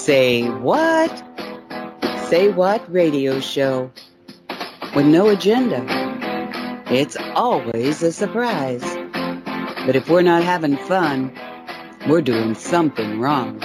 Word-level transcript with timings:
Say 0.00 0.48
what? 0.48 1.10
Say 2.30 2.48
what 2.48 2.90
radio 2.90 3.38
show 3.38 3.92
with 4.96 5.04
no 5.04 5.28
agenda. 5.28 5.84
It's 6.90 7.18
always 7.34 8.02
a 8.02 8.10
surprise. 8.10 8.82
But 9.84 9.96
if 9.96 10.08
we're 10.08 10.22
not 10.22 10.42
having 10.42 10.78
fun, 10.78 11.38
we're 12.08 12.22
doing 12.22 12.54
something 12.54 13.20
wrong. 13.20 13.60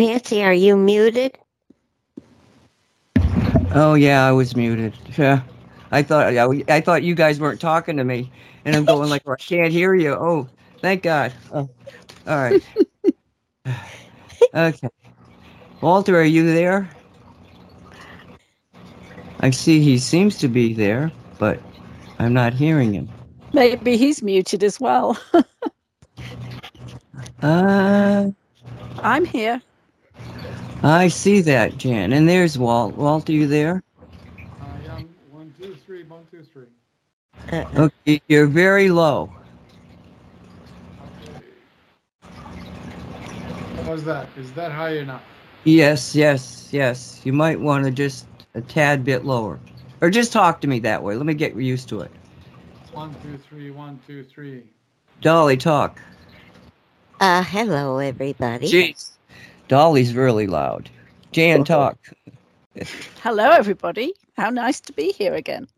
Nancy, 0.00 0.42
are 0.42 0.54
you 0.54 0.78
muted? 0.78 1.36
Oh 3.74 3.92
yeah, 3.92 4.26
I 4.26 4.32
was 4.32 4.56
muted. 4.56 4.94
Yeah, 5.18 5.42
I 5.90 6.02
thought 6.02 6.34
I 6.70 6.80
thought 6.80 7.02
you 7.02 7.14
guys 7.14 7.38
weren't 7.38 7.60
talking 7.60 7.98
to 7.98 8.04
me, 8.04 8.32
and 8.64 8.74
I'm 8.74 8.86
going 8.86 9.10
like, 9.10 9.24
oh, 9.26 9.32
I 9.32 9.36
can't 9.36 9.70
hear 9.70 9.94
you. 9.94 10.14
Oh, 10.14 10.48
thank 10.78 11.02
God. 11.02 11.34
Oh, 11.52 11.68
all 12.26 12.38
right. 12.38 12.62
okay. 14.54 14.88
Walter, 15.82 16.18
are 16.18 16.24
you 16.24 16.50
there? 16.50 16.88
I 19.40 19.50
see 19.50 19.82
he 19.82 19.98
seems 19.98 20.38
to 20.38 20.48
be 20.48 20.72
there, 20.72 21.12
but 21.38 21.60
I'm 22.18 22.32
not 22.32 22.54
hearing 22.54 22.94
him. 22.94 23.10
Maybe 23.52 23.98
he's 23.98 24.22
muted 24.22 24.64
as 24.64 24.80
well. 24.80 25.18
uh, 27.42 28.30
I'm 29.02 29.26
here. 29.26 29.60
I 30.82 31.08
see 31.08 31.40
that, 31.42 31.76
Jan. 31.76 32.12
And 32.12 32.28
there's 32.28 32.58
Walt. 32.58 32.94
Walt, 32.96 33.28
are 33.28 33.32
you 33.32 33.46
there? 33.46 33.82
I 34.60 34.96
am 34.96 35.08
one, 35.30 35.52
two, 35.60 35.74
three, 35.86 36.04
one, 36.04 36.26
two, 36.30 36.42
three. 36.42 36.64
Uh-uh. 37.52 37.90
Okay, 38.06 38.22
you're 38.28 38.46
very 38.46 38.90
low. 38.90 39.30
How's 43.84 44.04
that? 44.04 44.28
Is 44.38 44.52
that 44.52 44.72
high 44.72 44.96
enough? 44.96 45.22
Yes, 45.64 46.14
yes, 46.14 46.68
yes. 46.72 47.20
You 47.24 47.32
might 47.32 47.60
want 47.60 47.84
to 47.84 47.90
just 47.90 48.26
a 48.54 48.60
tad 48.60 49.04
bit 49.04 49.24
lower. 49.24 49.58
Or 50.00 50.08
just 50.08 50.32
talk 50.32 50.60
to 50.62 50.66
me 50.66 50.78
that 50.80 51.02
way. 51.02 51.14
Let 51.14 51.26
me 51.26 51.34
get 51.34 51.54
used 51.56 51.88
to 51.90 52.00
it. 52.00 52.10
One, 52.92 53.14
two, 53.22 53.36
three, 53.36 53.70
one, 53.70 53.98
two, 54.06 54.24
three. 54.24 54.62
Dolly, 55.20 55.56
talk. 55.56 56.00
Uh, 57.20 57.42
hello, 57.42 57.98
everybody. 57.98 58.66
Jeez. 58.70 59.10
Dolly's 59.70 60.14
really 60.14 60.48
loud. 60.48 60.90
Jan, 61.30 61.62
talk. 61.62 61.96
Hello, 63.22 63.50
everybody. 63.50 64.12
How 64.36 64.50
nice 64.50 64.80
to 64.80 64.92
be 64.92 65.12
here 65.12 65.36
again. 65.36 65.68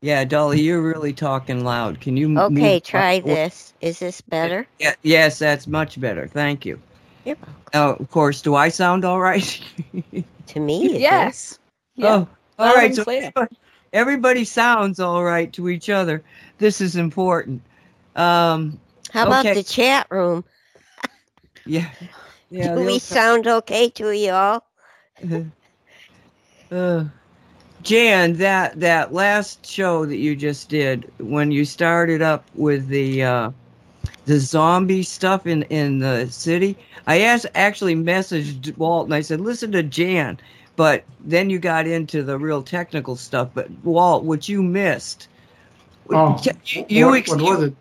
Yeah, 0.00 0.24
Dolly, 0.24 0.62
you're 0.62 0.80
really 0.80 1.12
talking 1.12 1.62
loud. 1.62 2.00
Can 2.00 2.16
you? 2.16 2.38
Okay, 2.38 2.80
try 2.80 3.20
this. 3.20 3.74
Is 3.82 3.98
this 3.98 4.22
better? 4.22 4.66
Yeah, 4.78 4.94
yes, 5.02 5.38
that's 5.38 5.66
much 5.66 6.00
better. 6.00 6.26
Thank 6.26 6.64
you. 6.64 6.80
Yep. 7.26 7.38
Now, 7.74 7.90
of 7.90 8.10
course, 8.10 8.40
do 8.40 8.54
I 8.54 8.70
sound 8.70 9.04
all 9.04 9.20
right? 9.20 9.60
to 10.46 10.60
me, 10.60 10.98
yes. 10.98 11.58
Yeah. 11.96 12.14
Oh, 12.14 12.28
all 12.58 12.74
right. 12.74 12.94
So 12.94 13.02
everybody, 13.02 13.56
everybody, 13.92 14.44
sounds 14.46 15.00
all 15.00 15.22
right 15.22 15.52
to 15.52 15.68
each 15.68 15.90
other. 15.90 16.22
This 16.56 16.80
is 16.80 16.96
important. 16.96 17.60
Um, 18.16 18.80
How 19.12 19.26
about 19.26 19.44
the 19.44 19.62
chat 19.62 20.06
room? 20.08 20.44
yeah. 21.66 21.90
Yeah, 22.50 22.74
Do 22.74 22.80
we 22.86 22.98
sound 22.98 23.46
okay 23.46 23.88
to 23.90 24.10
you 24.12 24.32
all? 24.32 24.64
uh, 26.70 27.04
Jan, 27.82 28.34
that 28.34 28.80
that 28.80 29.12
last 29.12 29.66
show 29.66 30.06
that 30.06 30.16
you 30.16 30.34
just 30.36 30.68
did, 30.68 31.10
when 31.18 31.50
you 31.50 31.64
started 31.64 32.22
up 32.22 32.44
with 32.54 32.88
the 32.88 33.22
uh, 33.22 33.50
the 34.24 34.38
zombie 34.38 35.02
stuff 35.02 35.46
in 35.46 35.62
in 35.64 35.98
the 35.98 36.26
city, 36.30 36.76
I 37.06 37.20
asked 37.20 37.46
actually 37.54 37.94
messaged 37.94 38.76
Walt 38.78 39.06
and 39.06 39.14
I 39.14 39.20
said, 39.20 39.40
"Listen 39.40 39.72
to 39.72 39.82
Jan," 39.82 40.38
but 40.76 41.04
then 41.20 41.50
you 41.50 41.58
got 41.58 41.86
into 41.86 42.22
the 42.22 42.38
real 42.38 42.62
technical 42.62 43.16
stuff. 43.16 43.50
But 43.54 43.70
Walt, 43.82 44.24
what 44.24 44.48
you 44.48 44.62
missed, 44.62 45.28
oh, 46.10 46.42
you, 46.66 46.86
you 46.88 47.06
what, 47.06 47.28
what 47.28 47.40
was 47.40 47.62
it? 47.64 47.76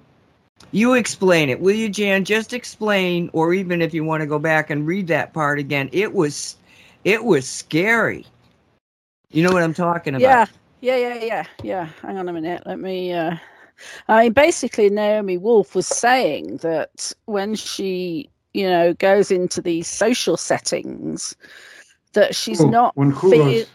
You 0.73 0.95
explain 0.95 1.49
it, 1.49 1.59
will 1.59 1.75
you, 1.75 1.87
Jan? 1.87 2.25
Just 2.25 2.51
explain, 2.51 3.29
or 3.31 3.53
even 3.53 3.79
if 3.79 3.93
you 3.93 4.03
want 4.03 4.21
to 4.21 4.27
go 4.27 4.39
back 4.39 4.71
and 4.71 4.87
read 4.87 5.05
that 5.07 5.31
part 5.31 5.59
again. 5.59 5.87
It 5.91 6.13
was, 6.13 6.55
it 7.03 7.23
was 7.23 7.47
scary. 7.47 8.25
You 9.29 9.43
know 9.43 9.51
what 9.51 9.61
I'm 9.61 9.75
talking 9.75 10.15
about? 10.15 10.49
Yeah, 10.81 10.95
yeah, 10.97 11.13
yeah, 11.13 11.23
yeah, 11.23 11.43
yeah. 11.61 11.89
Hang 12.01 12.17
on 12.17 12.27
a 12.27 12.33
minute. 12.33 12.63
Let 12.65 12.79
me. 12.79 13.13
Uh, 13.13 13.35
I 14.07 14.23
mean, 14.23 14.33
basically, 14.33 14.89
Naomi 14.89 15.37
Wolf 15.37 15.75
was 15.75 15.85
saying 15.85 16.57
that 16.57 17.13
when 17.25 17.53
she, 17.53 18.27
you 18.55 18.67
know, 18.67 18.95
goes 18.95 19.29
into 19.29 19.61
these 19.61 19.87
social 19.87 20.37
settings, 20.37 21.35
that 22.13 22.35
she's 22.35 22.61
oh, 22.61 22.69
not. 22.69 22.97
When 22.97 23.11
who 23.11 23.29
fe- 23.29 23.65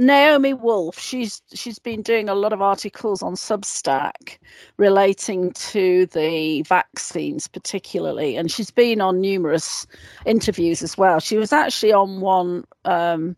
Naomi 0.00 0.54
Wolf, 0.54 0.98
she's 0.98 1.42
she's 1.52 1.78
been 1.78 2.00
doing 2.00 2.30
a 2.30 2.34
lot 2.34 2.54
of 2.54 2.62
articles 2.62 3.22
on 3.22 3.34
Substack 3.34 4.38
relating 4.78 5.52
to 5.52 6.06
the 6.06 6.62
vaccines, 6.62 7.46
particularly, 7.46 8.34
and 8.34 8.50
she's 8.50 8.70
been 8.70 9.02
on 9.02 9.20
numerous 9.20 9.86
interviews 10.24 10.82
as 10.82 10.96
well. 10.96 11.20
She 11.20 11.36
was 11.36 11.52
actually 11.52 11.92
on 11.92 12.22
one, 12.22 12.64
um, 12.86 13.36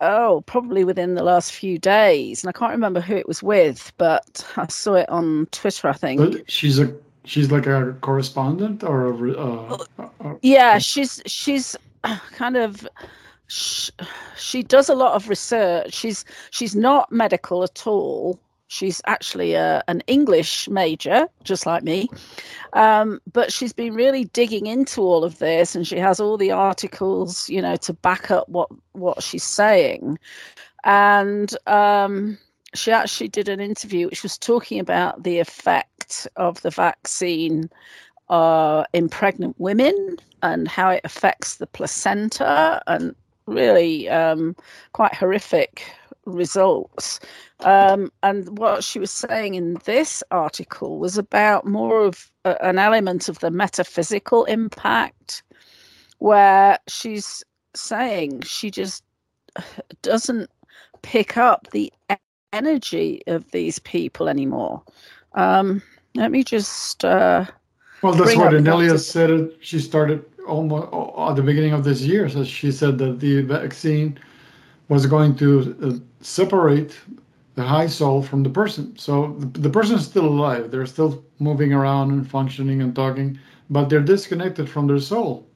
oh, 0.00 0.42
probably 0.46 0.84
within 0.84 1.16
the 1.16 1.22
last 1.22 1.52
few 1.52 1.76
days, 1.76 2.42
and 2.42 2.48
I 2.48 2.58
can't 2.58 2.72
remember 2.72 3.02
who 3.02 3.16
it 3.16 3.28
was 3.28 3.42
with, 3.42 3.92
but 3.98 4.46
I 4.56 4.66
saw 4.68 4.94
it 4.94 5.08
on 5.10 5.48
Twitter. 5.50 5.86
I 5.86 5.92
think 5.92 6.18
but 6.18 6.50
she's 6.50 6.78
a 6.78 6.94
she's 7.26 7.52
like 7.52 7.66
a 7.66 7.94
correspondent 8.00 8.84
or 8.84 9.12
a, 9.12 9.32
uh, 9.38 9.84
yeah, 10.40 10.78
she's 10.78 11.20
she's 11.26 11.76
kind 12.32 12.56
of 12.56 12.88
she, 13.52 14.62
does 14.62 14.88
a 14.88 14.94
lot 14.94 15.14
of 15.14 15.28
research. 15.28 15.92
She's 15.92 16.24
she's 16.50 16.74
not 16.74 17.12
medical 17.12 17.62
at 17.62 17.86
all. 17.86 18.38
She's 18.68 19.02
actually 19.06 19.52
a, 19.52 19.84
an 19.86 20.02
English 20.06 20.66
major, 20.68 21.28
just 21.44 21.66
like 21.66 21.82
me. 21.82 22.08
Um, 22.72 23.20
but 23.30 23.52
she's 23.52 23.74
been 23.74 23.94
really 23.94 24.24
digging 24.24 24.66
into 24.66 25.02
all 25.02 25.24
of 25.24 25.38
this, 25.38 25.74
and 25.74 25.86
she 25.86 25.98
has 25.98 26.20
all 26.20 26.38
the 26.38 26.52
articles, 26.52 27.50
you 27.50 27.60
know, 27.60 27.76
to 27.76 27.92
back 27.92 28.30
up 28.30 28.48
what 28.48 28.70
what 28.92 29.22
she's 29.22 29.44
saying. 29.44 30.18
And 30.84 31.54
um, 31.66 32.38
she 32.74 32.90
actually 32.90 33.28
did 33.28 33.48
an 33.48 33.60
interview 33.60 34.06
which 34.06 34.22
was 34.22 34.38
talking 34.38 34.80
about 34.80 35.22
the 35.22 35.38
effect 35.38 36.26
of 36.36 36.62
the 36.62 36.70
vaccine 36.70 37.68
uh, 38.30 38.84
in 38.94 39.08
pregnant 39.10 39.54
women 39.58 40.16
and 40.42 40.66
how 40.66 40.90
it 40.90 41.02
affects 41.04 41.56
the 41.56 41.66
placenta 41.66 42.82
and 42.86 43.14
really 43.46 44.08
um, 44.08 44.56
quite 44.92 45.14
horrific 45.14 45.84
results. 46.24 47.20
Um, 47.60 48.10
and 48.22 48.58
what 48.58 48.84
she 48.84 48.98
was 48.98 49.10
saying 49.10 49.54
in 49.54 49.78
this 49.84 50.22
article 50.30 50.98
was 50.98 51.18
about 51.18 51.66
more 51.66 52.04
of 52.04 52.30
a, 52.44 52.62
an 52.64 52.78
element 52.78 53.28
of 53.28 53.38
the 53.40 53.50
metaphysical 53.50 54.44
impact, 54.44 55.42
where 56.18 56.78
she's 56.88 57.42
saying 57.74 58.42
she 58.42 58.70
just 58.70 59.02
doesn't 60.02 60.50
pick 61.02 61.36
up 61.36 61.68
the 61.72 61.92
energy 62.52 63.22
of 63.26 63.50
these 63.50 63.78
people 63.80 64.28
anymore. 64.28 64.82
Um, 65.34 65.82
let 66.14 66.30
me 66.30 66.44
just. 66.44 67.04
Uh, 67.04 67.46
well, 68.02 68.12
that's 68.12 68.36
what 68.36 68.52
Anelia 68.52 68.98
said. 68.98 69.50
She 69.60 69.78
started 69.78 70.24
almost 70.46 70.92
at 71.18 71.36
the 71.36 71.42
beginning 71.42 71.72
of 71.72 71.84
this 71.84 72.00
year. 72.00 72.28
So 72.28 72.44
she 72.44 72.72
said 72.72 72.98
that 72.98 73.20
the 73.20 73.42
vaccine 73.42 74.18
was 74.88 75.06
going 75.06 75.36
to 75.36 75.76
uh, 75.82 76.24
separate 76.24 76.96
the 77.54 77.62
high 77.62 77.86
soul 77.86 78.22
from 78.22 78.42
the 78.42 78.50
person. 78.50 78.96
So 78.96 79.34
the, 79.38 79.60
the 79.60 79.70
person 79.70 79.96
is 79.96 80.04
still 80.04 80.26
alive. 80.26 80.70
They're 80.70 80.86
still 80.86 81.22
moving 81.38 81.72
around 81.72 82.10
and 82.10 82.28
functioning 82.28 82.80
and 82.80 82.94
talking, 82.94 83.38
but 83.70 83.88
they're 83.88 84.00
disconnected 84.00 84.68
from 84.68 84.86
their 84.86 85.00
soul. 85.00 85.46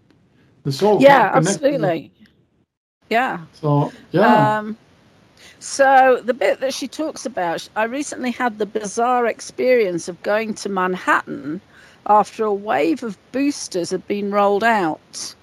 The 0.65 0.73
soul. 0.73 1.01
Yeah, 1.01 1.31
absolutely. 1.33 2.11
Yeah. 3.09 3.41
So 3.53 3.93
yeah. 4.11 4.59
Um, 4.59 4.77
so 5.59 6.21
the 6.23 6.35
bit 6.35 6.61
that 6.61 6.75
she 6.75 6.87
talks 6.87 7.25
about, 7.25 7.69
I 7.77 7.85
recently 7.85 8.31
had 8.31 8.59
the 8.59 8.67
bizarre 8.67 9.27
experience 9.27 10.09
of 10.09 10.23
going 10.23 10.55
to 10.55 10.69
Manhattan 10.69 11.61
after 12.09 12.45
a 12.45 12.55
wave 12.55 13.03
of 13.03 13.19
boosters 13.33 13.91
had 13.91 14.07
been 14.07 14.31
rolled 14.31 14.63
out. 14.63 15.35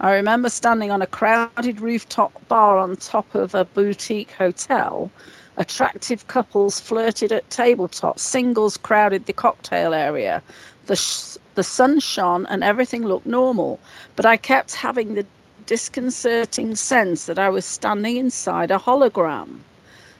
I 0.00 0.12
remember 0.12 0.48
standing 0.48 0.90
on 0.90 1.02
a 1.02 1.06
crowded 1.06 1.80
rooftop 1.80 2.32
bar 2.48 2.78
on 2.78 2.96
top 2.96 3.34
of 3.34 3.54
a 3.54 3.64
boutique 3.64 4.32
hotel. 4.32 5.10
Attractive 5.58 6.26
couples 6.26 6.80
flirted 6.80 7.32
at 7.32 7.48
tabletops, 7.50 8.20
singles 8.20 8.76
crowded 8.76 9.26
the 9.26 9.32
cocktail 9.32 9.94
area. 9.94 10.42
The, 10.86 10.96
sh- 10.96 11.38
the 11.54 11.62
sun 11.62 12.00
shone 12.00 12.46
and 12.46 12.62
everything 12.62 13.04
looked 13.04 13.26
normal, 13.26 13.80
but 14.16 14.26
I 14.26 14.36
kept 14.36 14.74
having 14.74 15.14
the 15.14 15.26
disconcerting 15.66 16.76
sense 16.76 17.26
that 17.26 17.38
I 17.38 17.48
was 17.48 17.64
standing 17.64 18.16
inside 18.16 18.70
a 18.70 18.78
hologram. 18.78 19.60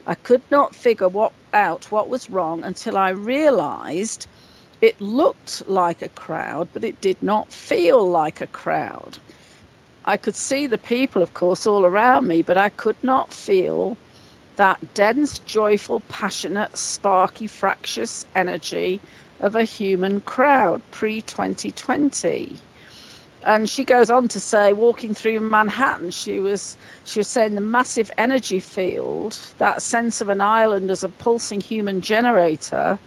I 0.06 0.14
could 0.14 0.42
not 0.50 0.74
figure 0.74 1.08
what, 1.08 1.32
out 1.52 1.90
what 1.90 2.08
was 2.08 2.30
wrong 2.30 2.64
until 2.64 2.96
I 2.96 3.10
realized 3.10 4.26
it 4.80 5.00
looked 5.00 5.66
like 5.68 6.02
a 6.02 6.08
crowd, 6.10 6.68
but 6.72 6.84
it 6.84 7.00
did 7.00 7.22
not 7.22 7.52
feel 7.52 8.08
like 8.08 8.40
a 8.40 8.46
crowd. 8.46 9.18
I 10.04 10.16
could 10.16 10.36
see 10.36 10.66
the 10.66 10.78
people, 10.78 11.22
of 11.22 11.34
course, 11.34 11.66
all 11.66 11.84
around 11.84 12.28
me, 12.28 12.42
but 12.42 12.56
I 12.56 12.68
could 12.68 13.02
not 13.02 13.32
feel 13.32 13.96
that 14.56 14.94
dense, 14.94 15.38
joyful, 15.40 16.00
passionate, 16.08 16.76
sparky, 16.76 17.46
fractious 17.46 18.24
energy 18.34 19.00
of 19.40 19.54
a 19.54 19.64
human 19.64 20.20
crowd 20.22 20.80
pre 20.90 21.22
2020. 21.22 22.56
And 23.42 23.70
she 23.70 23.84
goes 23.84 24.10
on 24.10 24.28
to 24.28 24.40
say, 24.40 24.72
walking 24.72 25.14
through 25.14 25.40
Manhattan, 25.40 26.10
she 26.10 26.40
was 26.40 26.76
she 27.04 27.20
was 27.20 27.28
saying 27.28 27.54
the 27.54 27.60
massive 27.60 28.10
energy 28.18 28.60
field, 28.60 29.38
that 29.58 29.82
sense 29.82 30.20
of 30.20 30.28
an 30.28 30.40
island 30.40 30.90
as 30.90 31.04
a 31.04 31.08
pulsing 31.08 31.60
human 31.60 32.00
generator, 32.00 32.98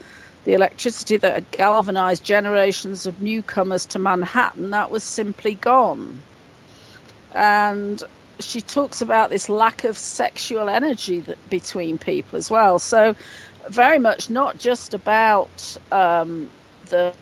the 0.45 0.53
electricity 0.53 1.17
that 1.17 1.33
had 1.33 1.51
galvanized 1.51 2.23
generations 2.23 3.05
of 3.05 3.21
newcomers 3.21 3.85
to 3.87 3.99
Manhattan, 3.99 4.69
that 4.71 4.89
was 4.89 5.03
simply 5.03 5.55
gone 5.55 6.21
and 7.33 8.03
she 8.39 8.61
talks 8.61 9.01
about 9.01 9.29
this 9.29 9.49
lack 9.49 9.83
of 9.83 9.97
sexual 9.97 10.69
energy 10.69 11.19
that, 11.21 11.49
between 11.49 11.97
people 11.97 12.37
as 12.37 12.49
well. 12.49 12.79
So, 12.79 13.15
very 13.69 13.99
much 13.99 14.29
not 14.29 14.57
just 14.57 14.93
about 14.93 15.77
um, 15.91 16.49
the, 16.85 17.13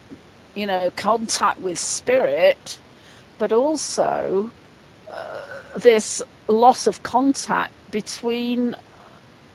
you 0.55 0.65
know, 0.65 0.91
contact 0.95 1.59
with 1.59 1.79
spirit, 1.79 2.77
but 3.37 3.51
also 3.51 4.51
uh, 5.11 5.41
this 5.75 6.21
loss 6.47 6.87
of 6.87 7.03
contact 7.03 7.73
between 7.91 8.75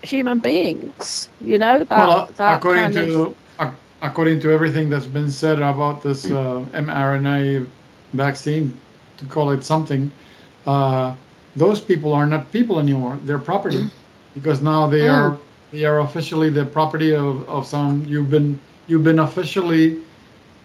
human 0.03 0.41
beings. 0.41 1.29
You 1.41 1.59
know, 1.59 1.79
that, 1.79 1.91
well, 1.91 2.31
that 2.37 2.59
according 2.59 2.93
to 2.93 3.23
of... 3.23 3.37
according 4.03 4.41
to 4.41 4.51
everything 4.51 4.91
that's 4.91 5.07
been 5.07 5.31
said 5.31 5.59
about 5.59 6.03
this 6.03 6.27
uh, 6.27 6.65
mRNA 6.75 7.67
vaccine, 8.13 8.79
to 9.17 9.25
call 9.27 9.51
it 9.51 9.65
something 9.65 10.11
uh, 10.67 11.15
those 11.57 11.81
people 11.81 12.13
are 12.13 12.27
not 12.27 12.51
people 12.53 12.79
anymore. 12.79 13.19
They're 13.25 13.39
property 13.39 13.85
mm. 13.85 13.91
because 14.35 14.63
now 14.63 14.87
they 14.87 15.01
mm. 15.01 15.13
are 15.13 15.39
they 15.71 15.85
are 15.85 16.01
officially 16.01 16.51
the 16.51 16.65
property 16.65 17.15
of, 17.15 17.49
of 17.49 17.67
some. 17.67 18.05
You've 18.05 18.31
been 18.31 18.59
you've 18.87 19.05
been 19.05 19.19
officially 19.19 20.01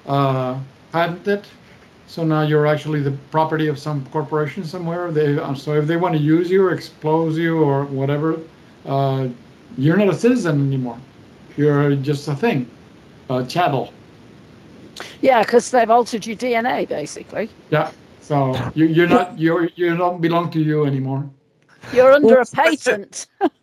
uh, 0.05 0.59
patented, 0.91 1.45
so 2.07 2.23
now 2.23 2.41
you're 2.43 2.67
actually 2.67 3.01
the 3.01 3.11
property 3.31 3.67
of 3.67 3.79
some 3.79 4.05
corporation 4.07 4.63
somewhere. 4.63 5.11
They 5.11 5.37
uh, 5.37 5.53
so 5.55 5.73
if 5.73 5.87
they 5.87 5.97
want 5.97 6.15
to 6.15 6.21
use 6.21 6.49
you 6.49 6.63
or 6.65 6.71
expose 6.71 7.37
you 7.37 7.59
or 7.59 7.85
whatever, 7.85 8.39
uh, 8.85 9.27
you're 9.77 9.97
not 9.97 10.09
a 10.09 10.15
citizen 10.15 10.67
anymore. 10.67 10.99
You're 11.57 11.95
just 11.95 12.27
a 12.27 12.35
thing, 12.35 12.69
a 13.29 13.43
chattel. 13.45 13.93
Yeah, 15.21 15.43
because 15.43 15.71
they've 15.71 15.89
altered 15.89 16.25
your 16.25 16.35
DNA 16.35 16.87
basically. 16.87 17.49
Yeah. 17.69 17.91
So 18.21 18.55
you, 18.75 18.85
you're 18.87 19.07
not 19.07 19.39
you're 19.39 19.69
you 19.75 19.95
don't 19.95 20.21
belong 20.21 20.51
to 20.51 20.59
you 20.59 20.85
anymore. 20.85 21.29
You're 21.93 22.11
under 22.11 22.39
a 22.39 22.45
patent. 22.45 23.27
uh-huh. 23.41 23.53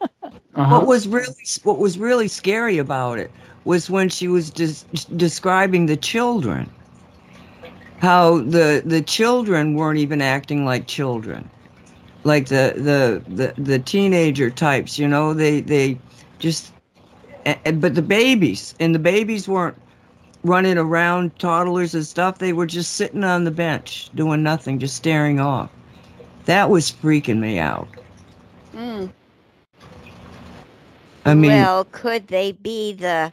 What 0.55 0.87
was 0.87 1.07
really 1.07 1.35
what 1.65 1.79
was 1.79 1.99
really 1.99 2.29
scary 2.29 2.79
about 2.79 3.19
it 3.19 3.31
was 3.65 3.91
when 3.91 4.09
she 4.09 4.29
was 4.29 4.51
des- 4.51 4.87
describing 5.17 5.87
the 5.87 5.97
children. 5.97 6.71
How 7.99 8.39
the 8.39 8.83
the 8.85 9.03
children 9.03 9.75
weren't 9.75 9.99
even 9.99 10.21
acting 10.21 10.65
like 10.65 10.87
children, 10.87 11.51
like 12.25 12.49
the 12.49 12.75
the 12.77 13.23
the, 13.35 13.61
the 13.61 13.79
teenager 13.79 14.51
types. 14.51 14.99
You 14.99 15.09
know, 15.09 15.35
they 15.35 15.61
they 15.61 15.99
just. 16.39 16.73
But 17.45 17.95
the 17.95 18.03
babies 18.03 18.75
and 18.81 18.95
the 18.95 18.99
babies 18.99 19.49
weren't 19.49 19.77
running 20.45 20.79
around, 20.79 21.39
toddlers 21.39 21.95
and 21.95 22.07
stuff, 22.07 22.39
they 22.39 22.53
were 22.53 22.67
just 22.67 22.93
sitting 22.93 23.25
on 23.25 23.45
the 23.45 23.51
bench 23.51 24.11
doing 24.15 24.43
nothing, 24.43 24.79
just 24.79 24.97
staring 24.97 25.41
off. 25.41 25.71
That 26.45 26.71
was 26.71 26.91
freaking 26.93 27.39
me 27.39 27.59
out. 27.59 27.89
Mm. 28.75 29.11
I 31.25 31.35
mean, 31.35 31.51
well, 31.51 31.85
could 31.87 32.29
they 32.29 32.53
be 32.53 32.93
the 32.93 33.33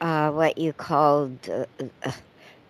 uh, 0.00 0.30
what 0.30 0.58
you 0.58 0.72
called 0.72 1.48
uh, 1.48 1.64
uh, 2.04 2.12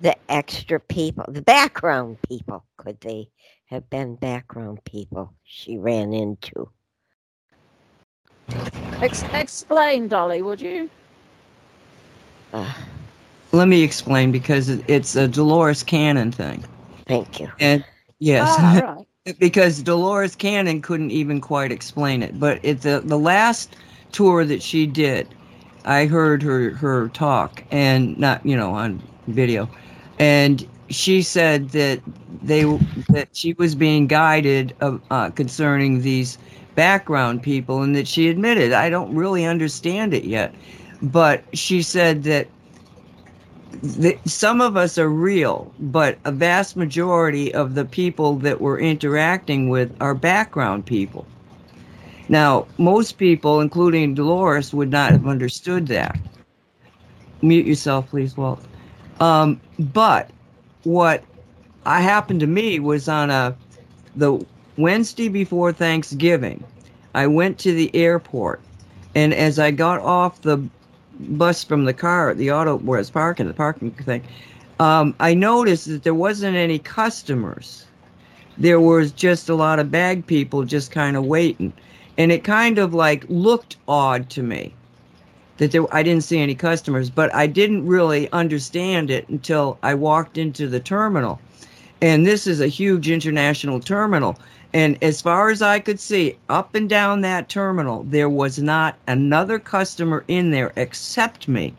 the 0.01 0.17
extra 0.31 0.81
people, 0.81 1.25
the 1.29 1.43
background 1.43 2.17
people? 2.29 2.65
Could 2.79 3.01
they 3.01 3.29
have 3.67 3.91
been 3.91 4.15
background 4.17 4.83
people 4.85 5.35
she 5.45 5.77
ran 5.77 6.15
into? 6.15 6.71
Ex- 9.01 9.25
explain, 9.33 10.09
Dolly, 10.09 10.43
would 10.43 10.61
you? 10.61 10.91
Uh, 12.53 12.73
let 13.53 13.69
me 13.69 13.83
explain 13.83 14.33
because 14.33 14.69
it's 14.69 15.15
a 15.15 15.29
Dolores 15.29 15.83
Cannon 15.83 16.33
thing. 16.33 16.65
Thank 17.07 17.41
you. 17.41 17.51
And 17.61 17.85
yes, 18.19 18.49
ah, 18.51 18.97
right. 19.27 19.39
because 19.39 19.83
Dolores 19.83 20.35
Cannon 20.35 20.83
couldn't 20.83 21.11
even 21.13 21.41
quite 21.41 21.71
explain 21.71 22.23
it. 22.23 22.39
But 22.41 22.59
it's 22.63 22.83
the 22.83 23.01
the 23.05 23.19
last 23.19 23.77
tour 24.13 24.45
that 24.45 24.63
she 24.63 24.87
did, 24.87 25.29
I 25.85 26.07
heard 26.07 26.43
her 26.43 26.71
her 26.71 27.09
talk 27.11 27.63
and 27.71 28.19
not 28.19 28.45
you 28.45 28.57
know 28.57 28.73
on 28.73 29.03
video, 29.29 29.69
and 30.19 30.67
she 30.91 31.23
said 31.23 31.71
that 31.71 32.01
they 32.43 32.65
that 33.11 33.29
she 33.33 33.53
was 33.55 33.75
being 33.75 34.07
guided 34.07 34.75
uh, 34.81 34.99
uh, 35.11 35.31
concerning 35.31 36.03
these 36.03 36.39
background 36.79 37.43
people 37.43 37.83
and 37.83 37.97
that 37.97 38.07
she 38.07 38.29
admitted 38.29 38.73
I 38.73 38.89
don't 38.89 39.13
really 39.13 39.45
understand 39.45 40.15
it 40.15 40.23
yet, 40.23 40.55
but 41.03 41.43
she 41.53 41.83
said 41.83 42.23
that 42.23 42.47
some 44.25 44.61
of 44.61 44.77
us 44.77 44.97
are 44.97 45.09
real, 45.09 45.75
but 45.81 46.19
a 46.25 46.31
vast 46.31 46.77
majority 46.77 47.53
of 47.53 47.75
the 47.75 47.85
people 47.85 48.37
that 48.37 48.61
we're 48.61 48.79
interacting 48.79 49.69
with 49.69 49.93
are 50.01 50.15
background 50.15 50.87
people. 50.87 51.27
Now, 52.29 52.69
most 52.79 53.19
people, 53.19 53.61
including 53.61 54.15
Dolores, 54.15 54.73
would 54.73 54.93
not 54.93 55.11
have 55.11 55.27
understood 55.27 55.89
that. 55.89 56.17
Mute 57.43 57.67
yourself, 57.67 58.09
please, 58.09 58.37
Walt. 58.37 58.63
Um, 59.19 59.61
but 59.81 60.31
what 60.85 61.25
I 61.85 62.03
happened 62.03 62.39
to 62.39 62.47
me 62.47 62.79
was 62.79 63.09
on 63.09 63.31
a 63.31 63.57
the 64.15 64.45
Wednesday 64.79 65.29
before 65.29 65.73
Thanksgiving. 65.73 66.65
I 67.15 67.27
went 67.27 67.59
to 67.59 67.73
the 67.73 67.95
airport, 67.95 68.61
and 69.15 69.35
as 69.35 69.59
I 69.59 69.73
got 69.73 70.01
off 70.01 70.43
the 70.43 70.59
bus 71.19 71.65
from 71.65 71.85
the 71.85 71.93
car, 71.93 72.33
the 72.33 72.53
auto 72.53 72.79
where 72.79 73.01
it's 73.01 73.11
parking, 73.11 73.49
the 73.49 73.55
parking 73.55 73.91
thing, 73.91 74.23
um, 74.79 75.15
I 75.19 75.35
noticed 75.35 75.87
that 75.89 76.05
there 76.05 76.15
wasn't 76.15 76.57
any 76.57 76.79
customers. 76.79 77.87
There 78.57 78.81
was 78.81 79.11
just 79.11 79.49
a 79.49 79.55
lot 79.55 79.81
of 79.81 79.91
bag 79.91 80.27
people 80.27 80.65
just 80.65 80.93
kind 80.93 81.17
of 81.17 81.27
waiting. 81.27 81.73
And 82.17 82.31
it 82.31 82.45
kind 82.45 82.79
of 82.79 82.95
like 82.95 83.25
looked 83.29 83.77
odd 83.89 84.31
to 84.31 84.43
me 84.43 84.75
that 85.57 85.73
there, 85.73 85.93
I 85.93 86.05
didn't 86.05 86.25
see 86.25 86.39
any 86.39 86.55
customers, 86.55 87.11
but 87.11 87.35
I 87.35 87.49
didn't 87.49 87.87
really 87.87 88.31
understand 88.31 89.11
it 89.11 89.29
until 89.29 89.79
I 89.83 89.95
walked 89.95 90.39
into 90.39 90.69
the 90.69 90.81
terminal. 90.81 91.41
And 92.01 92.25
this 92.25 92.47
is 92.47 92.61
a 92.61 92.69
huge 92.69 93.11
international 93.11 93.81
terminal. 93.81 94.39
And 94.79 94.97
as 95.03 95.21
far 95.21 95.51
as 95.51 95.61
I 95.61 95.81
could 95.81 95.99
see, 95.99 96.37
up 96.49 96.77
and 96.77 96.89
down 96.89 97.23
that 97.23 97.49
terminal, 97.49 98.05
there 98.05 98.29
was 98.29 98.61
not 98.61 98.95
another 99.09 99.59
customer 99.59 100.23
in 100.29 100.53
there 100.53 100.73
except 100.77 101.49
me. 101.49 101.75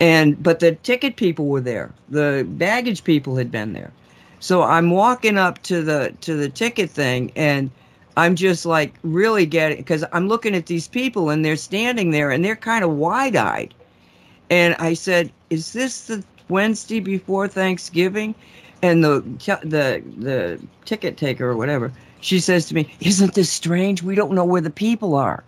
And 0.00 0.42
but 0.42 0.60
the 0.60 0.76
ticket 0.76 1.16
people 1.16 1.46
were 1.46 1.60
there. 1.60 1.92
The 2.08 2.46
baggage 2.48 3.04
people 3.04 3.36
had 3.36 3.50
been 3.50 3.74
there. 3.74 3.92
So 4.40 4.62
I'm 4.62 4.90
walking 4.92 5.36
up 5.36 5.62
to 5.64 5.82
the 5.82 6.14
to 6.22 6.36
the 6.36 6.48
ticket 6.48 6.88
thing 6.88 7.32
and 7.36 7.70
I'm 8.16 8.34
just 8.34 8.64
like 8.64 8.94
really 9.02 9.44
getting 9.44 9.76
because 9.76 10.06
I'm 10.14 10.26
looking 10.26 10.54
at 10.54 10.64
these 10.64 10.88
people 10.88 11.28
and 11.28 11.44
they're 11.44 11.56
standing 11.70 12.12
there 12.12 12.30
and 12.30 12.42
they're 12.42 12.56
kind 12.56 12.82
of 12.82 12.92
wide-eyed. 12.92 13.74
And 14.48 14.74
I 14.78 14.94
said, 14.94 15.30
"Is 15.50 15.74
this 15.74 16.06
the 16.06 16.24
Wednesday 16.48 17.00
before 17.00 17.46
Thanksgiving?" 17.46 18.34
And 18.82 19.02
the 19.02 19.20
the 19.62 20.02
the 20.18 20.60
ticket 20.84 21.16
taker 21.16 21.50
or 21.50 21.56
whatever 21.56 21.92
she 22.20 22.40
says 22.40 22.66
to 22.66 22.74
me 22.74 22.94
isn't 23.00 23.34
this 23.34 23.50
strange 23.50 24.02
we 24.02 24.14
don't 24.14 24.32
know 24.32 24.44
where 24.44 24.60
the 24.60 24.70
people 24.70 25.14
are 25.14 25.44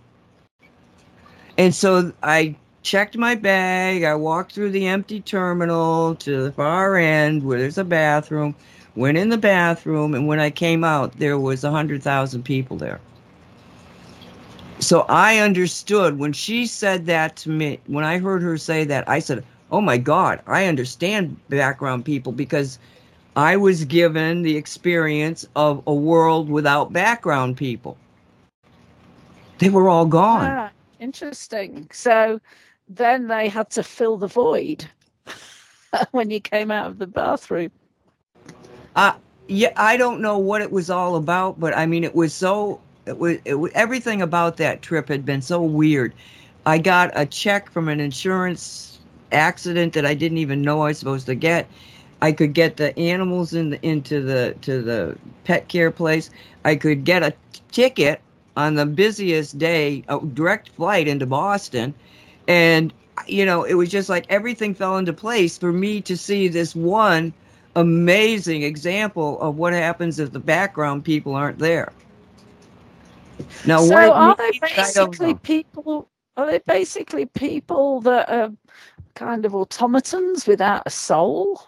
and 1.59 1.75
so 1.75 2.13
i 2.23 2.55
checked 2.83 3.17
my 3.17 3.35
bag. 3.35 4.05
I 4.05 4.15
walked 4.15 4.53
through 4.53 4.71
the 4.71 4.87
empty 4.87 5.21
terminal 5.21 6.15
to 6.17 6.45
the 6.45 6.53
far 6.53 6.97
end 6.97 7.45
where 7.45 7.59
there's 7.59 7.79
a 7.79 7.85
bathroom. 7.85 8.55
Went 8.97 9.19
in 9.19 9.29
the 9.29 9.39
bathroom, 9.39 10.15
and 10.15 10.27
when 10.27 10.41
I 10.41 10.51
came 10.51 10.83
out, 10.83 11.19
there 11.19 11.39
was 11.39 11.63
a 11.63 11.71
hundred 11.71 12.03
thousand 12.03 12.43
people 12.43 12.77
there. 12.77 13.01
So 14.81 15.03
I 15.09 15.39
understood 15.39 16.19
when 16.19 16.33
she 16.33 16.67
said 16.67 17.07
that 17.07 17.37
to 17.37 17.51
me. 17.51 17.79
When 17.87 18.05
I 18.05 18.19
heard 18.19 18.43
her 18.43 18.57
say 18.57 18.85
that, 18.85 19.09
I 19.09 19.21
said, 19.21 19.45
"Oh 19.71 19.81
my 19.81 19.97
God, 19.97 20.41
I 20.47 20.67
understand 20.67 21.37
background 21.49 22.05
people 22.05 22.33
because." 22.33 22.79
I 23.37 23.57
was 23.57 23.85
given 23.85 24.43
the 24.43 24.57
experience 24.57 25.47
of 25.55 25.83
a 25.87 25.95
world 25.95 26.49
without 26.51 26.93
background 26.93 27.57
people. 27.57 27.97
They 29.59 29.69
were 29.69 29.89
all 29.89 30.07
gone. 30.07 30.47
Ah, 30.47 30.71
interesting. 30.99 31.89
So 31.93 32.41
then 32.89 33.29
they 33.29 33.49
had 33.49 33.71
to 33.71 33.83
fill 33.83 34.17
the 34.17 34.27
void 34.27 34.85
when 36.11 36.31
you 36.31 36.41
came 36.41 36.71
out 36.71 36.87
of 36.89 36.99
the 36.99 37.07
bathroom. 37.07 37.71
Uh, 38.97 39.13
yeah, 39.47 39.73
I 39.77 39.97
don't 39.97 40.21
know 40.21 40.39
what 40.39 40.63
it 40.63 40.73
was 40.73 40.91
all 40.91 41.17
about, 41.17 41.61
but 41.61 41.77
I 41.77 41.87
mean, 41.87 42.05
it 42.05 42.15
was 42.15 42.35
so, 42.35 42.81
it 43.07 43.19
was, 43.19 43.39
it 43.45 43.55
was 43.55 43.71
everything 43.75 44.23
about 44.23 44.57
that 44.57 44.83
trip 44.83 45.09
had 45.09 45.25
been 45.25 45.43
so 45.43 45.63
weird. 45.63 46.15
I 46.67 46.79
got 46.79 47.11
a 47.15 47.27
check 47.27 47.71
from 47.71 47.89
an 47.89 48.01
insurance 48.01 48.99
accident 49.33 49.93
that 49.93 50.05
I 50.05 50.15
didn't 50.15 50.39
even 50.39 50.63
know 50.63 50.83
I 50.83 50.89
was 50.89 50.99
supposed 50.99 51.27
to 51.27 51.35
get. 51.35 51.69
I 52.23 52.33
could 52.33 52.53
get 52.53 52.77
the 52.77 52.97
animals 52.99 53.55
in 53.55 53.71
the, 53.71 53.87
into 53.87 54.21
the 54.21 54.55
to 54.63 54.83
the 54.83 55.17
pet 55.45 55.69
care 55.69 55.91
place. 55.91 56.31
I 56.65 56.77
could 56.77 57.05
get 57.05 57.23
a 57.23 57.35
ticket 57.71 58.21
on 58.57 58.75
the 58.75 58.87
busiest 58.87 59.59
day, 59.59 60.05
a 60.09 60.21
direct 60.21 60.71
flight 60.71 61.09
into 61.09 61.27
Boston, 61.27 61.95
and 62.49 62.93
you 63.27 63.45
know 63.47 63.65
it 63.65 63.75
was 63.75 63.89
just 63.89 64.09
like 64.09 64.27
everything 64.29 64.75
fell 64.75 64.99
into 64.99 65.13
place 65.13 65.57
for 65.57 65.73
me 65.73 66.01
to 66.03 66.17
see 66.17 66.49
this 66.49 66.75
one 66.75 67.33
amazing 67.77 68.63
example 68.63 69.41
of 69.41 69.57
what 69.57 69.73
happens 69.73 70.19
if 70.19 70.33
the 70.33 70.41
background 70.41 71.05
people 71.05 71.35
aren't 71.35 71.59
there. 71.59 71.93
Now, 73.67 73.81
so 73.81 74.13
are 74.13 74.37
they 74.37 74.59
basically 74.61 75.35
people? 75.35 76.09
Are 76.37 76.47
they 76.47 76.59
basically 76.59 77.27
people 77.27 78.01
that 78.03 78.29
are 78.29 78.53
kind 79.15 79.45
of 79.45 79.55
automatons 79.55 80.47
without 80.47 80.83
a 80.87 80.91
soul? 80.91 81.61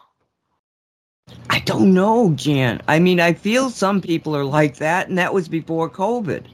I 1.50 1.60
don't 1.60 1.94
know, 1.94 2.32
Jan. 2.34 2.80
I 2.88 2.98
mean, 2.98 3.20
I 3.20 3.32
feel 3.32 3.70
some 3.70 4.00
people 4.00 4.34
are 4.36 4.44
like 4.44 4.76
that, 4.76 5.08
and 5.08 5.18
that 5.18 5.32
was 5.34 5.48
before 5.48 5.88
COVID 5.88 6.44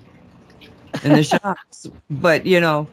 and 1.02 1.16
the 1.16 1.22
shots. 1.24 1.88
But 2.10 2.46
you 2.46 2.60
know, 2.60 2.86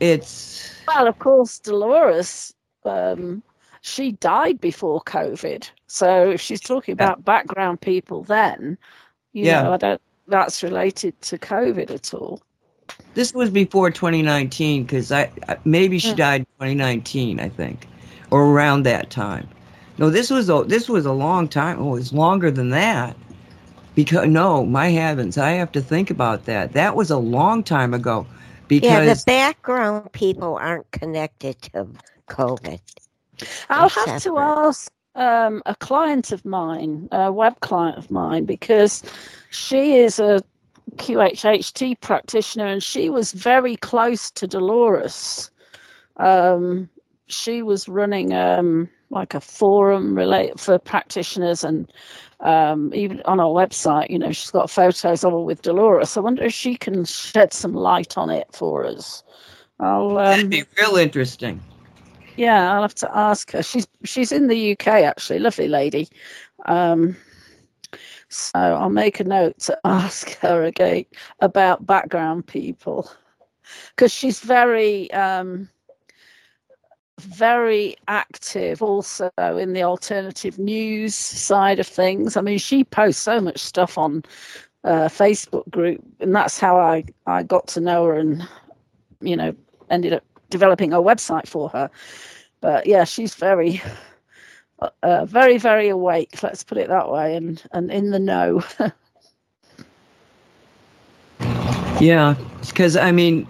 it's 0.00 0.70
Well, 0.88 1.06
of 1.06 1.18
course, 1.18 1.58
Dolores, 1.58 2.54
um, 2.84 3.42
she 3.82 4.12
died 4.12 4.60
before 4.60 5.00
COVID. 5.02 5.70
So 5.86 6.30
if 6.30 6.40
she's 6.40 6.60
talking 6.60 6.92
Yeah. 6.98 7.04
about 7.04 7.24
background 7.24 7.80
people, 7.80 8.22
then 8.24 8.76
you 9.32 9.46
Yeah. 9.46 9.62
know, 9.62 9.72
I 9.72 9.76
don't. 9.76 10.00
That's 10.28 10.62
related 10.62 11.20
to 11.22 11.38
COVID 11.38 11.90
at 11.90 12.14
all. 12.14 12.40
this 13.14 13.34
was 13.34 13.50
before 13.50 13.90
2019 13.90 14.84
because 14.84 15.10
I 15.12 15.30
maybe 15.64 15.98
she 15.98 16.10
Hmm. 16.10 16.14
died 16.14 16.46
2019, 16.58 17.40
I 17.40 17.48
think, 17.48 17.86
or 18.30 18.44
around 18.44 18.84
that 18.84 19.10
time. 19.10 19.48
No, 20.00 20.08
this 20.08 20.30
was 20.30 20.48
a 20.48 20.64
this 20.66 20.88
was 20.88 21.04
a 21.04 21.12
long 21.12 21.46
time. 21.46 21.78
Oh, 21.78 21.94
it 21.94 21.98
was 21.98 22.12
longer 22.14 22.50
than 22.50 22.70
that. 22.70 23.14
Because 23.94 24.28
no, 24.28 24.64
my 24.64 24.88
heavens, 24.88 25.36
I 25.36 25.50
have 25.50 25.72
to 25.72 25.82
think 25.82 26.10
about 26.10 26.46
that. 26.46 26.72
That 26.72 26.96
was 26.96 27.10
a 27.10 27.18
long 27.18 27.62
time 27.62 27.92
ago. 27.92 28.26
Because 28.66 28.88
Yeah, 28.88 29.14
the 29.14 29.22
background 29.26 30.10
people 30.12 30.56
aren't 30.56 30.90
connected 30.92 31.60
to 31.62 31.86
COVID. 32.28 32.80
I'll 33.68 33.90
They're 33.90 34.06
have 34.06 34.22
to 34.22 34.38
ask 34.38 34.90
um, 35.16 35.62
a 35.66 35.74
client 35.74 36.32
of 36.32 36.46
mine, 36.46 37.08
a 37.12 37.30
web 37.30 37.60
client 37.60 37.98
of 37.98 38.10
mine, 38.10 38.46
because 38.46 39.02
she 39.50 39.96
is 39.96 40.18
a 40.18 40.42
QHHT 40.96 42.00
practitioner 42.00 42.66
and 42.66 42.82
she 42.82 43.10
was 43.10 43.32
very 43.32 43.76
close 43.76 44.30
to 44.30 44.46
Dolores. 44.46 45.50
Um, 46.16 46.88
she 47.26 47.60
was 47.60 47.86
running 47.86 48.32
um, 48.32 48.88
like 49.10 49.34
a 49.34 49.40
forum 49.40 50.14
relate 50.14 50.58
for 50.58 50.78
practitioners 50.78 51.64
and 51.64 51.92
um, 52.40 52.92
even 52.94 53.20
on 53.24 53.40
our 53.40 53.48
website, 53.50 54.08
you 54.08 54.18
know, 54.18 54.32
she's 54.32 54.50
got 54.50 54.70
photos 54.70 55.24
of 55.24 55.32
her 55.32 55.40
with 55.40 55.62
Dolores. 55.62 56.16
I 56.16 56.20
wonder 56.20 56.44
if 56.44 56.54
she 56.54 56.76
can 56.76 57.04
shed 57.04 57.52
some 57.52 57.74
light 57.74 58.16
on 58.16 58.30
it 58.30 58.46
for 58.52 58.86
us. 58.86 59.22
I'll 59.78 60.14
that'd 60.14 60.44
um, 60.44 60.50
be 60.50 60.64
real 60.78 60.96
interesting. 60.96 61.60
yeah, 62.36 62.72
I'll 62.72 62.82
have 62.82 62.94
to 62.96 63.16
ask 63.16 63.50
her. 63.52 63.62
She's 63.62 63.86
she's 64.04 64.32
in 64.32 64.48
the 64.48 64.72
UK 64.72 64.86
actually, 64.86 65.38
lovely 65.38 65.68
lady. 65.68 66.08
Um, 66.66 67.16
so 68.28 68.50
I'll 68.54 68.90
make 68.90 69.20
a 69.20 69.24
note 69.24 69.58
to 69.60 69.78
ask 69.84 70.38
her 70.38 70.64
again 70.64 71.04
about 71.40 71.86
background 71.86 72.46
people 72.46 73.10
because 73.94 74.12
she's 74.12 74.40
very 74.40 75.10
um, 75.12 75.68
very 77.20 77.96
active 78.08 78.82
also 78.82 79.30
in 79.38 79.72
the 79.72 79.82
alternative 79.82 80.58
news 80.58 81.14
side 81.14 81.78
of 81.78 81.86
things. 81.86 82.36
I 82.36 82.40
mean, 82.40 82.58
she 82.58 82.84
posts 82.84 83.22
so 83.22 83.40
much 83.40 83.58
stuff 83.58 83.96
on 83.98 84.24
uh, 84.84 85.08
Facebook 85.08 85.68
group, 85.70 86.02
and 86.20 86.34
that's 86.34 86.58
how 86.58 86.78
I 86.78 87.04
I 87.26 87.42
got 87.42 87.68
to 87.68 87.80
know 87.80 88.06
her 88.06 88.14
and 88.14 88.46
you 89.20 89.36
know 89.36 89.54
ended 89.90 90.12
up 90.12 90.24
developing 90.50 90.92
a 90.92 90.98
website 90.98 91.46
for 91.46 91.68
her 91.70 91.90
but 92.60 92.86
yeah, 92.86 93.04
she's 93.04 93.34
very, 93.34 93.82
uh, 94.80 94.90
uh, 95.02 95.24
very, 95.24 95.58
very 95.58 95.88
awake. 95.88 96.42
Let's 96.42 96.62
put 96.62 96.78
it 96.78 96.88
that 96.88 97.10
way, 97.10 97.36
and 97.36 97.62
and 97.72 97.90
in 97.90 98.10
the 98.10 98.18
know. 98.18 98.62
Yeah, 102.00 102.34
because 102.66 102.96
I 102.96 103.12
mean, 103.12 103.46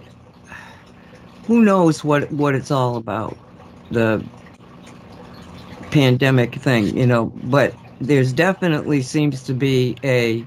who 1.47 1.61
knows 1.61 2.03
what 2.03 2.29
what 2.33 2.53
it's 2.53 2.69
all 2.69 2.97
about, 2.97 3.37
the 3.91 4.23
pandemic 5.91 6.55
thing, 6.55 6.95
you 6.97 7.05
know? 7.05 7.25
But 7.43 7.75
there's 7.99 8.33
definitely 8.33 9.01
seems 9.01 9.43
to 9.43 9.53
be 9.53 9.95
a 10.03 10.45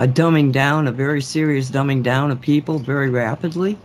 a 0.00 0.08
dumbing 0.08 0.50
down, 0.52 0.88
a 0.88 0.92
very 0.92 1.22
serious 1.22 1.70
dumbing 1.70 2.02
down 2.02 2.30
of 2.30 2.40
people 2.40 2.78
very 2.80 3.10
rapidly. 3.10 3.78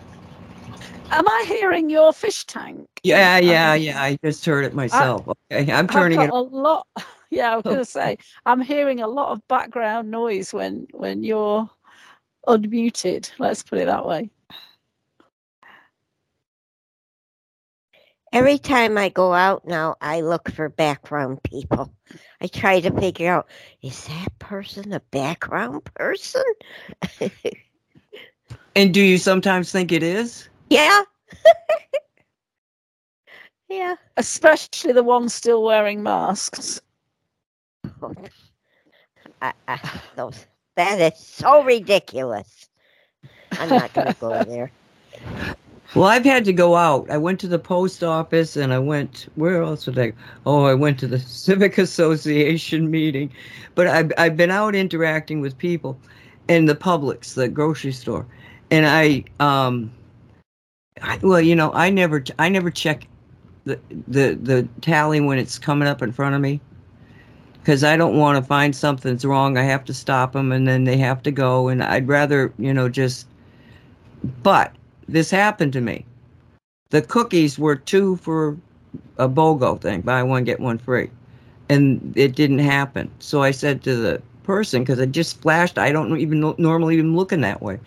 Am 1.11 1.27
I 1.27 1.43
hearing 1.47 1.89
your 1.89 2.13
fish 2.13 2.45
tank? 2.45 2.87
Yeah, 3.03 3.37
Um, 3.37 3.43
yeah, 3.45 3.73
yeah. 3.75 4.01
I 4.01 4.17
just 4.23 4.45
heard 4.45 4.65
it 4.65 4.73
myself. 4.73 5.27
Okay, 5.51 5.71
I'm 5.71 5.87
turning 5.87 6.21
it. 6.21 6.29
a 6.29 6.35
lot. 6.35 6.87
Yeah, 7.31 7.53
I 7.53 7.55
was 7.57 7.63
going 7.63 7.75
Oh. 7.75 7.81
to 7.81 7.85
say 7.85 8.17
I'm 8.47 8.59
hearing 8.59 9.01
a 9.01 9.07
lot 9.07 9.31
of 9.31 9.47
background 9.47 10.09
noise 10.09 10.51
when 10.51 10.87
when 10.93 11.21
you're 11.23 11.69
unmuted. 12.47 13.29
Let's 13.37 13.61
put 13.61 13.77
it 13.77 13.85
that 13.85 14.03
way. 14.07 14.31
Every 18.31 18.59
time 18.59 18.97
I 18.97 19.09
go 19.09 19.33
out 19.33 19.67
now, 19.67 19.95
I 20.01 20.21
look 20.21 20.51
for 20.51 20.69
background 20.69 21.41
people. 21.43 21.91
I 22.41 22.47
try 22.47 22.79
to 22.79 22.91
figure 22.91 23.31
out 23.31 23.47
is 23.81 24.05
that 24.05 24.37
person 24.39 24.93
a 24.93 24.99
background 25.11 25.83
person? 25.95 26.43
And 28.75 28.93
do 28.93 29.01
you 29.01 29.17
sometimes 29.17 29.71
think 29.71 29.91
it 29.91 30.03
is? 30.03 30.47
yeah. 30.69 31.03
yeah. 33.69 33.95
Especially 34.15 34.93
the 34.93 35.03
ones 35.03 35.33
still 35.33 35.63
wearing 35.63 36.03
masks. 36.03 36.79
I, 39.41 39.53
I, 39.67 39.79
those, 40.15 40.45
that 40.75 41.01
is 41.01 41.19
so 41.19 41.63
ridiculous. 41.63 42.69
I'm 43.57 43.69
not 43.69 43.93
going 43.93 44.07
to 44.07 44.13
go 44.13 44.43
there. 44.43 44.71
Well, 45.95 46.05
I've 46.05 46.25
had 46.25 46.45
to 46.45 46.53
go 46.53 46.75
out. 46.75 47.09
I 47.09 47.17
went 47.17 47.39
to 47.39 47.47
the 47.47 47.57
post 47.57 48.03
office 48.03 48.55
and 48.55 48.71
I 48.71 48.77
went, 48.77 49.27
where 49.35 49.63
else 49.63 49.85
did 49.85 49.97
I? 49.97 50.13
Oh, 50.45 50.65
I 50.65 50.75
went 50.75 50.99
to 50.99 51.07
the 51.07 51.19
Civic 51.19 51.77
Association 51.79 52.91
meeting. 52.91 53.31
But 53.73 53.87
I've, 53.87 54.11
I've 54.17 54.37
been 54.37 54.51
out 54.51 54.75
interacting 54.75 55.41
with 55.41 55.57
people 55.57 55.99
in 56.47 56.65
the 56.65 56.75
Publix, 56.75 57.33
the 57.33 57.47
grocery 57.47 57.91
store. 57.91 58.27
And 58.69 58.85
I, 58.85 59.23
um, 59.39 59.91
I, 61.01 61.17
well, 61.23 61.41
you 61.41 61.55
know, 61.55 61.71
I 61.73 61.89
never, 61.89 62.23
I 62.37 62.49
never 62.49 62.69
check 62.69 63.07
the, 63.65 63.79
the, 64.07 64.35
the 64.35 64.67
tally 64.81 65.19
when 65.19 65.39
it's 65.39 65.57
coming 65.57 65.87
up 65.87 66.03
in 66.03 66.11
front 66.11 66.35
of 66.35 66.41
me 66.41 66.61
because 67.61 67.83
I 67.83 67.97
don't 67.97 68.17
want 68.17 68.37
to 68.37 68.47
find 68.47 68.75
something's 68.75 69.25
wrong. 69.25 69.57
I 69.57 69.63
have 69.63 69.85
to 69.85 69.93
stop 69.95 70.33
them 70.33 70.51
and 70.51 70.67
then 70.67 70.83
they 70.83 70.97
have 70.97 71.23
to 71.23 71.31
go. 71.31 71.67
And 71.67 71.83
I'd 71.83 72.07
rather, 72.07 72.53
you 72.59 72.75
know, 72.75 72.89
just, 72.89 73.25
but 74.43 74.75
this 75.11 75.31
happened 75.31 75.73
to 75.73 75.81
me. 75.81 76.05
The 76.89 77.01
cookies 77.01 77.59
were 77.59 77.75
two 77.75 78.15
for 78.17 78.57
a 79.17 79.29
BOGO 79.29 79.79
thing, 79.81 80.01
buy 80.01 80.23
one, 80.23 80.43
get 80.43 80.59
one 80.59 80.77
free. 80.77 81.09
And 81.69 82.13
it 82.15 82.35
didn't 82.35 82.59
happen. 82.59 83.11
So 83.19 83.43
I 83.43 83.51
said 83.51 83.83
to 83.83 83.95
the 83.95 84.21
person, 84.43 84.81
because 84.81 84.99
it 84.99 85.11
just 85.11 85.41
flashed, 85.41 85.77
I 85.77 85.91
don't 85.91 86.17
even 86.17 86.39
normally 86.57 86.95
even 86.95 87.15
looking 87.15 87.41
that 87.41 87.61
way. 87.61 87.79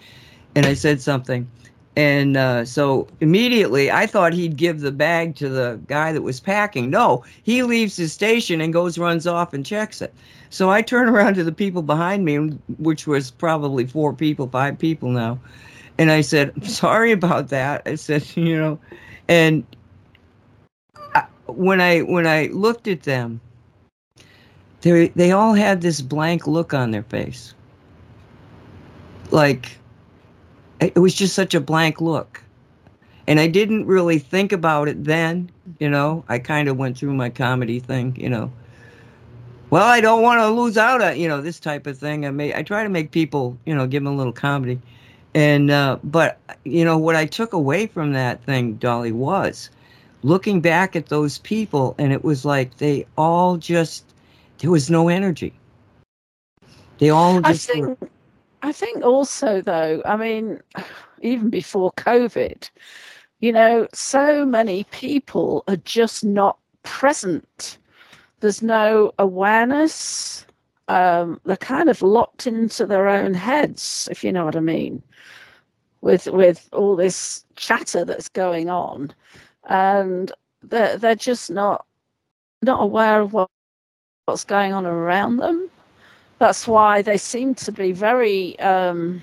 And 0.54 0.66
I 0.66 0.74
said 0.74 1.00
something. 1.00 1.48
And 1.96 2.36
uh, 2.36 2.64
so 2.64 3.06
immediately 3.20 3.90
I 3.90 4.06
thought 4.06 4.32
he'd 4.32 4.56
give 4.56 4.80
the 4.80 4.92
bag 4.92 5.34
to 5.36 5.48
the 5.48 5.80
guy 5.88 6.12
that 6.12 6.22
was 6.22 6.40
packing. 6.40 6.88
No, 6.88 7.24
he 7.42 7.62
leaves 7.62 7.96
his 7.96 8.12
station 8.12 8.60
and 8.60 8.72
goes, 8.72 8.96
runs 8.96 9.26
off 9.26 9.52
and 9.52 9.66
checks 9.66 10.00
it. 10.00 10.14
So 10.48 10.70
I 10.70 10.80
turn 10.80 11.08
around 11.10 11.34
to 11.34 11.44
the 11.44 11.52
people 11.52 11.82
behind 11.82 12.24
me, 12.24 12.36
which 12.78 13.06
was 13.06 13.30
probably 13.30 13.86
four 13.86 14.12
people, 14.12 14.48
five 14.48 14.78
people 14.78 15.10
now. 15.10 15.38
And 15.98 16.10
I 16.10 16.20
said, 16.20 16.52
I'm 16.56 16.64
sorry 16.64 17.12
about 17.12 17.48
that. 17.48 17.82
I 17.86 17.94
said, 17.96 18.24
you 18.36 18.56
know, 18.56 18.78
and 19.28 19.64
I, 21.14 21.26
when 21.46 21.80
I 21.80 22.00
when 22.00 22.26
I 22.26 22.46
looked 22.46 22.88
at 22.88 23.02
them, 23.02 23.40
they 24.80 25.08
they 25.08 25.32
all 25.32 25.54
had 25.54 25.80
this 25.80 26.00
blank 26.00 26.46
look 26.46 26.74
on 26.74 26.90
their 26.90 27.04
face. 27.04 27.54
Like 29.30 29.78
it 30.80 30.98
was 30.98 31.14
just 31.14 31.34
such 31.34 31.54
a 31.54 31.60
blank 31.60 32.00
look. 32.00 32.42
And 33.28 33.38
I 33.38 33.46
didn't 33.46 33.86
really 33.86 34.18
think 34.18 34.50
about 34.50 34.88
it 34.88 35.04
then, 35.04 35.48
you 35.78 35.88
know. 35.88 36.24
I 36.28 36.40
kind 36.40 36.68
of 36.68 36.76
went 36.76 36.98
through 36.98 37.14
my 37.14 37.30
comedy 37.30 37.78
thing, 37.78 38.16
you 38.18 38.28
know. 38.28 38.52
Well, 39.70 39.84
I 39.84 40.00
don't 40.00 40.22
want 40.22 40.40
to 40.40 40.48
lose 40.48 40.76
out 40.76 41.00
on, 41.00 41.18
you 41.18 41.28
know, 41.28 41.40
this 41.40 41.60
type 41.60 41.86
of 41.86 41.96
thing. 41.96 42.26
I 42.26 42.30
may 42.30 42.52
I 42.54 42.62
try 42.62 42.82
to 42.82 42.88
make 42.88 43.12
people, 43.12 43.56
you 43.64 43.74
know, 43.74 43.86
give 43.86 44.02
them 44.02 44.12
a 44.12 44.16
little 44.16 44.32
comedy. 44.32 44.80
And 45.34 45.70
uh 45.70 45.98
but 46.04 46.38
you 46.64 46.84
know 46.84 46.98
what 46.98 47.16
I 47.16 47.26
took 47.26 47.52
away 47.52 47.86
from 47.86 48.12
that 48.12 48.44
thing, 48.44 48.74
Dolly, 48.74 49.12
was 49.12 49.70
looking 50.22 50.60
back 50.60 50.94
at 50.94 51.06
those 51.06 51.38
people 51.38 51.94
and 51.98 52.12
it 52.12 52.24
was 52.24 52.44
like 52.44 52.76
they 52.76 53.06
all 53.16 53.56
just 53.56 54.04
there 54.58 54.70
was 54.70 54.90
no 54.90 55.08
energy. 55.08 55.52
They 56.98 57.10
all 57.10 57.40
just 57.40 57.68
I 57.68 57.72
think, 57.72 58.00
were, 58.00 58.08
I 58.62 58.72
think 58.72 59.02
also 59.02 59.60
though, 59.60 60.02
I 60.04 60.16
mean, 60.16 60.60
even 61.20 61.50
before 61.50 61.92
COVID, 61.92 62.70
you 63.40 63.52
know, 63.52 63.88
so 63.92 64.46
many 64.46 64.84
people 64.84 65.64
are 65.66 65.76
just 65.76 66.24
not 66.24 66.58
present. 66.84 67.78
There's 68.40 68.62
no 68.62 69.12
awareness. 69.18 70.46
Um, 70.88 71.40
they're 71.44 71.56
kind 71.56 71.88
of 71.88 72.02
locked 72.02 72.46
into 72.46 72.86
their 72.86 73.08
own 73.08 73.34
heads, 73.34 74.08
if 74.10 74.24
you 74.24 74.32
know 74.32 74.44
what 74.44 74.56
I 74.56 74.60
mean, 74.60 75.02
with 76.00 76.26
with 76.26 76.68
all 76.72 76.96
this 76.96 77.44
chatter 77.56 78.04
that's 78.04 78.28
going 78.28 78.68
on, 78.68 79.14
and 79.68 80.32
they're 80.62 80.96
they're 80.98 81.14
just 81.14 81.50
not 81.50 81.86
not 82.62 82.82
aware 82.82 83.20
of 83.20 83.32
what, 83.32 83.48
what's 84.26 84.44
going 84.44 84.72
on 84.72 84.86
around 84.86 85.38
them. 85.38 85.68
That's 86.38 86.66
why 86.66 87.02
they 87.02 87.18
seem 87.18 87.54
to 87.56 87.72
be 87.72 87.92
very 87.92 88.58
um, 88.60 89.22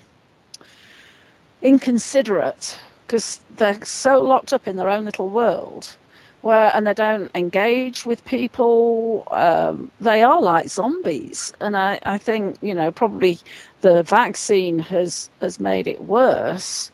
inconsiderate 1.62 2.78
because 3.06 3.42
they're 3.58 3.84
so 3.84 4.22
locked 4.22 4.54
up 4.54 4.68
in 4.68 4.76
their 4.76 4.90
own 4.90 5.06
little 5.06 5.30
world 5.30 5.96
where 6.42 6.72
and 6.76 6.88
they 6.88 6.94
don't 6.94 7.32
engage 7.36 8.06
with 8.06 8.24
people 8.26 9.28
um, 9.32 9.92
they 10.00 10.24
are 10.24 10.42
like 10.42 10.70
zombies. 10.70 11.54
And 11.60 11.76
I, 11.78 12.00
I 12.04 12.18
think 12.18 12.58
you 12.62 12.74
know 12.74 12.92
probably 12.92 13.40
the 13.82 14.04
vaccine 14.04 14.80
has 14.80 15.30
has 15.42 15.60
made 15.60 15.88
it 15.88 16.02
worse 16.04 16.92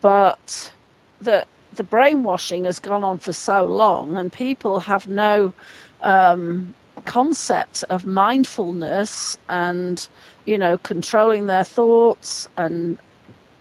but 0.00 0.72
the 1.20 1.46
the 1.74 1.84
brainwashing 1.84 2.64
has 2.64 2.78
gone 2.78 3.04
on 3.04 3.18
for 3.18 3.32
so 3.32 3.64
long 3.64 4.16
and 4.16 4.32
people 4.32 4.80
have 4.80 5.06
no 5.06 5.52
um, 6.02 6.74
concept 7.04 7.84
of 7.90 8.04
mindfulness 8.04 9.38
and 9.48 10.08
you 10.46 10.58
know 10.58 10.78
controlling 10.78 11.46
their 11.46 11.64
thoughts 11.64 12.48
and 12.56 12.98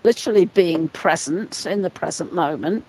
literally 0.03 0.45
being 0.45 0.87
present 0.89 1.65
in 1.65 1.81
the 1.81 1.89
present 1.89 2.33
moment. 2.33 2.85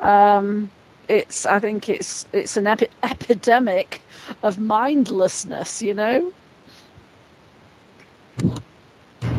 Um, 0.00 0.70
it's 1.08 1.46
i 1.46 1.58
think 1.58 1.88
it's 1.88 2.26
it's 2.32 2.56
an 2.56 2.66
epi- 2.66 2.88
epidemic 3.02 4.02
of 4.42 4.58
mindlessness 4.58 5.82
you 5.82 5.94
know 5.94 6.32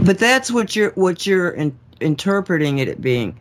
but 0.03 0.17
that's 0.19 0.51
what 0.51 0.75
you're 0.75 0.91
what 0.91 1.25
you're 1.25 1.51
in, 1.51 1.77
interpreting 1.99 2.80
it 2.80 3.01
being 3.01 3.38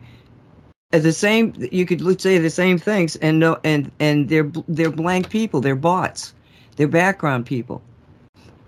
At 0.91 1.03
the 1.03 1.13
same 1.13 1.53
you 1.71 1.85
could 1.85 2.21
say 2.21 2.37
the 2.37 2.49
same 2.49 2.77
things 2.77 3.15
and 3.17 3.39
no 3.39 3.59
and 3.63 3.91
and 3.99 4.29
they're 4.29 4.51
they're 4.67 4.91
blank 4.91 5.29
people 5.29 5.61
they're 5.61 5.75
bots 5.75 6.33
they're 6.77 6.87
background 6.87 7.45
people. 7.45 7.81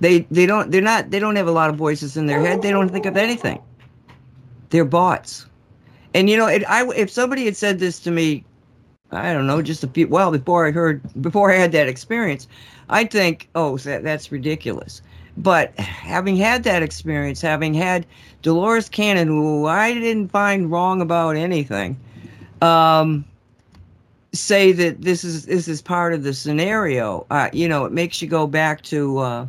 They 0.01 0.19
they 0.31 0.45
don't 0.45 0.71
they're 0.71 0.81
not 0.81 1.11
they 1.11 1.19
don't 1.19 1.35
have 1.35 1.47
a 1.47 1.51
lot 1.51 1.69
of 1.69 1.75
voices 1.75 2.17
in 2.17 2.25
their 2.25 2.41
head. 2.41 2.61
They 2.61 2.71
don't 2.71 2.89
think 2.89 3.05
of 3.05 3.15
anything. 3.15 3.61
They're 4.71 4.85
bots. 4.85 5.45
And 6.13 6.29
you 6.29 6.35
know, 6.35 6.47
it, 6.47 6.63
I 6.67 6.87
if 6.95 7.09
somebody 7.09 7.45
had 7.45 7.55
said 7.55 7.79
this 7.79 7.99
to 8.01 8.11
me, 8.11 8.43
I 9.11 9.33
don't 9.33 9.47
know, 9.47 9.61
just 9.61 9.83
a 9.83 9.87
few 9.87 10.07
well 10.07 10.31
before 10.31 10.67
I 10.67 10.71
heard 10.71 11.01
before 11.21 11.51
I 11.51 11.55
had 11.55 11.71
that 11.71 11.87
experience, 11.87 12.47
I'd 12.89 13.11
think, 13.11 13.49
oh, 13.55 13.77
that, 13.79 14.03
that's 14.03 14.31
ridiculous. 14.31 15.01
But 15.37 15.77
having 15.79 16.35
had 16.35 16.63
that 16.63 16.83
experience, 16.83 17.41
having 17.41 17.73
had 17.73 18.05
Dolores 18.41 18.89
Cannon, 18.89 19.27
who 19.27 19.65
I 19.67 19.93
didn't 19.93 20.29
find 20.29 20.69
wrong 20.69 21.01
about 21.01 21.37
anything, 21.37 21.97
um, 22.61 23.23
say 24.33 24.71
that 24.73 25.01
this 25.01 25.23
is 25.23 25.45
this 25.45 25.67
is 25.67 25.81
part 25.81 26.13
of 26.13 26.23
the 26.23 26.33
scenario. 26.33 27.25
Uh, 27.29 27.49
you 27.53 27.67
know, 27.67 27.85
it 27.85 27.91
makes 27.91 28.21
you 28.21 28.27
go 28.27 28.47
back 28.47 28.81
to 28.83 29.17
uh, 29.19 29.47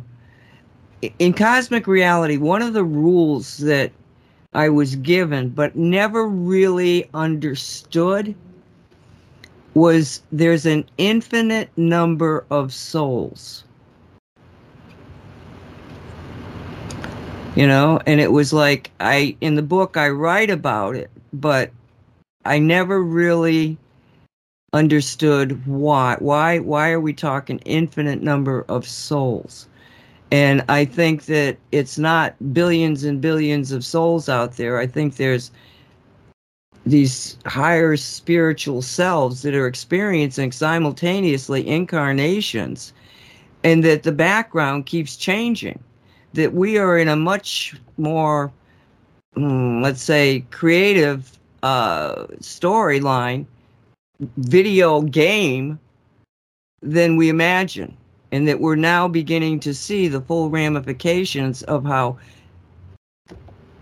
in 1.19 1.33
cosmic 1.33 1.87
reality. 1.87 2.37
One 2.37 2.61
of 2.61 2.73
the 2.73 2.83
rules 2.83 3.57
that 3.57 3.91
I 4.53 4.69
was 4.69 4.95
given, 4.97 5.49
but 5.49 5.75
never 5.75 6.27
really 6.27 7.09
understood, 7.13 8.35
was 9.73 10.21
there's 10.31 10.65
an 10.65 10.85
infinite 10.97 11.69
number 11.77 12.45
of 12.49 12.73
souls. 12.73 13.63
You 17.55 17.67
know, 17.67 17.99
and 18.05 18.21
it 18.21 18.31
was 18.31 18.53
like 18.53 18.91
I 18.99 19.35
in 19.41 19.55
the 19.55 19.61
book 19.61 19.97
I 19.97 20.09
write 20.09 20.49
about 20.49 20.95
it, 20.95 21.09
but 21.33 21.71
I 22.45 22.59
never 22.59 23.01
really 23.03 23.77
understood 24.73 25.65
why 25.67 26.15
why 26.19 26.59
why 26.59 26.91
are 26.91 26.99
we 26.99 27.11
talking 27.13 27.59
infinite 27.65 28.21
number 28.21 28.63
of 28.69 28.87
souls 28.87 29.67
and 30.31 30.63
i 30.69 30.85
think 30.85 31.25
that 31.25 31.57
it's 31.73 31.97
not 31.97 32.33
billions 32.53 33.03
and 33.03 33.19
billions 33.19 33.73
of 33.73 33.83
souls 33.83 34.29
out 34.29 34.55
there 34.55 34.79
i 34.79 34.87
think 34.87 35.17
there's 35.17 35.51
these 36.85 37.37
higher 37.45 37.95
spiritual 37.95 38.81
selves 38.81 39.43
that 39.43 39.53
are 39.53 39.67
experiencing 39.67 40.51
simultaneously 40.51 41.67
incarnations 41.67 42.93
and 43.63 43.83
that 43.83 44.03
the 44.03 44.11
background 44.11 44.85
keeps 44.85 45.15
changing 45.15 45.81
that 46.33 46.53
we 46.53 46.77
are 46.77 46.97
in 46.97 47.07
a 47.07 47.15
much 47.15 47.75
more 47.97 48.51
mm, 49.35 49.81
let's 49.81 50.01
say 50.01 50.43
creative 50.51 51.37
uh, 51.63 52.25
storyline 52.39 53.45
video 54.37 55.01
game 55.01 55.79
than 56.81 57.17
we 57.17 57.29
imagine. 57.29 57.95
And 58.33 58.47
that 58.47 58.61
we're 58.61 58.77
now 58.77 59.09
beginning 59.09 59.59
to 59.61 59.73
see 59.73 60.07
the 60.07 60.21
full 60.21 60.49
ramifications 60.49 61.63
of 61.63 61.83
how 61.83 62.17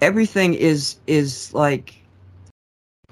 everything 0.01 0.55
is 0.55 0.95
is 1.05 1.53
like 1.53 1.98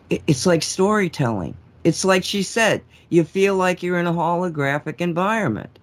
it's 0.09 0.45
like 0.45 0.63
storytelling. 0.63 1.55
It's 1.83 2.03
like 2.05 2.23
she 2.23 2.43
said, 2.43 2.81
you 3.09 3.23
feel 3.23 3.55
like 3.55 3.81
you're 3.81 3.99
in 3.99 4.07
a 4.07 4.13
holographic 4.13 5.01
environment. 5.01 5.79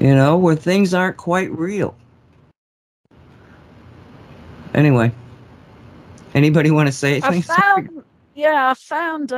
You 0.00 0.14
know, 0.14 0.36
where 0.36 0.56
things 0.56 0.92
aren't 0.92 1.16
quite 1.16 1.50
real. 1.50 1.96
Anyway, 4.74 5.12
anybody 6.34 6.70
want 6.70 6.88
to 6.88 6.92
say 6.92 7.20
anything? 7.22 7.44
I 7.50 7.60
found, 7.60 8.04
yeah, 8.34 8.70
I 8.70 8.74
found 8.74 9.28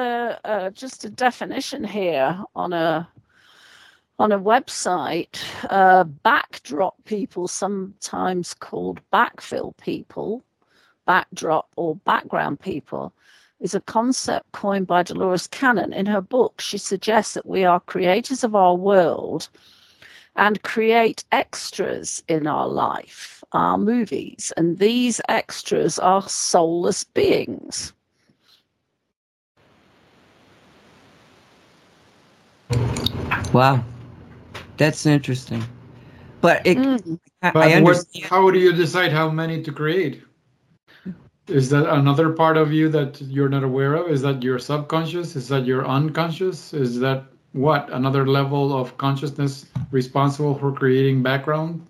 just 0.75 1.05
a 1.05 1.11
definition 1.11 1.85
here 1.85 2.43
on 2.55 2.73
a 2.73 3.09
on 4.19 4.33
a 4.33 4.41
website. 4.41 5.39
Uh, 5.71 6.05
backdrop 6.05 6.97
people, 7.05 7.47
sometimes 7.47 8.55
called 8.55 9.01
backfill 9.13 9.77
people, 9.77 10.43
backdrop 11.07 11.69
or 11.77 11.97
background 11.97 12.61
people, 12.61 13.13
is 13.61 13.75
a 13.75 13.81
concept 13.81 14.53
coined 14.53 14.87
by 14.87 15.03
Dolores 15.03 15.47
Cannon. 15.47 15.93
In 15.93 16.07
her 16.07 16.21
book, 16.21 16.61
she 16.61 16.77
suggests 16.77 17.35
that 17.35 17.47
we 17.47 17.65
are 17.65 17.81
creators 17.81 18.45
of 18.45 18.55
our 18.55 18.75
world 18.75 19.49
and 20.37 20.63
create 20.63 21.25
extras 21.33 22.23
in 22.29 22.47
our 22.47 22.69
life, 22.69 23.43
our 23.53 23.79
movies, 23.79 24.53
and 24.57 24.79
these 24.79 25.21
extras 25.29 25.99
are 25.99 26.29
soulless 26.29 27.05
beings. 27.05 27.95
Wow, 33.53 33.83
that's 34.77 35.07
interesting. 35.07 35.65
But 36.43 36.67
it, 36.67 36.77
mm. 36.77 37.19
I, 37.41 37.51
but 37.53 37.69
I 37.69 37.73
understand. 37.73 38.25
What, 38.25 38.31
how 38.31 38.51
do 38.51 38.59
you 38.59 38.73
decide 38.73 39.13
how 39.13 39.31
many 39.31 39.63
to 39.63 39.73
create? 39.73 40.23
Is 41.49 41.71
that 41.71 41.89
another 41.93 42.31
part 42.31 42.57
of 42.57 42.73
you 42.73 42.89
that 42.89 43.21
you're 43.21 43.49
not 43.49 43.63
aware 43.63 43.95
of? 43.95 44.11
Is 44.11 44.23
that 44.23 44.43
your 44.43 44.59
subconscious? 44.59 45.37
Is 45.37 45.49
that 45.49 45.65
your 45.65 45.87
unconscious? 45.87 46.75
Is 46.75 46.99
that 47.01 47.25
what 47.53 47.89
another 47.93 48.27
level 48.27 48.77
of 48.77 48.97
consciousness 48.99 49.67
responsible 49.91 50.55
for 50.59 50.73
creating 50.73 51.23
background 51.23 51.87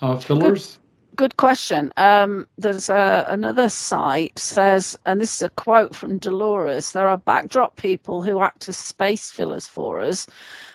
uh, 0.00 0.16
fillers? 0.16 0.78
Good 1.16 1.36
question. 1.38 1.92
Um, 1.96 2.46
there's 2.58 2.90
a, 2.90 3.24
another 3.28 3.68
site 3.70 4.38
says, 4.38 4.98
and 5.06 5.20
this 5.20 5.36
is 5.36 5.42
a 5.42 5.50
quote 5.50 5.94
from 5.94 6.18
Dolores. 6.18 6.92
There 6.92 7.08
are 7.08 7.16
backdrop 7.16 7.76
people 7.76 8.22
who 8.22 8.42
act 8.42 8.68
as 8.68 8.76
space 8.76 9.30
fillers 9.30 9.66
for 9.66 10.00
us. 10.00 10.26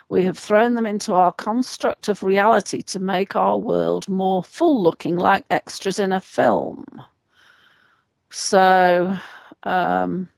We 0.09 0.25
have 0.25 0.37
thrown 0.37 0.73
them 0.73 0.87
into 0.87 1.13
our 1.13 1.31
construct 1.31 2.09
of 2.09 2.23
reality 2.23 2.81
to 2.81 2.99
make 2.99 3.35
our 3.35 3.57
world 3.57 4.09
more 4.09 4.43
full 4.43 4.81
looking 4.81 5.15
like 5.15 5.45
extras 5.51 5.99
in 5.99 6.11
a 6.11 6.19
film. 6.19 6.85
So, 8.31 9.17
um, 9.63 10.29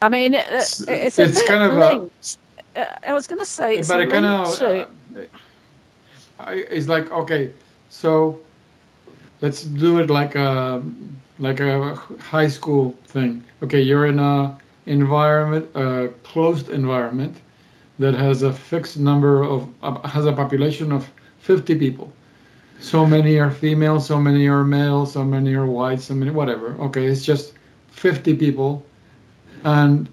I 0.00 0.08
mean, 0.08 0.34
it, 0.34 0.46
it's, 0.50 0.80
it's, 0.82 1.18
it's 1.18 1.42
kind 1.48 1.62
of 1.64 1.74
linked. 1.74 2.38
a. 2.76 2.80
Uh, 2.80 2.96
I 3.08 3.12
was 3.12 3.26
going 3.26 3.40
to 3.40 3.44
say, 3.44 3.76
it's 3.78 3.88
but 3.88 4.00
it 4.00 4.10
kind 4.10 4.24
of. 4.24 4.62
of. 4.62 4.88
Uh, 6.38 6.44
it's 6.46 6.88
like 6.88 7.10
okay, 7.10 7.52
so 7.90 8.40
let's 9.40 9.64
do 9.64 9.98
it 9.98 10.10
like 10.10 10.36
a 10.36 10.82
like 11.38 11.60
a 11.60 11.96
high 12.20 12.48
school 12.48 12.96
thing. 13.06 13.44
Okay, 13.62 13.80
you're 13.80 14.06
in 14.06 14.18
a 14.20 14.56
environment, 14.86 15.68
a 15.74 16.08
closed 16.22 16.70
environment 16.70 17.36
that 17.98 18.14
has 18.14 18.42
a 18.42 18.52
fixed 18.52 18.96
number 18.96 19.42
of 19.42 19.68
uh, 19.82 20.00
has 20.08 20.24
a 20.24 20.32
population 20.32 20.92
of 20.92 21.10
50 21.40 21.74
people 21.78 22.12
so 22.82 23.06
many 23.06 23.38
are 23.38 23.50
female, 23.50 24.00
so 24.00 24.20
many 24.20 24.48
are 24.48 24.64
male, 24.64 25.06
so 25.06 25.24
many 25.24 25.54
are 25.54 25.66
white, 25.66 26.00
so 26.00 26.14
many 26.14 26.32
whatever. 26.32 26.74
Okay, 26.80 27.06
it's 27.06 27.24
just 27.24 27.54
50 27.92 28.36
people, 28.36 28.84
and 29.62 30.08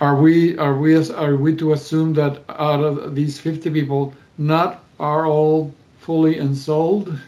are 0.00 0.14
we 0.14 0.56
are 0.58 0.76
we 0.78 0.94
are 1.10 1.34
we 1.34 1.56
to 1.56 1.72
assume 1.72 2.14
that 2.14 2.42
out 2.48 2.80
of 2.80 3.16
these 3.16 3.40
50 3.40 3.70
people, 3.70 4.14
not 4.38 4.84
are 5.00 5.26
all 5.26 5.74
fully 5.98 6.38
ensouled 6.38 7.18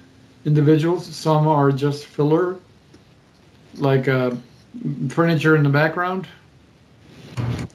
individuals? 0.45 1.05
Some 1.05 1.49
are 1.49 1.73
just 1.73 2.07
filler, 2.07 2.57
like 3.79 4.07
uh, 4.07 4.31
furniture 5.09 5.57
in 5.57 5.65
the 5.65 5.71
background. 5.71 6.29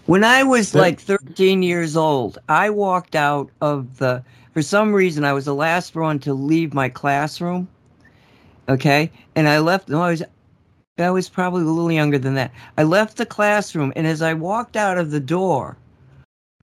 When 0.06 0.24
I 0.24 0.44
was 0.44 0.74
like 0.74 1.02
13 1.02 1.64
years 1.64 1.98
old, 1.98 2.38
I 2.48 2.70
walked 2.70 3.16
out 3.16 3.50
of 3.60 3.98
the 3.98 4.24
for 4.56 4.62
some 4.62 4.94
reason 4.94 5.26
I 5.26 5.34
was 5.34 5.44
the 5.44 5.54
last 5.54 5.96
one 5.96 6.18
to 6.20 6.34
leave 6.34 6.74
my 6.74 6.88
classroom. 6.88 7.68
Okay, 8.70 9.12
and 9.36 9.50
I 9.50 9.60
left. 9.60 9.90
No, 9.90 10.02
I 10.02 10.12
was 10.12 10.24
I 10.98 11.12
was 11.12 11.28
probably 11.28 11.64
a 11.64 11.66
little 11.66 11.92
younger 11.92 12.18
than 12.18 12.36
that. 12.36 12.52
I 12.78 12.84
left 12.84 13.18
the 13.18 13.26
classroom, 13.26 13.92
and 13.98 14.08
as 14.08 14.22
I 14.22 14.34
walked 14.34 14.78
out 14.78 14.98
of 14.98 15.12
the 15.12 15.20
door, 15.20 15.76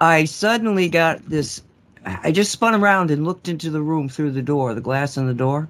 I 0.00 0.24
suddenly 0.24 0.88
got 0.88 1.28
this. 1.28 1.60
I 2.06 2.32
just 2.32 2.50
spun 2.50 2.74
around 2.74 3.10
and 3.10 3.26
looked 3.26 3.46
into 3.46 3.68
the 3.68 3.82
room 3.82 4.08
through 4.08 4.30
the 4.30 4.40
door, 4.40 4.72
the 4.72 4.80
glass 4.80 5.18
in 5.18 5.26
the 5.26 5.34
door. 5.34 5.68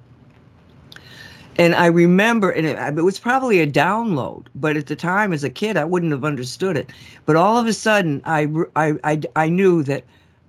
And 1.57 1.75
I 1.75 1.87
remember, 1.87 2.51
and 2.51 2.65
it, 2.65 2.79
it, 2.97 3.03
was 3.03 3.19
probably 3.19 3.59
a 3.59 3.67
download, 3.67 4.47
but 4.55 4.77
at 4.77 4.87
the 4.87 4.95
time 4.95 5.33
as 5.33 5.43
a 5.43 5.49
kid, 5.49 5.75
I 5.75 5.83
wouldn't 5.83 6.13
have 6.13 6.23
understood 6.23 6.77
it. 6.77 6.89
But 7.25 7.35
all 7.35 7.57
of 7.57 7.67
a 7.67 7.73
sudden, 7.73 8.21
I, 8.23 8.47
I, 8.75 8.93
I, 9.03 9.21
I 9.35 9.49
knew 9.49 9.83
that 9.83 10.03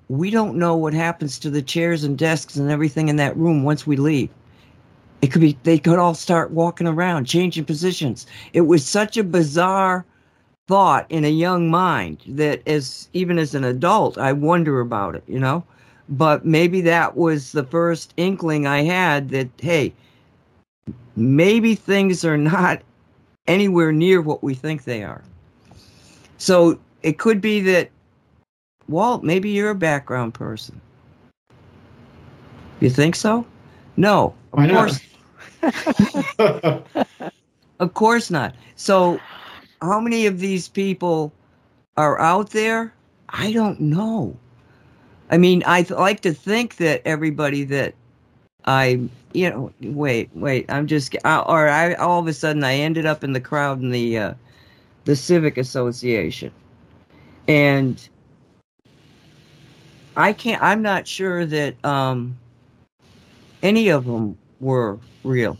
we 0.08 0.30
don't 0.30 0.56
know 0.56 0.76
what 0.76 0.94
happens 0.94 1.38
to 1.38 1.50
the 1.50 1.62
chairs 1.62 2.04
and 2.04 2.18
desks 2.18 2.56
and 2.56 2.70
everything 2.70 3.08
in 3.08 3.16
that 3.16 3.36
room 3.36 3.62
once 3.62 3.86
we 3.86 3.96
leave. 3.96 4.30
It 5.22 5.28
could 5.28 5.40
be 5.40 5.58
they 5.62 5.78
could 5.78 5.98
all 5.98 6.14
start 6.14 6.50
walking 6.50 6.86
around, 6.86 7.24
changing 7.24 7.64
positions. 7.64 8.26
It 8.52 8.62
was 8.62 8.86
such 8.86 9.16
a 9.16 9.24
bizarre 9.24 10.04
thought 10.66 11.06
in 11.10 11.24
a 11.24 11.30
young 11.30 11.70
mind 11.70 12.18
that 12.26 12.66
as 12.66 13.08
even 13.12 13.38
as 13.38 13.54
an 13.54 13.64
adult 13.64 14.18
I 14.18 14.32
wonder 14.32 14.80
about 14.80 15.14
it, 15.14 15.24
you 15.26 15.38
know? 15.38 15.64
But 16.08 16.44
maybe 16.44 16.82
that 16.82 17.16
was 17.16 17.52
the 17.52 17.64
first 17.64 18.12
inkling 18.18 18.66
I 18.66 18.82
had 18.82 19.30
that 19.30 19.48
hey, 19.58 19.94
maybe 21.16 21.74
things 21.74 22.24
are 22.24 22.36
not 22.38 22.82
anywhere 23.46 23.92
near 23.92 24.20
what 24.20 24.42
we 24.42 24.54
think 24.54 24.84
they 24.84 25.02
are. 25.02 25.22
So 26.36 26.78
it 27.02 27.18
could 27.18 27.40
be 27.40 27.60
that 27.60 27.90
Walt, 28.88 29.22
maybe 29.24 29.50
you're 29.50 29.70
a 29.70 29.74
background 29.74 30.34
person. 30.34 30.80
You 32.80 32.90
think 32.90 33.14
so? 33.14 33.46
No, 33.96 34.34
of 34.52 34.58
Why 34.58 34.68
course. 34.68 35.00
of 37.80 37.94
course 37.94 38.30
not. 38.30 38.54
So, 38.76 39.20
how 39.80 40.00
many 40.00 40.26
of 40.26 40.40
these 40.40 40.68
people 40.68 41.32
are 41.96 42.20
out 42.20 42.50
there? 42.50 42.92
I 43.28 43.52
don't 43.52 43.80
know. 43.80 44.36
I 45.30 45.38
mean, 45.38 45.62
I 45.66 45.82
th- 45.82 45.98
like 45.98 46.20
to 46.20 46.34
think 46.34 46.76
that 46.76 47.02
everybody 47.04 47.64
that 47.64 47.94
I, 48.64 49.00
you 49.32 49.50
know, 49.50 49.72
wait, 49.80 50.30
wait, 50.34 50.66
I'm 50.68 50.86
just, 50.86 51.16
I, 51.24 51.38
or 51.40 51.68
I 51.68 51.94
all 51.94 52.20
of 52.20 52.26
a 52.26 52.32
sudden 52.32 52.64
I 52.64 52.74
ended 52.74 53.06
up 53.06 53.24
in 53.24 53.32
the 53.32 53.40
crowd 53.40 53.80
in 53.80 53.90
the 53.90 54.18
uh, 54.18 54.34
the 55.04 55.16
civic 55.16 55.56
association, 55.56 56.52
and 57.48 58.08
I 60.16 60.32
can't. 60.32 60.62
I'm 60.62 60.82
not 60.82 61.06
sure 61.06 61.46
that 61.46 61.82
um, 61.84 62.36
any 63.62 63.88
of 63.88 64.04
them 64.04 64.38
were 64.60 64.98
real. 65.24 65.58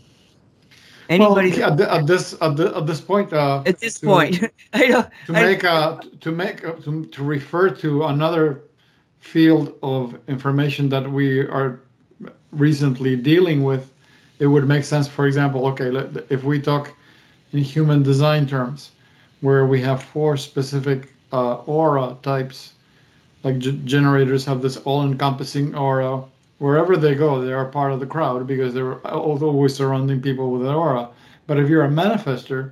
Anybody 1.07 1.51
well, 1.51 1.71
at, 1.71 1.77
the, 1.77 1.93
at, 1.93 2.07
this 2.07 2.35
at, 2.41 2.55
the, 2.55 2.75
at 2.75 2.87
this 2.87 3.01
point? 3.01 3.31
Uh, 3.31 3.61
at 3.65 3.79
this 3.79 3.99
to, 3.99 4.07
point, 4.07 4.43
I 4.73 4.87
don't, 4.87 5.07
to 5.27 5.35
I, 5.35 5.41
make 5.41 5.63
a 5.63 5.99
to 6.21 6.31
make 6.31 6.63
a, 6.63 6.73
to, 6.81 7.05
to 7.05 7.23
refer 7.23 7.69
to 7.69 8.05
another 8.05 8.63
field 9.19 9.75
of 9.83 10.17
information 10.27 10.89
that 10.89 11.09
we 11.09 11.41
are 11.41 11.81
recently 12.51 13.15
dealing 13.15 13.63
with, 13.63 13.91
it 14.39 14.47
would 14.47 14.67
make 14.67 14.83
sense. 14.83 15.07
For 15.07 15.27
example, 15.27 15.67
okay, 15.67 15.89
if 16.29 16.43
we 16.43 16.59
talk 16.59 16.93
in 17.51 17.59
human 17.59 18.01
design 18.01 18.47
terms, 18.47 18.91
where 19.41 19.65
we 19.65 19.81
have 19.81 20.01
four 20.01 20.37
specific 20.37 21.13
uh, 21.31 21.55
aura 21.65 22.17
types 22.23 22.74
like 23.45 23.59
g- 23.59 23.79
generators 23.85 24.43
have 24.43 24.63
this 24.63 24.77
all-encompassing 24.77 25.75
aura. 25.75 26.23
Wherever 26.57 26.97
they 26.97 27.13
go 27.13 27.39
they 27.39 27.53
are 27.53 27.65
part 27.65 27.91
of 27.91 27.99
the 27.99 28.07
crowd 28.07 28.47
because 28.47 28.73
they're 28.73 28.95
always 29.07 29.75
surrounding 29.75 30.19
people 30.19 30.49
with 30.49 30.63
an 30.63 30.73
aura. 30.73 31.09
But 31.45 31.59
if 31.59 31.69
you're 31.69 31.85
a 31.85 31.89
manifestor 31.89 32.71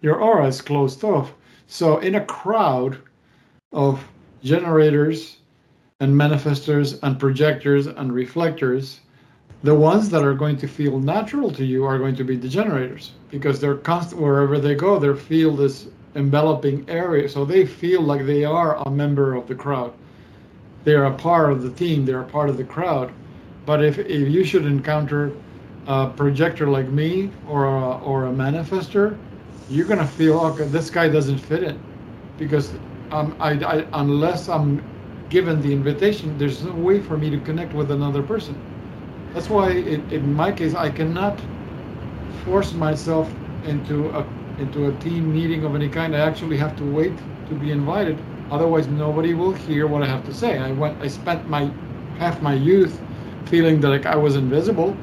your 0.00 0.20
aura 0.20 0.46
is 0.46 0.62
closed 0.62 1.02
off. 1.02 1.32
So 1.66 1.98
in 1.98 2.14
a 2.14 2.24
crowd 2.24 2.98
of 3.72 4.06
generators 4.44 5.38
and 5.98 6.14
manifestors 6.14 7.00
and 7.02 7.18
projectors 7.18 7.88
and 7.88 8.12
reflectors 8.12 9.00
the 9.64 9.74
ones 9.74 10.08
that 10.10 10.24
are 10.24 10.34
going 10.34 10.56
to 10.58 10.68
feel 10.68 11.00
natural 11.00 11.50
to 11.52 11.64
you 11.64 11.84
are 11.84 11.98
going 11.98 12.16
to 12.16 12.24
be 12.24 12.36
the 12.36 12.48
generators 12.48 13.12
because 13.30 13.58
they're 13.58 13.76
constant 13.76 14.22
wherever 14.22 14.60
they 14.60 14.76
go 14.76 15.00
their 15.00 15.16
field 15.16 15.60
is 15.60 15.88
enveloping 16.14 16.84
area. 16.88 17.28
So 17.28 17.44
they 17.44 17.66
feel 17.66 18.02
like 18.02 18.24
they 18.24 18.44
are 18.44 18.76
a 18.76 18.90
member 18.90 19.34
of 19.34 19.48
the 19.48 19.54
crowd 19.56 19.92
they're 20.84 21.04
a 21.04 21.14
part 21.14 21.52
of 21.52 21.62
the 21.62 21.70
team, 21.70 22.04
they're 22.04 22.22
a 22.22 22.28
part 22.28 22.48
of 22.48 22.56
the 22.56 22.64
crowd. 22.64 23.12
But 23.64 23.84
if, 23.84 23.98
if 23.98 24.28
you 24.28 24.44
should 24.44 24.66
encounter 24.66 25.32
a 25.86 26.08
projector 26.08 26.68
like 26.68 26.88
me 26.88 27.30
or 27.48 27.66
a, 27.66 27.98
or 27.98 28.26
a 28.26 28.30
manifestor, 28.30 29.16
you're 29.68 29.86
gonna 29.86 30.06
feel 30.06 30.38
okay. 30.40 30.64
This 30.64 30.90
guy 30.90 31.08
doesn't 31.08 31.38
fit 31.38 31.62
in 31.62 31.80
because 32.38 32.74
um, 33.10 33.36
I, 33.38 33.52
I, 33.52 33.86
unless 33.92 34.48
I'm 34.48 34.82
given 35.28 35.62
the 35.62 35.72
invitation, 35.72 36.36
there's 36.38 36.62
no 36.62 36.72
way 36.72 37.00
for 37.00 37.16
me 37.16 37.30
to 37.30 37.38
connect 37.40 37.72
with 37.72 37.90
another 37.90 38.22
person. 38.22 38.60
That's 39.32 39.48
why, 39.48 39.70
it, 39.70 40.12
in 40.12 40.34
my 40.34 40.52
case, 40.52 40.74
I 40.74 40.90
cannot 40.90 41.40
force 42.44 42.72
myself 42.72 43.32
into 43.64 44.10
a 44.10 44.26
into 44.58 44.88
a 44.88 44.92
team 45.00 45.32
meeting 45.32 45.64
of 45.64 45.74
any 45.74 45.88
kind. 45.88 46.14
I 46.14 46.20
actually 46.20 46.58
have 46.58 46.76
to 46.76 46.84
wait 46.84 47.12
to 47.48 47.54
be 47.54 47.70
invited 47.70 48.18
Otherwise, 48.52 48.86
nobody 48.86 49.32
will 49.32 49.52
hear 49.52 49.86
what 49.86 50.02
I 50.02 50.06
have 50.06 50.24
to 50.26 50.34
say. 50.34 50.58
I 50.58 50.72
went, 50.72 51.00
I 51.00 51.08
spent 51.08 51.48
my 51.48 51.72
half 52.18 52.42
my 52.42 52.52
youth 52.54 53.00
feeling 53.46 53.80
that 53.80 53.88
like 53.88 54.04
I 54.06 54.14
was 54.16 54.36
invisible, 54.36 54.94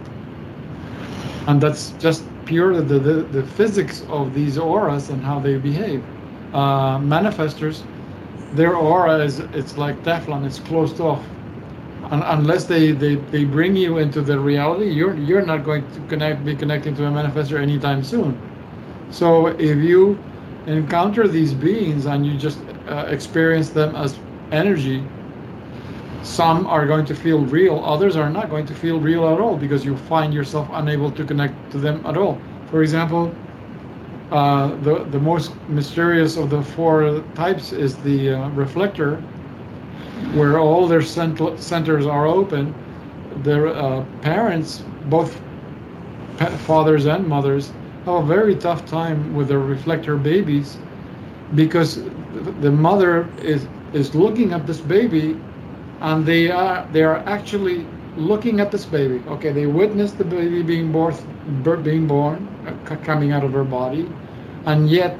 and 1.48 1.60
that's 1.60 1.92
just 2.00 2.24
pure 2.46 2.80
the, 2.82 3.00
the, 3.00 3.14
the 3.24 3.44
physics 3.44 4.04
of 4.10 4.36
these 4.36 4.58
auras 4.60 5.10
and 5.10 5.24
how 5.24 5.40
they 5.40 5.58
behave. 5.58 6.04
Uh, 6.54 7.00
manifestors, 7.00 7.84
their 8.54 8.76
aura 8.76 9.18
is 9.18 9.40
it's 9.40 9.78
like 9.78 10.02
Teflon; 10.04 10.46
it's 10.46 10.60
closed 10.60 11.02
off. 11.02 11.24
And 12.12 12.24
unless 12.26 12.66
they, 12.66 12.92
they, 12.92 13.16
they 13.16 13.46
bring 13.46 13.76
you 13.76 13.98
into 13.98 14.22
the 14.22 14.40
reality, 14.40 14.92
you're 14.92 15.16
you're 15.16 15.46
not 15.46 15.64
going 15.64 15.90
to 15.94 16.00
connect 16.08 16.46
be 16.46 16.56
connecting 16.56 16.96
to 16.98 17.06
a 17.06 17.12
manifestor 17.12 17.60
anytime 17.60 18.04
soon. 18.04 18.40
So 19.10 19.48
if 19.48 19.78
you 19.78 20.20
encounter 20.68 21.28
these 21.28 21.54
beings 21.54 22.06
and 22.06 22.26
you 22.26 22.38
just 22.38 22.60
uh, 22.88 23.06
experience 23.08 23.70
them 23.70 23.96
as 23.96 24.20
energy, 24.52 25.04
some 26.22 26.68
are 26.68 26.86
going 26.86 27.06
to 27.06 27.16
feel 27.16 27.40
real, 27.46 27.84
others 27.84 28.16
are 28.16 28.30
not 28.30 28.50
going 28.50 28.66
to 28.66 28.74
feel 28.76 29.00
real 29.00 29.28
at 29.30 29.40
all 29.40 29.56
because 29.56 29.86
you 29.86 29.96
find 29.96 30.34
yourself 30.34 30.68
unable 30.74 31.12
to 31.12 31.24
connect 31.24 31.72
to 31.72 31.78
them 31.78 32.06
at 32.06 32.18
all. 32.18 32.40
For 32.70 32.82
example, 32.82 33.34
uh, 34.32 34.76
the, 34.82 35.06
the 35.06 35.20
most 35.20 35.56
mysterious 35.68 36.38
of 36.38 36.50
the 36.50 36.62
four 36.62 37.24
types 37.36 37.72
is 37.72 37.96
the 37.98 38.32
uh, 38.32 38.50
reflector, 38.50 39.16
where 40.34 40.60
all 40.60 40.88
their 40.88 41.02
cent- 41.02 41.60
centers 41.60 42.06
are 42.06 42.28
open. 42.28 42.74
Their 43.38 43.68
uh, 43.68 44.04
parents, 44.22 44.84
both 45.06 45.40
fathers 46.66 47.06
and 47.06 47.28
mothers, 47.28 47.72
have 48.06 48.24
a 48.24 48.26
very 48.26 48.56
tough 48.56 48.86
time 48.86 49.34
with 49.36 49.48
their 49.48 49.60
reflector 49.60 50.18
babies 50.18 50.78
because 51.56 52.04
the 52.62 52.72
mother 52.72 53.28
is 53.42 53.68
is 53.94 54.14
looking 54.16 54.54
at 54.54 54.68
this 54.68 54.80
baby 54.82 55.36
and 56.02 56.26
they 56.26 56.50
are 56.50 56.88
they 56.92 57.04
are 57.04 57.18
actually 57.26 57.86
looking 58.18 58.60
at 58.60 58.72
this 58.72 58.86
baby. 58.86 59.22
Okay 59.28 59.52
they 59.52 59.66
witness 59.66 60.12
the 60.12 60.24
baby 60.24 60.62
being 60.62 60.92
born 60.92 61.16
being 61.84 62.08
born 62.08 62.48
uh, 62.68 62.96
coming 62.98 63.32
out 63.32 63.44
of 63.44 63.54
her 63.54 63.64
body 63.64 64.08
and 64.66 64.90
yet 64.90 65.16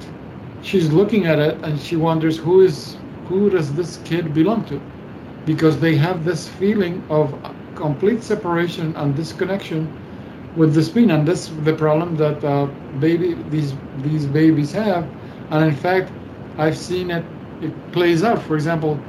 she's 0.62 0.92
looking 0.92 1.26
at 1.26 1.40
it 1.40 1.58
and 1.64 1.80
she 1.80 1.96
wonders 1.96 2.38
who 2.38 2.62
is 2.62 2.98
who 3.28 3.50
does 3.50 3.74
this 3.74 3.98
kid 4.06 4.34
belong 4.34 4.66
to? 4.66 4.82
Because 5.46 5.80
they 5.80 5.96
have 5.96 6.26
this 6.26 6.48
feeling 6.48 7.04
of 7.10 7.34
complete 7.76 8.24
separation 8.24 8.96
and 8.96 9.16
disconnection 9.16 9.88
with 10.56 10.74
the 10.74 10.84
spleen 10.84 11.12
and 11.12 11.28
that's 11.28 11.48
the 11.64 11.74
problem 11.74 12.16
that 12.16 12.44
uh, 12.44 12.66
baby 13.00 13.34
these 13.50 13.74
these 14.04 14.26
babies 14.26 14.72
have 14.72 15.08
and 15.52 15.66
in 15.66 15.76
fact 15.76 16.12
i've 16.58 16.78
seen 16.78 17.12
it 17.12 17.26
it 17.62 17.74
plays 17.92 18.24
out 18.24 18.42
for 18.42 18.56
example 18.56 19.00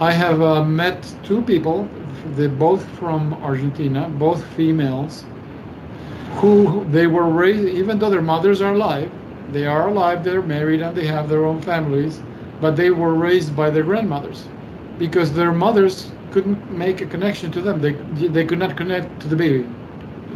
I 0.00 0.12
have 0.12 0.40
uh, 0.42 0.64
met 0.64 1.14
two 1.22 1.42
people, 1.42 1.88
they're 2.34 2.48
both 2.48 2.84
from 2.98 3.34
Argentina, 3.34 4.08
both 4.08 4.44
females, 4.56 5.24
who 6.36 6.84
they 6.90 7.06
were 7.06 7.28
raised, 7.28 7.68
even 7.68 7.98
though 7.98 8.10
their 8.10 8.22
mothers 8.22 8.60
are 8.62 8.74
alive, 8.74 9.10
they 9.52 9.66
are 9.66 9.88
alive, 9.88 10.24
they're 10.24 10.42
married, 10.42 10.80
and 10.80 10.96
they 10.96 11.06
have 11.06 11.28
their 11.28 11.44
own 11.44 11.60
families, 11.60 12.20
but 12.60 12.76
they 12.76 12.90
were 12.90 13.14
raised 13.14 13.54
by 13.54 13.70
their 13.70 13.82
grandmothers 13.84 14.48
because 14.98 15.32
their 15.32 15.52
mothers 15.52 16.12
couldn't 16.30 16.70
make 16.70 17.00
a 17.00 17.06
connection 17.06 17.50
to 17.52 17.60
them. 17.60 17.80
They, 17.80 17.92
they 18.28 18.44
could 18.44 18.58
not 18.58 18.76
connect 18.76 19.20
to 19.20 19.28
the 19.28 19.36
baby. 19.36 19.66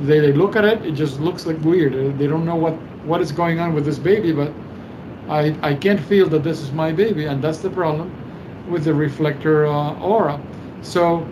They, 0.02 0.20
they 0.20 0.32
look 0.32 0.56
at 0.56 0.64
it, 0.64 0.84
it 0.84 0.92
just 0.92 1.20
looks 1.20 1.46
like 1.46 1.60
weird. 1.62 2.18
They 2.18 2.26
don't 2.26 2.44
know 2.44 2.56
what, 2.56 2.74
what 3.04 3.20
is 3.20 3.32
going 3.32 3.60
on 3.60 3.74
with 3.74 3.84
this 3.84 3.98
baby, 3.98 4.32
but 4.32 4.52
I, 5.28 5.56
I 5.62 5.74
can't 5.74 6.00
feel 6.00 6.28
that 6.28 6.42
this 6.42 6.60
is 6.60 6.72
my 6.72 6.92
baby, 6.92 7.26
and 7.26 7.42
that's 7.42 7.58
the 7.58 7.70
problem 7.70 8.12
with 8.68 8.84
the 8.84 8.94
reflector 8.94 9.66
uh, 9.66 9.98
aura. 10.00 10.40
So 10.82 11.26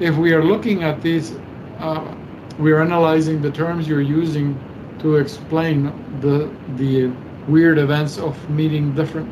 if 0.00 0.16
we 0.16 0.32
are 0.32 0.44
looking 0.44 0.82
at 0.82 1.02
these, 1.02 1.36
uh, 1.78 2.14
we're 2.58 2.80
analyzing 2.80 3.42
the 3.42 3.50
terms 3.50 3.88
you're 3.88 4.00
using 4.00 4.58
to 5.00 5.16
explain 5.16 5.92
the 6.20 6.50
the 6.76 7.12
weird 7.48 7.78
events 7.78 8.18
of 8.18 8.34
meeting 8.48 8.94
different 8.94 9.28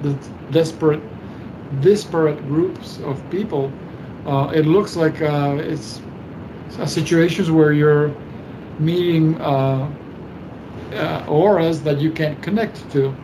desperate 0.51 1.01
disparate 1.81 2.38
groups 2.49 2.99
of 3.05 3.23
people. 3.31 3.73
Uh, 4.27 4.53
it 4.55 4.66
looks 4.66 4.97
like 4.97 5.23
uh, 5.23 5.57
it's 5.59 6.01
situations 6.87 7.51
where 7.51 7.73
you're 7.73 8.14
meeting 8.85 9.40
uh, 9.40 9.90
uh, 10.92 11.25
auras 11.29 11.83
that 11.85 11.99
you 12.01 12.12
can't 12.12 12.42
connect 12.42 12.90
to. 12.92 13.16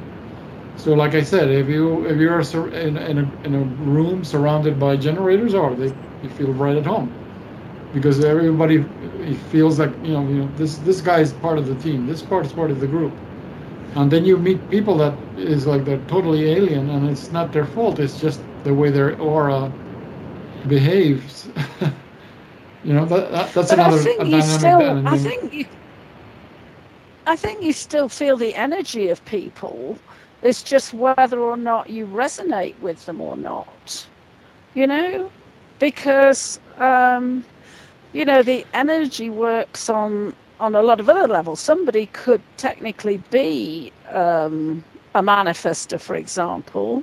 So, 0.77 0.95
like 0.95 1.15
I 1.15 1.23
said, 1.23 1.51
if 1.51 1.69
you 1.69 2.07
if 2.07 2.19
you're 2.19 2.41
in, 2.75 2.97
in, 2.97 3.19
a, 3.19 3.33
in 3.45 3.55
a 3.55 3.65
room 3.65 4.25
surrounded 4.25 4.79
by 4.79 4.97
generators, 4.97 5.55
or 5.55 5.75
they 5.77 5.93
you 6.23 6.31
feel 6.31 6.53
right 6.55 6.77
at 6.77 6.87
home, 6.87 7.19
because 7.93 8.25
everybody 8.25 8.85
feels 9.51 9.79
like 9.79 9.93
you 10.03 10.13
know 10.13 10.29
you 10.29 10.39
know 10.45 10.49
this 10.57 10.79
this 10.79 11.01
guy 11.03 11.21
is 11.21 11.33
part 11.35 11.59
of 11.59 11.67
the 11.67 11.77
team, 11.77 12.07
this 12.07 12.23
part 12.23 12.47
is 12.47 12.53
part 12.53 12.71
of 12.71 12.81
the 12.81 12.89
group, 12.89 13.21
and 13.95 14.11
then 14.11 14.25
you 14.25 14.39
meet 14.39 14.69
people 14.71 14.97
that 14.99 15.19
is 15.37 15.67
like 15.67 15.85
they're 15.85 16.05
totally 16.07 16.51
alien, 16.51 16.91
and 16.91 17.09
it's 17.09 17.31
not 17.31 17.53
their 17.53 17.67
fault. 17.67 17.99
It's 18.01 18.21
just 18.21 18.45
the 18.65 18.75
way 18.75 18.91
their 18.91 19.19
aura 19.21 19.75
behaves. 20.67 21.51
you 22.89 22.95
know 22.95 23.07
that, 23.07 23.31
that 23.31 23.53
that's 23.55 23.71
but 23.71 23.79
another 23.79 23.99
I 23.99 24.03
think. 24.03 24.29
You 24.29 24.43
still, 24.43 25.09
I 25.09 25.19
think 25.19 25.53
you. 25.53 25.67
I 27.27 27.37
think 27.37 27.63
you 27.63 27.73
still 27.73 28.09
feel 28.09 28.37
the 28.37 28.55
energy 28.55 29.11
of 29.11 29.25
people 29.25 29.99
it's 30.43 30.63
just 30.63 30.95
whether 30.95 31.41
or 31.41 31.57
not 31.57 31.91
you 31.91 32.07
resonate 32.07 32.79
with 32.81 33.05
them 33.07 33.21
or 33.21 33.37
not. 33.37 34.07
You 34.75 34.87
know? 34.87 35.31
Because, 35.79 36.61
um, 36.79 37.45
you 38.13 38.25
know, 38.25 38.43
the 38.43 38.65
energy 38.73 39.31
works 39.31 39.89
on, 39.89 40.35
on 40.61 40.75
a 40.75 40.83
lot 40.83 41.01
of 41.01 41.09
other 41.09 41.27
levels. 41.27 41.61
Somebody 41.61 42.07
could 42.07 42.41
technically 42.57 43.19
be 43.31 43.93
um, 44.11 44.85
a 45.15 45.23
manifestor, 45.23 46.01
for 46.01 46.15
example, 46.15 47.03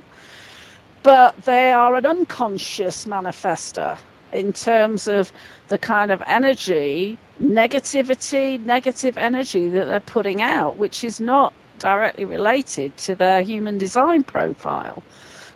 but 1.02 1.36
they 1.42 1.72
are 1.72 1.94
an 1.94 2.06
unconscious 2.06 3.04
manifestor 3.04 3.98
in 4.32 4.52
terms 4.52 5.08
of 5.08 5.32
the 5.68 5.78
kind 5.78 6.10
of 6.10 6.22
energy, 6.26 7.18
negativity, 7.42 8.60
negative 8.64 9.16
energy 9.18 9.68
that 9.68 9.86
they're 9.86 10.00
putting 10.00 10.42
out, 10.42 10.76
which 10.76 11.04
is 11.04 11.20
not 11.20 11.52
directly 11.78 12.24
related 12.24 12.96
to 12.96 13.14
their 13.14 13.42
human 13.42 13.78
design 13.78 14.24
profile 14.24 15.02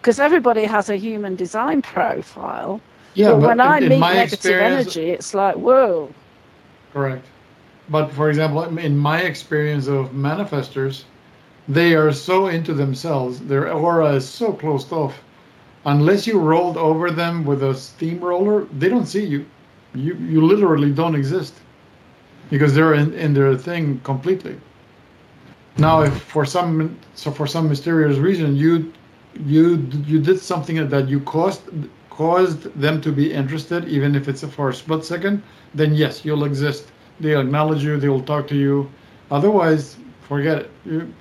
because 0.00 0.18
everybody 0.18 0.64
has 0.64 0.88
a 0.88 0.96
human 0.96 1.36
design 1.36 1.82
profile. 1.82 2.80
Yeah, 3.14 3.32
but, 3.32 3.40
but 3.40 3.46
when 3.48 3.60
in, 3.60 3.66
I 3.66 3.80
meet 3.80 3.98
negative 3.98 4.60
energy, 4.60 5.10
it's 5.10 5.34
like 5.34 5.56
whoa. 5.56 6.12
Correct. 6.92 7.26
But 7.88 8.10
for 8.12 8.28
example, 8.28 8.62
in 8.78 8.96
my 8.96 9.20
experience 9.20 9.88
of 9.88 10.10
manifestors, 10.10 11.04
they 11.68 11.94
are 11.94 12.12
so 12.12 12.46
into 12.46 12.72
themselves. 12.72 13.40
Their 13.40 13.72
aura 13.72 14.14
is 14.14 14.28
so 14.28 14.52
closed 14.52 14.92
off. 14.92 15.20
Unless 15.84 16.26
you 16.26 16.38
rolled 16.38 16.76
over 16.76 17.10
them 17.10 17.44
with 17.44 17.62
a 17.62 17.74
steamroller, 17.74 18.66
they 18.78 18.88
don't 18.88 19.06
see 19.06 19.24
you. 19.24 19.46
You 19.94 20.14
you 20.14 20.40
literally 20.44 20.92
don't 20.92 21.14
exist 21.14 21.54
because 22.50 22.74
they're 22.74 22.94
in, 22.94 23.12
in 23.14 23.32
their 23.34 23.56
thing 23.56 24.00
completely. 24.04 24.56
Now, 25.78 26.02
if 26.02 26.22
for 26.22 26.44
some 26.44 26.98
so 27.14 27.30
for 27.30 27.46
some 27.46 27.68
mysterious 27.68 28.18
reason 28.18 28.56
you 28.56 28.92
you 29.46 29.88
you 30.06 30.20
did 30.20 30.40
something 30.40 30.88
that 30.88 31.08
you 31.08 31.20
caused 31.20 31.62
caused 32.10 32.62
them 32.78 33.00
to 33.00 33.10
be 33.10 33.32
interested, 33.32 33.88
even 33.88 34.14
if 34.14 34.28
it's 34.28 34.44
for 34.44 34.68
a 34.68 34.74
split 34.74 35.04
second, 35.04 35.42
then 35.74 35.94
yes, 35.94 36.24
you'll 36.24 36.44
exist. 36.44 36.92
They'll 37.20 37.40
acknowledge 37.40 37.82
you. 37.82 37.98
They 37.98 38.08
will 38.08 38.26
talk 38.32 38.46
to 38.48 38.56
you. 38.56 38.90
Otherwise, 39.30 39.96
forget 40.28 40.58
it. 40.58 40.70
You, 40.84 41.14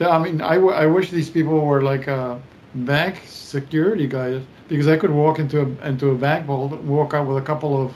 I 0.00 0.18
mean, 0.18 0.40
I, 0.40 0.54
I 0.56 0.86
wish 0.86 1.10
these 1.10 1.28
people 1.28 1.60
were 1.60 1.82
like 1.82 2.06
a 2.06 2.40
bank 2.74 3.22
security 3.26 4.06
guys 4.06 4.42
because 4.68 4.88
I 4.88 4.96
could 4.96 5.10
walk 5.10 5.38
into 5.38 5.62
a 5.62 5.88
into 5.88 6.10
a 6.10 6.14
bank 6.14 6.46
vault, 6.46 6.72
walk 6.82 7.14
out 7.14 7.26
with 7.26 7.38
a 7.38 7.42
couple 7.42 7.80
of 7.80 7.94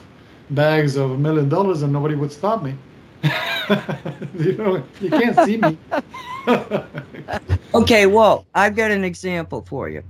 bags 0.51 0.97
of 0.97 1.11
a 1.13 1.19
million 1.19 1.49
dollars, 1.49 1.83
and 1.83 1.93
nobody 1.93 2.15
would 2.15 2.33
stop 2.33 2.63
me. 2.63 2.75
you 4.39 4.57
know, 4.57 4.83
you 5.01 5.11
can't 5.11 5.37
see 5.45 5.57
me. 5.59 5.79
okay, 7.75 8.07
well, 8.07 8.47
I've 8.55 8.75
got 8.75 8.91
an 8.91 9.05
example 9.05 9.65
for 9.69 9.89
you. 9.89 10.03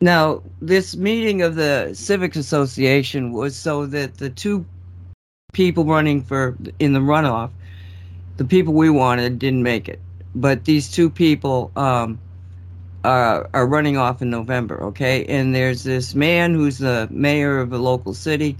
Now, 0.00 0.42
this 0.60 0.96
meeting 0.96 1.42
of 1.42 1.54
the 1.54 1.90
Civic 1.94 2.36
Association 2.36 3.32
was 3.32 3.56
so 3.56 3.86
that 3.86 4.18
the 4.18 4.30
two 4.30 4.64
people 5.52 5.84
running 5.84 6.22
for 6.22 6.56
in 6.78 6.92
the 6.92 7.00
runoff, 7.00 7.50
the 8.36 8.44
people 8.44 8.74
we 8.74 8.90
wanted 8.90 9.38
didn't 9.38 9.62
make 9.62 9.88
it, 9.88 10.00
but 10.34 10.64
these 10.64 10.90
two 10.90 11.08
people 11.08 11.70
um, 11.76 12.18
are, 13.06 13.48
are 13.54 13.66
running 13.66 13.96
off 13.96 14.20
in 14.20 14.30
November. 14.30 14.82
Okay, 14.84 15.24
and 15.26 15.54
there's 15.54 15.84
this 15.84 16.14
man 16.14 16.54
who's 16.54 16.78
the 16.78 17.08
mayor 17.10 17.58
of 17.58 17.72
a 17.72 17.78
local 17.78 18.12
city, 18.14 18.56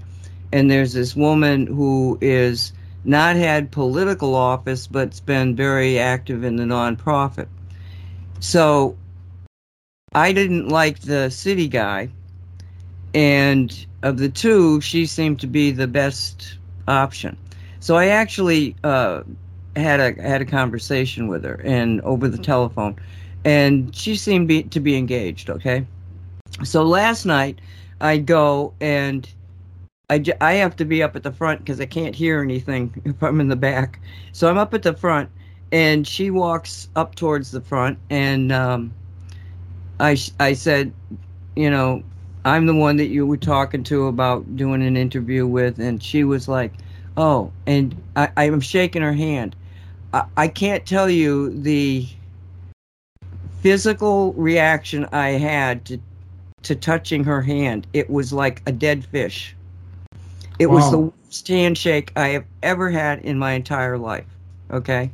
and 0.51 0.71
there's 0.71 0.93
this 0.93 1.15
woman 1.15 1.67
who 1.67 2.17
is 2.21 2.71
not 3.03 3.35
had 3.35 3.71
political 3.71 4.35
office, 4.35 4.87
but's 4.87 5.19
been 5.19 5.55
very 5.55 5.99
active 5.99 6.43
in 6.43 6.55
the 6.55 6.63
nonprofit. 6.63 7.47
So 8.39 8.97
I 10.13 10.31
didn't 10.31 10.69
like 10.69 10.99
the 10.99 11.29
city 11.29 11.67
guy, 11.67 12.09
and 13.13 13.85
of 14.03 14.17
the 14.17 14.29
two, 14.29 14.81
she 14.81 15.05
seemed 15.05 15.39
to 15.41 15.47
be 15.47 15.71
the 15.71 15.87
best 15.87 16.57
option. 16.87 17.37
So 17.79 17.95
I 17.95 18.07
actually 18.07 18.75
uh, 18.83 19.23
had 19.75 19.99
a 19.99 20.21
had 20.21 20.41
a 20.41 20.45
conversation 20.45 21.27
with 21.27 21.43
her 21.43 21.61
and 21.63 22.01
over 22.01 22.27
the 22.27 22.37
telephone, 22.37 22.97
and 23.47 23.95
she 23.95 24.17
seemed 24.17 24.49
be, 24.49 24.63
to 24.63 24.79
be 24.81 24.97
engaged. 24.97 25.49
Okay, 25.49 25.87
so 26.63 26.83
last 26.83 27.25
night 27.25 27.59
I 28.01 28.17
go 28.17 28.73
and 28.81 29.27
I, 30.09 30.23
I 30.41 30.53
have 30.53 30.75
to 30.75 30.85
be 30.85 31.01
up 31.01 31.15
at 31.15 31.23
the 31.23 31.31
front 31.31 31.59
because 31.59 31.79
I 31.79 31.85
can't 31.85 32.13
hear 32.13 32.41
anything 32.41 32.93
if 33.05 33.23
I'm 33.23 33.39
in 33.39 33.47
the 33.47 33.55
back. 33.55 33.99
So 34.33 34.49
I'm 34.49 34.57
up 34.57 34.73
at 34.73 34.83
the 34.83 34.93
front, 34.93 35.29
and 35.71 36.05
she 36.05 36.29
walks 36.29 36.89
up 36.97 37.15
towards 37.15 37.51
the 37.51 37.61
front, 37.61 37.97
and 38.09 38.51
um, 38.51 38.93
I 40.01 40.17
I 40.41 40.51
said, 40.51 40.91
you 41.55 41.69
know, 41.69 42.03
I'm 42.43 42.65
the 42.65 42.75
one 42.75 42.97
that 42.97 43.07
you 43.07 43.25
were 43.25 43.37
talking 43.37 43.83
to 43.85 44.07
about 44.07 44.57
doing 44.57 44.83
an 44.83 44.97
interview 44.97 45.47
with, 45.47 45.79
and 45.79 46.03
she 46.03 46.25
was 46.25 46.49
like, 46.49 46.73
"Oh," 47.15 47.53
and 47.65 47.95
I, 48.17 48.29
I'm 48.35 48.59
shaking 48.59 49.03
her 49.03 49.13
hand. 49.13 49.55
I, 50.13 50.25
I 50.35 50.47
can't 50.49 50.85
tell 50.85 51.09
you 51.09 51.49
the 51.49 52.07
physical 53.61 54.33
reaction 54.33 55.07
I 55.11 55.29
had 55.29 55.85
to 55.85 55.99
to 56.63 56.75
touching 56.75 57.23
her 57.23 57.41
hand. 57.41 57.87
It 57.93 58.09
was 58.09 58.33
like 58.33 58.61
a 58.65 58.71
dead 58.71 59.05
fish. 59.05 59.55
It 60.59 60.67
was 60.67 60.89
the 60.91 60.97
worst 60.97 61.47
handshake 61.47 62.11
I 62.15 62.29
have 62.29 62.45
ever 62.63 62.89
had 62.89 63.19
in 63.19 63.37
my 63.37 63.53
entire 63.53 63.97
life. 63.97 64.25
Okay. 64.71 65.11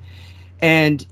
And 0.62 1.06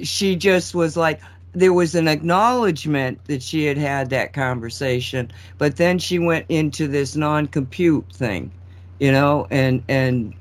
she 0.00 0.36
just 0.36 0.74
was 0.74 0.96
like, 0.96 1.20
there 1.52 1.72
was 1.72 1.94
an 1.94 2.08
acknowledgement 2.08 3.24
that 3.26 3.42
she 3.42 3.64
had 3.64 3.76
had 3.76 4.10
that 4.10 4.32
conversation, 4.32 5.30
but 5.58 5.76
then 5.76 5.98
she 5.98 6.18
went 6.18 6.46
into 6.48 6.88
this 6.88 7.14
non 7.14 7.46
compute 7.46 8.10
thing, 8.12 8.50
you 8.98 9.12
know, 9.12 9.46
and, 9.50 9.82
and 9.88 10.34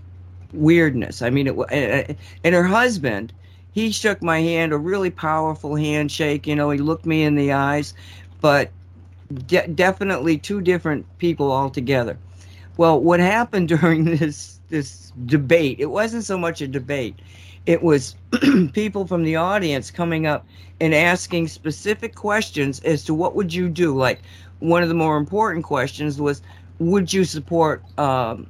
weirdness. 0.53 1.21
I 1.21 1.29
mean, 1.29 1.47
it, 1.47 2.17
and 2.43 2.55
her 2.55 2.63
husband, 2.63 3.33
he 3.73 3.91
shook 3.91 4.21
my 4.21 4.39
hand, 4.39 4.71
a 4.71 4.77
really 4.77 5.09
powerful 5.09 5.75
handshake, 5.75 6.47
you 6.47 6.55
know, 6.55 6.69
he 6.69 6.79
looked 6.79 7.05
me 7.05 7.23
in 7.23 7.35
the 7.35 7.51
eyes, 7.51 7.93
but 8.39 8.71
de- 9.47 9.67
definitely 9.67 10.37
two 10.37 10.61
different 10.61 11.05
people 11.17 11.51
altogether. 11.51 12.17
Well, 12.77 12.99
what 12.99 13.19
happened 13.19 13.67
during 13.81 14.05
this 14.05 14.59
this 14.69 15.11
debate? 15.25 15.79
It 15.79 15.87
wasn't 15.87 16.23
so 16.23 16.37
much 16.37 16.61
a 16.61 16.67
debate. 16.67 17.19
It 17.65 17.81
was 17.81 18.15
people 18.73 19.07
from 19.07 19.23
the 19.23 19.35
audience 19.35 19.89
coming 19.91 20.27
up 20.27 20.45
and 20.81 20.93
asking 20.93 21.47
specific 21.47 22.15
questions 22.15 22.79
as 22.81 23.03
to 23.05 23.13
what 23.13 23.35
would 23.35 23.53
you 23.53 23.69
do. 23.69 23.95
Like 23.95 24.21
one 24.59 24.83
of 24.83 24.89
the 24.89 24.95
more 24.95 25.17
important 25.17 25.65
questions 25.65 26.19
was, 26.19 26.41
would 26.79 27.13
you 27.13 27.23
support 27.23 27.83
um, 27.97 28.47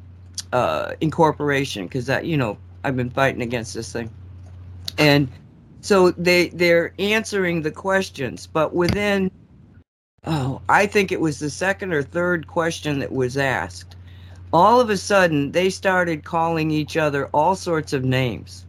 uh, 0.52 0.94
incorporation? 1.02 1.86
Because 1.86 2.08
that 2.08 2.26
you 2.26 2.38
know 2.38 2.58
I've 2.84 2.98
been 2.98 3.10
fighting 3.10 3.42
against 3.42 3.74
this 3.74 3.92
thing, 3.92 4.10
and 4.98 5.28
so 5.82 6.12
they 6.12 6.50
they're 6.50 6.94
answering 7.00 7.62
the 7.62 7.72
questions, 7.72 8.48
but 8.48 8.74
within 8.74 9.32
oh, 10.26 10.62
I 10.70 10.86
think 10.86 11.12
it 11.12 11.20
was 11.20 11.40
the 11.40 11.50
second 11.50 11.94
or 11.94 12.04
third 12.04 12.48
question 12.48 13.00
that 13.00 13.12
was 13.12 13.38
asked. 13.38 13.96
All 14.52 14.80
of 14.80 14.90
a 14.90 14.98
sudden, 14.98 15.52
they 15.52 15.70
started 15.70 16.24
calling 16.24 16.72
each 16.72 16.96
other 16.96 17.28
all 17.28 17.56
sorts 17.56 17.92
of 17.92 18.06
names 18.06 18.66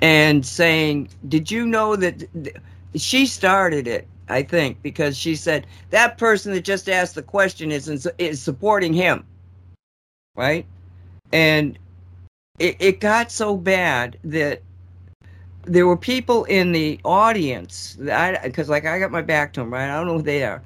and 0.00 0.46
saying, 0.46 1.08
Did 1.28 1.50
you 1.50 1.66
know 1.66 1.96
that 1.96 2.20
th- 2.32 2.56
she 2.94 3.26
started 3.26 3.86
it? 3.86 4.06
I 4.30 4.42
think 4.42 4.82
because 4.82 5.16
she 5.16 5.34
said 5.34 5.66
that 5.90 6.18
person 6.18 6.52
that 6.52 6.64
just 6.64 6.88
asked 6.88 7.14
the 7.14 7.22
question 7.22 7.72
is 7.72 8.06
is 8.18 8.42
supporting 8.42 8.92
him, 8.92 9.24
right? 10.36 10.66
And 11.32 11.78
it, 12.58 12.76
it 12.78 13.00
got 13.00 13.32
so 13.32 13.56
bad 13.56 14.18
that 14.24 14.62
there 15.68 15.86
were 15.86 15.96
people 15.96 16.44
in 16.44 16.72
the 16.72 16.98
audience 17.04 17.96
because 18.42 18.68
like 18.68 18.86
i 18.86 18.98
got 18.98 19.10
my 19.10 19.22
back 19.22 19.52
to 19.52 19.60
them 19.60 19.72
right? 19.72 19.90
I 19.90 19.96
don't 19.96 20.06
know 20.06 20.16
who 20.16 20.22
they 20.22 20.44
are. 20.44 20.62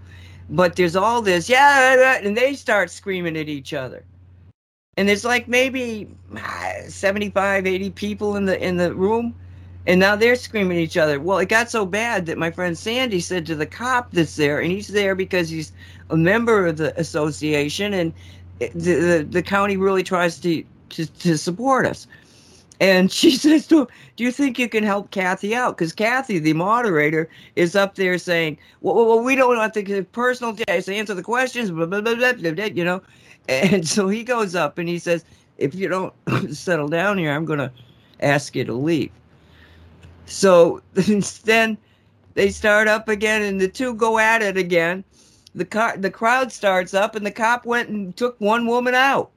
But 0.50 0.76
there's 0.76 0.96
all 0.96 1.22
this 1.22 1.48
yeah 1.48 2.18
and 2.22 2.36
they 2.36 2.54
start 2.54 2.90
screaming 2.90 3.36
at 3.36 3.48
each 3.48 3.72
other. 3.74 4.04
And 4.96 5.08
there's 5.08 5.24
like 5.24 5.48
maybe 5.48 6.08
ah, 6.36 6.72
75 6.86 7.66
80 7.66 7.90
people 7.90 8.36
in 8.36 8.46
the 8.46 8.62
in 8.62 8.76
the 8.76 8.94
room 8.94 9.34
and 9.86 9.98
now 9.98 10.14
they're 10.14 10.36
screaming 10.36 10.78
at 10.78 10.82
each 10.82 10.96
other. 10.96 11.18
Well 11.20 11.38
it 11.38 11.48
got 11.48 11.70
so 11.70 11.84
bad 11.84 12.26
that 12.26 12.38
my 12.38 12.50
friend 12.50 12.76
sandy 12.76 13.20
said 13.20 13.46
to 13.46 13.54
the 13.54 13.66
cop 13.66 14.12
that's 14.12 14.36
there 14.36 14.60
and 14.60 14.70
he's 14.70 14.88
there 14.88 15.14
because 15.14 15.48
he's 15.48 15.72
a 16.10 16.16
member 16.16 16.66
of 16.66 16.76
the 16.76 16.98
association 16.98 17.94
and 17.94 18.12
the 18.58 18.68
the, 18.74 19.26
the 19.28 19.42
county 19.42 19.76
really 19.76 20.02
tries 20.02 20.38
to, 20.40 20.62
to 20.90 21.06
to 21.06 21.38
support 21.38 21.86
us 21.86 22.06
and 22.82 23.12
she 23.12 23.30
says 23.36 23.66
to 23.68 23.82
him, 23.82 23.86
Do 24.16 24.24
you 24.24 24.32
think 24.32 24.58
you 24.58 24.68
can 24.68 24.82
help 24.82 25.12
Kathy 25.12 25.54
out? 25.54 25.78
Because 25.78 25.92
Kathy, 25.92 26.40
the 26.40 26.52
moderator, 26.52 27.28
is 27.54 27.76
up 27.76 27.94
there 27.94 28.18
saying, 28.18 28.58
Well, 28.80 28.96
well, 29.06 29.22
we 29.22 29.36
don't 29.36 29.56
want 29.56 29.72
to 29.72 29.82
the 29.82 30.02
personal 30.02 30.52
days 30.52 30.86
to 30.86 30.94
answer 30.94 31.14
the 31.14 31.22
questions, 31.22 31.70
blah, 31.70 31.86
blah, 31.86 32.00
blah, 32.00 32.16
blah, 32.16 32.32
blah, 32.32 32.50
blah, 32.50 32.64
you 32.64 32.84
know. 32.84 33.00
And 33.48 33.88
so 33.88 34.08
he 34.08 34.22
goes 34.22 34.54
up 34.54 34.78
and 34.78 34.88
he 34.88 35.00
says, 35.00 35.24
If 35.58 35.74
you 35.74 35.88
don't 35.88 36.14
settle 36.54 36.88
down 36.88 37.18
here, 37.18 37.32
I'm 37.32 37.44
going 37.44 37.58
to 37.58 37.72
ask 38.20 38.54
you 38.54 38.64
to 38.64 38.72
leave. 38.72 39.10
So 40.26 40.80
then 40.94 41.76
they 42.34 42.50
start 42.50 42.88
up 42.88 43.08
again, 43.08 43.42
and 43.42 43.60
the 43.60 43.68
two 43.68 43.94
go 43.94 44.18
at 44.18 44.42
it 44.42 44.56
again. 44.56 45.04
The 45.54 45.64
car, 45.64 45.96
the 45.96 46.10
crowd 46.10 46.52
starts 46.52 46.94
up, 46.94 47.16
and 47.16 47.26
the 47.26 47.32
cop 47.32 47.66
went 47.66 47.88
and 47.88 48.16
took 48.16 48.40
one 48.40 48.66
woman 48.66 48.94
out. 48.94 49.30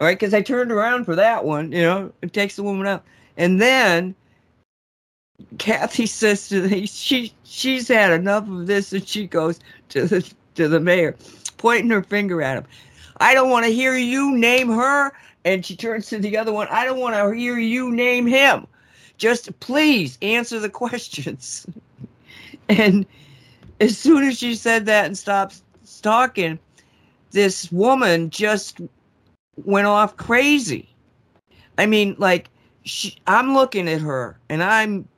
Right, 0.00 0.18
because 0.18 0.34
I 0.34 0.42
turned 0.42 0.70
around 0.70 1.06
for 1.06 1.16
that 1.16 1.44
one, 1.44 1.72
you 1.72 1.80
know, 1.80 2.12
it 2.20 2.34
takes 2.34 2.56
the 2.56 2.62
woman 2.62 2.86
out. 2.86 3.02
And 3.38 3.60
then 3.60 4.14
Kathy 5.58 6.06
says 6.06 6.48
to 6.48 6.60
the 6.60 6.86
she 6.86 7.32
she's 7.44 7.88
had 7.88 8.12
enough 8.12 8.48
of 8.48 8.66
this 8.66 8.92
and 8.92 9.06
she 9.06 9.26
goes 9.26 9.60
to 9.90 10.06
the 10.06 10.34
to 10.54 10.68
the 10.68 10.80
mayor, 10.80 11.16
pointing 11.56 11.90
her 11.90 12.02
finger 12.02 12.42
at 12.42 12.58
him. 12.58 12.64
I 13.18 13.34
don't 13.34 13.50
want 13.50 13.64
to 13.64 13.72
hear 13.72 13.96
you 13.96 14.36
name 14.36 14.68
her. 14.70 15.12
And 15.44 15.64
she 15.64 15.76
turns 15.76 16.08
to 16.08 16.18
the 16.18 16.36
other 16.36 16.52
one, 16.52 16.66
I 16.70 16.84
don't 16.84 16.98
want 16.98 17.14
to 17.14 17.38
hear 17.38 17.56
you 17.56 17.92
name 17.92 18.26
him. 18.26 18.66
Just 19.16 19.58
please 19.60 20.18
answer 20.20 20.58
the 20.58 20.68
questions. 20.84 21.66
and 22.68 23.06
as 23.80 23.96
soon 23.96 24.24
as 24.24 24.38
she 24.38 24.54
said 24.54 24.86
that 24.86 25.06
and 25.06 25.16
stopped 25.16 25.62
talking, 26.02 26.58
this 27.30 27.70
woman 27.70 28.30
just 28.30 28.80
went 29.56 29.86
off 29.86 30.16
crazy. 30.16 30.88
I 31.78 31.86
mean, 31.86 32.16
like, 32.18 32.48
she, 32.84 33.16
I'm 33.26 33.54
looking 33.54 33.88
at 33.88 34.00
her 34.00 34.38
and 34.48 34.62
I'm, 34.62 35.08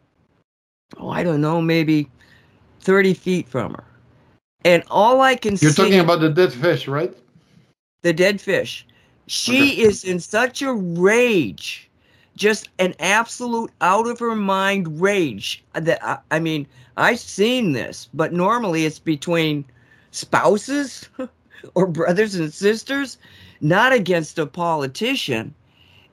oh, 0.99 1.09
I 1.11 1.23
don't 1.23 1.41
know, 1.41 1.61
maybe 1.61 2.11
30 2.81 3.15
feet 3.15 3.49
from 3.49 3.75
her. 3.75 3.85
And 4.65 4.83
all 4.91 5.21
I 5.21 5.37
can 5.37 5.57
see 5.57 5.67
You're 5.67 5.73
talking 5.73 6.01
about 6.01 6.21
the 6.21 6.31
dead 6.31 6.53
fish, 6.53 6.89
right? 6.89 7.15
the 8.03 8.13
dead 8.13 8.41
fish. 8.41 8.87
She 9.27 9.73
Okay. 9.73 9.83
is 9.83 10.05
in 10.05 10.21
such 10.21 10.63
a 10.63 10.73
rage, 10.73 11.91
just 12.37 12.69
an 12.79 12.95
absolute 13.01 13.71
out 13.81 14.07
of 14.07 14.19
her 14.21 14.35
mind 14.35 15.01
rage. 15.01 15.65
Uh, 15.75 15.81
that 15.81 16.05
I, 16.05 16.19
I 16.31 16.39
mean, 16.41 16.67
I've 16.97 17.19
seen 17.19 17.73
this, 17.73 18.09
but 18.15 18.33
normally 18.33 18.85
it's 18.85 18.99
between 18.99 19.65
spouses 20.11 21.09
or 21.75 21.87
brothers 21.87 22.35
and 22.35 22.53
sisters, 22.53 23.19
not 23.61 23.93
against 23.93 24.39
a 24.39 24.47
politician. 24.47 25.55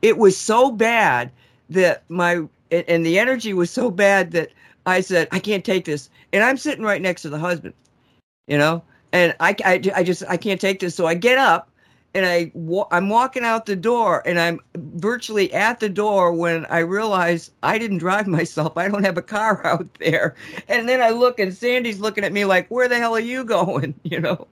It 0.02 0.18
was 0.18 0.38
so 0.38 0.72
bad 0.72 1.32
that 1.70 2.04
my 2.10 2.44
and, 2.72 3.06
the 3.06 3.20
energy 3.20 3.54
was 3.54 3.72
so 3.72 3.92
bad 3.92 4.32
that 4.32 4.52
I 4.86 5.02
said, 5.02 5.28
I 5.32 5.40
can't 5.40 5.64
take 5.64 5.86
this. 5.86 6.10
And 6.34 6.44
I'm 6.44 6.58
sitting 6.58 6.84
right 6.84 7.02
next 7.02 7.22
to 7.24 7.30
the 7.30 7.40
husband, 7.40 7.74
you 8.48 8.58
know, 8.58 8.84
and 9.14 9.36
I, 9.40 9.56
I, 9.64 9.82
I 9.96 10.04
just 10.04 10.24
I 10.28 10.38
can't 10.38 10.60
take 10.60 10.80
this. 10.80 10.96
So 10.96 11.06
I 11.06 11.14
get 11.14 11.38
up 11.38 11.70
and 12.16 12.26
I 12.26 12.52
I'm 12.92 13.10
walking 13.10 13.44
out 13.44 13.66
the 13.66 13.76
door 13.76 14.24
and 14.26 14.40
I'm 14.40 14.60
virtually 14.76 15.54
at 15.54 15.80
the 15.80 15.90
door 15.90 16.32
when 16.32 16.66
I 16.68 16.80
realize 16.80 17.52
I 17.62 17.78
didn't 17.78 18.00
drive 18.00 18.26
myself. 18.40 18.78
I 18.78 18.88
don't 18.88 19.04
have 19.04 19.18
a 19.18 19.22
car 19.22 19.66
out 19.68 19.94
there. 19.96 20.36
And 20.68 20.90
then 20.90 21.02
I 21.02 21.10
look 21.10 21.40
and 21.40 21.54
Sandy's 21.54 22.00
looking 22.00 22.24
at 22.24 22.34
me 22.34 22.46
like, 22.46 22.68
"Where 22.70 22.88
the 22.88 22.98
hell 22.98 23.16
are 23.16 23.20
you 23.20 23.44
going?" 23.44 23.94
You 24.04 24.20
know. 24.22 24.48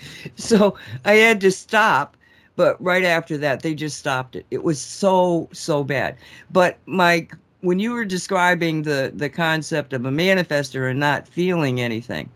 So 0.36 0.76
I 1.04 1.14
had 1.14 1.40
to 1.42 1.50
stop, 1.50 2.16
but 2.56 2.82
right 2.82 3.04
after 3.04 3.36
that 3.38 3.62
they 3.62 3.74
just 3.74 3.98
stopped 3.98 4.36
it. 4.36 4.46
It 4.50 4.62
was 4.62 4.80
so 4.80 5.48
so 5.52 5.84
bad. 5.84 6.16
But 6.50 6.78
Mike, 6.86 7.34
when 7.60 7.78
you 7.78 7.92
were 7.92 8.04
describing 8.04 8.82
the 8.82 9.12
the 9.14 9.28
concept 9.28 9.92
of 9.92 10.04
a 10.04 10.10
manifestor 10.10 10.90
and 10.90 11.00
not 11.00 11.28
feeling 11.28 11.80
anything, 11.80 12.28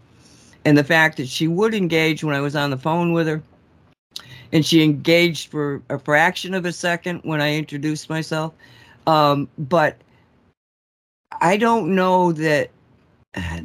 and 0.64 0.77
the 0.77 0.85
fact 0.85 1.16
that 1.16 1.29
she 1.29 1.48
would 1.48 1.75
engage 1.75 2.25
when 2.25 2.35
I 2.35 2.40
was 2.40 2.57
on 2.57 2.70
the 2.70 2.79
phone 2.79 3.12
with 3.12 3.27
her, 3.27 3.42
and 4.53 4.64
she 4.64 4.83
engaged 4.83 5.51
for 5.51 5.83
a 5.88 5.98
fraction 5.98 6.55
of 6.55 6.64
a 6.64 6.72
second 6.72 7.20
when 7.25 7.40
I 7.40 7.55
introduced 7.57 8.09
myself. 8.09 8.53
Um, 9.07 9.49
but 9.59 9.97
I 11.41 11.57
don't 11.57 11.95
know 11.95 12.32
that 12.32 12.70
uh, 13.35 13.61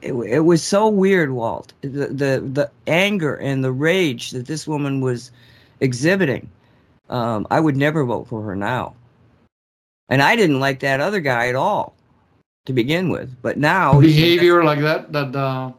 it, 0.00 0.12
it 0.12 0.40
was 0.40 0.62
so 0.62 0.88
weird, 0.88 1.32
Walt. 1.32 1.72
The, 1.82 2.06
the 2.08 2.40
the 2.40 2.70
anger 2.86 3.34
and 3.36 3.62
the 3.62 3.72
rage 3.72 4.30
that 4.30 4.46
this 4.46 4.66
woman 4.66 5.00
was 5.00 5.30
exhibiting. 5.80 6.48
Um, 7.10 7.46
I 7.50 7.60
would 7.60 7.76
never 7.76 8.04
vote 8.04 8.28
for 8.28 8.42
her 8.42 8.56
now. 8.56 8.94
And 10.08 10.22
I 10.22 10.36
didn't 10.36 10.60
like 10.60 10.80
that 10.80 11.00
other 11.00 11.20
guy 11.20 11.48
at 11.48 11.54
all 11.54 11.94
to 12.66 12.72
begin 12.72 13.10
with. 13.10 13.34
But 13.42 13.58
now 13.58 14.00
Behavior 14.00 14.64
like 14.64 14.80
that, 14.80 15.12
that 15.12 15.36
uh, 15.36 15.72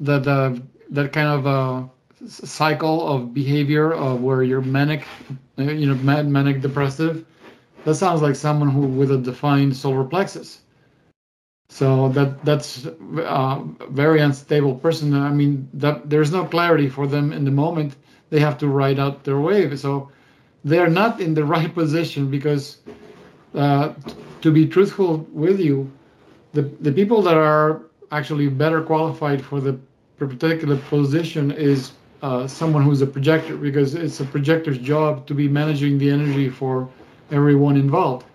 that 0.00 0.26
uh, 0.26 0.54
that 0.90 1.12
kind 1.12 1.28
of 1.28 1.46
uh, 1.46 2.26
cycle 2.26 3.06
of 3.06 3.34
behavior 3.34 3.92
of 3.92 4.22
where 4.22 4.42
you're 4.42 4.62
manic, 4.62 5.04
you 5.58 5.86
know, 5.86 5.94
mad, 5.96 6.26
manic, 6.26 6.62
depressive. 6.62 7.26
That 7.84 7.96
sounds 7.96 8.22
like 8.22 8.34
someone 8.34 8.70
who 8.70 8.86
with 8.86 9.10
a 9.10 9.18
defined 9.18 9.76
solar 9.76 10.04
plexus. 10.04 10.61
So 11.72 12.10
that 12.10 12.44
that's 12.44 12.84
a 12.84 12.92
uh, 13.24 13.62
very 13.88 14.20
unstable 14.20 14.74
person. 14.74 15.14
I 15.14 15.30
mean, 15.30 15.70
that 15.72 16.10
there's 16.10 16.30
no 16.30 16.44
clarity 16.44 16.90
for 16.90 17.06
them 17.06 17.32
in 17.32 17.46
the 17.46 17.50
moment. 17.50 17.96
They 18.28 18.40
have 18.40 18.58
to 18.58 18.68
ride 18.68 18.98
out 18.98 19.24
their 19.24 19.40
wave. 19.40 19.80
So 19.80 20.10
they're 20.64 20.90
not 20.90 21.18
in 21.18 21.32
the 21.32 21.44
right 21.54 21.72
position 21.74 22.30
because, 22.30 22.76
uh, 23.54 23.94
to 24.42 24.52
be 24.52 24.68
truthful 24.68 25.26
with 25.32 25.60
you, 25.60 25.90
the 26.52 26.62
the 26.80 26.92
people 26.92 27.22
that 27.22 27.38
are 27.38 27.80
actually 28.10 28.48
better 28.48 28.82
qualified 28.82 29.42
for 29.42 29.58
the 29.58 29.80
particular 30.18 30.76
position 30.76 31.50
is 31.52 31.92
uh, 32.20 32.46
someone 32.46 32.82
who's 32.82 33.00
a 33.00 33.06
projector 33.06 33.56
because 33.56 33.94
it's 33.94 34.20
a 34.20 34.26
projector's 34.26 34.78
job 34.78 35.26
to 35.26 35.34
be 35.34 35.48
managing 35.48 35.96
the 35.96 36.10
energy 36.10 36.50
for 36.50 36.86
everyone 37.30 37.78
involved. 37.78 38.26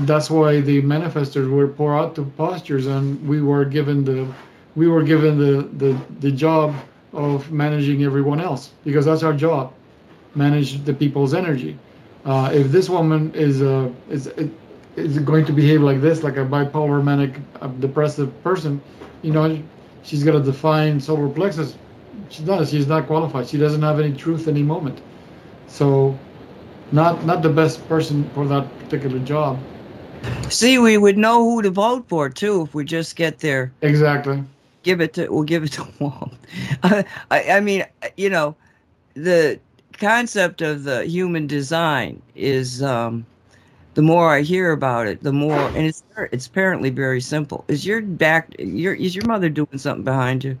That's 0.00 0.30
why 0.30 0.60
the 0.60 0.82
manifestors 0.82 1.50
were 1.50 1.66
poured 1.66 1.98
out 1.98 2.14
to 2.16 2.24
postures, 2.36 2.86
and 2.86 3.26
we 3.26 3.42
were 3.42 3.64
given 3.64 4.04
the 4.04 4.28
we 4.78 4.86
were 4.86 5.02
given 5.02 5.38
the, 5.38 5.62
the, 5.84 6.00
the 6.20 6.30
job 6.30 6.72
of 7.12 7.50
managing 7.50 8.04
everyone 8.04 8.40
else 8.40 8.70
because 8.84 9.04
that's 9.04 9.24
our 9.24 9.32
job, 9.32 9.72
manage 10.36 10.84
the 10.84 10.94
people's 10.94 11.34
energy. 11.34 11.76
Uh, 12.24 12.50
if 12.54 12.70
this 12.70 12.88
woman 12.88 13.34
is 13.34 13.60
uh, 13.60 13.90
is 14.08 14.28
is 14.94 15.18
going 15.20 15.44
to 15.46 15.52
behave 15.52 15.82
like 15.82 16.00
this, 16.00 16.22
like 16.22 16.36
a 16.36 16.44
bipolar 16.44 17.02
manic 17.02 17.40
uh, 17.60 17.66
depressive 17.66 18.30
person, 18.44 18.80
you 19.22 19.32
know, 19.32 19.60
she's 20.04 20.22
got 20.22 20.36
a 20.36 20.40
defined 20.40 21.02
solar 21.02 21.28
plexus. 21.28 21.76
She's 22.28 22.46
not 22.46 22.68
she's 22.68 22.86
not 22.86 23.06
qualified. 23.06 23.48
She 23.48 23.58
doesn't 23.58 23.82
have 23.82 23.98
any 23.98 24.12
truth 24.14 24.46
any 24.46 24.62
moment. 24.62 25.00
So 25.66 26.16
not 26.92 27.24
not 27.24 27.42
the 27.42 27.48
best 27.48 27.88
person 27.88 28.28
for 28.34 28.46
that 28.46 28.64
particular 28.78 29.18
job 29.20 29.58
see 30.50 30.78
we 30.78 30.96
would 30.96 31.18
know 31.18 31.44
who 31.44 31.62
to 31.62 31.70
vote 31.70 32.08
for 32.08 32.28
too 32.28 32.62
if 32.62 32.74
we 32.74 32.84
just 32.84 33.16
get 33.16 33.38
there 33.40 33.72
exactly 33.82 34.42
give 34.82 35.00
it 35.00 35.12
to 35.12 35.28
we'll 35.28 35.42
give 35.42 35.64
it 35.64 35.72
to 35.72 35.86
Walt. 35.98 36.32
I, 36.82 37.04
I 37.30 37.60
mean 37.60 37.84
you 38.16 38.30
know 38.30 38.56
the 39.14 39.58
concept 39.92 40.62
of 40.62 40.84
the 40.84 41.04
human 41.04 41.46
design 41.46 42.22
is 42.34 42.82
um 42.82 43.26
the 43.98 44.02
more 44.02 44.32
I 44.32 44.42
hear 44.42 44.70
about 44.70 45.08
it, 45.08 45.24
the 45.24 45.32
more, 45.32 45.58
and 45.58 45.78
it's 45.84 46.04
it's 46.30 46.46
apparently 46.46 46.88
very 46.88 47.20
simple. 47.20 47.64
Is 47.66 47.84
your 47.84 48.00
back, 48.00 48.54
your 48.56 48.94
is 48.94 49.16
your 49.16 49.26
mother 49.26 49.48
doing 49.48 49.76
something 49.76 50.04
behind 50.04 50.44
you? 50.44 50.56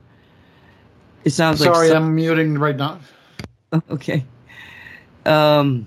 It 1.22 1.30
sounds 1.30 1.60
Sorry, 1.60 1.70
like. 1.70 1.76
Sorry, 1.76 1.92
I'm 1.92 2.16
muting 2.16 2.58
right 2.58 2.76
now. 2.76 2.98
Okay. 3.90 4.24
Um. 5.24 5.86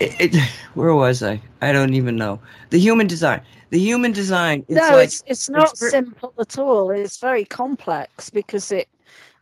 It, 0.00 0.34
it, 0.34 0.36
where 0.74 0.94
was 0.94 1.22
I? 1.22 1.40
I 1.62 1.72
don't 1.72 1.94
even 1.94 2.16
know. 2.16 2.40
The 2.70 2.78
human 2.78 3.06
design. 3.06 3.42
The 3.70 3.78
human 3.78 4.12
design. 4.12 4.64
It's 4.68 4.76
no, 4.76 4.96
like, 4.96 5.04
it's 5.04 5.22
it's 5.26 5.48
not 5.48 5.72
it's 5.72 5.90
simple 5.90 6.32
at 6.38 6.58
all. 6.58 6.90
It's 6.90 7.18
very 7.18 7.44
complex 7.44 8.30
because 8.30 8.70
it 8.70 8.88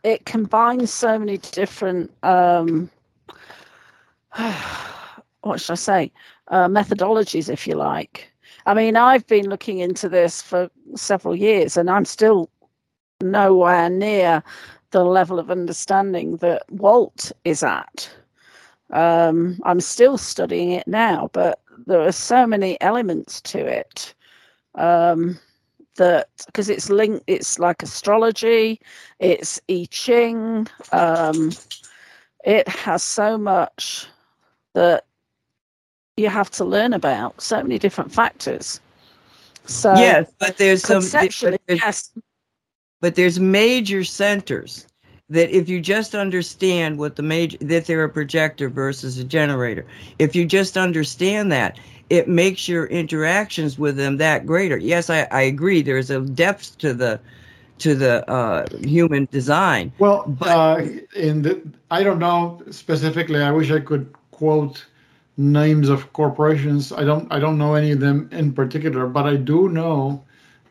it 0.03 0.25
combines 0.25 0.91
so 0.91 1.19
many 1.19 1.37
different. 1.37 2.11
Um, 2.23 2.89
what 5.41 5.61
should 5.61 5.73
I 5.73 5.75
say? 5.75 6.11
Uh, 6.49 6.67
methodologies, 6.67 7.49
if 7.49 7.67
you 7.67 7.75
like. 7.75 8.29
I 8.65 8.73
mean, 8.73 8.95
I've 8.95 9.27
been 9.27 9.49
looking 9.49 9.79
into 9.79 10.07
this 10.07 10.41
for 10.41 10.69
several 10.95 11.35
years, 11.35 11.77
and 11.77 11.89
I'm 11.89 12.05
still 12.05 12.49
nowhere 13.21 13.89
near 13.89 14.41
the 14.91 15.03
level 15.03 15.39
of 15.39 15.51
understanding 15.51 16.37
that 16.37 16.63
Walt 16.69 17.31
is 17.43 17.63
at. 17.63 18.09
Um, 18.93 19.59
I'm 19.63 19.81
still 19.81 20.17
studying 20.17 20.71
it 20.71 20.87
now, 20.87 21.29
but 21.33 21.59
there 21.87 22.01
are 22.01 22.11
so 22.11 22.45
many 22.45 22.79
elements 22.79 23.41
to 23.41 23.59
it 23.59 24.13
um, 24.75 25.39
that 25.95 26.29
because 26.45 26.69
it's 26.69 26.89
linked, 26.89 27.23
it's 27.25 27.57
like 27.57 27.81
astrology, 27.81 28.79
it's 29.19 29.59
I 29.67 29.87
Ching, 29.89 30.67
um, 30.91 31.51
it 32.45 32.67
has 32.67 33.01
so 33.01 33.35
much 33.37 34.07
that 34.73 35.05
you 36.15 36.29
have 36.29 36.51
to 36.51 36.63
learn 36.63 36.93
about, 36.93 37.41
so 37.41 37.63
many 37.63 37.79
different 37.79 38.13
factors. 38.13 38.79
So 39.65 39.93
yes, 39.95 40.31
but 40.37 40.57
there's 40.57 40.83
some 40.83 41.01
there's, 41.01 41.43
yes, 41.67 42.11
but 43.01 43.15
there's 43.15 43.39
major 43.39 44.03
centers 44.03 44.85
that 45.33 45.49
if 45.49 45.67
you 45.67 45.81
just 45.81 46.13
understand 46.13 46.99
what 46.99 47.15
the 47.15 47.23
major 47.23 47.57
that 47.59 47.87
they're 47.87 48.03
a 48.03 48.09
projector 48.09 48.69
versus 48.69 49.17
a 49.17 49.23
generator. 49.23 49.83
If 50.19 50.35
you 50.35 50.45
just 50.45 50.77
understand 50.77 51.51
that 51.51 51.79
it 52.09 52.27
makes 52.27 52.67
your 52.67 52.85
interactions 52.85 53.79
with 53.79 53.97
them 53.97 54.17
that 54.17 54.45
greater. 54.45 54.77
Yes 54.77 55.09
i, 55.09 55.27
I 55.31 55.41
agree 55.41 55.81
there's 55.81 56.11
a 56.11 56.21
depth 56.21 56.77
to 56.79 56.93
the 56.93 57.19
to 57.79 57.95
the 57.95 58.29
uh, 58.29 58.67
human 58.83 59.27
design. 59.31 59.91
Well 59.97 60.23
but 60.27 60.47
uh, 60.47 60.85
in 61.15 61.41
the 61.41 61.61
i 61.89 62.03
don't 62.03 62.19
know 62.19 62.61
specifically 62.69 63.41
i 63.41 63.49
wish 63.49 63.71
i 63.71 63.79
could 63.79 64.13
quote 64.29 64.85
names 65.35 65.89
of 65.89 66.13
corporations. 66.13 66.91
I 66.91 67.03
don't 67.03 67.25
i 67.33 67.39
don't 67.39 67.57
know 67.57 67.73
any 67.73 67.91
of 67.91 67.99
them 67.99 68.29
in 68.31 68.53
particular 68.53 69.07
but 69.07 69.25
i 69.25 69.35
do 69.35 69.67
know 69.67 70.23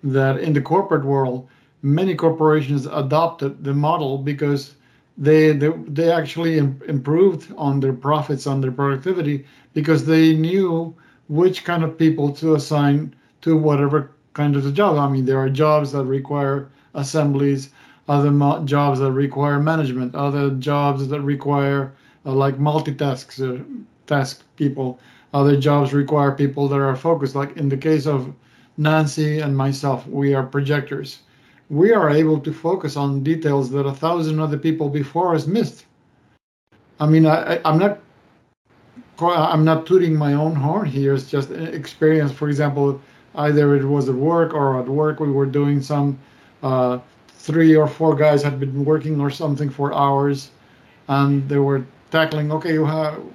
that 0.04 0.38
in 0.38 0.52
the 0.52 0.60
corporate 0.60 1.04
world 1.04 1.48
many 1.82 2.14
corporations 2.14 2.86
adopted 2.86 3.64
the 3.64 3.74
model 3.74 4.18
because 4.18 4.74
they 5.18 5.52
they, 5.52 5.68
they 5.88 6.10
actually 6.10 6.58
Im- 6.58 6.80
improved 6.88 7.52
on 7.56 7.80
their 7.80 7.92
profits 7.92 8.46
on 8.46 8.60
their 8.60 8.72
productivity 8.72 9.44
because 9.74 10.06
they 10.06 10.34
knew 10.34 10.94
which 11.28 11.64
kind 11.64 11.82
of 11.84 11.98
people 11.98 12.30
to 12.32 12.54
assign 12.54 13.14
to 13.42 13.56
whatever 13.56 14.10
kind 14.34 14.56
of 14.56 14.64
a 14.66 14.72
job. 14.72 14.96
I 14.96 15.08
mean 15.08 15.24
there 15.26 15.38
are 15.38 15.50
jobs 15.50 15.92
that 15.92 16.04
require 16.04 16.68
assemblies 16.94 17.70
other 18.08 18.30
mo- 18.30 18.64
jobs 18.64 19.00
that 19.00 19.12
require 19.12 19.58
management 19.60 20.14
other 20.14 20.50
jobs 20.50 21.08
that 21.08 21.20
require 21.20 21.92
uh, 22.26 22.32
like 22.32 22.58
multitask 22.58 23.26
uh, 23.40 23.62
task 24.06 24.42
people. 24.56 24.98
Other 25.34 25.56
jobs 25.56 25.92
require 25.92 26.32
people 26.32 26.68
that 26.68 26.80
are 26.80 26.96
focused 26.96 27.34
like 27.34 27.56
in 27.56 27.68
the 27.68 27.76
case 27.76 28.06
of 28.06 28.32
nancy 28.76 29.40
and 29.40 29.56
myself 29.56 30.06
we 30.06 30.34
are 30.34 30.44
projectors 30.44 31.20
we 31.70 31.92
are 31.92 32.10
able 32.10 32.38
to 32.40 32.52
focus 32.52 32.96
on 32.96 33.22
details 33.22 33.70
that 33.70 33.86
a 33.86 33.92
thousand 33.92 34.40
other 34.40 34.58
people 34.58 34.88
before 34.88 35.34
us 35.34 35.46
missed. 35.46 35.86
I 37.00 37.06
mean, 37.06 37.26
I, 37.26 37.60
am 37.64 37.78
not 37.78 38.00
I'm 39.20 39.64
not 39.64 39.86
tooting 39.86 40.14
my 40.14 40.34
own 40.34 40.54
horn 40.54 40.86
here. 40.86 41.14
It's 41.14 41.30
just 41.30 41.50
experience. 41.50 42.32
For 42.32 42.48
example, 42.48 43.00
either 43.34 43.76
it 43.76 43.84
was 43.84 44.08
at 44.08 44.14
work 44.14 44.52
or 44.54 44.80
at 44.80 44.88
work 44.88 45.20
we 45.20 45.30
were 45.30 45.46
doing 45.46 45.80
some 45.82 46.18
uh, 46.62 46.98
three 47.28 47.74
or 47.76 47.86
four 47.86 48.14
guys 48.14 48.42
had 48.42 48.58
been 48.60 48.84
working 48.84 49.20
or 49.20 49.30
something 49.30 49.68
for 49.68 49.92
hours, 49.94 50.50
and 51.08 51.48
they 51.48 51.58
were 51.58 51.84
tackling. 52.10 52.52
Okay, 52.52 52.76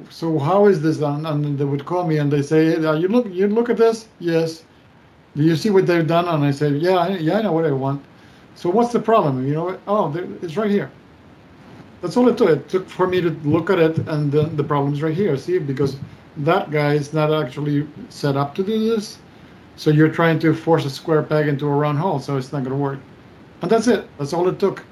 so 0.09 0.39
how 0.39 0.67
is 0.67 0.82
this? 0.82 0.99
And, 0.99 1.25
and 1.28 1.57
they 1.57 1.65
would 1.65 1.86
call 1.86 2.05
me 2.07 2.17
and 2.17 2.32
they 2.32 2.41
say, 2.41 2.75
"You 2.75 3.07
look, 3.07 3.28
you 3.32 3.47
look 3.47 3.69
at 3.69 3.78
this. 3.78 4.07
Yes. 4.19 4.63
Do 5.36 5.43
you 5.43 5.55
see 5.55 5.69
what 5.69 5.86
they've 5.86 6.07
done?" 6.07 6.28
And 6.28 6.43
I 6.43 6.51
said, 6.51 6.82
"Yeah, 6.82 7.07
yeah, 7.09 7.39
I 7.39 7.41
know 7.41 7.51
what 7.51 7.65
I 7.65 7.71
want." 7.71 8.03
So 8.58 8.72
what's 8.72 8.91
the 8.91 8.99
problem? 8.99 9.47
You 9.47 9.53
know, 9.53 9.80
oh, 9.88 10.12
it's 10.41 10.58
right 10.58 10.72
here. 10.72 10.91
That's 12.01 12.18
all 12.18 12.28
it 12.28 12.39
took. 12.39 12.49
It 12.49 12.68
took 12.68 12.89
for 12.89 13.05
me 13.05 13.22
to 13.22 13.30
look 13.43 13.70
at 13.70 13.78
it, 13.78 13.99
and 14.10 14.32
then 14.32 14.58
the 14.58 14.64
problem's 14.64 15.03
right 15.03 15.14
here. 15.14 15.38
See, 15.38 15.60
because 15.60 15.95
that 16.38 16.72
guy 16.72 16.93
is 16.93 17.14
not 17.14 17.32
actually 17.32 17.88
set 18.10 18.36
up 18.36 18.55
to 18.55 18.64
do 18.64 18.89
this. 18.89 19.20
So 19.76 19.91
you're 19.91 20.10
trying 20.10 20.39
to 20.39 20.55
force 20.55 20.86
a 20.86 20.89
square 20.89 21.22
peg 21.22 21.47
into 21.47 21.68
a 21.68 21.70
round 21.72 21.99
hole, 21.99 22.20
so 22.20 22.36
it's 22.36 22.51
not 22.51 22.64
going 22.64 22.76
to 22.76 22.82
work. 22.82 22.99
And 23.62 23.70
that's 23.70 23.88
it. 23.88 24.10
That's 24.18 24.34
all 24.34 24.47
it 24.47 24.58
took. 24.58 24.84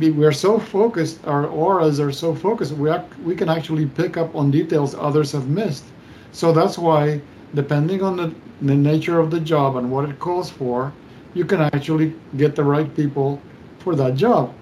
We're 0.00 0.30
so 0.30 0.60
focused, 0.60 1.26
our 1.26 1.46
auras 1.46 1.98
are 1.98 2.12
so 2.12 2.36
focused, 2.36 2.72
we, 2.72 2.90
ac- 2.90 3.04
we 3.24 3.34
can 3.34 3.48
actually 3.48 3.86
pick 3.86 4.16
up 4.16 4.34
on 4.34 4.50
details 4.50 4.94
others 4.94 5.32
have 5.32 5.48
missed. 5.48 5.84
So 6.32 6.52
that's 6.52 6.78
why, 6.78 7.20
depending 7.54 8.02
on 8.02 8.16
the, 8.16 8.34
the 8.62 8.74
nature 8.74 9.18
of 9.18 9.30
the 9.30 9.40
job 9.40 9.76
and 9.76 9.90
what 9.90 10.08
it 10.08 10.18
calls 10.18 10.50
for, 10.50 10.92
you 11.34 11.44
can 11.44 11.60
actually 11.60 12.14
get 12.36 12.56
the 12.56 12.64
right 12.64 12.94
people 12.96 13.40
for 13.78 13.94
that 13.94 14.16
job. 14.16 14.52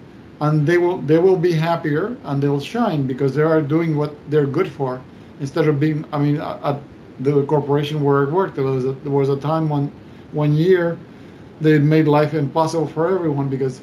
And 0.41 0.65
they 0.65 0.77
will 0.77 0.99
they 0.99 1.17
will 1.17 1.35
be 1.35 1.51
happier 1.51 2.15
and 2.23 2.41
they'll 2.41 2.61
shine 2.61 3.05
because 3.05 3.35
they 3.35 3.41
are 3.41 3.61
doing 3.61 3.97
what 3.97 4.15
they're 4.29 4.47
good 4.47 4.71
for 4.71 5.01
instead 5.41 5.67
of 5.67 5.79
being 5.79 6.05
i 6.13 6.17
mean 6.17 6.37
at 6.39 6.79
the 7.19 7.43
corporation 7.45 8.01
where 8.01 8.27
I 8.27 8.31
worked. 8.31 8.55
There 8.55 8.63
was 8.63 8.85
a, 8.85 8.93
there 8.93 9.11
was 9.11 9.29
a 9.29 9.35
time 9.37 9.67
when 9.67 9.91
one 10.31 10.53
year 10.53 10.97
they 11.59 11.77
made 11.77 12.07
life 12.07 12.33
impossible 12.33 12.87
for 12.87 13.13
everyone 13.13 13.49
because 13.49 13.81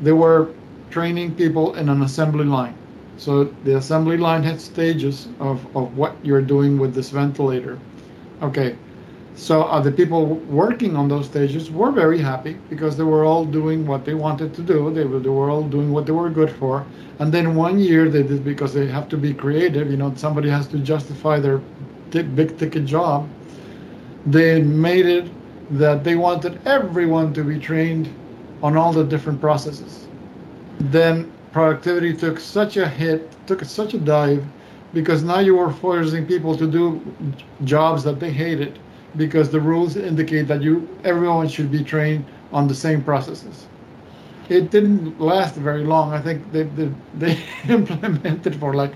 they 0.00 0.12
were 0.12 0.48
training 0.90 1.34
people 1.34 1.74
in 1.74 1.90
an 1.90 2.02
assembly 2.02 2.46
line. 2.46 2.74
So 3.18 3.44
the 3.64 3.76
assembly 3.76 4.16
line 4.16 4.42
had 4.42 4.60
stages 4.60 5.28
of, 5.40 5.64
of 5.76 5.96
what 5.98 6.16
you're 6.22 6.40
doing 6.40 6.78
with 6.78 6.94
this 6.94 7.10
ventilator. 7.10 7.78
Okay 8.40 8.76
so 9.38 9.62
uh, 9.62 9.80
the 9.80 9.92
people 9.92 10.26
working 10.26 10.96
on 10.96 11.08
those 11.08 11.26
stages 11.26 11.70
were 11.70 11.92
very 11.92 12.18
happy 12.18 12.54
because 12.68 12.96
they 12.96 13.04
were 13.04 13.24
all 13.24 13.44
doing 13.44 13.86
what 13.86 14.04
they 14.04 14.14
wanted 14.14 14.52
to 14.54 14.62
do. 14.62 14.92
They 14.92 15.04
were, 15.04 15.20
they 15.20 15.28
were 15.28 15.48
all 15.48 15.62
doing 15.62 15.92
what 15.92 16.06
they 16.06 16.12
were 16.12 16.28
good 16.28 16.50
for. 16.50 16.84
And 17.20 17.32
then 17.32 17.54
one 17.54 17.78
year 17.78 18.08
they 18.10 18.24
did 18.24 18.44
because 18.44 18.74
they 18.74 18.88
have 18.88 19.08
to 19.10 19.16
be 19.16 19.32
creative. 19.32 19.90
You 19.90 19.96
know, 19.96 20.12
somebody 20.16 20.48
has 20.50 20.66
to 20.68 20.78
justify 20.78 21.38
their 21.38 21.60
t- 22.10 22.22
big 22.22 22.58
ticket 22.58 22.84
job. 22.84 23.28
they 24.26 24.60
made 24.62 25.06
it 25.06 25.30
that 25.70 26.04
they 26.04 26.16
wanted 26.16 26.60
everyone 26.66 27.32
to 27.34 27.44
be 27.44 27.58
trained 27.58 28.08
on 28.62 28.76
all 28.76 28.92
the 28.92 29.04
different 29.04 29.40
processes. 29.40 30.08
Then 30.80 31.32
productivity 31.52 32.14
took 32.14 32.40
such 32.40 32.76
a 32.76 32.88
hit, 32.88 33.36
took 33.46 33.64
such 33.64 33.94
a 33.94 33.98
dive, 33.98 34.44
because 34.92 35.22
now 35.22 35.38
you 35.40 35.56
were 35.56 35.72
forcing 35.72 36.26
people 36.26 36.56
to 36.56 36.66
do 36.70 37.00
jobs 37.64 38.02
that 38.04 38.20
they 38.20 38.30
hated 38.32 38.78
because 39.16 39.50
the 39.50 39.60
rules 39.60 39.96
indicate 39.96 40.46
that 40.48 40.62
you 40.62 40.88
everyone 41.04 41.48
should 41.48 41.70
be 41.70 41.82
trained 41.82 42.24
on 42.52 42.68
the 42.68 42.74
same 42.74 43.02
processes. 43.02 43.66
It 44.48 44.70
didn't 44.70 45.20
last 45.20 45.54
very 45.54 45.84
long. 45.84 46.12
I 46.12 46.20
think 46.20 46.52
they 46.52 46.64
they, 46.64 46.90
they 47.14 47.38
implemented 47.68 48.56
for 48.56 48.74
like 48.74 48.94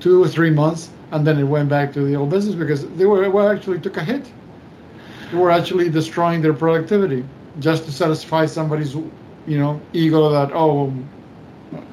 two 0.00 0.22
or 0.22 0.28
three 0.28 0.50
months, 0.50 0.90
and 1.12 1.26
then 1.26 1.38
it 1.38 1.44
went 1.44 1.68
back 1.68 1.92
to 1.94 2.00
the 2.00 2.14
old 2.16 2.30
business 2.30 2.54
because 2.54 2.86
they 2.96 3.06
were 3.06 3.28
well, 3.30 3.48
actually 3.48 3.80
took 3.80 3.96
a 3.96 4.04
hit. 4.04 4.30
They 5.30 5.38
were 5.38 5.50
actually 5.50 5.90
destroying 5.90 6.40
their 6.42 6.54
productivity 6.54 7.24
just 7.58 7.84
to 7.84 7.92
satisfy 7.92 8.46
somebody's 8.46 8.94
you 8.94 9.58
know 9.58 9.80
ego 9.92 10.30
that 10.30 10.50
oh 10.54 10.92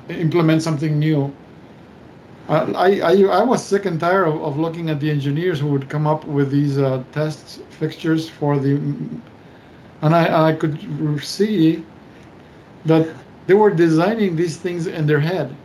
implement 0.10 0.62
something 0.62 1.00
new 1.00 1.34
I, 2.48 3.00
I, 3.00 3.24
I 3.24 3.44
was 3.44 3.66
sick 3.66 3.86
and 3.86 4.00
tired 4.00 4.28
of, 4.28 4.42
of 4.44 4.60
looking 4.60 4.90
at 4.90 5.00
the 5.00 5.10
engineers 5.10 5.60
who 5.60 5.68
would 5.68 5.90
come 5.90 6.06
up 6.06 6.26
with 6.26 6.52
these 6.52 6.78
uh, 6.78 7.04
test 7.12 7.62
fixtures 7.72 8.30
for 8.30 8.60
the, 8.60 8.76
and 10.02 10.16
I, 10.16 10.50
I 10.50 10.54
could 10.54 11.24
see 11.24 11.84
that 12.86 13.08
they 13.48 13.56
were 13.56 13.72
designing 13.72 14.36
these 14.36 14.58
things 14.58 14.86
in 14.86 15.08
their 15.08 15.20
head, 15.20 15.56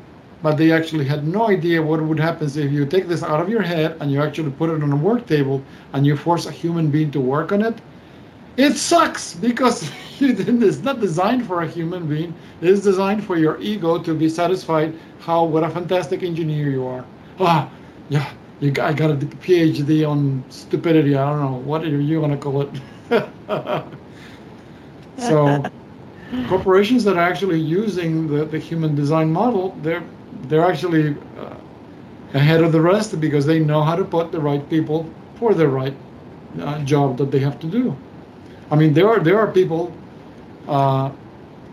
but 0.43 0.57
they 0.57 0.73
actually 0.73 1.05
had 1.05 1.27
no 1.27 1.49
idea 1.51 1.83
what 1.83 2.03
would 2.03 2.19
happen 2.19 2.47
if 2.47 2.73
you 2.73 2.87
take 2.87 3.09
this 3.09 3.23
out 3.23 3.41
of 3.41 3.51
your 3.51 3.63
head 3.63 3.99
and 4.01 4.11
you 4.11 4.23
actually 4.23 4.51
put 4.51 4.71
it 4.71 4.83
on 4.83 4.91
a 4.91 4.97
work 4.97 5.27
table 5.27 5.63
and 5.93 6.07
you 6.07 6.17
force 6.17 6.47
a 6.47 6.51
human 6.51 6.91
being 6.91 7.11
to 7.11 7.21
work 7.21 7.53
on 7.53 7.63
it. 7.63 7.79
It 8.57 8.77
sucks 8.77 9.35
because 9.35 9.91
it's 10.21 10.83
not 10.83 11.01
designed 11.01 11.47
for 11.47 11.63
a 11.63 11.69
human 11.69 12.07
being. 12.07 12.35
It's 12.61 12.81
designed 12.83 13.25
for 13.25 13.37
your 13.37 13.61
ego 13.61 13.99
to 14.03 14.15
be 14.15 14.29
satisfied 14.29 14.95
how 15.21 15.45
what 15.45 15.65
a 15.65 15.71
fantastic 15.71 16.23
engineer 16.23 16.71
you 16.71 16.87
are. 16.87 17.05
Ah, 17.39 17.71
yeah, 18.09 18.31
you 18.61 18.73
I 18.81 18.93
got 18.93 19.11
a 19.11 19.15
PhD 19.15 20.09
on 20.09 20.45
stupidity. 20.49 21.17
I 21.17 21.29
don't 21.31 21.41
know 21.41 21.59
what 21.59 21.85
are 21.85 21.89
you 21.89 22.21
gonna 22.21 22.37
call 22.37 22.63
it. 22.63 22.71
so, 25.17 25.65
corporations 26.49 27.05
that 27.05 27.17
are 27.17 27.21
actually 27.33 27.59
using 27.61 28.27
the, 28.29 28.45
the 28.45 28.59
human 28.59 28.95
design 28.95 29.33
model, 29.33 29.77
they're 29.83 30.05
they're 30.49 30.65
actually 30.65 31.17
uh, 31.39 31.55
ahead 32.35 32.63
of 32.63 32.73
the 32.73 32.81
rest 32.81 33.19
because 33.21 33.47
they 33.47 33.59
know 33.59 33.83
how 33.83 33.97
to 33.97 34.05
put 34.05 34.33
the 34.33 34.41
right 34.41 34.69
people 34.71 35.07
for 35.37 35.55
the 35.55 35.69
right 35.69 35.95
uh, 36.61 36.79
job 36.85 37.17
that 37.19 37.31
they 37.31 37.39
have 37.39 37.59
to 37.61 37.67
do. 37.67 37.97
I 38.71 38.77
mean, 38.77 38.93
there 38.95 39.09
are 39.09 39.21
there 39.21 39.39
are 39.39 39.51
people 39.51 39.93
uh, 40.67 41.11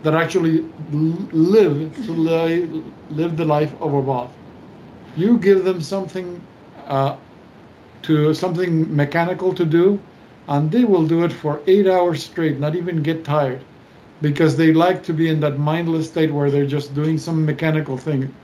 that 0.02 0.14
actually 0.14 0.64
live 0.90 1.94
to 2.06 2.12
live, 2.12 2.84
live 3.10 3.36
the 3.36 3.44
life 3.44 3.74
of 3.80 3.94
a 3.94 4.02
bot. 4.02 4.32
You 5.16 5.38
give 5.38 5.64
them 5.64 5.80
something 5.80 6.40
uh, 6.86 7.16
to 8.02 8.34
something 8.34 8.94
mechanical 8.94 9.54
to 9.54 9.64
do, 9.64 10.00
and 10.48 10.70
they 10.70 10.84
will 10.84 11.06
do 11.06 11.24
it 11.24 11.32
for 11.32 11.60
eight 11.66 11.86
hours 11.86 12.24
straight, 12.24 12.58
not 12.58 12.74
even 12.76 13.02
get 13.02 13.24
tired, 13.24 13.64
because 14.20 14.56
they 14.56 14.72
like 14.72 15.02
to 15.04 15.12
be 15.12 15.28
in 15.28 15.40
that 15.40 15.58
mindless 15.58 16.08
state 16.08 16.32
where 16.32 16.50
they're 16.50 16.66
just 16.78 16.94
doing 16.94 17.18
some 17.18 17.44
mechanical 17.44 17.96
thing. 17.98 18.34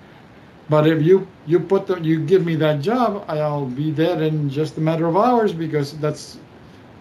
But 0.68 0.86
if 0.86 1.02
you 1.02 1.26
you 1.46 1.60
put 1.60 1.86
them, 1.86 2.04
you 2.04 2.20
give 2.20 2.44
me 2.44 2.56
that 2.56 2.80
job, 2.80 3.24
I'll 3.28 3.66
be 3.66 3.90
dead 3.90 4.22
in 4.22 4.48
just 4.50 4.76
a 4.78 4.80
matter 4.80 5.06
of 5.06 5.16
hours 5.16 5.52
because 5.52 5.96
that's 5.98 6.38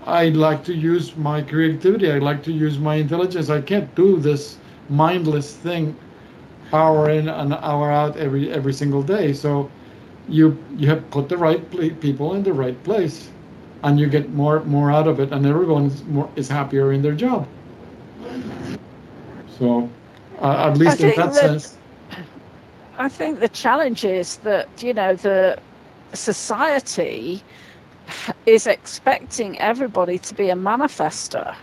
I 0.05 0.29
like 0.29 0.63
to 0.65 0.73
use 0.73 1.15
my 1.15 1.41
creativity. 1.41 2.11
I 2.11 2.19
like 2.19 2.43
to 2.43 2.51
use 2.51 2.77
my 2.79 2.95
intelligence. 2.95 3.49
I 3.49 3.61
can't 3.61 3.93
do 3.95 4.17
this 4.17 4.57
mindless 4.89 5.55
thing 5.55 5.95
hour 6.73 7.09
in 7.09 7.29
and 7.29 7.53
hour 7.53 7.91
out 7.91 8.17
every 8.17 8.51
every 8.51 8.73
single 8.73 9.03
day. 9.03 9.33
So 9.33 9.69
you 10.27 10.57
you 10.77 10.87
have 10.89 11.09
put 11.11 11.29
the 11.29 11.37
right 11.37 11.61
people 12.01 12.33
in 12.33 12.43
the 12.43 12.53
right 12.53 12.81
place, 12.83 13.31
and 13.83 13.99
you 13.99 14.07
get 14.07 14.29
more 14.31 14.63
more 14.65 14.91
out 14.91 15.07
of 15.07 15.19
it, 15.19 15.31
and 15.31 15.45
everyone 15.45 15.85
is, 15.85 16.03
more, 16.05 16.29
is 16.35 16.49
happier 16.49 16.91
in 16.91 17.01
their 17.01 17.15
job. 17.15 17.47
So, 19.47 19.89
uh, 20.39 20.69
at 20.69 20.77
least 20.77 20.99
in 21.01 21.13
that, 21.15 21.33
that 21.33 21.33
sense. 21.33 21.77
I 22.97 23.09
think 23.09 23.39
the 23.39 23.49
challenge 23.49 24.03
is 24.05 24.37
that 24.37 24.67
you 24.81 24.93
know 24.93 25.15
the 25.15 25.59
society 26.13 27.43
is 28.45 28.67
expecting 28.67 29.59
everybody 29.59 30.17
to 30.19 30.33
be 30.33 30.49
a 30.49 30.55
manifestor. 30.55 31.55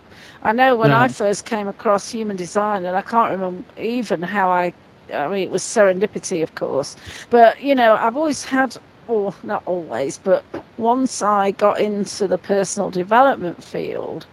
I 0.42 0.52
know 0.52 0.74
when 0.74 0.90
I 0.90 1.08
first 1.08 1.44
came 1.44 1.68
across 1.68 2.10
human 2.10 2.36
design, 2.36 2.84
and 2.84 2.96
I 2.96 3.02
can't 3.02 3.30
remember 3.30 3.64
even 3.78 4.22
how 4.22 4.50
I, 4.50 4.72
I 5.12 5.28
mean, 5.28 5.42
it 5.42 5.50
was 5.50 5.62
serendipity, 5.62 6.42
of 6.42 6.54
course, 6.54 6.96
but 7.28 7.60
you 7.62 7.74
know, 7.74 7.94
I've 7.94 8.16
always 8.16 8.44
had, 8.44 8.76
or 9.06 9.34
not 9.42 9.62
always, 9.66 10.18
but 10.18 10.44
once 10.78 11.20
I 11.20 11.50
got 11.50 11.80
into 11.80 12.26
the 12.26 12.38
personal 12.38 12.90
development 12.90 13.62
field, 13.62 14.26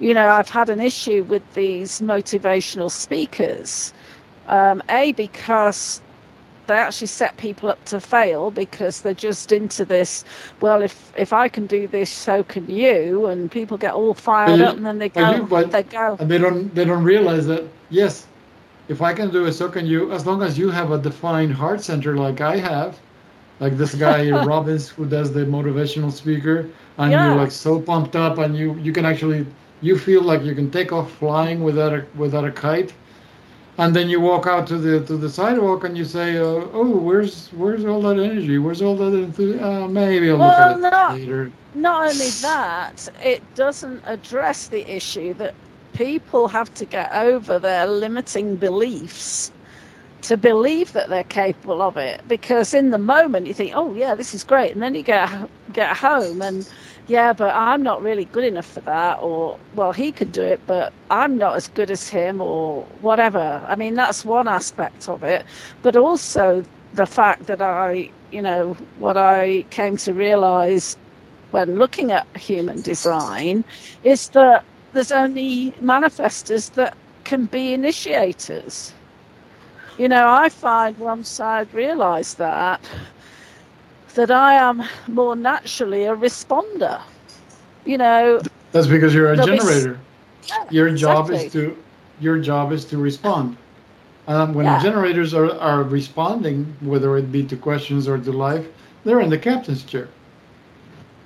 you 0.00 0.14
know, 0.14 0.28
I've 0.28 0.48
had 0.48 0.70
an 0.70 0.80
issue 0.80 1.24
with 1.24 1.42
these 1.54 2.00
motivational 2.00 2.90
speakers. 2.90 3.92
Um, 4.48 4.82
a, 4.88 5.12
because 5.12 6.00
they 6.68 6.74
actually 6.74 7.06
set 7.06 7.36
people 7.36 7.68
up 7.68 7.84
to 7.86 7.98
fail 8.00 8.50
because 8.50 9.00
they're 9.00 9.14
just 9.14 9.50
into 9.50 9.84
this 9.84 10.24
well 10.60 10.82
if 10.82 11.12
if 11.16 11.32
i 11.32 11.48
can 11.48 11.66
do 11.66 11.88
this 11.88 12.10
so 12.10 12.44
can 12.44 12.68
you 12.70 13.26
and 13.26 13.50
people 13.50 13.76
get 13.76 13.94
all 13.94 14.14
fired 14.14 14.60
up 14.60 14.76
and 14.76 14.86
then 14.86 14.98
they 14.98 15.08
go 15.08 15.34
you, 15.34 15.66
they 15.66 15.82
go 15.82 16.16
and 16.20 16.30
they 16.30 16.38
don't 16.38 16.74
they 16.74 16.84
don't 16.84 17.02
realize 17.02 17.46
that 17.46 17.64
yes 17.90 18.26
if 18.88 19.02
i 19.02 19.12
can 19.12 19.30
do 19.30 19.46
it 19.46 19.52
so 19.52 19.68
can 19.68 19.86
you 19.86 20.12
as 20.12 20.26
long 20.26 20.42
as 20.42 20.56
you 20.56 20.70
have 20.70 20.92
a 20.92 20.98
defined 20.98 21.52
heart 21.52 21.80
center 21.80 22.16
like 22.16 22.40
i 22.40 22.56
have 22.56 23.00
like 23.60 23.76
this 23.76 23.94
guy 23.94 24.30
robbins 24.44 24.88
who 24.88 25.06
does 25.06 25.32
the 25.32 25.40
motivational 25.40 26.12
speaker 26.12 26.68
and 26.98 27.12
yeah. 27.12 27.26
you're 27.26 27.36
like 27.36 27.50
so 27.50 27.80
pumped 27.80 28.14
up 28.14 28.38
and 28.38 28.56
you 28.56 28.74
you 28.74 28.92
can 28.92 29.04
actually 29.04 29.46
you 29.80 29.96
feel 29.96 30.22
like 30.22 30.42
you 30.42 30.54
can 30.54 30.70
take 30.70 30.92
off 30.92 31.10
flying 31.12 31.62
without 31.62 31.92
a 31.92 32.04
without 32.16 32.44
a 32.44 32.50
kite 32.50 32.92
and 33.78 33.94
then 33.94 34.08
you 34.08 34.20
walk 34.20 34.46
out 34.46 34.66
to 34.66 34.76
the 34.76 35.06
to 35.06 35.16
the 35.16 35.30
sidewalk 35.30 35.84
and 35.84 35.96
you 35.96 36.04
say, 36.04 36.36
uh, 36.36 36.66
"Oh, 36.72 36.96
where's 36.96 37.48
where's 37.52 37.84
all 37.84 38.02
that 38.02 38.18
energy? 38.18 38.58
Where's 38.58 38.82
all 38.82 38.96
that 38.96 39.14
enthusiasm? 39.16 39.64
Uh, 39.64 39.88
maybe 39.88 40.30
I'll 40.30 40.38
well, 40.38 40.76
look 40.76 40.84
at 40.84 40.90
not, 40.92 41.14
it 41.14 41.20
later." 41.20 41.52
Not 41.74 42.10
only 42.10 42.30
that, 42.42 43.08
it 43.22 43.42
doesn't 43.54 44.02
address 44.04 44.66
the 44.68 44.88
issue 44.90 45.32
that 45.34 45.54
people 45.94 46.48
have 46.48 46.74
to 46.74 46.84
get 46.84 47.12
over 47.12 47.58
their 47.60 47.86
limiting 47.86 48.56
beliefs 48.56 49.52
to 50.22 50.36
believe 50.36 50.92
that 50.92 51.08
they're 51.08 51.22
capable 51.24 51.80
of 51.80 51.96
it. 51.96 52.20
Because 52.26 52.74
in 52.74 52.90
the 52.90 52.98
moment 52.98 53.46
you 53.46 53.54
think, 53.54 53.72
"Oh 53.76 53.94
yeah, 53.94 54.16
this 54.16 54.34
is 54.34 54.42
great," 54.42 54.72
and 54.72 54.82
then 54.82 54.96
you 54.96 55.02
get 55.02 55.30
get 55.72 55.96
home 55.96 56.42
and 56.42 56.68
yeah, 57.08 57.32
but 57.32 57.54
I'm 57.54 57.82
not 57.82 58.02
really 58.02 58.26
good 58.26 58.44
enough 58.44 58.66
for 58.66 58.80
that, 58.82 59.18
or 59.22 59.58
well, 59.74 59.92
he 59.92 60.12
could 60.12 60.32
do 60.32 60.42
it, 60.42 60.60
but 60.66 60.92
I'm 61.10 61.38
not 61.38 61.56
as 61.56 61.68
good 61.68 61.90
as 61.90 62.08
him, 62.08 62.40
or 62.40 62.84
whatever. 63.00 63.64
I 63.66 63.76
mean, 63.76 63.94
that's 63.94 64.24
one 64.24 64.46
aspect 64.48 65.08
of 65.08 65.24
it, 65.24 65.44
but 65.82 65.96
also 65.96 66.64
the 66.94 67.06
fact 67.06 67.46
that 67.46 67.62
I, 67.62 68.10
you 68.30 68.42
know, 68.42 68.74
what 68.98 69.16
I 69.16 69.64
came 69.70 69.96
to 69.98 70.12
realize 70.14 70.96
when 71.50 71.76
looking 71.78 72.12
at 72.12 72.26
human 72.36 72.82
design 72.82 73.64
is 74.04 74.28
that 74.30 74.64
there's 74.92 75.12
only 75.12 75.72
manifestors 75.82 76.72
that 76.74 76.96
can 77.24 77.46
be 77.46 77.72
initiators. 77.72 78.92
You 79.98 80.08
know, 80.08 80.28
I 80.28 80.48
find 80.50 80.96
once 80.98 81.40
I'd 81.40 81.72
realized 81.74 82.38
that, 82.38 82.80
that 84.18 84.32
I 84.32 84.54
am 84.54 84.82
more 85.06 85.36
naturally 85.36 86.04
a 86.04 86.14
responder. 86.14 87.00
You 87.84 87.98
know. 87.98 88.40
That's 88.72 88.88
because 88.88 89.14
you're 89.14 89.32
a 89.32 89.36
generator. 89.36 90.00
yeah, 90.48 90.64
your 90.70 90.90
job 90.94 91.30
exactly. 91.30 91.46
is 91.46 91.52
to 91.52 91.76
your 92.20 92.38
job 92.40 92.72
is 92.72 92.84
to 92.86 92.98
respond. 92.98 93.56
Um, 94.26 94.54
when 94.54 94.66
yeah. 94.66 94.82
generators 94.82 95.32
are, 95.34 95.52
are 95.58 95.84
responding, 95.84 96.76
whether 96.80 97.16
it 97.16 97.30
be 97.30 97.44
to 97.44 97.56
questions 97.56 98.08
or 98.08 98.18
to 98.18 98.32
life, 98.32 98.66
they're 99.04 99.20
in 99.20 99.30
the 99.30 99.38
captain's 99.38 99.84
chair. 99.84 100.08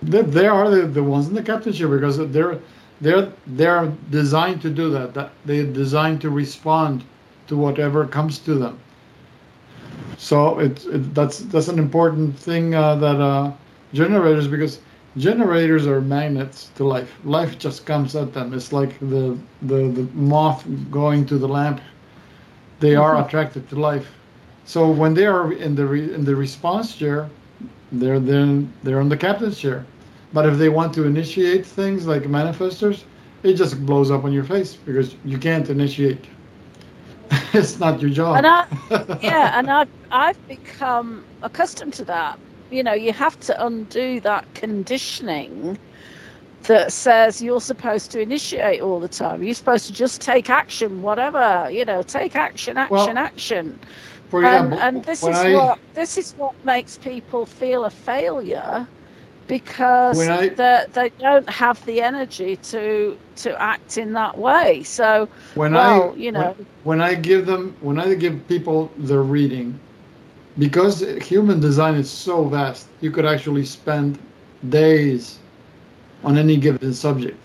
They, 0.03 0.23
they 0.23 0.47
are 0.47 0.71
the, 0.71 0.83
the 0.83 1.03
ones 1.03 1.29
in 1.29 1.35
the 1.35 1.43
captain's 1.43 1.79
chair 1.79 1.89
because 1.89 2.19
they're 2.19 2.59
they're 3.01 3.33
they're 3.47 3.87
designed 4.11 4.61
to 4.63 4.71
do 4.71 4.91
that. 4.91 5.15
That 5.15 5.33
they're 5.47 5.65
designed 5.65 6.21
to 6.21 6.31
respond 6.31 7.05
to 7.49 7.57
whatever 7.57 8.07
comes 8.07 8.39
to 8.41 8.55
them. 8.55 8.79
So 10.19 10.59
it, 10.59 10.85
it 10.87 11.15
that's 11.15 11.41
that's 11.41 11.69
an 11.69 11.79
important 11.79 12.39
thing 12.39 12.75
uh, 12.75 12.97
that 12.97 13.21
uh, 13.21 13.53
generators 13.93 14.49
because 14.49 14.81
generators 15.17 15.87
are 15.87 16.01
magnets 16.01 16.71
to 16.77 16.85
life. 16.85 17.13
Life 17.25 17.59
just 17.59 17.87
comes 17.87 18.17
at 18.17 18.33
them. 18.33 18.55
It's 18.55 18.73
like 18.73 18.99
the 19.01 19.39
the, 19.63 19.89
the 19.89 20.09
moth 20.15 20.65
going 20.91 21.27
to 21.27 21.39
the 21.39 21.49
lamp. 21.49 21.81
They 22.81 22.97
are 22.97 23.15
mm-hmm. 23.15 23.27
attracted 23.27 23.69
to 23.71 23.77
life. 23.77 24.09
So 24.65 24.91
when 24.91 25.15
they 25.15 25.27
are 25.27 25.53
in 25.53 25.75
the 25.75 25.87
re, 25.87 26.15
in 26.15 26.25
the 26.25 26.37
response 26.37 26.97
chair, 26.97 27.29
they're 27.91 28.21
then 28.21 28.73
they're 28.83 29.01
on 29.01 29.09
the 29.09 29.17
captain's 29.17 29.59
chair. 29.59 29.85
But 30.33 30.47
if 30.47 30.57
they 30.57 30.69
want 30.69 30.95
to 30.95 31.05
initiate 31.05 31.67
things 31.67 32.07
like 32.07 32.23
manifestors, 32.23 33.05
it 33.43 33.55
just 33.55 33.85
blows 33.85 34.11
up 34.11 34.25
on 34.25 34.33
your 34.33 34.45
face 34.45 34.77
because 34.77 35.15
you 35.25 35.37
can't 35.39 35.69
initiate. 35.69 36.25
it's 37.55 37.79
not 37.79 38.01
your 38.01 38.11
job. 38.11 38.37
And 38.37 38.47
I, 38.47 38.67
yeah, 39.21 39.59
and 39.59 39.71
I've 39.71 39.89
I've 40.11 40.47
become 40.49 41.27
accustomed 41.43 41.95
to 41.95 42.05
that. 42.07 42.41
You 42.71 42.83
know, 42.83 42.95
you 42.95 43.13
have 43.13 43.39
to 43.41 43.65
undo 43.67 44.21
that 44.21 44.53
conditioning 44.55 45.79
that 46.63 46.93
says 46.93 47.43
you're 47.43 47.61
supposed 47.61 48.11
to 48.13 48.21
initiate 48.21 48.81
all 48.81 49.01
the 49.01 49.09
time. 49.09 49.43
You're 49.43 49.55
supposed 49.55 49.87
to 49.87 49.93
just 49.93 50.21
take 50.21 50.51
action, 50.51 51.03
whatever. 51.03 51.69
You 51.71 51.85
know, 51.85 52.03
take 52.03 52.37
action, 52.37 52.77
action, 52.79 53.17
Well, 53.17 53.19
action. 53.19 53.81
For 54.29 54.43
And, 54.43 54.75
example, 54.75 54.79
and 54.79 55.05
this 55.05 55.27
is 55.27 55.47
I- 55.47 55.53
what 55.53 55.81
this 55.95 56.19
is 56.19 56.33
what 56.37 56.55
makes 56.65 56.99
people 56.99 57.47
feel 57.47 57.85
a 57.85 57.91
failure 57.91 58.89
because 59.53 60.31
I- 60.31 60.57
they 60.57 60.85
they 60.95 61.11
don't 61.19 61.49
have 61.51 61.85
the 61.85 62.01
energy 62.01 62.57
to 62.57 63.19
to 63.37 63.51
act 63.61 63.97
in 63.99 64.13
that 64.15 64.39
way. 64.39 64.83
So 64.83 65.29
when 65.55 65.75
well, 65.75 65.77
I 65.77 66.13
you 66.17 66.33
know, 66.33 66.55
when, 66.55 66.67
when 66.83 67.01
I 67.01 67.15
give 67.15 67.47
them 67.47 67.77
when 67.81 67.99
I 67.99 68.15
give 68.15 68.47
people 68.49 68.93
the 68.97 69.19
reading, 69.21 69.81
because 70.59 71.01
human 71.23 71.61
design 71.61 71.95
is 71.95 72.11
so 72.11 72.45
vast, 72.49 72.91
you 73.01 73.11
could 73.11 73.27
actually 73.27 73.65
spend 73.65 74.19
days 74.69 75.41
on 76.23 76.39
any 76.39 76.57
given 76.57 76.93
subject 76.93 77.39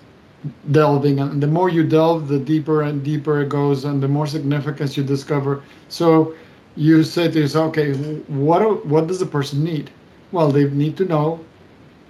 delving 0.71 1.19
and 1.19 1.41
the 1.41 1.47
more 1.47 1.69
you 1.69 1.83
delve 1.83 2.27
the 2.27 2.39
deeper 2.39 2.81
and 2.81 3.03
deeper 3.03 3.41
it 3.41 3.49
goes 3.49 3.83
and 3.85 4.01
the 4.01 4.07
more 4.07 4.27
significance 4.27 4.95
you 4.97 5.03
discover. 5.03 5.63
So 5.87 6.35
you 6.75 7.03
say 7.03 7.29
to 7.31 7.39
yourself 7.39 7.69
okay 7.69 7.93
what 8.27 8.85
what 8.85 9.07
does 9.07 9.19
the 9.19 9.25
person 9.25 9.63
need? 9.63 9.91
Well 10.31 10.51
they 10.51 10.65
need 10.69 10.97
to 10.97 11.05
know 11.05 11.45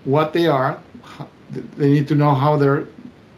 what 0.08 0.34
they 0.34 0.48
are 0.48 0.80
they 1.78 1.90
need 1.90 2.08
to 2.08 2.16
know 2.16 2.34
how 2.34 2.56
their 2.58 2.88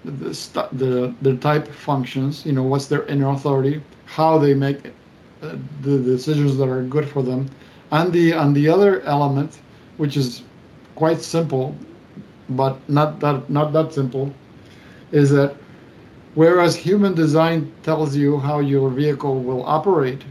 the, 0.06 0.32
the 0.72 1.14
the 1.22 1.36
type 1.38 1.68
functions 1.68 2.46
you 2.46 2.54
know 2.54 2.64
what's 2.64 2.88
their 2.88 3.06
inner 3.08 3.30
authority 3.30 3.82
how 4.06 4.38
they 4.38 4.54
make 4.54 4.80
uh, 5.42 5.56
the 5.82 5.98
decisions 6.00 6.58
that 6.58 6.68
are 6.68 6.84
good 6.84 7.08
for 7.08 7.24
them. 7.24 7.50
And 7.92 8.12
the 8.12 8.34
and 8.34 8.56
the 8.56 8.68
other 8.68 9.02
element 9.04 9.60
which 9.98 10.18
is 10.18 10.44
quite 10.96 11.22
simple 11.22 11.76
but 12.50 12.78
not 12.90 13.20
that 13.22 13.50
not 13.50 13.72
that 13.74 13.94
simple 13.94 14.34
is 15.12 15.30
that 15.32 15.56
whereas 16.36 16.76
human 16.76 17.16
design 17.16 17.72
tells 17.84 18.16
you 18.16 18.38
how 18.38 18.60
your 18.60 18.90
vehicle 18.90 19.40
will 19.42 19.64
operate 19.66 20.24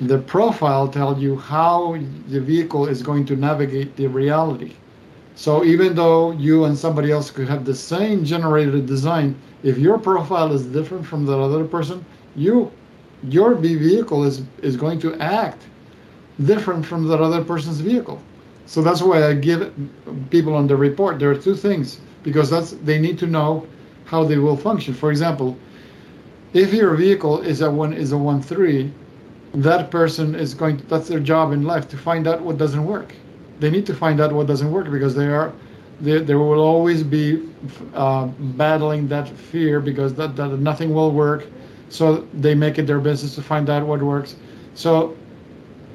the 0.00 0.18
profile 0.18 0.88
tells 0.88 1.20
you 1.20 1.36
how 1.36 1.98
the 2.28 2.40
vehicle 2.40 2.86
is 2.86 3.02
going 3.02 3.24
to 3.26 3.36
navigate 3.36 3.96
the 3.96 4.06
reality 4.06 4.72
so 5.34 5.64
even 5.64 5.94
though 5.94 6.32
you 6.32 6.64
and 6.64 6.76
somebody 6.76 7.10
else 7.10 7.30
could 7.30 7.48
have 7.48 7.64
the 7.64 7.74
same 7.74 8.24
generated 8.24 8.86
design 8.86 9.34
if 9.62 9.78
your 9.78 9.98
profile 9.98 10.52
is 10.52 10.66
different 10.66 11.06
from 11.06 11.24
the 11.24 11.38
other 11.38 11.64
person 11.64 12.04
you 12.36 12.70
your 13.28 13.54
vehicle 13.54 14.24
is 14.24 14.42
is 14.62 14.76
going 14.76 14.98
to 14.98 15.14
act 15.20 15.62
different 16.44 16.84
from 16.84 17.06
that 17.06 17.20
other 17.20 17.44
person's 17.44 17.80
vehicle 17.80 18.20
so 18.66 18.80
that's 18.80 19.02
why 19.02 19.26
I 19.26 19.34
give 19.34 19.72
people 20.30 20.54
on 20.54 20.66
the 20.66 20.76
report. 20.76 21.18
There 21.18 21.30
are 21.30 21.36
two 21.36 21.54
things 21.54 22.00
because 22.22 22.48
that's 22.48 22.70
they 22.70 22.98
need 22.98 23.18
to 23.18 23.26
know 23.26 23.66
how 24.04 24.24
they 24.24 24.38
will 24.38 24.56
function. 24.56 24.94
For 24.94 25.10
example, 25.10 25.56
if 26.54 26.72
your 26.72 26.94
vehicle 26.94 27.40
is 27.42 27.60
a 27.60 27.70
one 27.70 27.92
is 27.92 28.12
a 28.12 28.18
one 28.18 28.40
three, 28.40 28.92
that 29.54 29.90
person 29.90 30.34
is 30.34 30.54
going. 30.54 30.78
To, 30.78 30.86
that's 30.86 31.08
their 31.08 31.20
job 31.20 31.52
in 31.52 31.64
life 31.64 31.88
to 31.90 31.96
find 31.96 32.26
out 32.26 32.40
what 32.40 32.56
doesn't 32.56 32.84
work. 32.84 33.14
They 33.60 33.70
need 33.70 33.86
to 33.86 33.94
find 33.94 34.20
out 34.20 34.32
what 34.32 34.46
doesn't 34.46 34.70
work 34.70 34.90
because 34.90 35.14
they 35.14 35.26
are. 35.26 35.52
They, 36.00 36.18
there 36.18 36.38
will 36.38 36.60
always 36.60 37.02
be 37.02 37.48
uh, 37.94 38.26
battling 38.26 39.06
that 39.08 39.28
fear 39.28 39.80
because 39.80 40.14
that, 40.14 40.34
that 40.36 40.58
nothing 40.58 40.92
will 40.92 41.12
work. 41.12 41.46
So 41.88 42.26
they 42.34 42.54
make 42.54 42.78
it 42.78 42.86
their 42.86 43.00
business 43.00 43.34
to 43.36 43.42
find 43.42 43.68
out 43.70 43.86
what 43.86 44.02
works. 44.02 44.36
So 44.74 45.16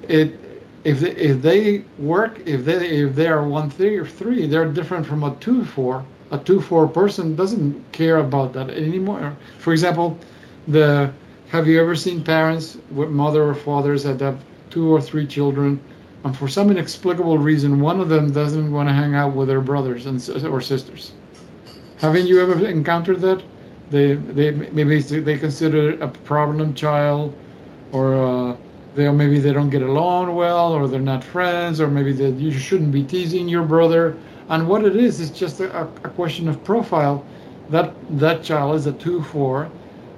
it 0.07 0.39
if 0.83 1.01
they, 1.01 1.11
if 1.11 1.41
they 1.41 1.83
work 1.97 2.39
if 2.45 2.63
they 2.63 2.87
if 3.01 3.15
they 3.15 3.27
are 3.27 3.45
one 3.45 3.69
three 3.69 3.97
or 3.97 4.05
three 4.05 4.47
they're 4.47 4.71
different 4.71 5.05
from 5.05 5.23
a 5.23 5.35
two 5.35 5.65
four 5.65 6.05
a 6.31 6.37
two 6.37 6.61
four 6.61 6.87
person 6.87 7.35
doesn't 7.35 7.91
care 7.91 8.17
about 8.17 8.53
that 8.53 8.69
anymore 8.69 9.35
for 9.57 9.73
example 9.73 10.17
the 10.69 11.11
have 11.49 11.67
you 11.67 11.81
ever 11.81 11.95
seen 11.95 12.23
parents 12.23 12.77
with 12.91 13.09
mother 13.09 13.43
or 13.43 13.53
fathers 13.53 14.03
that 14.03 14.19
have 14.21 14.41
two 14.69 14.93
or 14.93 15.01
three 15.01 15.25
children 15.25 15.79
and 16.27 16.37
for 16.37 16.49
some 16.49 16.69
inexplicable 16.69 17.37
reason 17.37 17.79
one 17.79 18.01
of 18.01 18.09
them 18.09 18.33
doesn't 18.33 18.69
want 18.69 18.89
to 18.89 18.93
hang 18.93 19.15
out 19.15 19.33
with 19.33 19.47
their 19.47 19.61
brothers 19.61 20.07
and 20.07 20.17
or 20.45 20.59
sisters. 20.59 21.13
Haven't 21.99 22.27
you 22.27 22.41
ever 22.41 22.67
encountered 22.67 23.21
that? 23.21 23.41
They 23.89 24.15
they 24.15 24.51
maybe 24.51 24.99
they 24.99 25.37
consider 25.37 25.97
a 26.01 26.09
problem 26.09 26.73
child 26.73 27.33
or 27.93 28.07
uh, 28.13 28.57
they 28.95 29.09
maybe 29.09 29.39
they 29.39 29.53
don't 29.53 29.69
get 29.69 29.83
along 29.83 30.35
well 30.35 30.73
or 30.73 30.85
they're 30.89 30.99
not 30.99 31.23
friends 31.23 31.79
or 31.79 31.87
maybe 31.87 32.11
that 32.11 32.31
you 32.31 32.51
shouldn't 32.51 32.91
be 32.91 33.03
teasing 33.03 33.47
your 33.47 33.63
brother. 33.63 34.17
And 34.49 34.67
what 34.67 34.83
it 34.83 34.97
is 34.97 35.21
is 35.21 35.31
just 35.31 35.61
a, 35.61 35.83
a 35.83 36.09
question 36.19 36.49
of 36.49 36.61
profile. 36.65 37.25
That 37.69 37.93
that 38.19 38.43
child 38.43 38.75
is 38.75 38.85
a 38.85 38.91
2-4 38.91 39.69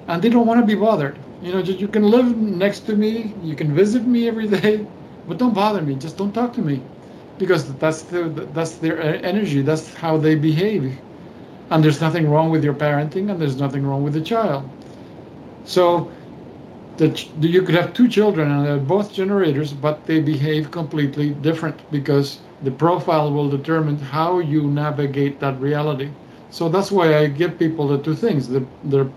and 0.08 0.24
they 0.24 0.30
don't 0.30 0.48
want 0.48 0.60
to 0.60 0.66
be 0.66 0.74
bothered. 0.74 1.20
You 1.44 1.52
know 1.54 1.60
you 1.60 1.88
can 1.88 2.04
live 2.04 2.36
next 2.36 2.80
to 2.88 2.96
me 2.96 3.36
you 3.44 3.56
can 3.56 3.76
visit 3.76 4.08
me 4.08 4.28
every 4.28 4.48
day 4.62 4.88
but 5.30 5.38
don't 5.38 5.54
bother 5.54 5.82
me 5.82 5.96
just 5.96 6.18
don't 6.18 6.34
talk 6.34 6.52
to 6.54 6.62
me 6.62 6.82
because 7.38 7.74
that's 7.76 8.02
the 8.02 8.24
that's 8.54 8.76
their 8.76 9.02
energy 9.26 9.62
that's 9.62 9.94
how 9.94 10.18
they 10.18 10.36
behave 10.36 10.98
and 11.70 11.84
there's 11.84 12.02
nothing 12.02 12.30
wrong 12.30 12.50
with 12.50 12.64
your 12.64 12.74
parenting 12.74 13.32
and 13.32 13.40
there's 13.42 13.58
nothing 13.58 13.86
wrong 13.86 14.04
with 14.04 14.14
the 14.14 14.22
child 14.22 14.70
so 15.66 16.12
the, 17.00 17.28
you 17.40 17.62
could 17.62 17.76
have 17.76 17.94
two 17.94 18.10
children 18.10 18.52
and 18.52 18.66
they're 18.66 18.78
both 18.78 19.14
generators, 19.14 19.72
but 19.72 20.06
they 20.06 20.20
behave 20.20 20.70
completely 20.70 21.30
different 21.30 21.80
because 21.92 22.40
the 22.64 22.72
profile 22.72 23.32
will 23.32 23.50
determine 23.50 23.98
how 23.98 24.40
you 24.40 24.64
navigate 24.68 25.40
that 25.40 25.60
reality. 25.62 26.10
So 26.52 26.68
that's 26.68 26.92
why 26.92 27.18
I 27.18 27.28
give 27.28 27.58
people 27.58 27.88
the 27.88 28.00
two 28.00 28.16
things: 28.16 28.50
the, 28.50 28.66
their 28.84 29.08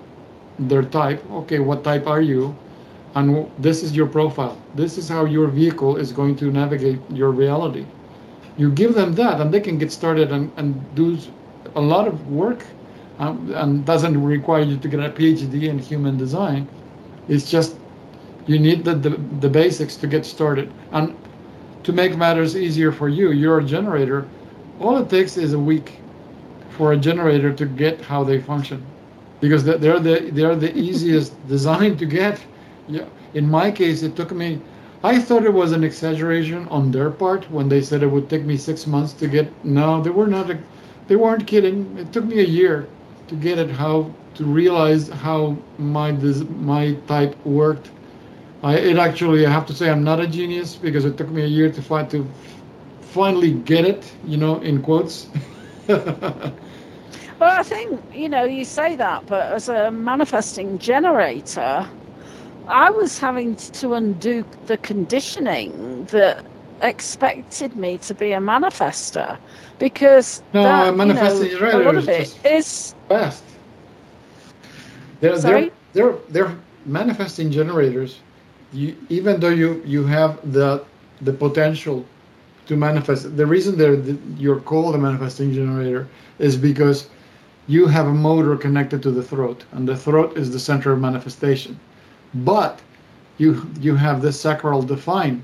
their 0.59 0.83
type. 0.85 1.29
Okay, 1.33 1.59
what 1.59 1.83
type 1.83 2.07
are 2.07 2.21
you? 2.21 2.55
And 3.15 3.51
this 3.59 3.83
is 3.83 3.95
your 3.97 4.07
profile. 4.07 4.59
This 4.75 4.99
is 4.99 5.09
how 5.09 5.25
your 5.25 5.49
vehicle 5.49 5.97
is 5.97 6.13
going 6.13 6.37
to 6.37 6.51
navigate 6.51 7.01
your 7.11 7.31
reality. 7.31 7.87
You 8.57 8.71
give 8.71 8.95
them 8.95 9.15
that, 9.15 9.41
and 9.41 9.53
they 9.53 9.61
can 9.61 9.79
get 9.79 9.93
started 9.93 10.33
and, 10.33 10.53
and 10.57 10.95
do 10.95 11.19
a 11.75 11.81
lot 11.81 12.07
of 12.09 12.29
work, 12.29 12.65
um, 13.19 13.53
and 13.55 13.85
doesn't 13.85 14.23
require 14.23 14.63
you 14.63 14.77
to 14.79 14.89
get 14.89 15.01
a 15.01 15.11
PhD 15.11 15.69
in 15.69 15.79
human 15.79 16.17
design. 16.17 16.69
It's 17.29 17.51
just 17.51 17.77
you 18.47 18.59
need 18.59 18.85
the, 18.85 18.95
the, 18.95 19.11
the 19.41 19.49
basics 19.49 19.97
to 19.97 20.07
get 20.07 20.25
started. 20.27 20.73
And 20.93 21.17
to 21.85 21.93
make 21.93 22.17
matters 22.17 22.57
easier 22.57 22.93
for 22.93 23.09
you, 23.09 23.31
you're 23.33 23.59
a 23.59 23.65
generator. 23.65 24.27
All 24.81 24.97
it 24.99 25.09
takes 25.11 25.37
is 25.37 25.53
a 25.53 25.59
week 25.59 26.01
for 26.71 26.93
a 26.93 26.97
generator 26.97 27.53
to 27.53 27.67
get 27.67 28.01
how 28.01 28.25
they 28.25 28.41
function, 28.41 28.85
because 29.41 29.65
they- 29.65 29.77
they're 29.79 30.01
the 30.01 30.31
they're 30.33 30.57
the 30.57 30.77
easiest 30.77 31.33
design 31.49 31.97
to 31.99 32.07
get. 32.07 32.41
Yeah. 32.89 33.07
In 33.35 33.49
my 33.51 33.70
case, 33.70 34.03
it 34.03 34.16
took 34.16 34.33
me. 34.33 34.61
I 35.03 35.18
thought 35.20 35.45
it 35.45 35.53
was 35.53 35.72
an 35.72 35.83
exaggeration 35.85 36.66
on 36.68 36.91
their 36.93 37.11
part 37.11 37.51
when 37.51 37.68
they 37.68 37.80
said 37.83 38.03
it 38.03 38.09
would 38.11 38.28
take 38.28 38.45
me 38.45 38.57
six 38.57 38.87
months 38.87 39.12
to 39.14 39.26
get. 39.28 39.49
No, 39.64 40.01
they 40.03 40.11
were 40.11 40.26
not. 40.26 40.51
They 41.09 41.16
weren't 41.16 41.47
kidding. 41.47 41.97
It 41.99 42.12
took 42.12 42.24
me 42.24 42.41
a 42.41 42.45
year 42.59 42.87
to 43.28 43.35
get 43.37 43.59
it 43.59 43.70
how 43.70 44.11
to 44.35 44.45
realize 44.45 45.09
how 45.09 45.57
my 45.78 46.12
this, 46.12 46.43
my 46.61 46.95
type 47.07 47.35
worked. 47.45 47.91
I 48.62 48.76
it 48.76 48.97
actually 48.99 49.47
I 49.47 49.51
have 49.51 49.66
to 49.66 49.74
say 49.74 49.91
I'm 49.91 50.05
not 50.05 50.20
a 50.20 50.26
genius 50.26 50.76
because 50.76 51.05
it 51.05 51.16
took 51.16 51.28
me 51.30 51.43
a 51.43 51.47
year 51.59 51.70
to 51.70 51.83
find 51.83 52.09
to 52.11 52.26
finally 53.01 53.53
get 53.53 53.85
it. 53.85 54.12
You 54.24 54.37
know, 54.39 54.61
in 54.61 54.83
quotes. 54.83 55.28
Well, 57.39 57.59
I 57.59 57.62
think, 57.64 58.01
you 58.14 58.28
know, 58.28 58.45
you 58.45 58.64
say 58.64 58.95
that, 58.97 59.26
but 59.26 59.53
as 59.53 59.68
a 59.68 59.91
manifesting 59.91 60.78
generator, 60.78 61.89
I 62.69 62.91
was 62.91 63.19
having 63.19 63.57
to 63.57 63.95
undo 63.95 64.45
the 64.67 64.77
conditioning 64.79 66.05
that 66.07 66.45
expected 66.83 67.77
me 67.77 67.99
to 67.99 68.15
be 68.15 68.33
a 68.33 68.39
manifestor 68.39 69.39
because 69.79 70.43
No, 70.53 70.63
that, 70.63 70.89
a 70.89 70.93
manifesting 70.93 71.49
you 71.49 71.53
know, 71.53 71.59
generator 71.59 71.83
a 71.83 71.85
lot 71.85 71.95
is 71.97 72.03
of 72.05 72.45
it 72.45 72.53
is 72.53 72.95
fast. 73.09 73.45
They're, 75.21 75.39
Sorry? 75.39 75.73
they're, 75.93 76.13
they're, 76.13 76.47
they're 76.47 76.59
manifesting 76.87 77.51
generators. 77.51 78.21
You, 78.73 78.97
even 79.09 79.39
though 79.41 79.51
you, 79.51 79.83
you 79.85 80.05
have 80.07 80.41
the, 80.53 80.85
the 81.21 81.33
potential 81.33 82.05
to 82.67 82.77
manifest, 82.77 83.37
the 83.37 83.47
reason 83.47 83.77
they're, 83.77 84.01
you're 84.37 84.61
called 84.61 84.95
a 84.95 84.99
manifesting 84.99 85.53
generator 85.53 86.09
is 86.39 86.57
because 86.57 87.09
you 87.69 87.87
have 87.87 88.07
a 88.07 88.13
motor 88.13 88.57
connected 88.57 89.03
to 89.03 89.11
the 89.11 89.23
throat, 89.23 89.65
and 89.73 89.87
the 89.89 89.97
throat 89.97 90.37
is 90.37 90.51
the 90.51 90.59
center 90.59 90.93
of 90.93 91.01
manifestation. 91.01 91.79
But 92.35 92.80
you, 93.39 93.66
you 93.80 93.95
have 93.97 94.22
the 94.22 94.33
sacral 94.33 94.83
defined, 94.83 95.43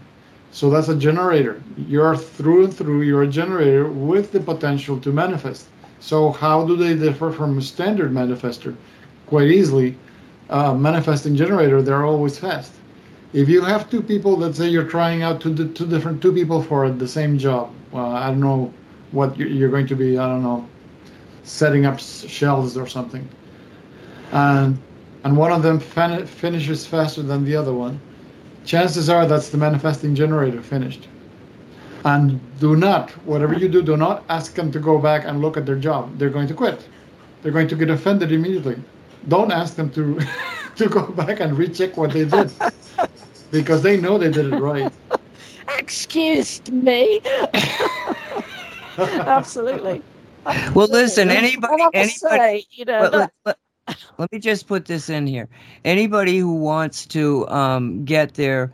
So 0.51 0.71
that's 0.71 0.89
a 0.89 0.97
generator. 0.97 1.63
You're 1.77 2.17
through 2.17 2.65
and 2.65 2.77
through, 2.77 3.03
you're 3.03 3.23
a 3.23 3.29
generator 3.29 3.87
with 3.89 4.33
the 4.33 4.41
potential 4.41 4.99
to 5.01 5.13
manifest. 5.13 5.67
So 6.01 6.31
how 6.31 6.65
do 6.65 6.77
they 6.77 6.95
differ 6.95 7.33
from 7.33 7.59
a 7.59 7.63
standard 7.63 8.13
manifestor? 8.13 8.75
Quite 9.27 9.49
easily, 9.49 9.97
uh, 10.49 10.73
manifesting 10.75 11.37
generator, 11.37 11.83
they're 11.83 12.05
always 12.07 12.39
fast. 12.39 12.73
If 13.35 13.49
you 13.49 13.61
have 13.63 13.91
two 13.91 14.03
people, 14.03 14.37
let's 14.37 14.57
say 14.57 14.69
you're 14.69 14.89
trying 14.89 15.23
out 15.23 15.41
two, 15.41 15.55
two 15.55 15.87
different 15.87 16.23
two 16.23 16.33
people 16.33 16.63
for 16.63 16.89
the 16.91 17.07
same 17.07 17.37
job. 17.37 17.75
I 17.93 18.29
don't 18.29 18.41
know 18.41 18.73
what 19.11 19.37
you're 19.37 19.71
going 19.71 19.87
to 19.89 19.97
be. 19.97 20.17
I 20.19 20.27
don't 20.27 20.43
know, 20.43 20.67
setting 21.43 21.85
up 21.85 21.99
shelves 22.01 22.77
or 22.77 22.87
something. 22.87 23.29
And 24.33 24.79
and 25.25 25.37
one 25.37 25.53
of 25.53 25.63
them 25.63 25.81
fin- 25.81 26.27
finishes 26.27 26.87
faster 26.87 27.23
than 27.23 27.45
the 27.45 27.57
other 27.57 27.73
one. 27.73 28.01
Chances 28.65 29.09
are 29.09 29.27
that's 29.27 29.49
the 29.49 29.59
manifesting 29.59 30.15
generator 30.15 30.63
finished. 30.63 31.09
And 32.05 32.41
do 32.61 32.77
not, 32.77 33.11
whatever 33.27 33.55
you 33.55 33.69
do, 33.69 33.83
do 33.83 33.97
not 33.97 34.25
ask 34.29 34.55
them 34.55 34.71
to 34.73 34.79
go 34.79 34.99
back 34.99 35.25
and 35.25 35.41
look 35.41 35.57
at 35.57 35.67
their 35.67 35.77
job. 35.77 36.19
They're 36.19 36.31
going 36.31 36.49
to 36.49 36.55
quit. 36.55 36.87
They're 37.43 37.53
going 37.53 37.69
to 37.69 37.77
get 37.77 37.91
offended 37.91 38.33
immediately. 38.33 38.77
Don't 39.29 39.53
ask 39.53 39.75
them 39.75 39.91
to 39.91 40.21
to 40.77 40.89
go 40.89 41.07
back 41.07 41.41
and 41.41 41.59
recheck 41.59 41.97
what 41.97 42.13
they 42.13 42.25
did 42.25 42.53
because 43.51 43.83
they 43.83 43.97
know 44.01 44.17
they 44.19 44.31
did 44.31 44.53
it 44.53 44.59
right. 44.59 44.93
Excuse 45.77 46.63
me. 46.71 47.21
Absolutely. 48.99 50.03
Well, 50.75 50.89
listen, 50.89 51.31
anybody, 51.31 51.83
anybody, 51.93 52.09
say, 52.09 52.65
you 52.71 52.85
know, 52.85 53.11
let, 53.13 53.33
that, 53.45 53.59
let, 54.19 54.31
me 54.33 54.39
just 54.39 54.67
put 54.67 54.85
this 54.87 55.09
in 55.09 55.27
here. 55.27 55.49
Anybody 55.85 56.39
who 56.39 56.55
wants 56.55 57.07
to 57.07 57.49
um, 57.49 58.05
get 58.05 58.35
their 58.35 58.73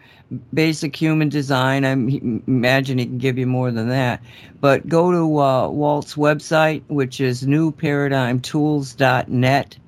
basic 0.52 0.96
human 0.96 1.28
design, 1.28 1.84
I 1.84 1.92
imagine 1.92 2.98
he 2.98 3.06
can 3.06 3.18
give 3.18 3.38
you 3.38 3.46
more 3.46 3.70
than 3.70 3.88
that. 3.88 4.20
But 4.60 4.88
go 4.88 5.12
to 5.12 5.40
uh, 5.40 5.68
Walt's 5.68 6.14
website, 6.14 6.82
which 6.88 7.20
is 7.20 7.44
newparadigmtools.net 7.44 9.78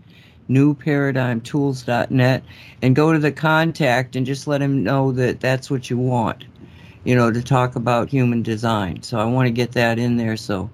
newparadigmtools.net 0.48 2.42
and 2.82 2.96
go 2.96 3.12
to 3.12 3.18
the 3.18 3.32
contact 3.32 4.14
and 4.16 4.26
just 4.26 4.46
let 4.46 4.62
him 4.62 4.84
know 4.84 5.12
that 5.12 5.40
that's 5.40 5.70
what 5.70 5.90
you 5.90 5.98
want, 5.98 6.44
you 7.04 7.16
know, 7.16 7.30
to 7.30 7.42
talk 7.42 7.76
about 7.76 8.08
human 8.08 8.42
design. 8.42 9.02
So 9.02 9.18
I 9.18 9.24
want 9.24 9.46
to 9.46 9.52
get 9.52 9.72
that 9.72 9.98
in 9.98 10.16
there 10.16 10.36
so 10.36 10.70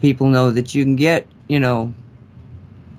people 0.00 0.28
know 0.28 0.50
that 0.50 0.74
you 0.74 0.84
can 0.84 0.96
get, 0.96 1.26
you 1.48 1.60
know, 1.60 1.94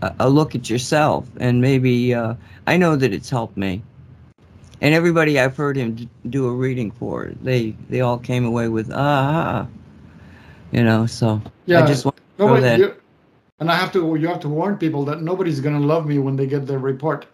a, 0.01 0.13
a 0.19 0.29
look 0.29 0.55
at 0.55 0.69
yourself 0.69 1.27
and 1.39 1.61
maybe 1.61 2.13
uh, 2.13 2.35
I 2.67 2.77
know 2.77 2.95
that 2.95 3.13
it's 3.13 3.29
helped 3.29 3.57
me. 3.57 3.81
And 4.81 4.95
everybody 4.95 5.39
I've 5.39 5.57
heard 5.57 5.75
him 5.75 6.09
do 6.29 6.47
a 6.47 6.53
reading 6.53 6.91
for, 6.91 7.31
they 7.41 7.75
they 7.89 7.99
all 7.99 8.17
came 8.17 8.45
away 8.45 8.69
with 8.69 8.89
ah, 8.93 9.67
you 10.71 10.83
know. 10.83 11.05
So 11.05 11.41
yeah, 11.65 11.83
I 11.83 11.85
just 11.85 12.05
want 12.05 12.15
to 12.15 12.23
throw 12.37 12.61
that. 12.61 12.97
And 13.59 13.69
I 13.69 13.75
have 13.75 13.91
to, 13.91 14.15
you 14.15 14.25
have 14.29 14.39
to 14.39 14.47
warn 14.47 14.77
people 14.77 15.03
that 15.03 15.21
nobody's 15.21 15.59
going 15.59 15.77
to 15.77 15.85
love 15.85 16.07
me 16.07 16.17
when 16.17 16.37
they 16.37 16.47
get 16.47 16.65
their 16.65 16.79
report, 16.79 17.25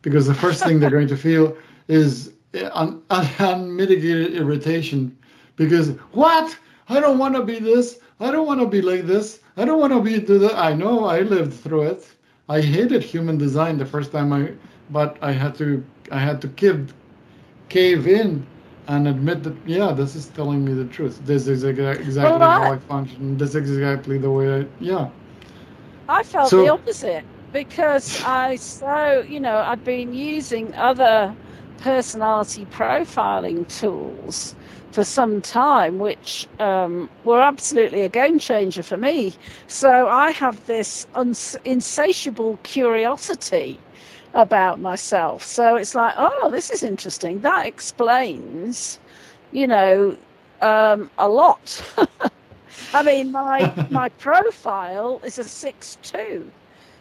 because 0.00 0.26
the 0.26 0.32
first 0.32 0.64
thing 0.64 0.80
they're 0.80 0.88
going 0.88 1.08
to 1.08 1.18
feel 1.18 1.54
is 1.88 2.32
un, 2.72 3.02
un, 3.10 3.28
unmitigated 3.38 4.32
irritation, 4.32 5.14
because 5.56 5.90
what? 6.12 6.56
I 6.88 6.98
don't 6.98 7.18
want 7.18 7.34
to 7.34 7.42
be 7.42 7.58
this. 7.58 7.98
I 8.20 8.30
don't 8.30 8.46
want 8.46 8.60
to 8.60 8.66
be 8.66 8.80
like 8.80 9.02
this. 9.04 9.40
I 9.56 9.64
don't 9.64 9.78
want 9.80 9.92
to 9.92 10.00
be 10.00 10.18
do 10.18 10.38
that. 10.38 10.56
I 10.56 10.74
know 10.74 11.04
I 11.04 11.20
lived 11.20 11.54
through 11.54 11.82
it. 11.82 12.06
I 12.48 12.60
hated 12.60 13.02
human 13.02 13.38
design 13.38 13.78
the 13.78 13.86
first 13.86 14.12
time 14.12 14.32
I, 14.32 14.52
but 14.90 15.16
I 15.22 15.32
had 15.32 15.54
to, 15.56 15.84
I 16.10 16.18
had 16.18 16.40
to 16.42 16.48
give, 16.48 16.92
cave 17.68 18.06
in 18.06 18.46
and 18.86 19.08
admit 19.08 19.42
that 19.42 19.54
yeah 19.66 19.92
this 19.92 20.14
is 20.14 20.26
telling 20.28 20.64
me 20.64 20.74
the 20.74 20.84
truth 20.84 21.18
this 21.24 21.46
is 21.48 21.64
exactly 21.64 22.22
well, 22.22 22.38
how 22.38 22.72
i 22.72 22.78
function 22.78 23.36
this 23.38 23.54
is 23.54 23.56
exactly 23.56 24.18
the 24.18 24.30
way 24.30 24.60
i 24.60 24.66
yeah 24.78 25.08
I 26.08 26.22
felt 26.22 26.50
so, 26.50 26.62
the 26.62 26.68
opposite 26.68 27.24
because 27.52 28.22
I 28.24 28.56
so 28.56 29.24
you 29.26 29.40
know 29.40 29.56
I'd 29.56 29.84
been 29.84 30.12
using 30.12 30.74
other 30.74 31.34
personality 31.78 32.66
profiling 32.66 33.66
tools 33.78 34.54
for 34.94 35.02
some 35.02 35.40
time, 35.42 35.98
which 35.98 36.46
um, 36.60 37.10
were 37.24 37.40
absolutely 37.42 38.02
a 38.02 38.08
game 38.08 38.38
changer 38.38 38.82
for 38.82 38.96
me. 38.96 39.34
So 39.66 40.06
I 40.06 40.30
have 40.30 40.64
this 40.66 41.08
uns- 41.16 41.56
insatiable 41.64 42.60
curiosity 42.62 43.80
about 44.34 44.78
myself. 44.78 45.42
So 45.42 45.74
it's 45.74 45.96
like, 45.96 46.14
oh, 46.16 46.48
this 46.48 46.70
is 46.70 46.84
interesting. 46.84 47.40
That 47.40 47.66
explains, 47.66 49.00
you 49.50 49.66
know, 49.66 50.16
um, 50.62 51.10
a 51.18 51.28
lot. 51.28 51.82
I 52.94 53.02
mean, 53.02 53.32
my 53.32 53.58
my 53.90 54.08
profile 54.10 55.20
is 55.24 55.40
a 55.40 55.44
six 55.44 55.98
two, 56.02 56.48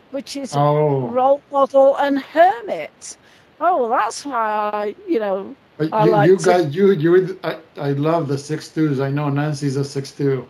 which 0.09 0.35
is 0.35 0.55
oh. 0.55 1.07
role 1.09 1.41
model 1.51 1.95
and 1.97 2.17
hermit. 2.17 3.17
Oh, 3.61 3.87
that's 3.87 4.25
why 4.25 4.71
I, 4.73 4.95
you 5.07 5.19
know, 5.19 5.55
you, 5.79 5.87
like 5.87 6.29
you 6.29 6.37
to... 6.37 6.45
guys, 6.45 6.75
you 6.75 6.91
you, 6.91 7.39
I, 7.43 7.57
I 7.77 7.91
love 7.91 8.27
the 8.27 8.37
six 8.37 8.69
twos. 8.69 8.99
I 8.99 9.09
know 9.09 9.29
Nancy's 9.29 9.75
a 9.75 9.83
six 9.83 10.11
two, 10.11 10.47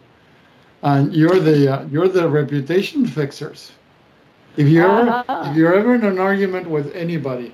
and 0.81 1.13
you're 1.13 1.39
the 1.39 1.73
uh, 1.73 1.85
you're 1.85 2.07
the 2.07 2.27
reputation 2.27 3.05
fixers. 3.05 3.71
If 4.57 4.67
you're 4.67 5.09
uh-huh. 5.09 5.49
if 5.49 5.57
you're 5.57 5.75
ever 5.75 5.95
in 5.95 6.05
an 6.05 6.19
argument 6.19 6.69
with 6.69 6.93
anybody, 6.95 7.53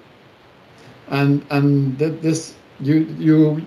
and 1.10 1.46
and 1.50 1.98
that 2.00 2.22
this 2.22 2.56
you 2.80 3.08
you 3.20 3.62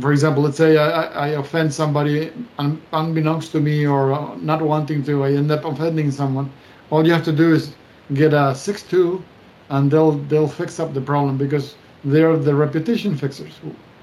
for 0.00 0.12
example, 0.12 0.42
let's 0.42 0.58
say 0.58 0.76
I, 0.76 1.04
I 1.04 1.28
offend 1.28 1.72
somebody 1.72 2.30
un, 2.58 2.80
unbeknownst 2.92 3.52
to 3.52 3.60
me 3.60 3.86
or 3.86 4.12
uh, 4.12 4.36
not 4.36 4.60
wanting 4.60 5.02
to, 5.04 5.24
I 5.24 5.32
end 5.32 5.50
up 5.50 5.64
offending 5.64 6.10
someone. 6.10 6.52
All 6.90 7.06
you 7.06 7.12
have 7.12 7.24
to 7.24 7.32
do 7.32 7.54
is 7.54 7.74
get 8.12 8.34
a 8.34 8.54
six-two, 8.54 9.24
and 9.70 9.90
they'll 9.90 10.12
they'll 10.12 10.48
fix 10.48 10.78
up 10.78 10.92
the 10.92 11.00
problem 11.00 11.38
because 11.38 11.76
they're 12.06 12.36
the 12.36 12.54
reputation 12.54 13.16
fixers. 13.16 13.54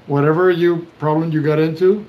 Whatever 0.07 0.51
you 0.51 0.85
problem 0.99 1.31
you 1.31 1.41
got 1.41 1.59
into, 1.59 2.05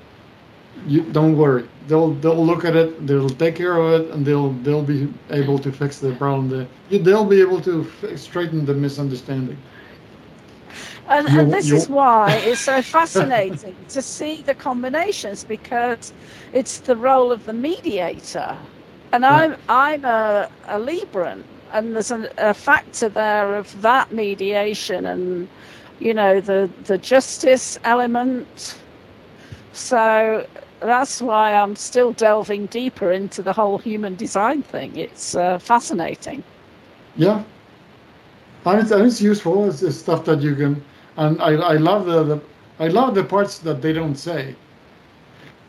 you 0.85 1.01
don't 1.11 1.37
worry. 1.37 1.67
They'll 1.87 2.11
they'll 2.15 2.45
look 2.45 2.65
at 2.65 2.75
it, 2.75 3.07
they'll 3.07 3.29
take 3.29 3.55
care 3.55 3.77
of 3.77 4.01
it, 4.01 4.11
and 4.11 4.25
they'll 4.25 4.51
they'll 4.65 4.83
be 4.83 5.11
able 5.29 5.57
to 5.59 5.71
fix 5.71 5.99
the 5.99 6.13
problem. 6.15 6.67
They'll 6.89 7.25
be 7.25 7.41
able 7.41 7.61
to 7.61 7.87
straighten 8.17 8.65
the 8.65 8.73
misunderstanding. 8.73 9.57
And, 11.07 11.27
and 11.27 11.53
this 11.53 11.71
is 11.71 11.87
why 11.87 12.31
it's 12.45 12.61
so 12.61 12.81
fascinating 12.81 13.75
to 13.89 14.01
see 14.01 14.41
the 14.41 14.55
combinations 14.55 15.43
because 15.43 16.11
it's 16.51 16.79
the 16.79 16.95
role 16.95 17.31
of 17.31 17.45
the 17.45 17.53
mediator. 17.53 18.57
And 19.13 19.25
I'm 19.25 19.55
I'm 19.69 20.03
a, 20.03 20.49
a 20.67 20.77
Libran, 20.79 21.43
and 21.71 21.95
there's 21.95 22.11
a, 22.11 22.29
a 22.37 22.53
factor 22.53 23.07
there 23.07 23.55
of 23.55 23.81
that 23.81 24.11
mediation 24.11 25.05
and 25.05 25.47
you 25.99 26.13
know 26.13 26.39
the 26.41 26.69
the 26.83 26.97
justice 26.97 27.79
element. 27.83 28.77
So 29.73 30.45
that's 30.79 31.21
why 31.21 31.53
I'm 31.53 31.75
still 31.75 32.13
delving 32.13 32.67
deeper 32.67 33.11
into 33.11 33.41
the 33.41 33.53
whole 33.53 33.77
human 33.77 34.15
design 34.15 34.63
thing. 34.63 34.95
It's 34.95 35.35
uh, 35.35 35.59
fascinating. 35.59 36.43
Yeah, 37.15 37.43
and 38.65 38.81
it's, 38.81 38.91
and 38.91 39.05
it's 39.05 39.21
useful. 39.21 39.67
It's, 39.69 39.81
it's 39.81 39.97
stuff 39.97 40.25
that 40.25 40.41
you 40.41 40.55
can 40.55 40.83
and 41.17 41.41
I, 41.41 41.53
I 41.53 41.73
love 41.77 42.05
the, 42.05 42.23
the 42.23 42.41
I 42.79 42.87
love 42.87 43.15
the 43.15 43.23
parts 43.23 43.59
that 43.59 43.81
they 43.81 43.93
don't 43.93 44.15
say. 44.15 44.55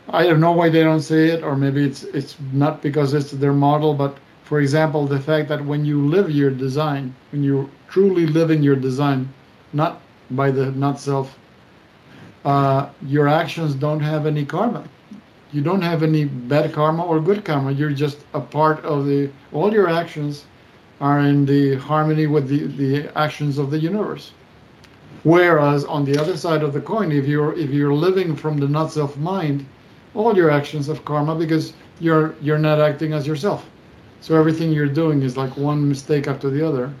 I 0.09 0.23
don't 0.23 0.39
know 0.41 0.51
why 0.51 0.69
they 0.69 0.83
don't 0.83 1.01
say 1.01 1.27
it, 1.27 1.43
or 1.43 1.55
maybe 1.55 1.85
it's 1.85 2.03
it's 2.03 2.35
not 2.51 2.81
because 2.81 3.13
it's 3.13 3.31
their 3.31 3.53
model, 3.53 3.93
but 3.93 4.17
for 4.43 4.59
example, 4.59 5.05
the 5.05 5.19
fact 5.19 5.47
that 5.49 5.65
when 5.65 5.85
you 5.85 6.05
live 6.07 6.29
your 6.31 6.51
design, 6.51 7.15
when 7.31 7.43
you 7.43 7.69
truly 7.89 8.25
live 8.27 8.51
in 8.51 8.63
your 8.63 8.75
design, 8.75 9.33
not 9.73 10.01
by 10.31 10.51
the 10.51 10.71
not 10.71 10.99
self, 10.99 11.37
uh, 12.45 12.89
your 13.05 13.27
actions 13.27 13.75
don't 13.75 13.99
have 13.99 14.25
any 14.25 14.45
karma. 14.45 14.83
You 15.51 15.61
don't 15.61 15.81
have 15.81 16.03
any 16.03 16.25
bad 16.25 16.73
karma 16.73 17.03
or 17.03 17.19
good 17.19 17.45
karma. 17.45 17.71
You're 17.71 17.91
just 17.91 18.19
a 18.33 18.41
part 18.41 18.83
of 18.83 19.05
the. 19.05 19.29
All 19.53 19.73
your 19.73 19.89
actions 19.89 20.45
are 20.99 21.19
in 21.19 21.45
the 21.45 21.75
harmony 21.75 22.27
with 22.27 22.47
the 22.47 22.65
the 22.65 23.17
actions 23.17 23.57
of 23.57 23.71
the 23.71 23.79
universe. 23.79 24.31
Whereas 25.23 25.85
on 25.85 26.05
the 26.05 26.17
other 26.17 26.37
side 26.37 26.63
of 26.63 26.73
the 26.73 26.81
coin, 26.81 27.11
if 27.11 27.25
you're 27.27 27.57
if 27.57 27.71
you're 27.71 27.93
living 27.93 28.35
from 28.35 28.57
the 28.57 28.67
not 28.67 28.91
self 28.91 29.17
mind, 29.17 29.65
all 30.15 30.35
your 30.35 30.49
actions 30.49 30.87
have 30.87 31.03
karma 31.05 31.35
because 31.35 31.73
you're 31.99 32.35
you're 32.41 32.57
not 32.57 32.79
acting 32.79 33.13
as 33.13 33.25
yourself. 33.27 33.65
So 34.21 34.35
everything 34.35 34.71
you're 34.71 34.87
doing 34.87 35.21
is 35.21 35.37
like 35.37 35.55
one 35.57 35.87
mistake 35.87 36.27
after 36.27 36.49
the 36.49 36.67
other. 36.67 36.93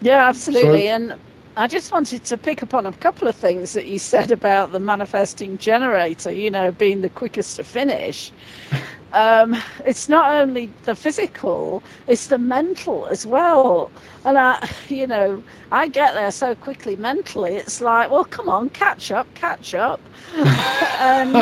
Yeah, 0.00 0.28
absolutely. 0.28 0.86
So, 0.86 0.94
and 0.94 1.14
I 1.56 1.66
just 1.66 1.90
wanted 1.90 2.24
to 2.24 2.36
pick 2.36 2.62
up 2.62 2.74
on 2.74 2.84
a 2.84 2.92
couple 2.92 3.28
of 3.28 3.34
things 3.34 3.72
that 3.72 3.86
you 3.86 3.98
said 3.98 4.30
about 4.30 4.72
the 4.72 4.80
manifesting 4.80 5.56
generator, 5.56 6.30
you 6.30 6.50
know, 6.50 6.70
being 6.70 7.00
the 7.00 7.08
quickest 7.08 7.56
to 7.56 7.64
finish. 7.64 8.30
um, 9.14 9.56
it's 9.86 10.08
not 10.08 10.34
only 10.34 10.70
the 10.84 10.94
physical, 10.94 11.82
it's 12.06 12.26
the 12.26 12.36
mental 12.36 13.06
as 13.06 13.26
well. 13.26 13.90
And 14.24 14.36
I, 14.36 14.68
you 14.88 15.06
know, 15.06 15.42
I 15.72 15.88
get 15.88 16.12
there 16.12 16.30
so 16.30 16.54
quickly 16.54 16.96
mentally. 16.96 17.56
It's 17.56 17.80
like, 17.80 18.10
well, 18.10 18.24
come 18.26 18.50
on, 18.50 18.68
catch 18.70 19.10
up, 19.10 19.32
catch 19.34 19.74
up. 19.74 20.00
and, 20.34 21.34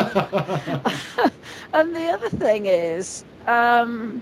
and 1.73 1.95
the 1.95 2.07
other 2.07 2.29
thing 2.29 2.67
is, 2.67 3.25
um, 3.47 4.21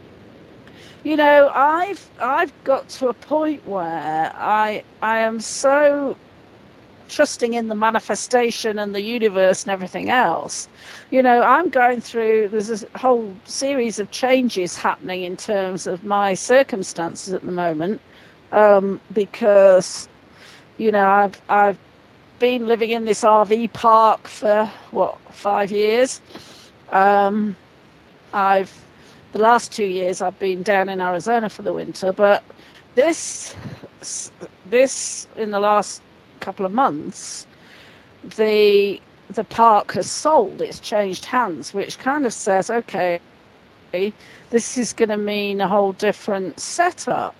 you 1.03 1.15
know, 1.17 1.51
I've 1.53 2.09
I've 2.19 2.53
got 2.63 2.89
to 2.89 3.09
a 3.09 3.13
point 3.13 3.67
where 3.67 4.33
I 4.35 4.83
I 5.01 5.19
am 5.19 5.39
so 5.41 6.17
trusting 7.09 7.53
in 7.53 7.67
the 7.67 7.75
manifestation 7.75 8.79
and 8.79 8.93
the 8.95 9.01
universe 9.01 9.63
and 9.63 9.71
everything 9.71 10.09
else. 10.09 10.67
You 11.11 11.21
know, 11.21 11.41
I'm 11.43 11.69
going 11.69 12.01
through, 12.01 12.49
there's 12.49 12.83
a 12.83 12.97
whole 12.97 13.35
series 13.45 13.99
of 13.99 14.09
changes 14.11 14.75
happening 14.75 15.23
in 15.23 15.37
terms 15.37 15.87
of 15.87 16.03
my 16.03 16.33
circumstances 16.33 17.33
at 17.33 17.43
the 17.43 17.51
moment 17.51 18.01
um, 18.51 18.99
because, 19.13 20.07
you 20.77 20.91
know, 20.91 21.07
I've, 21.07 21.41
I've 21.49 21.77
been 22.39 22.67
living 22.67 22.89
in 22.91 23.05
this 23.05 23.23
RV 23.23 23.73
park 23.73 24.27
for 24.27 24.65
what, 24.91 25.17
five 25.31 25.71
years. 25.71 26.19
Um, 26.91 27.55
I've, 28.33 28.73
the 29.33 29.39
last 29.39 29.71
two 29.71 29.85
years, 29.85 30.21
I've 30.21 30.37
been 30.39 30.63
down 30.63 30.89
in 30.89 31.01
Arizona 31.01 31.49
for 31.49 31.63
the 31.63 31.73
winter, 31.73 32.13
but 32.13 32.43
this, 32.95 33.55
this 34.67 35.27
in 35.35 35.51
the 35.51 35.59
last 35.59 36.01
couple 36.39 36.65
of 36.65 36.71
months, 36.71 37.45
the 38.37 39.01
the 39.29 39.43
park 39.43 39.93
has 39.93 40.09
sold. 40.09 40.61
It's 40.61 40.79
changed 40.79 41.25
hands, 41.25 41.73
which 41.73 41.97
kind 41.97 42.25
of 42.25 42.33
says, 42.33 42.69
okay, 42.69 43.19
this 44.51 44.77
is 44.77 44.93
going 44.93 45.09
to 45.09 45.17
mean 45.17 45.59
a 45.61 45.67
whole 45.67 45.93
different 45.93 46.59
setup. 46.59 47.35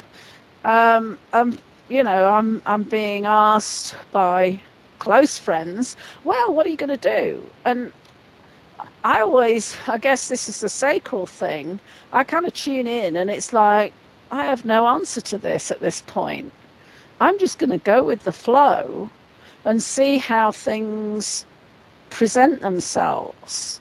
Um, 0.64 1.20
um, 1.34 1.60
you 1.90 2.04
know, 2.04 2.30
I'm 2.30 2.62
I'm 2.66 2.84
being 2.84 3.26
asked 3.26 3.96
by 4.12 4.60
close 4.98 5.38
friends, 5.38 5.96
well, 6.24 6.54
what 6.54 6.66
are 6.66 6.70
you 6.70 6.78
going 6.78 6.98
to 6.98 7.10
do? 7.22 7.48
And 7.66 7.92
I 9.04 9.22
always, 9.22 9.76
I 9.88 9.98
guess 9.98 10.30
this 10.30 10.48
is 10.48 10.62
the 10.62 10.70
sacral 10.70 11.26
thing. 11.26 11.80
I 12.12 12.24
kind 12.24 12.46
of 12.46 12.54
tune 12.54 12.88
in, 12.88 13.16
and 13.16 13.30
it's 13.30 13.54
like 13.54 13.94
I 14.32 14.46
have 14.46 14.66
no 14.66 14.88
answer 14.88 15.22
to 15.22 15.38
this 15.38 15.72
at 15.72 15.80
this 15.80 16.02
point. 16.02 16.52
I'm 17.20 17.38
just 17.40 17.60
going 17.60 17.70
to 17.70 17.78
go 17.78 18.04
with 18.04 18.24
the 18.24 18.32
flow 18.32 19.10
and 19.66 19.82
see 19.82 20.18
how 20.18 20.52
things 20.52 21.46
present 22.10 22.62
themselves. 22.62 23.80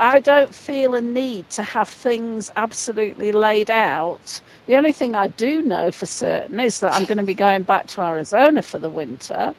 I 0.00 0.20
don't 0.20 0.54
feel 0.54 0.94
a 0.94 1.00
need 1.00 1.48
to 1.50 1.62
have 1.62 1.88
things 1.88 2.50
absolutely 2.56 3.30
laid 3.30 3.70
out. 3.70 4.40
The 4.66 4.76
only 4.76 4.92
thing 4.92 5.14
I 5.14 5.28
do 5.28 5.62
know 5.62 5.92
for 5.92 6.06
certain 6.06 6.58
is 6.60 6.80
that 6.80 6.92
I'm 6.92 7.04
going 7.04 7.18
to 7.18 7.24
be 7.24 7.34
going 7.34 7.62
back 7.62 7.86
to 7.88 8.02
Arizona 8.02 8.62
for 8.62 8.78
the 8.78 8.90
winter. 8.90 9.54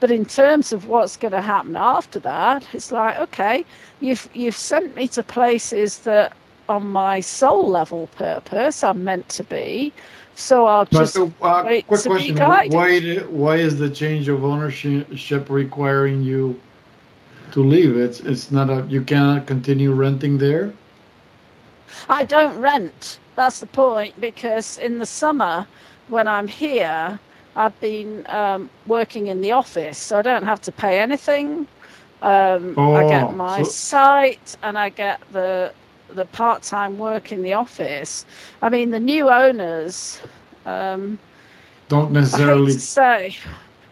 But 0.00 0.10
in 0.10 0.26
terms 0.26 0.72
of 0.72 0.86
what's 0.86 1.16
going 1.16 1.32
to 1.32 1.40
happen 1.40 1.76
after 1.76 2.18
that, 2.20 2.66
it's 2.72 2.92
like, 2.92 3.18
okay, 3.18 3.64
you've 4.00 4.28
you've 4.34 4.56
sent 4.56 4.94
me 4.96 5.08
to 5.08 5.22
places 5.22 5.98
that 6.00 6.36
on 6.68 6.86
my 6.86 7.20
soul 7.20 7.68
level 7.68 8.08
purpose 8.16 8.82
I'm 8.82 9.04
meant 9.04 9.28
to 9.30 9.44
be. 9.44 9.92
So 10.34 10.66
I'll 10.66 10.86
just 10.86 11.14
but, 11.14 11.30
uh, 11.42 11.62
wait 11.64 11.86
quick 11.86 12.02
to 12.02 12.08
question: 12.08 12.34
be 12.34 12.38
guided. 12.38 12.72
Why 12.72 13.00
did, 13.00 13.28
why 13.30 13.56
is 13.56 13.78
the 13.78 13.88
change 13.88 14.28
of 14.28 14.44
ownership 14.44 15.48
requiring 15.48 16.22
you 16.22 16.60
to 17.52 17.62
leave? 17.62 17.96
It's 17.96 18.20
it's 18.20 18.50
not 18.50 18.68
a 18.70 18.84
you 18.88 19.02
cannot 19.02 19.46
continue 19.46 19.92
renting 19.92 20.38
there. 20.38 20.72
I 22.08 22.24
don't 22.24 22.58
rent. 22.58 23.18
That's 23.36 23.60
the 23.60 23.66
point 23.66 24.20
because 24.20 24.78
in 24.78 24.98
the 24.98 25.06
summer 25.06 25.66
when 26.08 26.28
I'm 26.28 26.48
here, 26.48 27.18
I've 27.56 27.78
been 27.80 28.24
um, 28.28 28.68
working 28.86 29.28
in 29.28 29.40
the 29.40 29.52
office, 29.52 29.98
so 29.98 30.18
I 30.18 30.22
don't 30.22 30.44
have 30.44 30.60
to 30.62 30.72
pay 30.72 30.98
anything. 31.00 31.66
Um, 32.22 32.74
I 32.78 33.04
Oh, 33.04 33.08
get 33.08 33.36
my 33.36 33.62
so- 33.62 33.68
site 33.70 34.56
and 34.62 34.78
I 34.78 34.88
get 34.88 35.20
the 35.32 35.72
the 36.10 36.24
part-time 36.26 36.96
work 36.98 37.32
in 37.32 37.42
the 37.42 37.54
office. 37.54 38.24
I 38.62 38.68
mean, 38.68 38.90
the 38.90 39.00
new 39.00 39.28
owners. 39.30 40.20
Um, 40.64 41.18
Don't 41.88 42.16
I 42.16 42.20
necessarily. 42.20 42.72
say. 42.72 43.36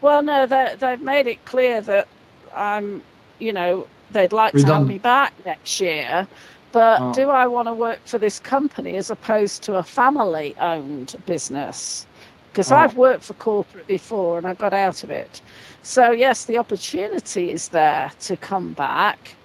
Well, 0.02 0.22
no, 0.22 0.46
they, 0.46 0.76
they've 0.78 1.00
made 1.00 1.26
it 1.26 1.44
clear 1.46 1.80
that 1.80 2.06
I'm, 2.54 3.02
you 3.40 3.52
know, 3.52 3.88
they'd 4.12 4.32
like 4.32 4.52
to 4.52 4.64
have 4.66 4.86
me 4.86 4.98
back 4.98 5.32
next 5.44 5.80
year. 5.80 6.28
But 6.70 7.00
Oh. 7.00 7.12
do 7.12 7.30
I 7.30 7.46
want 7.48 7.66
to 7.68 7.74
work 7.74 7.98
for 8.04 8.18
this 8.18 8.38
company 8.38 8.96
as 8.96 9.10
opposed 9.10 9.62
to 9.64 9.76
a 9.76 9.82
family 9.82 10.54
owned 10.60 11.16
business? 11.26 12.06
Because 12.52 12.70
Oh. 12.70 12.76
I've 12.76 12.96
worked 12.96 13.24
for 13.24 13.34
corporate 13.34 13.86
before 13.86 14.38
and 14.38 14.46
I 14.46 14.54
got 14.54 14.74
out 14.74 15.02
of 15.04 15.10
it. 15.10 15.40
So, 15.82 16.12
yes, 16.12 16.44
the 16.44 16.58
opportunity 16.58 17.50
is 17.50 17.68
there 17.70 18.12
to 18.20 18.36
come 18.36 18.74
back. 18.74 19.36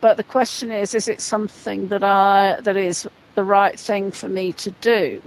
But 0.00 0.18
the 0.18 0.24
question 0.24 0.70
is, 0.70 0.94
is 0.94 1.08
it 1.08 1.20
something 1.22 1.88
that 1.88 2.04
I 2.04 2.58
that 2.62 2.76
is 2.76 3.08
the 3.34 3.44
right 3.44 3.78
thing 3.78 4.12
for 4.12 4.28
me 4.28 4.52
to 4.54 4.70
do? 4.82 5.22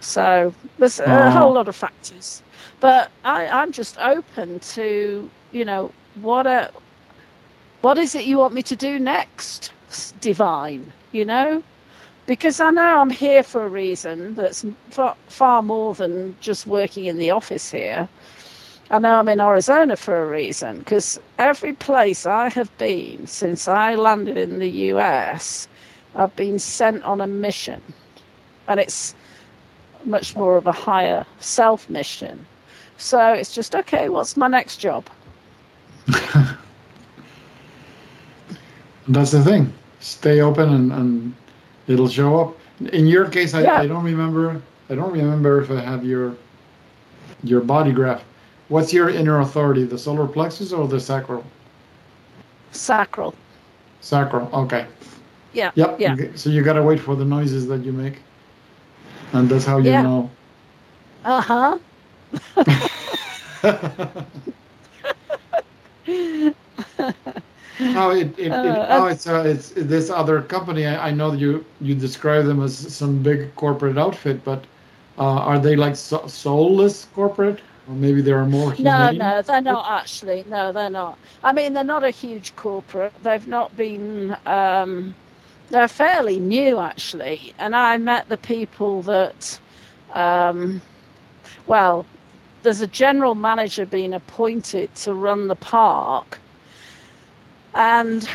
So 0.00 0.54
there's 0.78 1.00
a 1.00 1.04
Oh. 1.06 1.30
whole 1.30 1.52
lot 1.54 1.68
of 1.68 1.76
factors. 1.76 2.42
But 2.80 3.10
I, 3.24 3.46
I'm 3.48 3.72
just 3.72 3.98
open 3.98 4.60
to, 4.60 5.30
you 5.52 5.64
know, 5.64 5.92
what 6.14 6.46
a 6.46 6.70
what 7.82 7.98
is 7.98 8.14
it 8.14 8.24
you 8.24 8.38
want 8.38 8.54
me 8.54 8.62
to 8.64 8.76
do 8.76 8.98
next, 8.98 9.72
divine, 10.20 10.92
you 11.12 11.24
know? 11.24 11.62
Because 12.26 12.60
I 12.60 12.70
know 12.70 13.00
I'm 13.00 13.10
here 13.10 13.42
for 13.44 13.64
a 13.64 13.68
reason 13.68 14.34
that's 14.34 14.64
far, 14.90 15.16
far 15.28 15.62
more 15.62 15.94
than 15.94 16.36
just 16.40 16.66
working 16.66 17.04
in 17.06 17.18
the 17.18 17.30
office 17.30 17.70
here. 17.70 18.08
I 18.90 18.98
know 18.98 19.18
I'm 19.18 19.28
in 19.28 19.40
Arizona 19.40 19.96
for 19.96 20.22
a 20.22 20.26
reason 20.26 20.78
because 20.80 21.18
every 21.38 21.72
place 21.72 22.26
I 22.26 22.48
have 22.50 22.76
been 22.78 23.26
since 23.26 23.68
I 23.68 23.94
landed 23.94 24.36
in 24.36 24.58
the 24.58 24.70
US, 24.92 25.68
I've 26.14 26.34
been 26.36 26.58
sent 26.58 27.02
on 27.04 27.20
a 27.20 27.26
mission. 27.26 27.80
And 28.68 28.80
it's 28.80 29.14
much 30.04 30.36
more 30.36 30.56
of 30.56 30.66
a 30.66 30.72
higher 30.72 31.26
self 31.40 31.88
mission. 31.90 32.46
So 32.96 33.32
it's 33.32 33.54
just, 33.54 33.74
okay, 33.74 34.08
what's 34.08 34.36
my 34.36 34.48
next 34.48 34.78
job? 34.78 35.06
That's 39.08 39.30
the 39.32 39.42
thing. 39.44 39.72
Stay 40.00 40.40
open 40.40 40.72
and, 40.72 40.92
and 40.92 41.34
it'll 41.86 42.08
show 42.08 42.38
up. 42.40 42.56
In 42.92 43.06
your 43.06 43.28
case, 43.28 43.54
I, 43.54 43.62
Yeah. 43.62 43.80
I 43.80 43.86
don't 43.86 44.04
remember. 44.04 44.60
I 44.90 44.94
don't 44.94 45.12
remember 45.12 45.60
if 45.62 45.70
I 45.70 45.80
have 45.80 46.04
your 46.04 46.34
your 47.42 47.60
body 47.60 47.92
graph. 47.92 48.22
What's 48.68 48.92
your 48.92 49.08
inner 49.08 49.40
authority? 49.40 49.84
The 49.84 49.98
solar 49.98 50.26
plexus 50.26 50.72
or 50.72 50.86
the 50.88 51.00
sacral? 51.00 51.44
Sacral. 52.72 53.34
Sacral. 54.00 54.48
Okay. 54.52 54.86
Yeah. 55.52 55.72
Yep. 55.74 56.00
Yeah. 56.00 56.16
So 56.34 56.50
you 56.50 56.62
gotta 56.62 56.82
wait 56.82 57.00
for 57.00 57.14
the 57.16 57.24
noises 57.24 57.66
that 57.68 57.84
you 57.84 57.92
make, 57.92 58.20
and 59.32 59.48
that's 59.48 59.64
how 59.64 59.78
you 59.78 59.92
Yeah. 59.92 60.02
know. 60.02 60.30
Uh 61.24 61.40
huh. 61.40 61.78
No, 67.78 68.10
it, 68.10 68.38
it, 68.38 68.46
it 68.46 68.52
Uh, 68.52 68.98
no, 68.98 69.06
it's 69.06 69.26
uh, 69.26 69.42
it's 69.46 69.70
this 69.76 70.10
other 70.10 70.42
company. 70.42 70.86
I, 70.86 71.08
I 71.08 71.10
know 71.10 71.32
you 71.32 71.64
you 71.80 71.94
describe 71.94 72.46
them 72.46 72.62
as 72.62 72.76
some 72.94 73.22
big 73.22 73.54
corporate 73.56 73.98
outfit, 73.98 74.44
but 74.44 74.64
uh, 75.18 75.22
are 75.50 75.58
they 75.58 75.76
like 75.76 75.96
so, 75.96 76.26
soulless 76.26 77.06
corporate, 77.14 77.60
or 77.88 77.94
maybe 77.94 78.22
there 78.22 78.38
are 78.38 78.46
more? 78.46 78.74
No, 78.78 79.10
no, 79.10 79.42
they're 79.42 79.60
not 79.60 79.86
actually. 79.90 80.44
No, 80.48 80.72
they're 80.72 80.90
not. 80.90 81.18
I 81.44 81.52
mean, 81.52 81.74
they're 81.74 81.84
not 81.84 82.04
a 82.04 82.10
huge 82.10 82.54
corporate. 82.56 83.12
They've 83.22 83.46
not 83.46 83.76
been. 83.76 84.36
Um, 84.46 85.14
they're 85.68 85.88
fairly 85.88 86.38
new 86.38 86.78
actually, 86.78 87.54
and 87.58 87.74
I 87.76 87.98
met 87.98 88.28
the 88.28 88.38
people 88.38 89.02
that. 89.02 89.58
Um, 90.14 90.80
well, 91.66 92.06
there's 92.62 92.80
a 92.80 92.86
general 92.86 93.34
manager 93.34 93.86
being 93.86 94.14
appointed 94.14 94.94
to 94.96 95.14
run 95.14 95.48
the 95.48 95.56
park, 95.56 96.38
and 97.76 98.28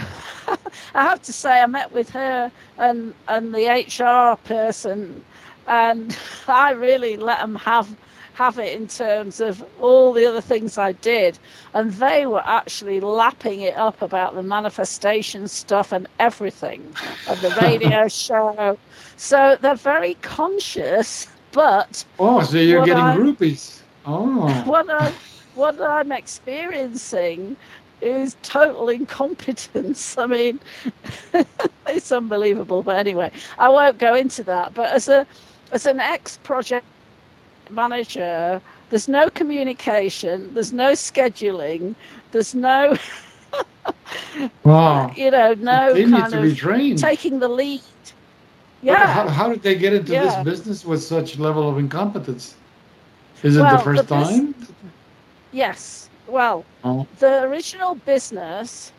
I 0.95 1.03
have 1.03 1.21
to 1.23 1.33
say, 1.33 1.61
I 1.61 1.65
met 1.65 1.91
with 1.91 2.09
her 2.11 2.51
and 2.77 3.13
and 3.27 3.53
the 3.53 3.67
HR 3.67 4.37
person, 4.47 5.25
and 5.67 6.17
I 6.47 6.71
really 6.71 7.17
let 7.17 7.39
them 7.39 7.55
have 7.55 7.93
have 8.33 8.57
it 8.57 8.73
in 8.79 8.87
terms 8.87 9.41
of 9.41 9.63
all 9.81 10.13
the 10.13 10.25
other 10.25 10.39
things 10.41 10.77
I 10.77 10.93
did. 10.93 11.37
And 11.73 11.91
they 11.93 12.25
were 12.25 12.41
actually 12.45 12.99
lapping 13.01 13.61
it 13.61 13.75
up 13.75 14.01
about 14.01 14.35
the 14.35 14.41
manifestation 14.41 15.47
stuff 15.49 15.91
and 15.91 16.07
everything 16.17 16.81
of 17.27 17.41
the 17.41 17.49
radio 17.61 18.07
show. 18.25 18.77
So 19.17 19.57
they're 19.61 19.75
very 19.75 20.13
conscious, 20.21 21.27
but 21.51 22.05
Oh, 22.19 22.41
so 22.41 22.57
you're 22.57 22.85
getting 22.85 23.03
I- 23.03 23.17
groupies. 23.17 23.81
Oh, 24.05 24.47
what 24.63 24.89
I 24.89 25.11
what 25.53 25.79
I'm 25.81 26.11
experiencing 26.13 27.57
is 28.01 28.35
total 28.43 28.89
incompetence. 28.89 30.17
I 30.17 30.25
mean, 30.25 30.59
it's 31.87 32.11
unbelievable. 32.11 32.83
But 32.83 32.97
anyway, 32.97 33.31
I 33.59 33.69
won't 33.69 33.97
go 33.97 34.15
into 34.15 34.43
that. 34.43 34.73
But 34.73 34.91
as 34.91 35.07
a 35.07 35.25
as 35.71 35.85
an 35.85 35.99
ex 35.99 36.37
project 36.43 36.85
manager, 37.69 38.61
there's 38.89 39.07
no 39.07 39.29
communication, 39.29 40.53
there's 40.53 40.73
no 40.73 40.91
scheduling, 40.91 41.95
there's 42.31 42.53
no 42.53 42.97
wow. 44.63 45.07
Uh, 45.07 45.13
you 45.15 45.31
know, 45.31 45.53
no 45.55 45.93
they 45.93 46.01
kind 46.03 46.11
need 46.13 46.29
to 46.31 46.37
of 46.37 46.43
be 46.43 46.55
trained. 46.55 46.99
taking 46.99 47.39
the 47.39 47.47
lead. 47.47 47.81
Yeah. 48.81 49.07
How, 49.07 49.27
how 49.27 49.49
did 49.49 49.61
they 49.61 49.75
get 49.75 49.93
into 49.93 50.11
Yeah. 50.11 50.25
this 50.25 50.43
business 50.43 50.85
with 50.85 51.03
such 51.03 51.37
level 51.37 51.69
of 51.69 51.77
incompetence? 51.77 52.55
Is 53.43 53.57
it 53.57 53.61
Well, 53.61 53.77
the 53.77 53.83
first 53.83 54.07
the 54.07 54.15
bus- 54.15 54.29
time? 54.29 54.55
Yes. 55.51 56.09
Well, 56.31 56.63
Oh. 56.85 57.07
the 57.19 57.43
original 57.43 57.95
business, 57.95 58.93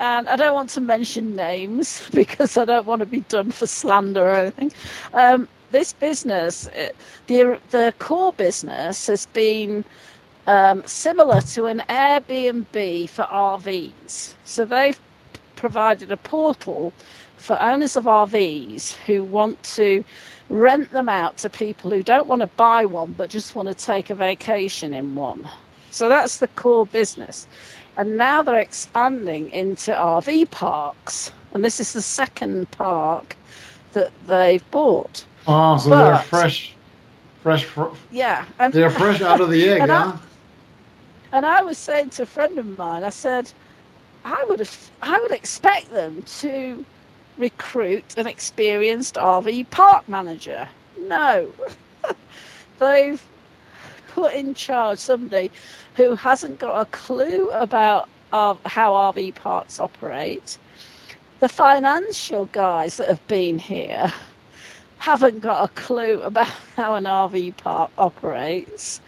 and 0.00 0.28
I 0.30 0.36
don't 0.36 0.54
want 0.54 0.70
to 0.70 0.80
mention 0.80 1.36
names 1.36 2.08
because 2.12 2.56
I 2.56 2.64
don't 2.64 2.86
want 2.86 3.00
to 3.00 3.06
be 3.06 3.20
done 3.20 3.50
for 3.50 3.66
slander 3.66 4.24
or 4.30 4.34
anything. 4.36 4.72
Um, 5.12 5.46
this 5.72 5.92
business, 5.92 6.70
the 7.26 7.60
the 7.70 7.92
core 7.98 8.32
business, 8.32 9.06
has 9.08 9.26
been 9.26 9.84
um, 10.46 10.82
similar 10.86 11.42
to 11.42 11.66
an 11.66 11.82
Airbnb 11.90 13.10
for 13.10 13.24
RVs. 13.24 14.34
So 14.44 14.64
they've 14.64 14.98
provided 15.56 16.10
a 16.10 16.16
portal 16.16 16.94
for 17.36 17.60
owners 17.60 17.94
of 17.96 18.04
RVs 18.04 18.94
who 19.06 19.22
want 19.22 19.62
to 19.76 20.02
rent 20.48 20.90
them 20.92 21.10
out 21.10 21.36
to 21.38 21.50
people 21.50 21.90
who 21.90 22.02
don't 22.02 22.26
want 22.26 22.40
to 22.40 22.46
buy 22.46 22.86
one 22.86 23.12
but 23.12 23.30
just 23.30 23.54
want 23.54 23.68
to 23.68 23.74
take 23.74 24.10
a 24.10 24.14
vacation 24.14 24.94
in 24.94 25.14
one. 25.14 25.46
So 25.92 26.08
that's 26.08 26.38
the 26.38 26.48
core 26.48 26.86
business. 26.86 27.46
And 27.96 28.16
now 28.16 28.42
they're 28.42 28.58
expanding 28.58 29.50
into 29.50 29.92
RV 29.92 30.50
parks. 30.50 31.30
And 31.52 31.62
this 31.64 31.78
is 31.80 31.92
the 31.92 32.00
second 32.02 32.70
park 32.70 33.36
that 33.92 34.10
they've 34.26 34.68
bought. 34.70 35.24
Oh, 35.46 35.76
so 35.76 35.90
they're 35.90 36.18
fresh, 36.18 36.74
fresh. 37.42 37.64
Fr- 37.64 37.94
Yeah. 38.10 38.46
And 38.58 38.72
they're 38.72 38.90
fresh 38.90 39.20
out 39.20 39.40
of 39.42 39.50
the 39.50 39.68
egg, 39.68 39.80
And 39.82 39.92
I- 39.92 40.18
And 41.32 41.44
I 41.46 41.62
was 41.62 41.76
saying 41.76 42.10
to 42.10 42.22
a 42.22 42.26
friend 42.26 42.58
of 42.58 42.78
mine, 42.78 43.04
I 43.04 43.10
said, 43.10 43.52
I 44.24 44.44
would 44.48 44.60
have, 44.60 44.90
I 45.02 45.20
would 45.20 45.32
expect 45.32 45.90
them 45.90 46.22
to 46.40 46.84
recruit 47.36 48.04
an 48.16 48.26
experienced 48.26 49.16
RV 49.16 49.68
park 49.70 50.08
manager. 50.08 50.66
No, 51.00 51.52
they've 52.78 53.22
put 54.14 54.34
in 54.34 54.54
charge 54.54 54.98
somebody 54.98 55.50
who 55.94 56.14
hasn't 56.14 56.58
got 56.58 56.80
a 56.80 56.84
clue 56.86 57.50
about 57.50 58.08
uh, 58.32 58.54
how 58.66 58.92
RV 58.92 59.34
parks 59.34 59.80
operate. 59.80 60.58
The 61.40 61.48
financial 61.48 62.46
guys 62.46 62.96
that 62.98 63.08
have 63.08 63.26
been 63.26 63.58
here 63.58 64.12
haven't 64.98 65.40
got 65.40 65.64
a 65.64 65.68
clue 65.74 66.20
about 66.22 66.46
how 66.76 66.94
an 66.94 67.04
RV 67.04 67.56
park 67.56 67.90
operates 67.98 69.00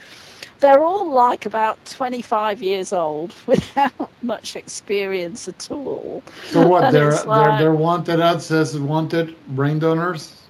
they're 0.65 0.83
all 0.83 1.11
like 1.11 1.45
about 1.45 1.85
25 1.85 2.63
years 2.63 2.93
old 2.95 3.35
without 3.47 4.11
much 4.23 4.57
experience 4.57 5.47
at 5.47 5.71
all. 5.71 6.23
So 6.47 6.67
what? 6.67 6.91
Their 6.91 7.11
it's 7.11 7.23
their 7.25 7.59
they're 7.59 7.75
wanted 7.75 8.21
ad 8.21 8.41
says 8.41 8.79
wanted 8.79 9.37
brain 9.49 9.79
donors. 9.79 10.41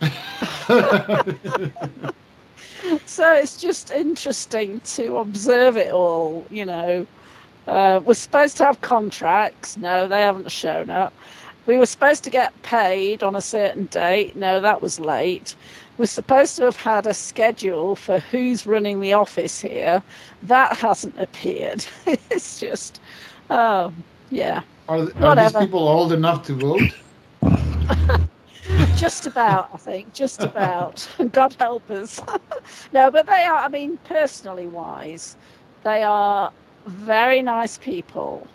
So 3.06 3.34
it's 3.34 3.60
just 3.60 3.90
interesting 3.90 4.80
to 4.80 5.18
observe 5.18 5.76
it 5.76 5.92
all, 5.92 6.46
you 6.50 6.64
know. 6.64 7.06
Uh, 7.66 8.00
we're 8.04 8.14
supposed 8.14 8.56
to 8.58 8.64
have 8.64 8.80
contracts. 8.80 9.76
No, 9.76 10.08
they 10.08 10.22
haven't 10.22 10.50
shown 10.50 10.90
up. 10.90 11.12
We 11.66 11.76
were 11.76 11.86
supposed 11.86 12.24
to 12.24 12.30
get 12.30 12.60
paid 12.62 13.22
on 13.22 13.36
a 13.36 13.40
certain 13.40 13.86
date. 13.86 14.34
No, 14.34 14.60
that 14.60 14.82
was 14.82 14.98
late. 14.98 15.54
We're 15.98 16.06
supposed 16.06 16.56
to 16.56 16.64
have 16.64 16.76
had 16.76 17.06
a 17.06 17.14
schedule 17.14 17.94
for 17.94 18.18
who's 18.18 18.66
running 18.66 19.00
the 19.00 19.12
office 19.12 19.60
here. 19.60 20.02
That 20.44 20.76
hasn't 20.76 21.18
appeared. 21.18 21.84
it's 22.06 22.58
just, 22.58 23.00
oh, 23.50 23.92
yeah. 24.30 24.62
Are, 24.88 25.06
are 25.22 25.36
these 25.36 25.52
people 25.52 25.86
old 25.86 26.12
enough 26.12 26.46
to 26.46 26.54
vote? 26.54 26.90
Just 28.96 29.26
about, 29.26 29.70
I 29.72 29.76
think. 29.78 30.12
Just 30.12 30.42
about. 30.42 31.08
God 31.32 31.56
help 31.58 31.90
us. 31.90 32.20
no, 32.92 33.10
but 33.10 33.26
they 33.26 33.44
are, 33.44 33.56
I 33.56 33.68
mean, 33.68 33.96
personally 34.04 34.66
wise, 34.66 35.36
they 35.84 36.02
are 36.02 36.52
very 36.86 37.42
nice 37.42 37.78
people 37.78 38.46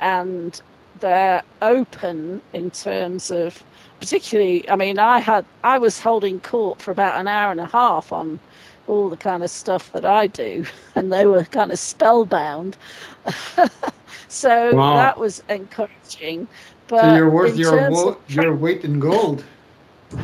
and 0.00 0.60
they're 1.00 1.42
open 1.62 2.40
in 2.52 2.70
terms 2.70 3.30
of, 3.30 3.62
particularly, 4.00 4.68
I 4.70 4.76
mean, 4.76 4.98
I 4.98 5.18
had, 5.18 5.44
I 5.62 5.78
was 5.78 6.00
holding 6.00 6.40
court 6.40 6.80
for 6.80 6.90
about 6.90 7.20
an 7.20 7.28
hour 7.28 7.50
and 7.50 7.60
a 7.60 7.66
half 7.66 8.12
on 8.12 8.40
all 8.86 9.10
the 9.10 9.16
kind 9.16 9.42
of 9.42 9.50
stuff 9.50 9.92
that 9.92 10.04
I 10.04 10.26
do, 10.26 10.64
and 10.94 11.12
they 11.12 11.26
were 11.26 11.44
kind 11.44 11.72
of 11.72 11.78
spellbound. 11.78 12.76
so 14.28 14.74
Wow. 14.74 14.94
that 14.96 15.18
was 15.18 15.42
encouraging. 15.48 16.48
But 16.88 17.00
so 17.02 17.14
you're 17.14 17.30
worth 17.30 17.56
your 17.56 17.90
wo- 17.90 18.18
your 18.28 18.54
weight 18.54 18.84
in 18.84 19.00
gold. 19.00 19.44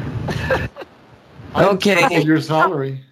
Okay. 1.54 1.94
Triple 1.96 2.20
your 2.20 2.40
salary. 2.40 3.04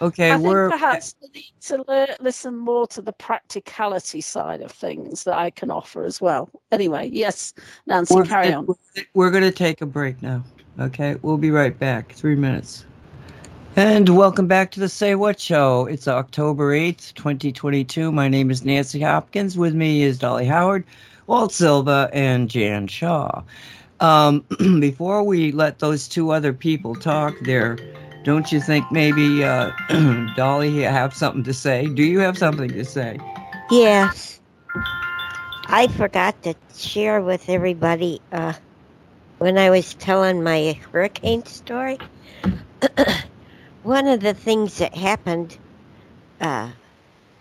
Okay, 0.00 0.30
I 0.30 0.34
think 0.34 0.46
we're 0.48 0.70
perhaps 0.70 1.14
we 1.20 1.28
need 1.34 1.52
to 1.62 1.84
lear 1.88 2.16
listen 2.20 2.56
more 2.56 2.86
to 2.88 3.00
the 3.00 3.12
practicality 3.12 4.20
side 4.20 4.60
of 4.60 4.70
things 4.72 5.24
that 5.24 5.34
I 5.34 5.50
can 5.50 5.70
offer 5.70 6.04
as 6.04 6.20
well. 6.20 6.50
Anyway, 6.72 7.08
yes, 7.12 7.54
Nancy, 7.86 8.14
we're 8.14 8.24
carry 8.24 8.52
on. 8.52 8.66
We're 9.14 9.30
going 9.30 9.44
to 9.44 9.52
take 9.52 9.80
a 9.80 9.86
break 9.86 10.20
now. 10.22 10.42
Okay, 10.80 11.16
we'll 11.22 11.36
be 11.36 11.50
right 11.52 11.76
back. 11.78 12.12
Three 12.12 12.34
minutes. 12.34 12.84
And 13.76 14.08
welcome 14.10 14.48
back 14.48 14.70
to 14.72 14.80
the 14.80 14.88
Say 14.88 15.14
What 15.14 15.40
Show. 15.40 15.86
It's 15.86 16.06
October 16.06 16.72
8th, 16.72 17.14
2022. 17.14 18.10
My 18.12 18.28
name 18.28 18.50
is 18.50 18.64
Nancy 18.64 19.00
Hopkins. 19.00 19.56
With 19.56 19.74
me 19.74 20.02
is 20.02 20.18
Dolly 20.18 20.46
Howard, 20.46 20.84
Walt 21.26 21.52
Silva, 21.52 22.10
and 22.12 22.48
Jan 22.48 22.86
Shaw. 22.86 23.42
Um, 24.00 24.44
before 24.80 25.22
we 25.22 25.52
let 25.52 25.78
those 25.78 26.08
two 26.08 26.32
other 26.32 26.52
people 26.52 26.94
talk 26.94 27.34
there, 27.42 27.76
don't 28.24 28.50
you 28.52 28.60
think 28.60 28.90
maybe 28.90 29.44
uh, 29.44 29.70
Dolly 30.36 30.82
have 30.82 31.14
something 31.14 31.44
to 31.44 31.54
say? 31.54 31.86
Do 31.86 32.02
you 32.02 32.18
have 32.20 32.38
something 32.38 32.68
to 32.68 32.84
say? 32.84 33.18
Yes. 33.70 34.40
I 35.66 35.88
forgot 35.88 36.42
to 36.42 36.54
share 36.74 37.20
with 37.20 37.48
everybody 37.48 38.20
uh, 38.32 38.54
when 39.38 39.58
I 39.58 39.70
was 39.70 39.94
telling 39.94 40.42
my 40.42 40.78
hurricane 40.92 41.44
story. 41.46 41.98
one 43.82 44.06
of 44.06 44.20
the 44.20 44.34
things 44.34 44.78
that 44.78 44.94
happened 44.94 45.58
uh, 46.40 46.70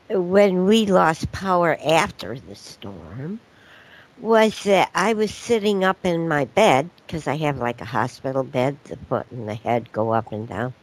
when 0.10 0.66
we 0.66 0.86
lost 0.86 1.32
power 1.32 1.78
after 1.86 2.38
the 2.40 2.56
storm 2.56 3.40
was 4.22 4.64
that 4.64 4.92
I 4.94 5.14
was 5.14 5.34
sitting 5.34 5.84
up 5.84 6.06
in 6.06 6.28
my 6.28 6.46
bed 6.46 6.90
because 6.96 7.28
I 7.28 7.38
have 7.38 7.58
like 7.58 7.82
a 7.82 7.86
hospital 7.86 8.44
bed, 8.44 8.78
the 8.84 8.96
foot 8.96 9.26
and 9.32 9.50
the 9.50 9.56
head 9.56 9.92
go 9.92 10.14
up 10.14 10.32
and 10.32 10.48
down. 10.48 10.74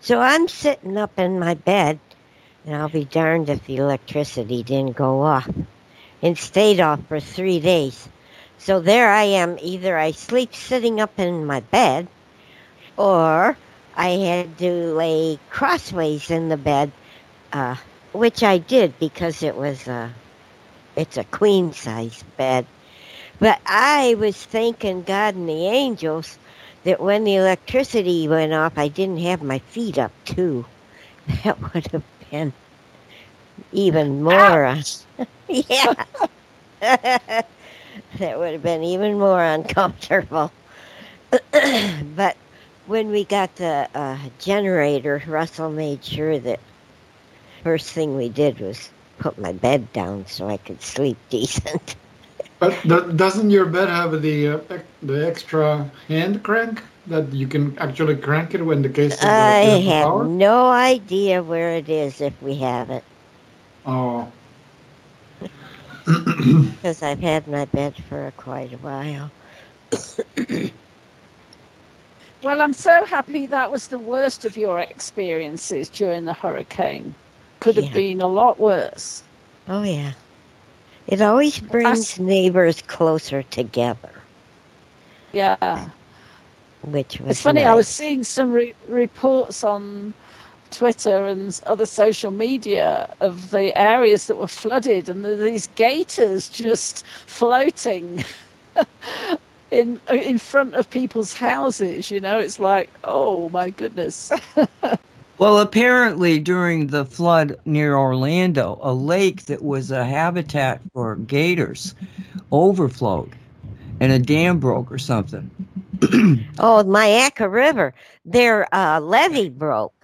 So 0.00 0.20
I'm 0.20 0.48
sitting 0.48 0.96
up 0.96 1.16
in 1.16 1.38
my 1.38 1.54
bed, 1.54 2.00
and 2.66 2.74
I'll 2.74 2.88
be 2.88 3.04
darned 3.04 3.48
if 3.48 3.64
the 3.66 3.76
electricity 3.76 4.64
didn't 4.64 4.96
go 4.96 5.22
off 5.22 5.48
and 6.22 6.36
stayed 6.36 6.80
off 6.80 7.00
for 7.06 7.20
three 7.20 7.60
days. 7.60 8.08
So 8.58 8.80
there 8.80 9.10
I 9.10 9.24
am. 9.24 9.58
Either 9.62 9.96
I 9.96 10.10
sleep 10.10 10.54
sitting 10.54 11.00
up 11.00 11.18
in 11.18 11.46
my 11.46 11.60
bed, 11.60 12.08
or 12.96 13.56
I 13.96 14.08
had 14.08 14.58
to 14.58 14.72
lay 14.94 15.38
crossways 15.50 16.30
in 16.30 16.48
the 16.48 16.56
bed, 16.56 16.90
uh, 17.52 17.76
which 18.12 18.42
I 18.42 18.58
did 18.58 18.98
because 18.98 19.42
it 19.42 19.54
was 19.54 19.86
a, 19.86 20.12
it's 20.96 21.16
a 21.16 21.24
queen 21.24 21.72
size 21.72 22.24
bed. 22.36 22.66
But 23.38 23.60
I 23.66 24.14
was 24.18 24.36
thanking 24.36 25.02
God 25.02 25.34
and 25.34 25.48
the 25.48 25.66
angels 25.66 26.38
that 26.84 27.00
when 27.00 27.24
the 27.24 27.36
electricity 27.36 28.28
went 28.28 28.52
off, 28.52 28.76
I 28.76 28.88
didn't 28.88 29.18
have 29.18 29.42
my 29.42 29.58
feet 29.58 29.98
up 29.98 30.12
too. 30.24 30.64
That 31.44 31.60
would 31.60 31.86
have 31.92 32.02
been 32.30 32.52
even 33.72 34.22
more. 34.22 34.64
uh, 34.64 34.82
yeah. 35.48 35.94
that 36.80 37.46
would 38.18 38.52
have 38.52 38.62
been 38.62 38.82
even 38.82 39.18
more 39.18 39.42
uncomfortable. 39.42 40.50
but 42.16 42.36
when 42.86 43.10
we 43.10 43.24
got 43.24 43.54
the 43.56 43.88
uh, 43.94 44.18
generator, 44.40 45.22
Russell 45.26 45.70
made 45.70 46.04
sure 46.04 46.38
that 46.40 46.60
first 47.62 47.92
thing 47.92 48.16
we 48.16 48.28
did 48.28 48.58
was 48.58 48.90
put 49.22 49.38
my 49.38 49.52
bed 49.52 49.92
down 49.92 50.26
so 50.26 50.48
I 50.48 50.58
could 50.58 50.82
sleep 50.82 51.18
decent. 51.30 51.96
But 52.58 52.82
do- 52.86 53.12
doesn't 53.12 53.50
your 53.50 53.66
bed 53.66 53.88
have 53.88 54.22
the 54.22 54.48
uh, 54.48 54.60
the 55.02 55.26
extra 55.26 55.90
hand 56.08 56.42
crank 56.42 56.82
that 57.06 57.32
you 57.32 57.46
can 57.48 57.76
actually 57.78 58.16
crank 58.16 58.54
it 58.54 58.62
when 58.64 58.82
the 58.82 58.88
case 58.90 59.24
of 59.24 59.36
I 59.36 59.62
the 59.62 59.80
have 59.88 60.08
power? 60.08 60.30
no 60.42 60.68
idea 60.70 61.42
where 61.42 61.76
it 61.76 61.88
is 61.88 62.20
if 62.20 62.40
we 62.42 62.56
have 62.58 62.90
it. 62.90 63.04
Oh, 63.86 64.32
because 66.06 67.02
I've 67.02 67.20
had 67.20 67.46
my 67.46 67.64
bed 67.66 67.96
for 68.08 68.32
quite 68.36 68.72
a 68.72 68.78
while. 68.78 69.32
Well, 72.42 72.60
I'm 72.60 72.72
so 72.74 73.04
happy 73.04 73.46
that 73.46 73.70
was 73.70 73.88
the 73.88 73.98
worst 73.98 74.44
of 74.44 74.56
your 74.56 74.80
experiences 74.80 75.88
during 75.88 76.24
the 76.24 76.34
hurricane. 76.34 77.14
Could 77.62 77.76
have 77.76 77.86
Yeah. 77.86 77.92
been 77.92 78.20
a 78.20 78.26
lot 78.26 78.58
worse. 78.58 79.22
Oh 79.68 79.84
yeah, 79.84 80.12
it 81.06 81.22
always 81.22 81.60
brings 81.60 82.18
neighbors 82.18 82.82
closer 82.82 83.42
together, 83.44 84.10
Yeah. 85.32 85.88
which 86.82 87.20
was 87.20 87.30
It's 87.30 87.40
funny, 87.40 87.62
I 87.64 87.74
was 87.74 87.86
seeing 87.88 88.24
some 88.24 88.52
re- 88.52 88.74
reports 88.88 89.62
on 89.62 90.14
Twitter 90.72 91.26
and 91.26 91.60
other 91.66 91.86
social 91.86 92.32
media 92.32 93.14
of 93.20 93.50
the 93.50 93.76
areas 93.78 94.26
that 94.26 94.36
were 94.36 94.48
flooded 94.48 95.08
and 95.08 95.24
these 95.24 95.68
gators 95.76 96.48
just 96.48 97.04
floating 97.26 98.24
in 99.70 100.00
in 100.10 100.38
front 100.38 100.74
of 100.74 100.90
people's 100.90 101.34
houses. 101.34 102.10
You 102.10 102.20
know, 102.20 102.40
it's 102.40 102.58
like, 102.58 102.90
oh 103.04 103.48
my 103.50 103.70
goodness. 103.70 104.32
Well, 105.38 105.58
apparently 105.58 106.38
during 106.38 106.88
the 106.88 107.04
flood 107.04 107.58
near 107.64 107.96
Orlando, 107.96 108.78
a 108.82 108.92
lake 108.92 109.46
that 109.46 109.62
was 109.62 109.90
a 109.90 110.04
habitat 110.04 110.80
for 110.92 111.16
gators 111.16 111.94
overflowed 112.52 113.32
and 114.00 114.12
a 114.12 114.18
dam 114.18 114.58
broke 114.58 114.90
or 114.92 114.98
something. 114.98 115.50
Oh, 116.58 116.82
Myakka 116.84 117.50
River, 117.50 117.94
their 118.24 118.72
uh, 118.74 119.00
levee 119.00 119.48
broke. 119.48 119.94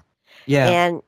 Yeah. 0.46 0.68
And 0.68 1.02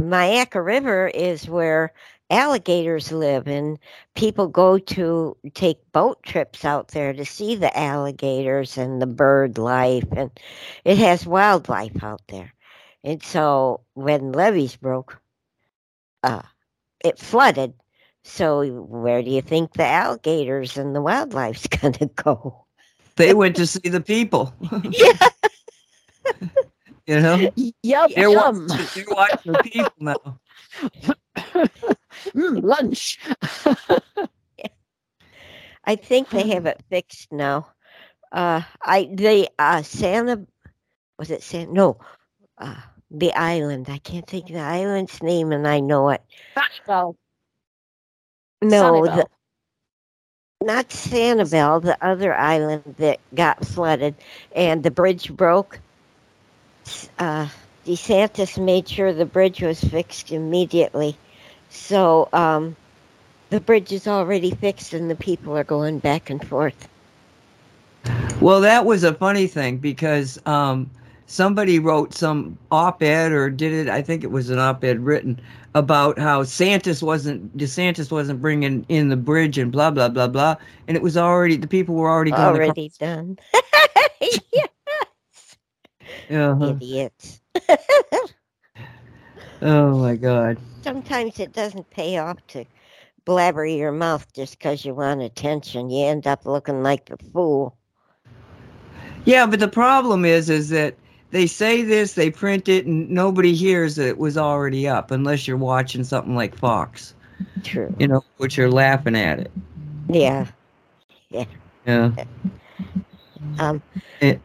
Myakka 0.00 0.64
River 0.64 1.08
is 1.08 1.46
where 1.48 1.92
alligators 2.30 3.12
live, 3.12 3.46
and 3.46 3.78
people 4.14 4.46
go 4.46 4.78
to 4.78 5.36
take 5.54 5.78
boat 5.92 6.22
trips 6.22 6.64
out 6.64 6.88
there 6.88 7.12
to 7.12 7.24
see 7.24 7.54
the 7.54 7.76
alligators 7.78 8.78
and 8.78 9.02
the 9.02 9.06
bird 9.06 9.58
life, 9.58 10.04
and 10.12 10.30
it 10.84 10.96
has 10.98 11.26
wildlife 11.26 12.02
out 12.02 12.22
there. 12.28 12.54
And 13.04 13.22
so 13.22 13.82
when 13.94 14.32
levees 14.32 14.76
broke, 14.76 15.20
uh, 16.22 16.42
it 17.04 17.18
flooded. 17.18 17.74
So 18.22 18.64
where 18.82 19.22
do 19.22 19.30
you 19.30 19.42
think 19.42 19.72
the 19.74 19.84
alligators 19.84 20.76
and 20.76 20.94
the 20.94 21.02
wildlife's 21.02 21.66
gonna 21.68 22.10
go? 22.14 22.66
They 23.16 23.34
went 23.34 23.56
to 23.56 23.66
see 23.66 23.88
the 23.88 24.00
people. 24.00 24.54
Yeah. 24.82 25.12
You 27.06 27.20
know? 27.20 27.52
Yum 27.82 28.12
They're 28.14 28.30
yum. 28.30 28.68
watching, 28.68 28.88
they're 28.94 29.04
watching 29.08 29.52
the 29.52 29.58
people 29.58 29.92
now. 30.00 30.40
Mm, 32.34 32.62
lunch. 32.62 33.18
I 35.84 35.96
think 35.96 36.30
they 36.30 36.48
have 36.48 36.66
it 36.66 36.82
fixed 36.90 37.32
now. 37.32 37.72
Uh, 38.32 38.62
I 38.82 39.08
the 39.12 39.48
uh 39.58 39.82
Santa 39.82 40.46
was 41.18 41.30
it 41.30 41.42
Santa? 41.42 41.72
No, 41.72 41.98
uh, 42.58 42.80
the 43.10 43.32
island. 43.34 43.88
I 43.88 43.98
can't 43.98 44.26
think 44.26 44.46
of 44.46 44.54
the 44.54 44.60
island's 44.60 45.22
name, 45.22 45.52
and 45.52 45.66
I 45.66 45.80
know 45.80 46.10
it. 46.10 46.22
Well, 46.86 47.16
No, 48.62 49.06
the, 49.06 49.26
not 50.62 50.90
Sanibel, 50.90 51.82
the 51.82 51.96
other 52.04 52.34
island 52.34 52.94
that 52.98 53.18
got 53.34 53.64
flooded 53.64 54.14
and 54.54 54.82
the 54.82 54.90
bridge 54.90 55.34
broke. 55.34 55.80
Uh, 57.18 57.48
DeSantis 57.86 58.62
made 58.62 58.88
sure 58.88 59.12
the 59.12 59.24
bridge 59.24 59.62
was 59.62 59.82
fixed 59.82 60.32
immediately. 60.32 61.16
So 61.70 62.28
um, 62.32 62.76
the 63.50 63.60
bridge 63.60 63.92
is 63.92 64.06
already 64.06 64.50
fixed 64.50 64.92
and 64.92 65.10
the 65.10 65.14
people 65.14 65.56
are 65.56 65.64
going 65.64 65.98
back 65.98 66.28
and 66.28 66.46
forth. 66.46 66.88
Well, 68.40 68.60
that 68.60 68.84
was 68.84 69.04
a 69.04 69.14
funny 69.14 69.46
thing 69.46 69.78
because 69.78 70.38
um, 70.46 70.90
somebody 71.30 71.78
wrote 71.78 72.12
some 72.12 72.58
op-ed 72.72 73.30
or 73.30 73.48
did 73.48 73.72
it. 73.72 73.88
I 73.88 74.02
think 74.02 74.24
it 74.24 74.32
was 74.32 74.50
an 74.50 74.58
op-ed 74.58 74.98
written 74.98 75.40
about 75.74 76.18
how 76.18 76.42
Santis 76.42 77.02
wasn't 77.02 77.56
DeSantis 77.56 78.10
wasn't 78.10 78.42
bringing 78.42 78.84
in 78.88 79.08
the 79.08 79.16
bridge 79.16 79.56
and 79.56 79.70
blah 79.70 79.90
blah 79.92 80.08
blah 80.08 80.26
blah, 80.26 80.56
and 80.88 80.96
it 80.96 81.02
was 81.02 81.16
already 81.16 81.56
the 81.56 81.68
people 81.68 81.94
were 81.94 82.10
already 82.10 82.32
going. 82.32 82.56
Already 82.56 82.90
done. 82.98 83.38
yeah, 84.52 84.66
Uh-huh. 86.30 86.74
idiots. 86.74 87.40
Oh 89.62 89.98
my 89.98 90.16
God. 90.16 90.56
Sometimes 90.82 91.38
it 91.38 91.52
doesn't 91.52 91.90
pay 91.90 92.16
off 92.16 92.38
to 92.48 92.64
blabber 93.26 93.66
your 93.66 93.92
mouth 93.92 94.26
just 94.32 94.58
because 94.58 94.86
you 94.86 94.94
want 94.94 95.20
attention. 95.20 95.90
You 95.90 96.06
end 96.06 96.26
up 96.26 96.46
looking 96.46 96.82
like 96.82 97.04
the 97.10 97.18
fool. 97.30 97.76
Yeah, 99.26 99.44
but 99.44 99.60
the 99.60 99.68
problem 99.68 100.24
is, 100.24 100.48
is 100.48 100.70
that 100.70 100.94
they 101.30 101.46
say 101.46 101.82
this, 101.82 102.14
they 102.14 102.30
print 102.30 102.68
it, 102.68 102.86
and 102.86 103.08
nobody 103.10 103.54
hears 103.54 103.96
that 103.96 104.08
it 104.08 104.18
was 104.18 104.36
already 104.36 104.88
up 104.88 105.10
unless 105.10 105.46
you're 105.46 105.56
watching 105.56 106.04
something 106.04 106.34
like 106.34 106.56
Fox, 106.56 107.14
True. 107.62 107.94
you 107.98 108.08
know, 108.08 108.24
which 108.38 108.56
you're 108.56 108.70
laughing 108.70 109.16
at 109.16 109.40
it. 109.40 109.50
Yeah. 110.08 110.46
Yeah. 111.30 111.44
Yeah. 111.86 112.10
Um, 113.58 113.82
Eh. 114.20 114.36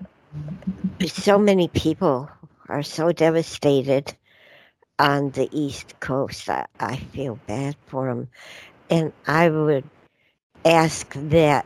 so 1.06 1.38
many 1.38 1.68
people 1.70 2.30
are 2.70 2.84
so 2.84 3.12
devastated 3.12 4.14
on 5.00 5.32
the 5.32 5.50
East 5.52 6.00
Coast. 6.00 6.50
I, 6.50 6.66
I 6.80 6.98
feel 6.98 7.40
bad 7.48 7.76
for 7.88 8.08
them. 8.08 8.30
And 8.90 9.12
I 9.28 9.50
would 9.50 9.84
ask 10.64 11.14
that 11.16 11.66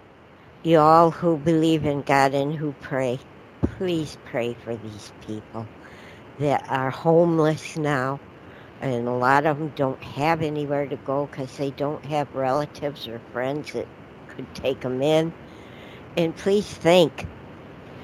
you 0.64 0.80
all 0.80 1.12
who 1.12 1.38
believe 1.38 1.86
in 1.86 2.02
God 2.02 2.34
and 2.34 2.54
who 2.54 2.74
pray, 2.82 3.20
please 3.80 4.18
pray 4.26 4.54
for 4.54 4.76
these 4.76 5.14
people 5.26 5.66
that 6.38 6.70
are 6.70 6.90
homeless 6.90 7.78
now. 7.78 8.20
And 8.82 9.08
a 9.08 9.12
lot 9.12 9.46
of 9.46 9.58
them 9.58 9.72
don't 9.78 10.04
have 10.04 10.42
anywhere 10.42 10.86
to 10.86 10.98
go 10.98 11.28
because 11.28 11.56
they 11.56 11.72
don't 11.72 12.04
have 12.06 12.34
relatives 12.36 13.08
or 13.08 13.20
friends 13.32 13.72
that 13.72 13.88
could 14.28 14.54
take 14.54 14.82
them 14.82 15.02
in. 15.02 15.34
And 16.18 16.36
please 16.36 16.68
thank 16.68 17.26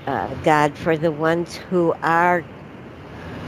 uh, 0.07 0.33
God 0.45 0.77
for 0.77 0.97
the 0.97 1.11
ones 1.11 1.55
who 1.55 1.93
are 2.01 2.45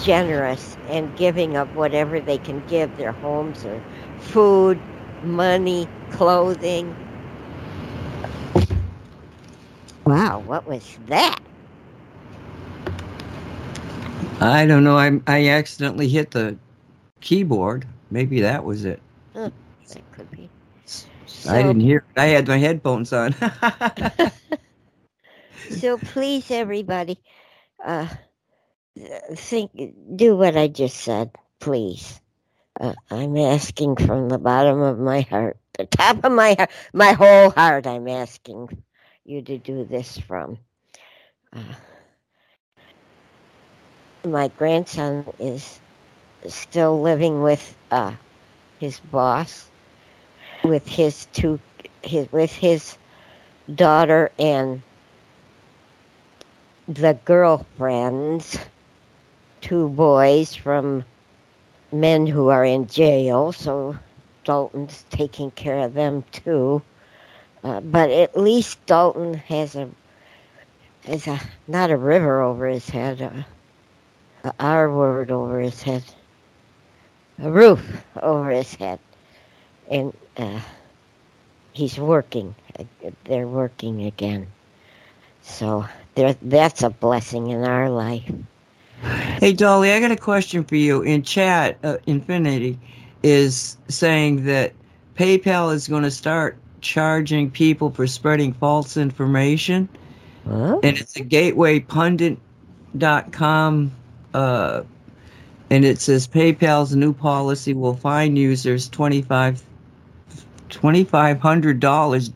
generous 0.01 0.75
and 0.89 1.15
giving 1.15 1.55
of 1.55 1.77
whatever 1.77 2.19
they 2.19 2.37
can 2.37 2.61
give 2.67 2.95
their 2.97 3.13
homes 3.13 3.63
or 3.63 3.81
food, 4.19 4.77
money, 5.23 5.87
clothing. 6.11 6.93
Wow, 10.05 10.39
what 10.39 10.67
was 10.67 10.97
that? 11.07 11.39
I 14.39 14.65
don't 14.65 14.83
know. 14.83 14.97
I 14.97 15.19
I 15.27 15.49
accidentally 15.49 16.07
hit 16.07 16.31
the 16.31 16.57
keyboard. 17.21 17.87
Maybe 18.11 18.41
that 18.41 18.63
was 18.63 18.85
it. 18.85 19.01
That 19.33 19.51
could 20.13 20.29
be. 20.31 20.49
I 21.47 21.61
didn't 21.63 21.81
hear. 21.81 21.97
it. 22.15 22.19
I 22.19 22.25
had 22.27 22.47
my 22.47 22.57
headphones 22.57 23.13
on. 23.13 23.35
So 25.69 25.97
please, 25.97 26.49
everybody, 26.49 27.19
uh, 27.83 28.07
think, 29.35 29.71
do 30.15 30.35
what 30.37 30.55
I 30.55 30.67
just 30.67 30.97
said, 30.97 31.31
please. 31.59 32.21
Uh, 32.79 32.93
I'm 33.11 33.35
asking 33.37 33.97
from 33.97 34.29
the 34.29 34.37
bottom 34.37 34.81
of 34.81 34.97
my 34.99 35.21
heart, 35.21 35.57
the 35.77 35.85
top 35.85 36.23
of 36.23 36.31
my 36.31 36.53
heart, 36.57 36.71
my 36.93 37.11
whole 37.13 37.49
heart. 37.51 37.85
I'm 37.85 38.07
asking 38.07 38.83
you 39.25 39.41
to 39.41 39.57
do 39.57 39.83
this 39.83 40.17
from. 40.17 40.57
Uh, 41.53 41.63
my 44.23 44.47
grandson 44.49 45.25
is 45.39 45.79
still 46.47 47.01
living 47.01 47.41
with 47.41 47.75
uh, 47.91 48.13
his 48.79 48.99
boss, 48.99 49.69
with 50.63 50.87
his 50.87 51.27
two, 51.33 51.59
his 52.01 52.31
with 52.31 52.51
his 52.51 52.97
daughter 53.73 54.31
and 54.39 54.81
the 56.87 57.17
girlfriends, 57.25 58.57
two 59.61 59.89
boys 59.89 60.55
from 60.55 61.03
men 61.91 62.25
who 62.25 62.47
are 62.47 62.63
in 62.63 62.87
jail, 62.87 63.51
so 63.51 63.97
Dalton's 64.43 65.03
taking 65.09 65.51
care 65.51 65.79
of 65.79 65.93
them 65.93 66.23
too. 66.31 66.81
Uh, 67.63 67.81
but 67.81 68.09
at 68.09 68.37
least 68.37 68.85
Dalton 68.85 69.33
has 69.33 69.75
a 69.75 69.89
has 71.05 71.27
a 71.27 71.39
not 71.67 71.91
a 71.91 71.97
river 71.97 72.41
over 72.41 72.67
his 72.67 72.89
head, 72.89 73.19
a, 73.21 73.45
a 74.47 74.53
R 74.59 74.91
word 74.91 75.31
over 75.31 75.59
his 75.59 75.81
head, 75.81 76.03
a 77.39 77.51
roof 77.51 77.81
over 78.21 78.49
his 78.49 78.73
head, 78.75 78.99
and 79.91 80.13
uh, 80.37 80.59
he's 81.73 81.99
working. 81.99 82.55
Uh, 82.79 82.83
They're 83.25 83.47
working 83.47 84.05
again, 84.05 84.47
so 85.41 85.85
there 86.15 86.35
that's 86.41 86.83
a 86.83 86.89
blessing 86.89 87.47
in 87.47 87.63
our 87.63 87.89
life. 87.89 88.29
hey, 89.01 89.53
Dolly, 89.53 89.91
I 89.91 89.99
got 89.99 90.11
a 90.11 90.15
question 90.17 90.63
for 90.63 90.75
you. 90.75 91.01
In 91.01 91.23
chat, 91.23 91.77
uh, 91.83 91.97
Infinity 92.07 92.79
is 93.23 93.77
saying 93.89 94.45
that 94.45 94.73
PayPal 95.15 95.73
is 95.73 95.87
going 95.87 96.03
to 96.03 96.11
start 96.11 96.57
charging 96.81 97.49
people 97.51 97.91
for 97.91 98.07
spreading 98.07 98.53
false 98.53 98.97
information. 98.97 99.89
Huh? 100.47 100.79
And 100.83 100.97
it's 100.97 101.15
a 101.17 101.21
gatewaypundit.com. 101.21 103.96
Uh, 104.33 104.83
and 105.69 105.83
it 105.83 105.99
says 105.99 106.27
PayPal's 106.27 106.95
new 106.95 107.13
policy 107.13 107.73
will 107.73 107.95
fine 107.95 108.35
users 108.35 108.87
25 108.89 109.63
$2,500 110.69 112.33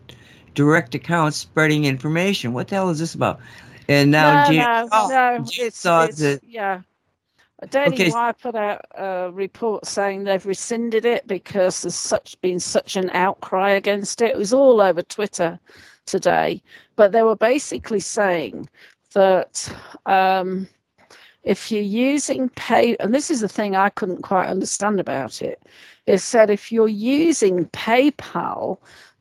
direct 0.54 0.96
accounts 0.96 1.38
spreading 1.38 1.86
information. 1.86 2.54
What 2.54 2.68
the 2.68 2.76
hell 2.76 2.90
is 2.90 3.00
this 3.00 3.14
about? 3.14 3.40
And 3.88 4.12
now 4.12 4.44
no, 4.44 4.54
Jan, 4.54 4.58
no, 4.58 4.90
oh, 4.92 5.08
no, 5.08 5.46
Jan 5.46 5.68
it's, 5.68 5.86
it's 5.86 6.20
that 6.20 6.40
yeah. 6.48 6.82
Daily 7.70 7.94
Okay. 7.94 8.10
Wire 8.10 8.34
put 8.34 8.56
out 8.56 8.86
a 8.96 9.30
report 9.32 9.86
saying 9.86 10.24
they've 10.24 10.46
rescinded 10.46 11.06
it 11.06 11.28
because 11.28 11.84
there's 11.84 11.94
such 11.94 12.40
been 12.42 12.60
such 12.60 12.96
an 12.96 13.12
outcry 13.12 13.70
against 13.70 14.22
it. 14.22 14.32
It 14.32 14.38
was 14.38 14.52
all 14.52 14.82
over 14.82 15.04
Twitter 15.04 15.60
today, 16.06 16.64
but 16.96 17.12
they 17.12 17.22
were 17.22 17.36
basically 17.36 18.00
saying 18.00 18.68
that 19.14 19.72
um, 20.08 20.68
if 21.44 21.72
you're 21.72 21.82
using 21.82 22.50
pay, 22.50 22.96
and 22.98 23.14
this 23.14 23.32
is 23.32 23.42
the 23.42 23.48
thing 23.48 23.76
I 23.76 23.90
couldn't 23.90 24.22
quite 24.22 24.48
understand 24.48 25.00
about 25.00 25.42
it, 25.42 25.62
is 26.06 26.32
that 26.32 26.50
if 26.50 26.72
you're 26.72 26.88
using 26.88 27.66
PayPal 27.68 28.78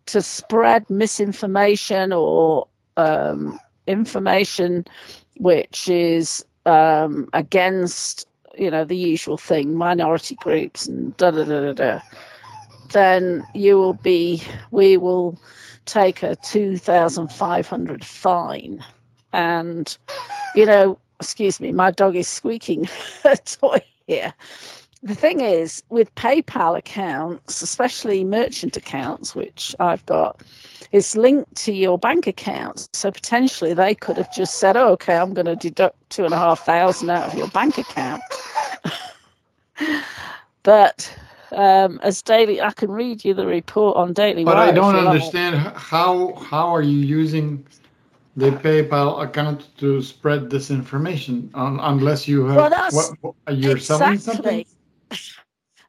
to 0.07 0.23
spread 0.23 0.89
misinformation 0.91 2.13
or 2.13 2.67
um, 2.97 3.59
information 3.87 4.85
which 5.39 5.89
is 5.89 6.45
um, 6.67 7.29
against 7.33 8.27
you 8.59 8.71
know 8.71 8.85
the 8.85 8.97
usual 8.97 9.39
thing 9.39 9.75
minority 9.75 10.35
groups 10.35 10.87
and 10.87 11.17
da 11.17 11.31
da 11.31 11.45
da 11.45 11.61
da 11.61 11.73
da 11.73 12.01
then 12.93 13.45
you 13.55 13.77
will 13.79 13.95
be 13.95 14.43
we 14.71 14.97
will 14.97 15.39
take 15.87 16.23
a 16.23 16.37
2500 16.37 18.05
fine. 18.05 18.85
And 19.33 19.97
you 20.55 20.67
know 20.67 20.99
excuse 21.21 21.61
me 21.61 21.73
my 21.73 21.91
dog 21.91 22.17
is 22.17 22.29
squeaking 22.29 22.89
a 23.25 23.37
toy 23.37 23.81
here 24.07 24.33
the 25.03 25.15
thing 25.15 25.41
is 25.41 25.83
with 25.89 26.15
paypal 26.15 26.77
accounts 26.77 27.63
especially 27.63 28.25
merchant 28.25 28.77
accounts 28.77 29.35
which 29.35 29.75
i've 29.79 30.05
got 30.07 30.43
it's 30.93 31.17
linked 31.17 31.55
to 31.57 31.73
your 31.73 31.99
bank 31.99 32.27
account. 32.27 32.89
So 32.93 33.11
potentially 33.11 33.75
they 33.75 33.95
could 33.95 34.17
have 34.17 34.33
just 34.33 34.59
said, 34.59 34.77
oh, 34.77 34.89
okay, 34.93 35.17
I'm 35.17 35.35
going 35.35 35.47
to 35.47 35.57
deduct 35.57 35.97
two 36.11 36.25
and 36.25 36.35
a 36.35 36.39
half 36.39 36.65
thousand 36.65 37.11
out 37.11 37.29
of 37.29 37.35
your 37.35 37.49
bank 37.49 37.79
account. 37.79 38.23
but 40.63 41.17
um, 41.53 42.01
as 42.03 42.23
daily, 42.23 42.61
I 42.61 42.73
can 42.73 42.91
read 42.91 43.25
you 43.25 43.35
the 43.35 43.47
report 43.47 43.97
on 43.97 44.13
Daily 44.13 44.45
But 44.45 44.57
Wire 44.57 44.69
I 44.69 44.73
don't 44.73 44.97
understand 44.97 45.57
how 45.77 46.35
how 46.35 46.75
are 46.75 46.83
you 46.83 46.99
using 46.99 47.67
the 48.37 48.51
PayPal 48.51 49.23
account 49.23 49.77
to 49.79 50.01
spread 50.03 50.51
this 50.51 50.71
information 50.71 51.51
un, 51.55 51.79
unless 51.81 52.29
you 52.29 52.47
have 52.47 52.57
Well, 52.57 52.71
that's- 52.71 53.13
what, 53.21 53.35
you're 53.53 53.79
selling 53.79 54.19
something? 54.19 54.65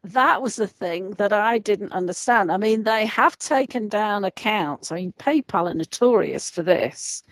That 0.04 0.42
was 0.42 0.56
the 0.56 0.68
thing 0.68 1.12
that 1.12 1.32
I 1.32 1.60
didn't 1.60 1.92
understand. 1.92 2.52
I 2.52 2.58
mean, 2.58 2.84
they 2.84 3.06
have 3.06 3.38
taken 3.38 3.88
down 3.88 4.24
accounts. 4.26 4.92
I 4.92 4.96
mean, 4.96 5.14
PayPal 5.20 5.70
are 5.70 5.76
notorious 5.76 6.50
for 6.50 6.64
this 6.64 7.24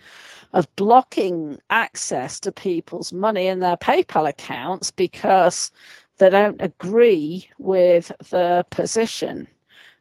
of 0.52 0.68
blocking 0.76 1.58
access 1.70 2.38
to 2.40 2.52
people's 2.52 3.12
money 3.12 3.48
in 3.48 3.58
their 3.58 3.76
PayPal 3.76 4.28
accounts 4.28 4.92
because 4.92 5.72
they 6.18 6.30
don't 6.30 6.60
agree 6.60 7.48
with 7.58 8.12
the 8.30 8.64
position. 8.70 9.48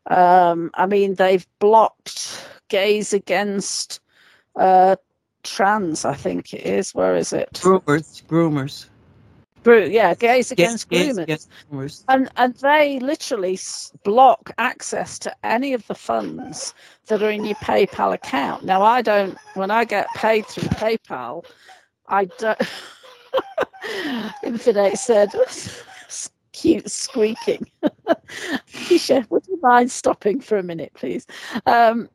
Um, 0.07 0.71
I 0.75 0.85
mean, 0.85 1.15
they've 1.15 1.47
blocked 1.59 2.47
gays 2.67 3.13
against 3.13 3.99
uh, 4.55 4.95
trans, 5.43 6.05
I 6.05 6.13
think 6.13 6.53
it 6.53 6.65
is. 6.65 6.93
Where 6.93 7.15
is 7.15 7.33
it? 7.33 7.51
groomers, 7.53 8.23
groomers, 8.25 8.89
Gru- 9.63 9.87
yeah, 9.89 10.13
gays 10.15 10.51
against 10.51 10.89
gays 10.89 11.17
groomers. 11.17 11.23
against 11.23 11.49
groomers. 11.71 12.03
And 12.07 12.29
and 12.37 12.55
they 12.55 12.99
literally 12.99 13.59
block 14.03 14.51
access 14.57 15.19
to 15.19 15.35
any 15.45 15.73
of 15.73 15.85
the 15.87 15.95
funds 15.95 16.73
that 17.07 17.21
are 17.21 17.29
in 17.29 17.45
your 17.45 17.55
PayPal 17.55 18.13
account. 18.13 18.63
Now 18.65 18.81
I 18.81 19.01
don't. 19.01 19.37
When 19.55 19.69
I 19.71 19.85
get 19.85 20.07
paid 20.15 20.45
through 20.47 20.69
PayPal, 20.69 21.45
I 22.07 22.25
don't. 22.25 22.61
Infinite 24.43 24.97
said, 24.97 25.29
"Cute 26.53 26.89
squeaking." 26.89 27.69
Keisha, 28.71 29.29
would 29.29 29.45
you 29.47 29.59
mind 29.61 29.91
stopping 29.91 30.39
for 30.41 30.57
a 30.57 30.63
minute, 30.63 30.93
please? 30.95 31.27
Um, 31.65 32.09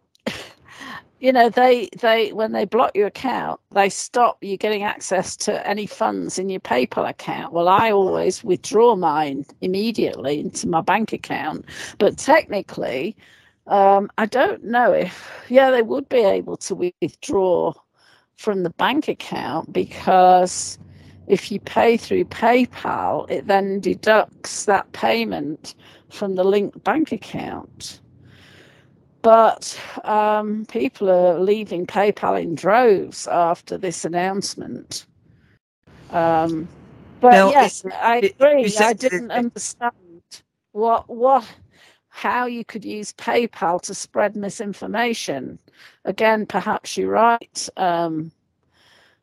you 1.21 1.33
know, 1.33 1.49
they 1.49 1.89
they 2.01 2.33
when 2.33 2.53
they 2.53 2.65
block 2.67 2.93
your 2.95 3.07
account, 3.07 3.61
they 3.73 3.89
stop 3.89 4.43
you 4.43 4.57
getting 4.57 4.83
access 4.83 5.37
to 5.39 5.67
any 5.67 5.87
funds 5.87 6.39
in 6.39 6.51
your 6.51 6.61
PayPal 6.61 7.09
account. 7.09 7.53
Well, 7.53 7.69
I 7.69 7.91
always 7.93 8.45
withdraw 8.45 8.97
mine 8.97 9.47
immediately 9.61 10.41
into 10.41 10.69
my 10.69 10.81
bank 10.83 11.13
account, 11.13 11.67
but 11.99 12.19
technically, 12.19 13.17
um, 13.69 14.11
I 14.19 14.27
don't 14.27 14.65
know 14.65 14.93
if 14.93 15.31
yeah 15.49 15.71
they 15.71 15.83
would 15.83 16.09
be 16.09 16.19
able 16.21 16.57
to 16.59 16.75
withdraw 17.03 17.73
from 18.37 18.63
the 18.65 18.71
bank 18.71 19.09
account 19.09 19.73
because 19.73 20.79
if 21.29 21.51
you 21.53 21.61
pay 21.61 21.97
through 21.97 22.25
PayPal, 22.27 23.31
it 23.31 23.47
then 23.47 23.81
deducts 23.81 24.67
that 24.67 24.93
payment 24.93 25.75
from 26.11 26.35
the 26.35 26.45
linked 26.45 26.85
bank 26.85 27.13
account. 27.13 28.01
But 29.25 29.81
um, 30.05 30.67
people 30.67 31.11
are 31.11 31.41
leaving 31.41 31.87
PayPal 31.87 32.41
in 32.43 32.55
droves 32.57 33.27
after 33.29 33.79
this 33.79 34.05
announcement. 34.07 35.07
Um, 36.11 36.69
but 37.21 37.33
Now, 37.33 37.49
yes, 37.51 37.85
it- 37.87 37.93
I 37.95 38.17
agree. 38.19 38.77
I 38.79 38.93
didn't 38.95 39.33
it- 39.33 39.39
understand 39.39 39.93
what 40.73 41.09
what 41.11 41.47
how 42.11 42.47
you 42.47 42.65
could 42.65 42.85
use 42.85 43.13
PayPal 43.15 43.81
to 43.83 43.95
spread 43.95 44.37
misinformation. 44.37 45.59
Again, 46.05 46.47
perhaps 46.47 46.97
you're 46.97 47.11
right. 47.11 47.69
Um, 47.79 48.33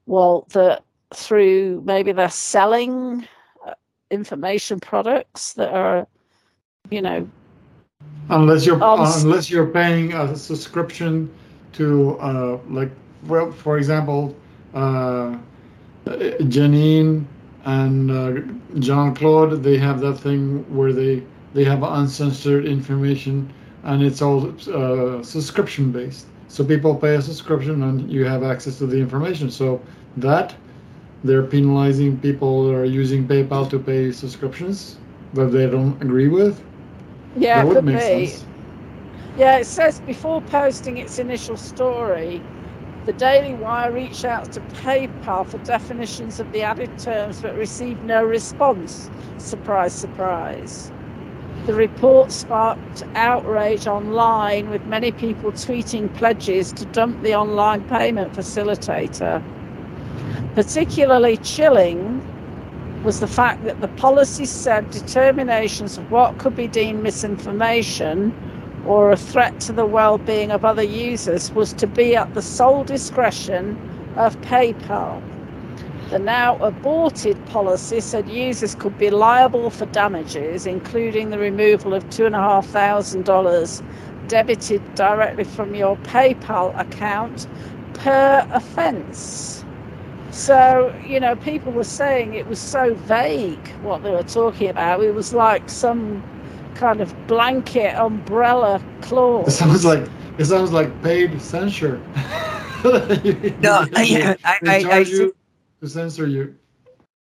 well, 0.08 0.48
that 0.54 0.84
through 1.14 1.84
maybe 1.86 2.12
they're 2.14 2.30
selling 2.30 3.28
uh, 3.68 3.76
information 4.12 4.80
products 4.82 5.54
that 5.54 5.70
are, 5.74 6.08
you 6.92 7.02
know, 7.02 7.30
Unless 8.30 8.66
you're 8.66 8.82
Um, 8.84 9.02
unless 9.24 9.50
you're 9.50 9.68
paying 9.68 10.14
a 10.14 10.36
subscription 10.36 11.30
to 11.74 12.18
uh, 12.20 12.58
like 12.70 12.92
well, 13.28 13.52
for 13.52 13.78
example, 13.78 14.36
uh, 14.74 15.38
Janine 16.06 17.26
and 17.66 18.12
uh, 18.12 18.32
Jean 18.80 19.14
Claude, 19.14 19.64
they 19.64 19.78
have 19.78 20.00
that 20.02 20.18
thing 20.20 20.66
where 20.76 20.94
they 20.94 21.24
they 21.54 21.64
have 21.66 21.84
uncensored 21.84 22.66
information, 22.66 23.52
and 23.84 24.02
it's 24.04 24.22
all 24.22 24.48
uh, 24.74 25.22
subscription 25.24 25.92
based. 25.92 26.28
So 26.48 26.64
people 26.64 26.96
pay 26.96 27.16
a 27.16 27.22
subscription, 27.22 27.84
and 27.84 28.12
you 28.12 28.26
have 28.26 28.44
access 28.44 28.78
to 28.80 28.88
the 28.88 28.98
information. 28.98 29.50
So 29.52 29.82
that 30.18 30.56
they're 31.24 31.44
penalizing 31.44 32.18
people 32.20 32.68
that 32.68 32.76
are 32.76 32.86
using 32.86 33.28
PayPal 33.28 33.70
to 33.70 33.80
pay 33.80 34.12
subscriptions 34.12 34.98
that 35.34 35.52
they 35.52 35.68
don't 35.70 36.02
agree 36.02 36.28
with. 36.30 36.64
Yeah, 37.36 37.64
could 37.64 37.86
be. 37.86 38.00
sense. 38.00 38.46
Yeah, 39.38 39.58
it 39.58 39.66
says 39.66 40.00
before 40.02 40.42
posting 40.42 40.98
its 40.98 41.18
initial 41.20 41.58
story, 41.58 42.42
the 43.06 43.14
Daily 43.14 43.54
Wire 43.56 43.92
reached 43.92 44.26
out 44.26 44.52
to 44.54 44.60
PayPal 44.62 45.48
for 45.48 45.58
definitions 45.60 46.40
of 46.40 46.52
the 46.52 46.62
added 46.62 46.98
terms 47.00 47.42
but 47.42 47.56
received 47.56 48.04
no 48.04 48.24
response. 48.24 49.10
Surprise, 49.38 49.94
surprise. 49.94 50.92
The 51.66 51.74
report 51.74 52.32
sparked 52.32 53.04
outrage 53.16 53.88
online 53.88 54.70
with 54.70 54.86
many 54.86 55.12
people 55.12 55.52
tweeting 55.52 56.14
pledges 56.16 56.72
to 56.74 56.86
dump 56.86 57.22
the 57.24 57.36
online 57.36 57.88
payment 57.88 58.34
facilitator. 58.34 59.42
Particularly 60.56 61.38
chilling 61.38 62.22
was 63.04 63.20
the 63.20 63.28
fact 63.28 63.64
that 63.66 63.82
the 63.82 63.88
policy 63.90 64.46
said 64.46 64.90
determinations 64.92 65.98
of 65.98 66.12
what 66.12 66.38
could 66.38 66.56
be 66.56 66.68
deemed 66.68 67.04
misinformation 67.04 68.34
or 68.86 69.12
a 69.12 69.18
threat 69.18 69.60
to 69.62 69.74
the 69.74 69.86
well-being 69.86 70.52
of 70.52 70.66
other 70.66 70.84
users 70.84 71.52
was 71.52 71.74
to 71.74 71.88
be 71.88 72.16
at 72.16 72.34
the 72.34 72.42
sole 72.42 72.84
discretion 72.84 73.78
of 74.18 74.40
PayPal. 74.42 75.22
The 76.10 76.20
now 76.20 76.58
aborted 76.58 77.44
policy 77.48 78.02
said 78.02 78.30
users 78.30 78.76
could 78.76 78.98
be 78.98 79.10
liable 79.10 79.70
for 79.70 79.86
damages, 79.88 80.68
including 80.68 81.30
the 81.30 81.40
removal 81.40 81.94
of 81.94 82.10
two 82.10 82.26
and 82.26 82.36
a 82.36 82.40
half 82.40 82.68
thousand 82.68 83.26
dollars 83.26 83.82
debited 84.28 84.82
directly 84.96 85.46
from 85.46 85.74
your 85.76 85.98
PayPal 85.98 86.78
account 86.80 87.48
per 87.94 88.48
offence. 88.52 89.61
So, 90.32 90.96
you 91.06 91.20
know, 91.20 91.36
people 91.36 91.72
were 91.72 91.84
saying 91.84 92.34
it 92.34 92.48
was 92.48 92.60
so 92.60 92.94
vague 92.94 93.68
what 93.84 94.04
they 94.04 94.12
were 94.12 94.24
talking 94.24 94.70
about. 94.70 95.04
It 95.04 95.14
was 95.14 95.34
like 95.34 95.70
some 95.70 96.24
kind 96.76 97.02
of 97.02 97.14
blanket 97.28 97.96
umbrella 97.96 98.82
It 99.48 99.52
sounds 99.52 99.86
like 99.86 100.08
It 100.38 100.46
sounds 100.46 100.72
like 100.72 101.02
paid 101.04 101.40
censure. 101.42 102.02
No, 102.84 103.86
I, 103.96 104.36
I, 104.44 104.60
They 104.62 104.70
I, 104.70 104.76
I, 104.76 104.82
charge 104.84 105.08
see, 105.08 105.14
you 105.14 105.36
to 105.82 105.88
censor 105.88 106.28
you. 106.28 106.56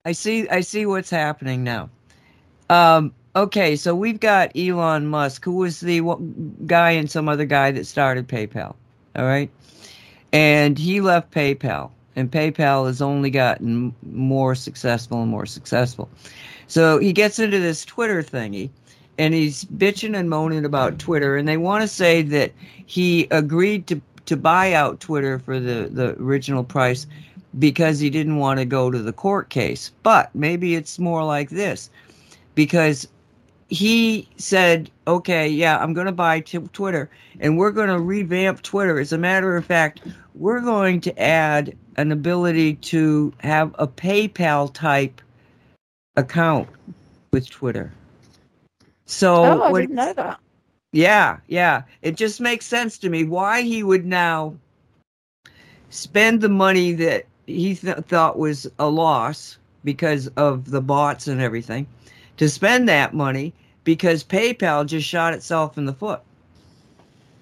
I 0.06 0.12
see. 0.12 0.48
I 0.50 0.62
see 0.62 0.86
what's 0.86 1.10
happening 1.10 1.64
now. 1.64 1.90
Um, 2.70 3.14
okay, 3.36 3.76
so 3.76 3.96
we've 3.96 4.20
got 4.20 4.52
Elon 4.56 5.08
Musk, 5.08 5.44
who 5.46 5.54
was 5.54 5.80
the 5.80 6.02
one- 6.02 6.56
guy 6.68 6.92
and 6.92 7.10
some 7.10 7.28
other 7.28 7.46
guy 7.46 7.72
that 7.72 7.86
started 7.86 8.28
PayPal. 8.28 8.76
All 9.16 9.26
right, 9.26 9.50
and 10.32 10.78
he 10.78 11.02
left 11.02 11.32
PayPal, 11.32 11.90
and 12.18 12.32
PayPal 12.32 12.88
has 12.88 13.02
only 13.02 13.30
gotten 13.30 13.94
more 14.12 14.56
successful 14.56 15.22
and 15.22 15.30
more 15.30 15.46
successful. 15.46 16.10
So 16.66 16.98
he 16.98 17.14
gets 17.14 17.40
into 17.40 17.60
this 17.60 17.86
Twitter 17.86 18.24
thingy, 18.24 18.70
and 19.20 19.34
he's 19.34 19.64
bitching 19.66 20.18
and 20.18 20.30
moaning 20.30 20.66
about 20.66 21.00
Twitter, 21.00 21.38
and 21.38 21.48
they 21.48 21.58
want 21.58 21.84
to 21.84 21.88
say 21.88 22.24
that 22.24 22.52
he 22.86 23.28
agreed 23.32 23.88
to 23.88 24.02
to 24.26 24.36
buy 24.36 24.74
out 24.74 25.00
Twitter 25.00 25.40
for 25.40 25.60
the 25.60 25.90
the 25.92 26.16
original 26.20 26.64
price 26.64 27.06
because 27.60 28.00
he 28.00 28.10
didn't 28.10 28.38
want 28.38 28.60
to 28.60 28.66
go 28.66 28.92
to 28.92 29.00
the 29.00 29.14
court 29.14 29.50
case. 29.50 29.92
But 30.04 30.34
maybe 30.36 30.76
it's 30.76 31.00
more 31.00 31.24
like 31.24 31.50
this 31.52 31.90
because 32.56 33.08
he 33.70 34.30
said, 34.38 34.90
okay, 35.08 35.48
yeah, 35.48 35.78
I'm 35.78 35.94
going 35.94 36.06
to 36.06 36.12
buy 36.14 36.40
t- 36.40 36.60
Twitter 36.72 37.10
and 37.40 37.58
we're 37.58 37.72
going 37.72 37.90
to 37.90 38.00
revamp 38.00 38.62
Twitter. 38.62 39.00
As 39.00 39.12
a 39.12 39.18
matter 39.18 39.56
of 39.58 39.66
fact, 39.66 40.02
we're 40.36 40.62
going 40.62 41.02
to 41.02 41.22
add 41.22 41.76
an 41.98 42.12
ability 42.12 42.76
to 42.76 43.34
have 43.40 43.76
a 43.78 43.88
PayPal 43.88 44.74
type 44.74 45.22
account 46.16 46.70
with 47.32 47.50
Twitter. 47.50 47.92
So, 49.06 49.44
oh, 49.44 49.64
I 49.64 49.82
didn't 49.82 49.96
know 49.96 50.14
that. 50.14 50.40
yeah, 50.92 51.38
yeah. 51.48 51.84
It 52.02 52.16
just 52.16 52.40
makes 52.40 52.66
sense 52.66 52.98
to 53.00 53.10
me 53.10 53.24
why 53.24 53.62
he 53.62 53.84
would 53.84 54.06
now 54.06 54.56
spend 55.90 56.42
the 56.42 56.50
money 56.50 56.94
that 56.94 57.26
he 57.46 57.76
th- 57.76 57.98
thought 57.98 58.38
was 58.38 58.70
a 58.80 58.90
loss 58.90 59.58
because 59.84 60.28
of 60.36 60.72
the 60.72 60.82
bots 60.82 61.28
and 61.28 61.42
everything 61.42 61.88
to 62.38 62.50
spend 62.50 62.88
that 62.90 63.14
money 63.14 63.54
because 63.84 64.24
PayPal 64.24 64.86
just 64.86 65.08
shot 65.08 65.34
itself 65.34 65.78
in 65.78 65.86
the 65.86 65.94
foot. 65.94 66.22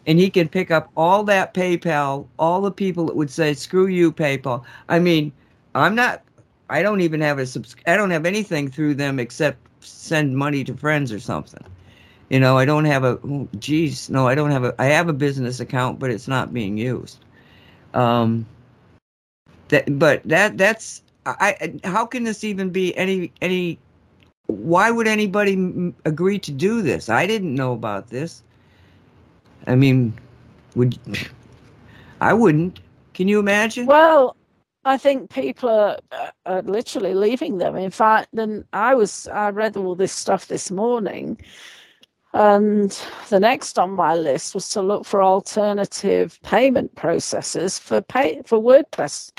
And 0.07 0.19
he 0.19 0.29
can 0.29 0.47
pick 0.47 0.69
up 0.71 0.89
all 0.95 1.23
that 1.23 1.53
PayPal, 1.53 2.27
all 2.37 2.61
the 2.61 2.71
people 2.71 3.05
that 3.07 3.15
would 3.15 3.31
say, 3.31 3.53
screw 3.53 3.87
you, 3.87 4.11
PayPal. 4.11 4.63
I 4.87 4.99
mean, 4.99 5.31
I'm 5.73 5.95
not, 5.95 6.23
I 6.69 6.81
don't 6.83 7.01
even 7.01 7.21
have 7.21 7.39
a, 7.39 7.45
subs- 7.45 7.75
I 7.87 7.97
don't 7.97 8.11
have 8.11 8.25
anything 8.25 8.69
through 8.69 8.95
them 8.95 9.19
except 9.19 9.57
send 9.83 10.37
money 10.37 10.63
to 10.63 10.73
friends 10.75 11.11
or 11.11 11.19
something. 11.19 11.63
You 12.29 12.39
know, 12.39 12.57
I 12.57 12.65
don't 12.65 12.85
have 12.85 13.03
a. 13.03 13.19
oh, 13.23 13.47
Geez, 13.59 14.09
no, 14.09 14.27
I 14.27 14.35
don't 14.35 14.51
have 14.51 14.63
a. 14.63 14.73
I 14.79 14.85
have 14.85 15.09
a 15.09 15.13
business 15.13 15.59
account, 15.59 15.99
but 15.99 16.09
it's 16.09 16.27
not 16.27 16.53
being 16.53 16.77
used. 16.77 17.19
Um. 17.93 18.45
That, 19.69 19.99
but 19.99 20.23
that 20.25 20.57
that's. 20.57 21.03
I- 21.27 21.79
How 21.83 22.05
can 22.05 22.23
this 22.23 22.43
even 22.43 22.69
be 22.71 22.95
any 22.97 23.31
any? 23.41 23.77
Why 24.47 24.91
would 24.91 25.07
anybody 25.07 25.53
m- 25.53 25.95
agree 26.05 26.39
to 26.39 26.51
do 26.51 26.81
this? 26.81 27.09
I 27.09 27.25
didn't 27.25 27.55
know 27.55 27.73
about 27.73 28.09
this. 28.09 28.43
I 29.67 29.75
mean, 29.75 30.13
would 30.75 30.97
I 32.21 32.33
wouldn't. 32.33 32.79
Can 33.13 33.27
you 33.27 33.39
imagine? 33.39 33.85
Well, 33.85 34.35
I 34.83 34.97
think 34.97 35.31
people 35.31 35.69
are, 35.69 35.97
uh, 36.11 36.31
are 36.45 36.61
literally 36.61 37.13
leaving 37.13 37.57
them. 37.57 37.75
In 37.75 37.91
fact, 37.91 38.29
then 38.33 38.65
I 38.73 38.93
was 38.95 39.27
I 39.27 39.49
read 39.49 39.77
all 39.77 39.95
this 39.95 40.11
stuff 40.11 40.47
this 40.47 40.69
morning, 40.69 41.39
and 42.33 42.91
the 43.29 43.39
next 43.39 43.79
on 43.79 43.91
my 43.91 44.15
list 44.15 44.53
was 44.53 44.69
to 44.69 44.81
look 44.81 45.05
for 45.05 45.23
alternative 45.23 46.39
payment 46.43 46.95
processes 46.95 47.79
for 47.79 48.01
pay 48.01 48.41
for 48.45 48.59
WordPress 48.59 49.31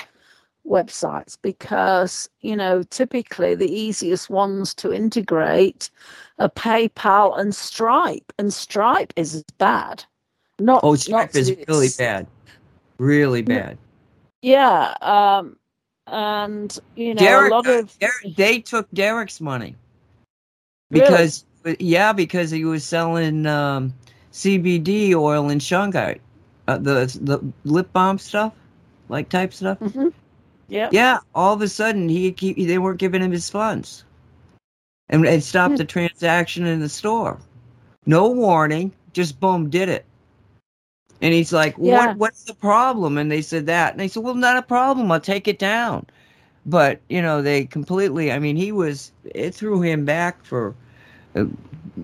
websites 0.67 1.37
because 1.41 2.29
you 2.41 2.55
know 2.55 2.83
typically 2.83 3.55
the 3.55 3.71
easiest 3.71 4.29
ones 4.29 4.73
to 4.75 4.91
integrate 4.93 5.89
are 6.39 6.49
PayPal 6.49 7.37
and 7.39 7.55
Stripe, 7.55 8.31
and 8.37 8.53
Stripe 8.53 9.13
is 9.15 9.43
bad. 9.57 10.03
Not 10.59 10.83
Oh, 10.83 10.91
not 10.91 10.99
Stripe 10.99 11.31
to 11.31 11.39
is 11.39 11.55
really 11.67 11.89
bad. 11.97 12.27
Really 12.99 13.41
bad. 13.41 13.77
Yeah, 14.41 14.95
um, 15.01 15.57
and 16.07 16.77
you 16.95 17.13
know 17.15 17.21
Derek, 17.21 17.51
a 17.51 17.55
lot 17.55 17.67
of 17.67 17.99
Derek, 17.99 18.35
they 18.35 18.59
took 18.59 18.87
Derek's 18.91 19.41
money 19.41 19.75
Really? 20.91 21.05
because 21.05 21.45
yeah, 21.79 22.13
because 22.13 22.49
he 22.51 22.65
was 22.65 22.83
selling 22.83 23.45
um, 23.45 23.93
CBD 24.31 25.13
oil 25.13 25.49
in 25.49 25.59
Shanghai, 25.59 26.19
uh, 26.67 26.77
the 26.77 27.05
the 27.21 27.39
lip 27.65 27.91
balm 27.93 28.17
stuff, 28.17 28.53
like 29.09 29.29
type 29.29 29.53
stuff. 29.53 29.79
Mhm. 29.79 30.13
Yeah, 30.67 30.91
Yeah, 30.91 31.19
all 31.35 31.53
of 31.53 31.61
a 31.61 31.67
sudden 31.67 32.09
he, 32.09 32.35
he 32.37 32.65
they 32.65 32.77
weren't 32.77 32.99
giving 32.99 33.21
him 33.21 33.31
his 33.31 33.49
funds, 33.49 34.03
and 35.09 35.25
it 35.25 35.43
stopped 35.43 35.71
Hmm. 35.71 35.77
the 35.77 35.85
transaction 35.85 36.65
in 36.65 36.79
the 36.79 36.89
store. 36.89 37.37
No 38.05 38.29
warning, 38.29 38.91
just 39.13 39.39
boom, 39.39 39.69
did 39.69 39.89
it. 39.89 40.05
And 41.21 41.33
he's 41.33 41.53
like, 41.53 41.75
Yeah. 41.77 42.07
"What? 42.07 42.17
What's 42.17 42.43
the 42.43 42.53
problem?" 42.53 43.17
And 43.17 43.31
they 43.31 43.41
said 43.41 43.65
that, 43.67 43.91
and 43.93 43.99
they 43.99 44.07
said, 44.07 44.23
"Well, 44.23 44.35
not 44.35 44.57
a 44.57 44.61
problem. 44.61 45.11
I'll 45.11 45.19
take 45.19 45.47
it 45.47 45.59
down." 45.59 46.05
But 46.65 46.99
you 47.09 47.21
know, 47.21 47.41
they 47.41 47.65
completely. 47.65 48.31
I 48.31 48.39
mean, 48.39 48.55
he 48.55 48.71
was. 48.71 49.11
It 49.23 49.53
threw 49.55 49.81
him 49.81 50.05
back 50.05 50.43
for 50.45 50.75
uh, 51.35 51.45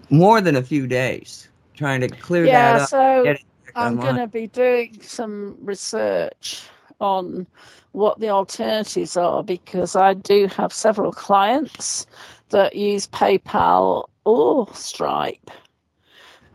more 0.09 0.41
than 0.41 0.55
a 0.55 0.63
few 0.63 0.87
days 0.87 1.49
trying 1.75 2.01
to 2.01 2.09
clear 2.09 2.45
yeah. 2.45 2.73
that 2.73 2.75
up. 2.75 2.89
Yeah, 3.23 3.33
So 3.33 3.35
I'm 3.75 3.97
going 3.97 4.15
to 4.15 4.27
be 4.27 4.47
doing 4.47 4.99
some 5.01 5.57
research 5.61 6.69
on 7.03 7.45
what 7.91 8.19
the 8.19 8.29
alternatives 8.29 9.15
are 9.15 9.43
because 9.43 9.95
I 9.95 10.13
do 10.15 10.47
have 10.47 10.73
several 10.73 11.11
clients 11.11 12.07
that 12.49 12.75
use 12.75 13.07
PayPal 13.07 14.05
or 14.25 14.67
Stripe 14.73 15.51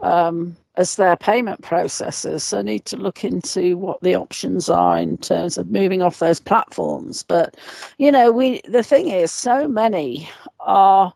um, 0.01 0.57
as 0.77 0.97
their 0.97 1.17
payment 1.17 1.61
processors. 1.63 2.41
So 2.43 2.59
I 2.59 2.63
need 2.63 2.85
to 2.87 2.97
look 2.97 3.25
into 3.25 3.77
what 3.77 4.01
the 4.01 4.15
options 4.15 4.69
are 4.69 4.99
in 4.99 5.17
terms 5.19 5.59
of 5.59 5.71
moving 5.71 6.03
off 6.03 6.19
those 6.19 6.41
platforms. 6.41 7.23
But 7.23 7.57
you 7.99 8.11
know, 8.11 8.33
we 8.33 8.61
the 8.69 8.83
thing 8.83 9.09
is, 9.09 9.31
so 9.31 9.69
many 9.69 10.29
are. 10.61 11.13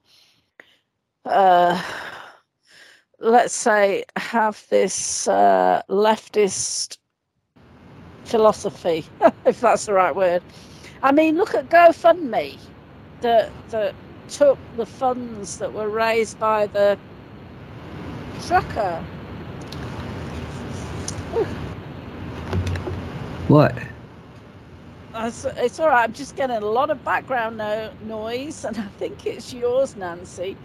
Uh, 1.24 1.80
let's 3.22 3.54
say 3.54 4.04
have 4.16 4.66
this 4.68 5.28
uh, 5.28 5.80
leftist 5.88 6.98
philosophy, 8.24 9.04
if 9.46 9.60
that's 9.60 9.86
the 9.86 9.92
right 9.92 10.14
word. 10.14 10.42
I 11.02 11.12
mean, 11.12 11.36
look 11.36 11.54
at 11.54 11.68
GoFundMe 11.68 12.58
that 13.20 13.50
that 13.70 13.94
took 14.28 14.58
the 14.76 14.86
funds 14.86 15.58
that 15.58 15.72
were 15.72 15.88
raised 15.88 16.38
by 16.38 16.66
the 16.66 16.98
trucker. 18.46 19.04
What? 23.48 23.76
It's, 25.14 25.44
it's 25.44 25.78
all 25.78 25.88
right. 25.88 26.04
I'm 26.04 26.12
just 26.12 26.36
getting 26.36 26.56
a 26.56 26.60
lot 26.60 26.90
of 26.90 27.04
background 27.04 27.58
no- 27.58 27.92
noise, 28.04 28.64
and 28.64 28.78
I 28.78 28.86
think 28.98 29.26
it's 29.26 29.52
yours, 29.52 29.96
Nancy. 29.96 30.56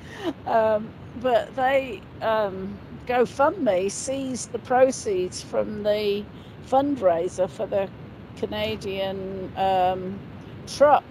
Um, 0.46 0.90
but 1.20 1.54
they 1.56 2.02
um, 2.22 2.78
GoFundMe 3.08 3.92
seized 3.92 4.52
the 4.52 4.60
proceeds 4.60 5.42
from 5.42 5.84
the 5.84 6.24
fundraiser 6.70 7.50
for 7.50 7.66
the 7.66 7.90
Canadian 8.38 9.52
um, 9.56 10.20
truck 10.68 11.06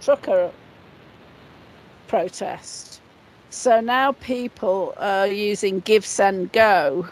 trucker 0.00 0.50
protest. 2.06 3.00
So 3.50 3.80
now 3.80 4.12
people 4.12 4.94
are 4.98 5.26
using 5.26 5.80
Give 5.80 6.04
Send 6.04 6.52
Go, 6.52 7.08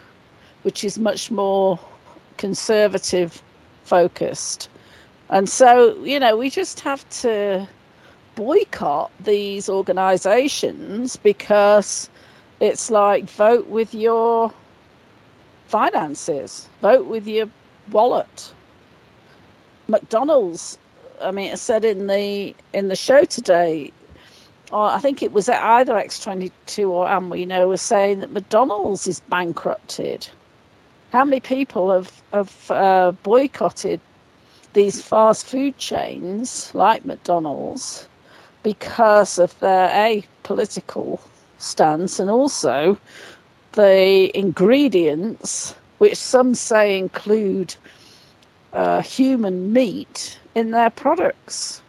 which 0.63 0.83
is 0.83 0.99
much 0.99 1.31
more 1.31 1.79
conservative 2.37 3.41
focused. 3.83 4.69
And 5.29 5.49
so, 5.49 5.95
you 6.03 6.19
know, 6.19 6.37
we 6.37 6.49
just 6.49 6.79
have 6.81 7.07
to 7.21 7.67
boycott 8.35 9.11
these 9.19 9.69
organizations 9.69 11.15
because 11.15 12.09
it's 12.59 12.91
like 12.91 13.29
vote 13.29 13.67
with 13.67 13.93
your 13.93 14.53
finances, 15.67 16.67
vote 16.81 17.05
with 17.05 17.27
your 17.27 17.47
wallet. 17.91 18.53
McDonald's, 19.87 20.77
I 21.21 21.31
mean, 21.31 21.51
it 21.51 21.57
said 21.57 21.85
in 21.85 22.07
the 22.07 22.55
in 22.73 22.87
the 22.87 22.95
show 22.95 23.25
today, 23.25 23.91
or 24.71 24.85
I 24.85 24.99
think 24.99 25.21
it 25.21 25.33
was 25.33 25.49
either 25.49 25.93
X22 25.93 26.89
or 26.89 27.07
And 27.07 27.29
We 27.29 27.45
Know 27.45 27.67
was 27.67 27.81
saying 27.81 28.19
that 28.21 28.31
McDonald's 28.31 29.07
is 29.07 29.19
bankrupted. 29.21 30.27
How 31.11 31.25
many 31.25 31.39
people 31.39 31.91
have 31.91 32.21
have 32.33 32.71
uh, 32.71 33.11
boycotted 33.23 33.99
these 34.73 35.01
fast 35.01 35.45
food 35.45 35.77
chains 35.77 36.73
like 36.73 37.05
McDonald's 37.05 38.07
because 38.63 39.37
of 39.37 39.57
their 39.59 39.89
a 39.89 40.25
political 40.43 41.19
stance 41.59 42.19
and 42.19 42.29
also 42.29 42.97
the 43.73 44.35
ingredients 44.37 45.75
which 46.03 46.17
some 46.17 46.53
say 46.53 46.99
include 46.99 47.73
uh, 48.73 49.01
human 49.01 49.71
meat 49.71 50.37
in 50.53 50.71
their 50.71 50.89
products. 50.89 51.81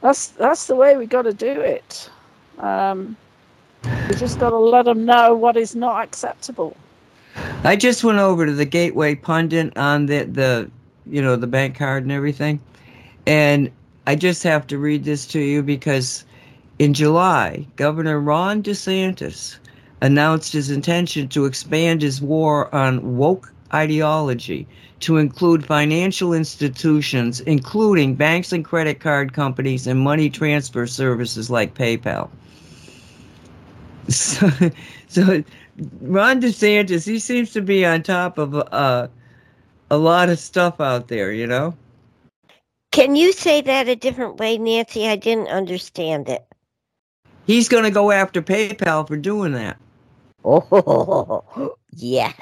That's 0.00 0.28
that's 0.28 0.68
the 0.68 0.76
way 0.76 0.96
we 0.96 1.06
got 1.06 1.22
to 1.22 1.34
do 1.34 1.60
it. 1.60 2.08
Um, 2.60 3.16
we 3.82 4.14
just 4.14 4.38
got 4.38 4.50
to 4.50 4.58
let 4.58 4.84
them 4.84 5.04
know 5.04 5.34
what 5.34 5.56
is 5.56 5.74
not 5.74 6.04
acceptable. 6.04 6.76
I 7.64 7.74
just 7.74 8.04
went 8.04 8.20
over 8.20 8.46
to 8.46 8.52
the 8.52 8.64
Gateway 8.64 9.16
Pundit 9.16 9.76
on 9.76 10.06
the 10.06 10.22
the 10.22 10.70
you 11.04 11.20
know 11.20 11.34
the 11.34 11.48
bank 11.48 11.76
card 11.76 12.04
and 12.04 12.12
everything, 12.12 12.60
and 13.26 13.72
I 14.06 14.14
just 14.14 14.44
have 14.44 14.68
to 14.68 14.78
read 14.78 15.02
this 15.02 15.26
to 15.34 15.40
you 15.40 15.64
because 15.64 16.24
in 16.78 16.94
July, 16.94 17.66
Governor 17.74 18.20
Ron 18.20 18.62
DeSantis 18.62 19.58
announced 20.00 20.52
his 20.52 20.70
intention 20.70 21.28
to 21.28 21.44
expand 21.44 22.02
his 22.02 22.20
war 22.20 22.74
on 22.74 23.16
woke 23.16 23.52
ideology 23.72 24.66
to 25.00 25.16
include 25.16 25.66
financial 25.66 26.32
institutions, 26.32 27.40
including 27.40 28.14
banks 28.14 28.52
and 28.52 28.64
credit 28.64 29.00
card 29.00 29.32
companies 29.32 29.86
and 29.86 30.00
money 30.00 30.30
transfer 30.30 30.86
services 30.86 31.50
like 31.50 31.74
PayPal. 31.74 32.30
So, 34.08 34.50
so 35.08 35.42
Ron 36.00 36.40
DeSantis, 36.40 37.06
he 37.06 37.18
seems 37.18 37.52
to 37.52 37.60
be 37.60 37.84
on 37.84 38.02
top 38.02 38.38
of 38.38 38.54
uh, 38.54 39.08
a 39.90 39.96
lot 39.96 40.28
of 40.28 40.38
stuff 40.38 40.80
out 40.80 41.08
there, 41.08 41.32
you 41.32 41.46
know? 41.46 41.74
Can 42.92 43.16
you 43.16 43.32
say 43.32 43.60
that 43.60 43.88
a 43.88 43.96
different 43.96 44.36
way, 44.36 44.56
Nancy? 44.56 45.08
I 45.08 45.16
didn't 45.16 45.48
understand 45.48 46.28
it. 46.28 46.46
He's 47.46 47.68
going 47.68 47.84
to 47.84 47.90
go 47.90 48.10
after 48.10 48.40
PayPal 48.40 49.06
for 49.06 49.16
doing 49.16 49.52
that. 49.52 49.76
Oh, 50.44 51.74
yes. 51.96 52.34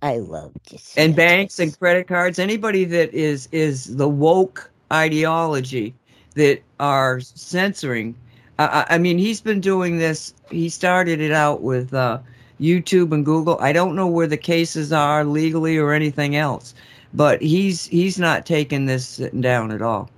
I 0.00 0.18
love 0.18 0.52
DeSantis. 0.68 0.94
And 0.96 1.16
banks 1.16 1.58
and 1.58 1.76
credit 1.78 2.06
cards, 2.06 2.38
anybody 2.38 2.84
that 2.84 3.12
is 3.12 3.48
is 3.52 3.96
the 3.96 4.08
woke 4.08 4.70
ideology 4.92 5.94
that 6.34 6.62
are 6.80 7.20
censoring. 7.20 8.14
I, 8.58 8.86
I 8.90 8.98
mean, 8.98 9.18
he's 9.18 9.40
been 9.40 9.60
doing 9.60 9.98
this. 9.98 10.34
He 10.50 10.68
started 10.68 11.20
it 11.20 11.32
out 11.32 11.62
with 11.62 11.92
uh, 11.94 12.18
YouTube 12.60 13.12
and 13.12 13.24
Google. 13.24 13.58
I 13.60 13.72
don't 13.72 13.96
know 13.96 14.06
where 14.06 14.26
the 14.26 14.36
cases 14.36 14.92
are 14.92 15.24
legally 15.24 15.76
or 15.78 15.92
anything 15.92 16.36
else, 16.36 16.74
but 17.14 17.42
he's 17.42 17.86
he's 17.86 18.18
not 18.18 18.46
taking 18.46 18.86
this 18.86 19.06
sitting 19.06 19.40
down 19.40 19.72
at 19.72 19.82
all. 19.82 20.10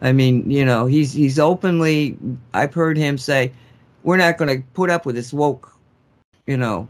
I 0.00 0.12
mean, 0.12 0.48
you 0.50 0.64
know, 0.64 0.86
he's 0.86 1.12
he's 1.12 1.38
openly. 1.38 2.16
I've 2.54 2.74
heard 2.74 2.96
him 2.96 3.18
say, 3.18 3.52
"We're 4.04 4.18
not 4.18 4.38
going 4.38 4.56
to 4.56 4.66
put 4.74 4.90
up 4.90 5.06
with 5.06 5.16
this 5.16 5.32
woke," 5.32 5.75
you 6.46 6.56
know, 6.56 6.88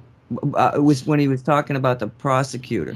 uh, 0.55 0.73
it 0.75 0.83
was 0.83 1.07
when 1.07 1.19
he 1.19 1.29
was 1.29 1.43
talking 1.43 1.77
about 1.77 1.99
the 1.99 2.09
prosecutor 2.09 2.95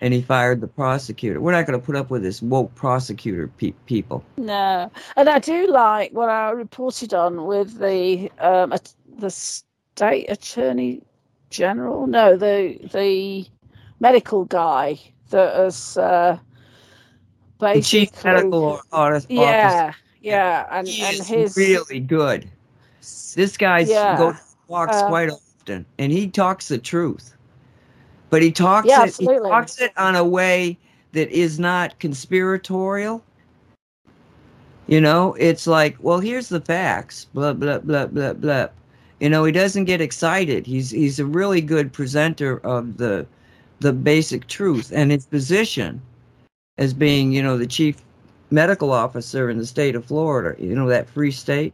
and 0.00 0.12
he 0.12 0.22
fired 0.22 0.60
the 0.60 0.68
prosecutor. 0.68 1.40
We're 1.40 1.52
not 1.52 1.66
going 1.66 1.78
to 1.78 1.84
put 1.84 1.96
up 1.96 2.10
with 2.10 2.22
this 2.22 2.42
woke 2.42 2.74
prosecutor 2.74 3.48
pe- 3.48 3.72
people. 3.86 4.24
No, 4.36 4.90
and 5.16 5.28
I 5.28 5.38
do 5.38 5.66
like 5.66 6.12
what 6.12 6.28
I 6.28 6.50
reported 6.50 7.14
on 7.14 7.46
with 7.46 7.78
the 7.78 8.30
um, 8.38 8.74
the 9.18 9.30
state 9.30 10.26
attorney 10.28 11.02
general. 11.50 12.06
No, 12.06 12.36
the 12.36 12.78
the 12.92 13.46
medical 14.00 14.44
guy 14.44 14.98
that 15.30 15.54
has 15.54 15.96
uh, 15.96 16.38
basically 17.58 17.80
the 17.80 17.86
chief 17.86 18.24
medical 18.24 18.80
officer. 18.92 19.26
Yeah, 19.30 19.92
yeah, 20.20 20.66
and 20.70 20.86
he 20.86 21.02
and 21.02 21.16
is 21.16 21.26
his 21.26 21.56
really 21.56 22.00
good. 22.00 22.48
This 23.34 23.56
guy's 23.56 23.88
yeah, 23.88 24.18
goes 24.18 24.36
walks 24.68 24.96
uh, 24.96 25.08
quite 25.08 25.30
often, 25.64 25.86
and 25.98 26.12
he 26.12 26.28
talks 26.28 26.68
the 26.68 26.78
truth. 26.78 27.36
But 28.30 28.42
he 28.42 28.52
talks 28.52 28.88
Yeah, 28.88 29.04
it. 29.04 29.16
He 29.16 29.26
talks 29.26 29.80
it 29.80 29.92
on 29.96 30.16
a 30.16 30.24
way 30.24 30.78
that 31.12 31.30
is 31.30 31.58
not 31.58 31.98
conspiratorial. 31.98 33.22
You 34.86 35.00
know, 35.00 35.34
it's 35.38 35.66
like, 35.66 35.96
well, 36.00 36.20
here's 36.20 36.48
the 36.48 36.60
facts. 36.60 37.26
Blah 37.32 37.54
blah 37.54 37.78
blah 37.78 38.06
blah 38.06 38.34
blah. 38.34 38.68
You 39.20 39.30
know, 39.30 39.44
he 39.44 39.52
doesn't 39.52 39.84
get 39.84 40.00
excited. 40.00 40.66
He's 40.66 40.90
he's 40.90 41.18
a 41.18 41.24
really 41.24 41.60
good 41.60 41.92
presenter 41.92 42.58
of 42.58 42.96
the 42.98 43.26
the 43.80 43.92
basic 43.92 44.46
truth 44.46 44.92
and 44.94 45.10
his 45.10 45.26
position 45.26 46.00
as 46.78 46.92
being, 46.92 47.32
you 47.32 47.42
know, 47.42 47.56
the 47.56 47.66
chief 47.66 48.02
medical 48.50 48.92
officer 48.92 49.48
in 49.48 49.58
the 49.58 49.66
state 49.66 49.94
of 49.94 50.04
Florida. 50.04 50.60
You 50.62 50.74
know, 50.74 50.88
that 50.88 51.08
free 51.08 51.30
state 51.30 51.72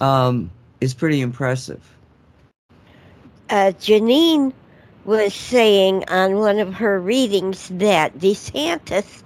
um, 0.00 0.50
is 0.80 0.94
pretty 0.94 1.20
impressive. 1.20 1.93
Uh, 3.50 3.72
Janine 3.78 4.52
was 5.04 5.34
saying 5.34 6.04
on 6.08 6.36
one 6.36 6.58
of 6.58 6.74
her 6.74 6.98
readings 7.00 7.68
that 7.68 8.18
DeSantis 8.18 9.22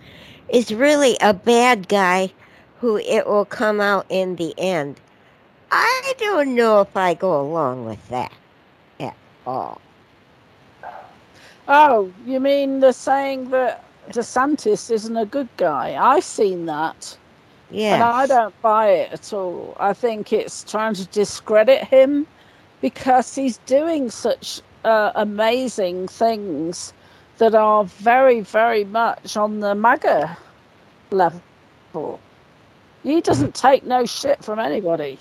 is 0.48 0.72
really 0.74 1.16
a 1.20 1.32
bad 1.34 1.88
guy 1.88 2.32
who 2.80 2.96
it 2.98 3.26
will 3.26 3.44
come 3.44 3.80
out 3.80 4.06
in 4.08 4.36
the 4.36 4.54
end. 4.58 5.00
I 5.70 6.14
don't 6.18 6.54
know 6.54 6.80
if 6.80 6.96
I 6.96 7.14
go 7.14 7.40
along 7.40 7.84
with 7.86 8.08
that 8.08 8.32
at 9.00 9.14
all. 9.46 9.80
Oh, 11.68 12.12
you 12.24 12.40
mean 12.40 12.80
the 12.80 12.92
saying 12.92 13.50
that 13.50 13.84
DeSantis 14.10 14.90
isn't 14.90 15.16
a 15.16 15.26
good 15.26 15.48
guy? 15.56 15.96
I've 16.00 16.24
seen 16.24 16.66
that. 16.66 17.16
And 17.92 18.02
I 18.02 18.26
don't 18.26 18.62
buy 18.62 18.88
it 18.88 19.12
at 19.12 19.32
all. 19.32 19.76
I 19.78 19.92
think 19.92 20.32
it's 20.32 20.64
trying 20.64 20.94
to 20.94 21.06
discredit 21.06 21.84
him 21.84 22.26
because 22.80 23.34
he's 23.34 23.58
doing 23.58 24.10
such 24.10 24.60
uh, 24.84 25.12
amazing 25.14 26.08
things 26.08 26.92
that 27.38 27.54
are 27.54 27.84
very, 27.84 28.40
very 28.40 28.84
much 28.84 29.36
on 29.36 29.60
the 29.60 29.74
MAGA 29.74 30.36
level. 31.10 32.20
He 33.02 33.20
doesn't 33.20 33.54
take 33.54 33.84
no 33.84 34.06
shit 34.06 34.44
from 34.44 34.58
anybody, 34.58 35.18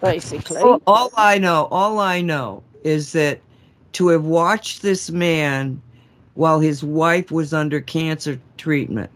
basically. 0.00 0.62
All, 0.62 0.82
all 0.86 1.10
I 1.16 1.38
know, 1.38 1.68
all 1.70 1.98
I 1.98 2.20
know 2.20 2.62
is 2.84 3.12
that 3.12 3.40
to 3.92 4.08
have 4.08 4.24
watched 4.24 4.82
this 4.82 5.10
man 5.10 5.80
while 6.34 6.60
his 6.60 6.84
wife 6.84 7.30
was 7.30 7.52
under 7.52 7.80
cancer 7.80 8.38
treatment 8.58 9.10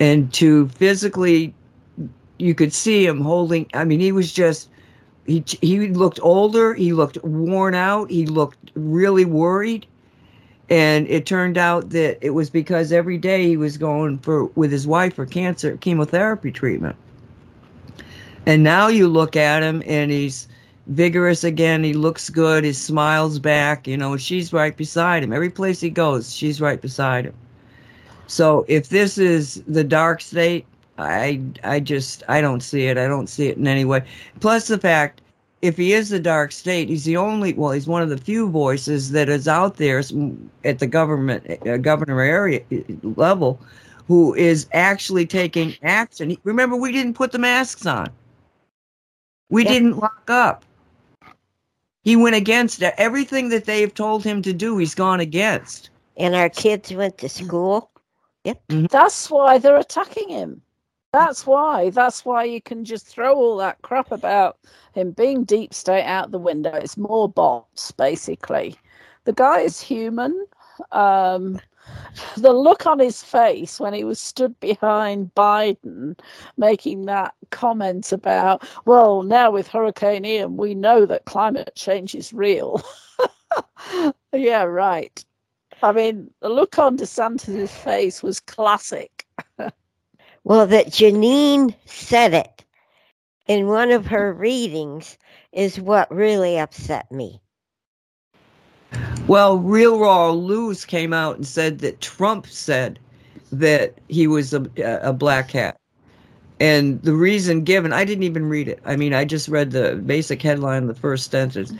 and 0.00 0.32
to 0.32 0.66
physically 0.68 1.54
you 2.38 2.54
could 2.54 2.72
see 2.72 3.06
him 3.06 3.20
holding 3.20 3.66
I 3.74 3.84
mean 3.84 4.00
he 4.00 4.10
was 4.10 4.32
just 4.32 4.69
he 5.30 5.44
he 5.60 5.88
looked 5.88 6.18
older, 6.22 6.74
he 6.74 6.92
looked 6.92 7.22
worn 7.22 7.74
out, 7.74 8.10
he 8.10 8.26
looked 8.26 8.70
really 8.74 9.24
worried. 9.24 9.86
And 10.68 11.08
it 11.08 11.26
turned 11.26 11.58
out 11.58 11.90
that 11.90 12.18
it 12.24 12.30
was 12.30 12.48
because 12.48 12.92
every 12.92 13.18
day 13.18 13.46
he 13.46 13.56
was 13.56 13.76
going 13.76 14.18
for 14.18 14.46
with 14.54 14.70
his 14.70 14.86
wife 14.86 15.14
for 15.14 15.26
cancer 15.26 15.76
chemotherapy 15.76 16.52
treatment. 16.52 16.96
And 18.46 18.62
now 18.62 18.88
you 18.88 19.08
look 19.08 19.36
at 19.36 19.62
him 19.62 19.82
and 19.86 20.10
he's 20.10 20.48
vigorous 20.86 21.44
again. 21.44 21.82
He 21.82 21.92
looks 21.92 22.30
good. 22.30 22.64
He 22.64 22.72
smile's 22.72 23.38
back, 23.38 23.86
you 23.86 23.96
know, 23.96 24.16
she's 24.16 24.52
right 24.52 24.76
beside 24.76 25.22
him. 25.22 25.32
Every 25.32 25.50
place 25.50 25.80
he 25.80 25.90
goes, 25.90 26.34
she's 26.34 26.60
right 26.60 26.80
beside 26.80 27.26
him. 27.26 27.34
So 28.26 28.64
if 28.68 28.88
this 28.88 29.18
is 29.18 29.62
the 29.66 29.84
dark 29.84 30.20
state, 30.20 30.64
I 31.00 31.40
I 31.64 31.80
just 31.80 32.22
I 32.28 32.40
don't 32.40 32.62
see 32.62 32.86
it. 32.86 32.98
I 32.98 33.06
don't 33.08 33.28
see 33.28 33.48
it 33.48 33.56
in 33.56 33.66
any 33.66 33.84
way. 33.84 34.02
Plus 34.40 34.68
the 34.68 34.78
fact 34.78 35.20
if 35.62 35.76
he 35.76 35.92
is 35.92 36.08
the 36.08 36.20
dark 36.20 36.52
state, 36.52 36.88
he's 36.88 37.04
the 37.04 37.16
only 37.16 37.52
well, 37.52 37.72
he's 37.72 37.86
one 37.86 38.02
of 38.02 38.08
the 38.08 38.16
few 38.18 38.48
voices 38.48 39.10
that 39.12 39.28
is 39.28 39.46
out 39.48 39.76
there 39.76 40.02
at 40.64 40.78
the 40.78 40.86
government 40.86 41.44
uh, 41.66 41.76
governor 41.76 42.20
area 42.20 42.62
uh, 42.72 42.76
level 43.16 43.60
who 44.08 44.34
is 44.34 44.66
actually 44.72 45.26
taking 45.26 45.74
action. 45.82 46.36
Remember 46.44 46.76
we 46.76 46.92
didn't 46.92 47.14
put 47.14 47.32
the 47.32 47.38
masks 47.38 47.86
on. 47.86 48.08
We 49.50 49.64
Yeah. 49.64 49.72
didn't 49.72 49.98
lock 49.98 50.28
up. 50.28 50.64
He 52.02 52.16
went 52.16 52.34
against 52.34 52.82
everything 52.82 53.50
that 53.50 53.66
they've 53.66 53.92
told 53.92 54.24
him 54.24 54.40
to 54.42 54.52
do. 54.52 54.78
He's 54.78 54.94
gone 54.94 55.20
against. 55.20 55.90
And 56.16 56.34
our 56.34 56.48
kids 56.48 56.92
went 56.92 57.18
to 57.18 57.28
school. 57.28 57.90
Yep. 58.44 58.62
That's 58.90 59.30
why 59.30 59.58
they're 59.58 59.76
attacking 59.76 60.30
him. 60.30 60.62
That's 61.12 61.44
why. 61.44 61.90
That's 61.90 62.24
why 62.24 62.44
you 62.44 62.60
can 62.60 62.84
just 62.84 63.06
throw 63.06 63.34
all 63.34 63.56
that 63.56 63.82
crap 63.82 64.12
about 64.12 64.58
him 64.92 65.10
being 65.10 65.44
deep 65.44 65.74
state 65.74 66.04
out 66.04 66.30
the 66.30 66.38
window. 66.38 66.72
It's 66.72 66.96
more 66.96 67.28
bots, 67.28 67.90
basically. 67.90 68.76
The 69.24 69.32
guy 69.32 69.60
is 69.60 69.80
human. 69.80 70.46
Um, 70.92 71.60
the 72.36 72.52
look 72.52 72.86
on 72.86 72.98
his 72.98 73.22
face 73.22 73.80
when 73.80 73.92
he 73.92 74.04
was 74.04 74.20
stood 74.20 74.58
behind 74.60 75.34
Biden 75.34 76.18
making 76.56 77.06
that 77.06 77.34
comment 77.50 78.12
about, 78.12 78.66
well, 78.84 79.22
now 79.22 79.50
with 79.50 79.66
Hurricane 79.66 80.24
Ian, 80.24 80.56
we 80.56 80.74
know 80.74 81.06
that 81.06 81.24
climate 81.24 81.72
change 81.74 82.14
is 82.14 82.32
real. 82.32 82.82
yeah, 84.32 84.62
right. 84.62 85.24
I 85.82 85.92
mean, 85.92 86.30
the 86.40 86.50
look 86.50 86.78
on 86.78 86.98
DeSantis' 86.98 87.70
face 87.70 88.22
was 88.22 88.38
classic. 88.38 89.19
Well, 90.50 90.66
that 90.66 90.88
Janine 90.88 91.76
said 91.86 92.34
it 92.34 92.64
in 93.46 93.68
one 93.68 93.92
of 93.92 94.04
her 94.06 94.32
readings 94.32 95.16
is 95.52 95.78
what 95.78 96.12
really 96.12 96.58
upset 96.58 97.08
me. 97.12 97.40
Well, 99.28 99.58
Real 99.58 100.00
Raw 100.00 100.34
News 100.34 100.84
came 100.84 101.12
out 101.12 101.36
and 101.36 101.46
said 101.46 101.78
that 101.78 102.00
Trump 102.00 102.48
said 102.48 102.98
that 103.52 103.94
he 104.08 104.26
was 104.26 104.52
a, 104.52 104.66
a 105.04 105.12
black 105.12 105.52
hat. 105.52 105.76
And 106.58 107.00
the 107.02 107.14
reason 107.14 107.62
given, 107.62 107.92
I 107.92 108.04
didn't 108.04 108.24
even 108.24 108.48
read 108.48 108.66
it. 108.66 108.80
I 108.84 108.96
mean, 108.96 109.14
I 109.14 109.24
just 109.24 109.46
read 109.46 109.70
the 109.70 110.02
basic 110.04 110.42
headline, 110.42 110.88
the 110.88 110.96
first 110.96 111.30
sentence, 111.30 111.72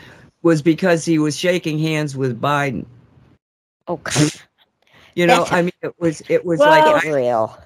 was 0.43 0.63
because 0.63 1.05
he 1.05 1.19
was 1.19 1.37
shaking 1.37 1.81
hands 1.81 2.17
with 2.17 2.41
Biden. 2.41 2.87
Oh, 3.89 3.95
okay. 3.95 4.29
You 5.17 5.27
know, 5.27 5.45
I 5.51 5.63
mean, 5.63 5.73
it 5.83 5.93
was 5.99 6.23
it 6.29 6.45
was 6.45 6.61
Well- 6.61 6.69
like 6.69 7.05
I, 7.05 7.11
real. 7.11 7.59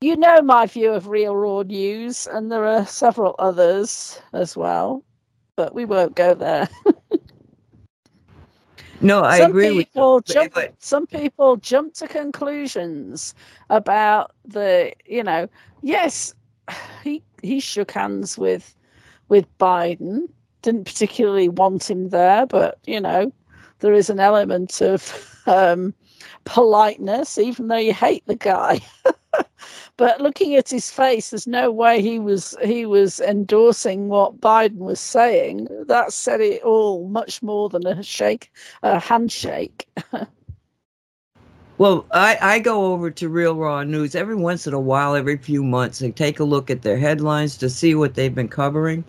You 0.00 0.16
know 0.16 0.40
my 0.42 0.66
view 0.66 0.92
of 0.92 1.08
Real 1.08 1.34
Raw 1.34 1.62
News, 1.62 2.28
and 2.28 2.52
there 2.52 2.64
are 2.64 2.86
several 2.86 3.34
others 3.40 4.20
as 4.32 4.56
well, 4.56 5.02
but 5.56 5.74
we 5.74 5.84
won't 5.84 6.14
go 6.14 6.34
there. 6.34 6.68
no, 9.00 9.24
I 9.24 9.38
some 9.38 9.50
agree 9.50 9.72
with 9.72 9.86
people 9.86 10.20
jump. 10.20 10.54
but- 10.54 10.74
some 10.78 11.08
people 11.08 11.56
jump 11.56 11.94
to 11.94 12.06
conclusions 12.06 13.34
about 13.70 14.30
the. 14.44 14.92
You 15.04 15.24
know, 15.24 15.48
yes, 15.82 16.32
he 17.02 17.24
he 17.42 17.58
shook 17.58 17.90
hands 17.90 18.38
with 18.38 18.76
with 19.28 19.46
Biden. 19.58 20.28
Didn't 20.62 20.84
particularly 20.84 21.48
want 21.48 21.90
him 21.90 22.10
there, 22.10 22.46
but 22.46 22.78
you 22.86 23.00
know, 23.00 23.32
there 23.80 23.94
is 23.94 24.10
an 24.10 24.20
element 24.20 24.80
of 24.80 25.34
um, 25.46 25.92
politeness, 26.44 27.38
even 27.38 27.68
though 27.68 27.76
you 27.76 27.92
hate 27.92 28.24
the 28.26 28.36
guy. 28.36 28.80
but 29.96 30.20
looking 30.20 30.54
at 30.54 30.68
his 30.68 30.90
face, 30.90 31.30
there's 31.30 31.46
no 31.46 31.70
way 31.70 32.00
he 32.00 32.18
was 32.18 32.56
he 32.62 32.86
was 32.86 33.20
endorsing 33.20 34.08
what 34.08 34.40
Biden 34.40 34.78
was 34.78 35.00
saying. 35.00 35.68
That 35.86 36.12
said 36.12 36.40
it 36.40 36.62
all, 36.62 37.08
much 37.08 37.42
more 37.42 37.68
than 37.68 37.86
a 37.86 38.02
shake, 38.02 38.52
a 38.82 38.98
handshake. 38.98 39.88
Well, 41.78 42.06
I, 42.10 42.36
I 42.42 42.58
go 42.58 42.92
over 42.92 43.08
to 43.08 43.28
Real 43.28 43.54
Raw 43.54 43.84
News 43.84 44.16
every 44.16 44.34
once 44.34 44.66
in 44.66 44.74
a 44.74 44.80
while, 44.80 45.14
every 45.14 45.36
few 45.36 45.62
months, 45.62 46.00
and 46.00 46.14
take 46.14 46.40
a 46.40 46.44
look 46.44 46.70
at 46.70 46.82
their 46.82 46.98
headlines 46.98 47.56
to 47.58 47.70
see 47.70 47.94
what 47.94 48.14
they've 48.14 48.34
been 48.34 48.48
covering. 48.48 49.04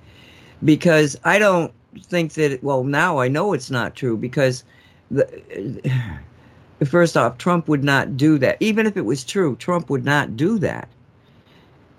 Because 0.63 1.17
I 1.23 1.39
don't 1.39 1.73
think 2.03 2.33
that, 2.33 2.63
well, 2.63 2.83
now 2.83 3.17
I 3.17 3.27
know 3.27 3.53
it's 3.53 3.71
not 3.71 3.95
true 3.95 4.17
because, 4.17 4.63
the, 5.09 5.25
first 6.87 7.17
off, 7.17 7.37
Trump 7.37 7.67
would 7.67 7.83
not 7.83 8.15
do 8.17 8.37
that. 8.37 8.57
Even 8.59 8.85
if 8.85 8.95
it 8.95 9.05
was 9.05 9.23
true, 9.23 9.55
Trump 9.57 9.89
would 9.89 10.05
not 10.05 10.37
do 10.37 10.57
that. 10.59 10.87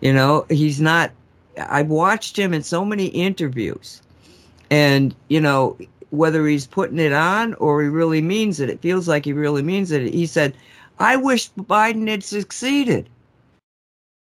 You 0.01 0.13
know, 0.13 0.47
he's 0.49 0.81
not, 0.81 1.11
I've 1.59 1.89
watched 1.89 2.39
him 2.39 2.55
in 2.55 2.63
so 2.63 2.85
many 2.85 3.07
interviews. 3.07 4.01
And, 4.71 5.15
you 5.29 5.41
know, 5.41 5.77
whether 6.11 6.47
he's 6.47 6.67
putting 6.67 6.99
it 6.99 7.13
on 7.13 7.55
or 7.55 7.83
he 7.83 7.89
really 7.89 8.21
means 8.21 8.61
it. 8.61 8.71
It 8.71 8.83
feels 8.83 9.09
like 9.09 9.25
he 9.25 9.33
really 9.33 9.63
means 9.63 9.91
it. 9.91 10.13
He 10.13 10.27
said, 10.27 10.55
I 10.99 11.17
wish 11.17 11.51
Biden 11.53 12.09
had 12.09 12.23
succeeded. 12.23 13.09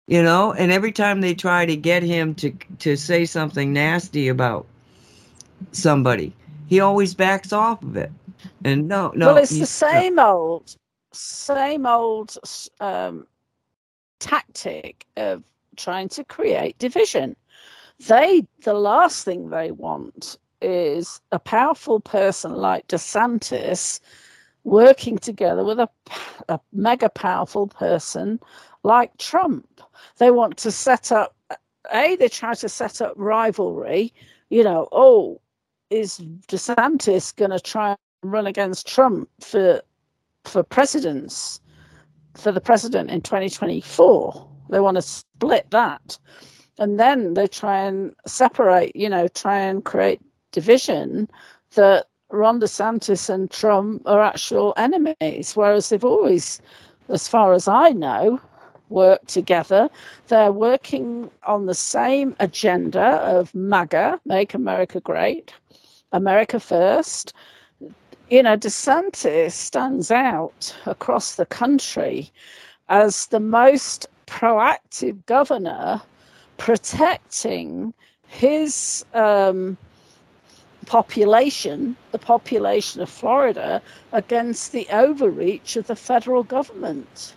You 0.07 0.21
know, 0.21 0.53
and 0.53 0.71
every 0.71 0.91
time 0.91 1.21
they 1.21 1.33
try 1.33 1.65
to 1.65 1.75
get 1.75 2.03
him 2.03 2.35
to 2.35 2.51
to 2.77 2.95
say 2.95 3.25
something 3.25 3.73
nasty 3.73 4.27
about 4.27 4.67
somebody, 5.71 6.31
he 6.67 6.79
always 6.79 7.15
backs 7.15 7.51
off 7.51 7.81
of 7.81 7.97
it. 7.97 8.11
And 8.65 8.87
no, 8.87 9.11
no. 9.15 9.27
well, 9.27 9.37
it's 9.37 9.51
the 9.51 9.57
he's- 9.57 9.69
same 9.69 10.17
old, 10.17 10.75
same 11.13 11.85
old 11.85 12.35
um, 12.79 13.27
tactic 14.19 15.05
of 15.17 15.43
trying 15.75 16.09
to 16.09 16.23
create 16.23 16.77
division. 16.79 17.35
They, 18.07 18.43
the 18.63 18.73
last 18.73 19.23
thing 19.23 19.49
they 19.51 19.69
want 19.71 20.37
is 20.63 21.21
a 21.31 21.37
powerful 21.37 21.99
person 21.99 22.53
like 22.55 22.87
DeSantis 22.87 23.99
working 24.63 25.19
together 25.19 25.63
with 25.63 25.79
a, 25.79 25.87
a 26.49 26.59
mega 26.73 27.09
powerful 27.09 27.67
person 27.67 28.39
like 28.81 29.15
Trump. 29.19 29.79
They 30.17 30.31
want 30.31 30.57
to 30.57 30.71
set 30.71 31.11
up, 31.11 31.35
A, 31.93 32.15
they 32.15 32.29
try 32.29 32.55
to 32.55 32.67
set 32.67 32.99
up 32.99 33.13
rivalry. 33.15 34.11
You 34.49 34.63
know, 34.63 34.87
oh, 34.91 35.39
is 35.91 36.19
DeSantis 36.47 37.35
going 37.35 37.51
to 37.51 37.59
try 37.59 37.95
run 38.31 38.47
against 38.47 38.87
Trump 38.87 39.29
for 39.39 39.81
for 40.43 40.63
presidents 40.63 41.59
for 42.35 42.51
the 42.51 42.61
president 42.61 43.09
in 43.11 43.21
2024? 43.21 44.47
They 44.69 44.79
want 44.79 44.95
to 44.95 45.01
split 45.01 45.69
that. 45.71 46.17
And 46.77 46.99
then 46.99 47.33
they 47.35 47.47
try 47.47 47.79
and 47.79 48.13
separate, 48.27 48.95
you 48.95 49.09
know, 49.09 49.27
try 49.29 49.59
and 49.59 49.83
create 49.83 50.21
division 50.51 51.29
that 51.75 52.07
Ron 52.29 52.59
DeSantis 52.59 53.29
and 53.29 53.49
Trump 53.49 54.01
are 54.05 54.21
actual 54.21 54.73
enemies, 54.77 55.55
whereas 55.55 55.89
they've 55.89 56.03
always, 56.03 56.59
as 57.09 57.27
far 57.27 57.53
as 57.53 57.67
I 57.67 57.91
know, 57.91 58.41
worked 58.89 59.29
together. 59.29 59.89
They're 60.27 60.51
working 60.51 61.29
on 61.43 61.65
the 61.65 61.73
same 61.73 62.35
agenda 62.39 63.17
of 63.17 63.53
MAGA, 63.55 64.19
Make 64.25 64.53
America 64.53 64.99
Great, 64.99 65.53
America 66.11 66.59
First. 66.59 67.33
You 68.29 68.41
know, 68.41 68.57
DeSantis 68.57 69.51
stands 69.51 70.09
out 70.09 70.75
across 70.85 71.35
the 71.35 71.45
country 71.45 72.31
as 72.89 73.27
the 73.27 73.39
most 73.39 74.07
proactive 74.25 75.23
governor 75.27 76.01
protecting 76.57 77.93
his 78.27 79.05
um, 79.13 79.77
population, 80.85 81.95
the 82.11 82.19
population 82.19 83.01
of 83.01 83.09
Florida, 83.09 83.81
against 84.11 84.71
the 84.71 84.87
overreach 84.91 85.75
of 85.75 85.87
the 85.87 85.95
federal 85.95 86.43
government. 86.43 87.35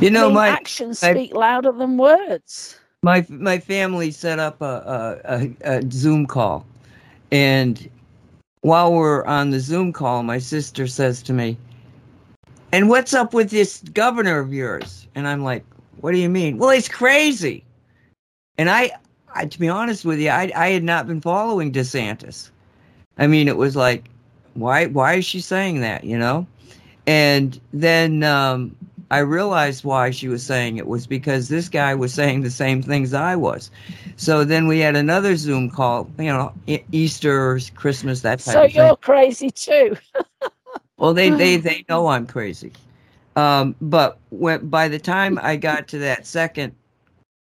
you 0.00 0.10
know, 0.10 0.30
my 0.30 0.48
actions 0.48 1.00
speak 1.00 1.34
louder 1.34 1.72
than 1.72 1.98
words. 1.98 2.78
my 3.02 3.24
my 3.28 3.58
family 3.58 4.10
set 4.10 4.38
up 4.38 4.60
a, 4.62 5.20
a, 5.64 5.70
a, 5.70 5.76
a 5.78 5.90
Zoom 5.90 6.26
call, 6.26 6.66
and 7.30 7.88
while 8.62 8.92
we're 8.92 9.24
on 9.26 9.50
the 9.50 9.60
Zoom 9.60 9.92
call, 9.92 10.22
my 10.22 10.38
sister 10.38 10.86
says 10.86 11.22
to 11.24 11.32
me, 11.32 11.56
"And 12.72 12.88
what's 12.88 13.12
up 13.14 13.34
with 13.34 13.50
this 13.50 13.82
governor 13.92 14.38
of 14.38 14.52
yours?" 14.52 15.06
And 15.14 15.28
I'm 15.28 15.44
like, 15.44 15.64
"What 16.00 16.12
do 16.12 16.18
you 16.18 16.28
mean?" 16.28 16.58
Well, 16.58 16.70
he's 16.70 16.88
crazy. 16.88 17.64
And 18.58 18.70
I, 18.70 18.90
I 19.34 19.46
to 19.46 19.58
be 19.58 19.68
honest 19.68 20.04
with 20.04 20.18
you, 20.18 20.30
I 20.30 20.50
I 20.56 20.70
had 20.70 20.84
not 20.84 21.06
been 21.06 21.20
following 21.20 21.70
DeSantis. 21.72 22.50
I 23.18 23.26
mean, 23.26 23.46
it 23.48 23.56
was 23.56 23.76
like, 23.76 24.08
why 24.54 24.86
why 24.86 25.14
is 25.14 25.24
she 25.24 25.40
saying 25.40 25.80
that? 25.80 26.04
You 26.04 26.18
know, 26.18 26.46
and 27.06 27.60
then 27.72 28.22
um, 28.22 28.76
I 29.12 29.18
realized 29.18 29.84
why 29.84 30.10
she 30.10 30.28
was 30.28 30.42
saying 30.44 30.78
it 30.78 30.88
was 30.88 31.06
because 31.06 31.48
this 31.48 31.68
guy 31.68 31.94
was 31.94 32.14
saying 32.14 32.42
the 32.42 32.50
same 32.50 32.82
things 32.82 33.12
I 33.12 33.36
was. 33.36 33.70
So 34.16 34.44
then 34.44 34.66
we 34.68 34.80
had 34.80 34.96
another 34.96 35.36
Zoom 35.36 35.70
call, 35.70 36.08
you 36.18 36.32
know, 36.32 36.52
Easter, 36.92 37.60
Christmas, 37.76 38.22
that 38.22 38.42
type 38.42 38.54
So 38.54 38.62
of 38.64 38.72
thing. 38.72 38.72
So 38.72 38.88
you're 38.88 38.96
crazy 38.96 39.50
too. 39.50 39.96
Well, 40.98 41.14
they 41.14 41.30
they 41.30 41.56
they 41.58 41.84
know 41.88 42.08
I'm 42.08 42.26
crazy. 42.26 42.72
Um, 43.36 43.74
but 43.82 44.18
when 44.30 44.68
by 44.68 44.88
the 44.88 44.98
time 44.98 45.38
I 45.42 45.56
got 45.56 45.88
to 45.88 45.98
that 45.98 46.26
second, 46.26 46.74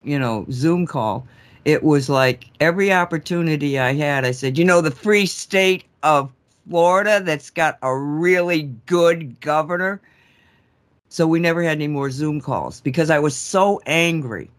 you 0.04 0.18
know, 0.18 0.46
Zoom 0.50 0.86
call, 0.86 1.26
it 1.64 1.82
was 1.82 2.08
like 2.08 2.46
every 2.60 2.92
opportunity 2.92 3.78
I 3.78 3.94
had, 3.94 4.24
I 4.24 4.32
said, 4.32 4.58
you 4.58 4.64
know, 4.64 4.80
the 4.80 4.90
free 4.90 5.26
state 5.26 5.84
of 6.02 6.32
Florida 6.68 7.20
that's 7.24 7.50
got 7.50 7.78
a 7.82 7.96
really 7.96 8.64
good 8.86 9.40
governor. 9.40 10.00
So 11.08 11.26
we 11.26 11.38
never 11.38 11.62
had 11.62 11.78
any 11.78 11.88
more 11.88 12.10
Zoom 12.10 12.40
calls 12.40 12.80
because 12.80 13.10
I 13.10 13.18
was 13.18 13.36
so 13.36 13.80
angry. 13.86 14.50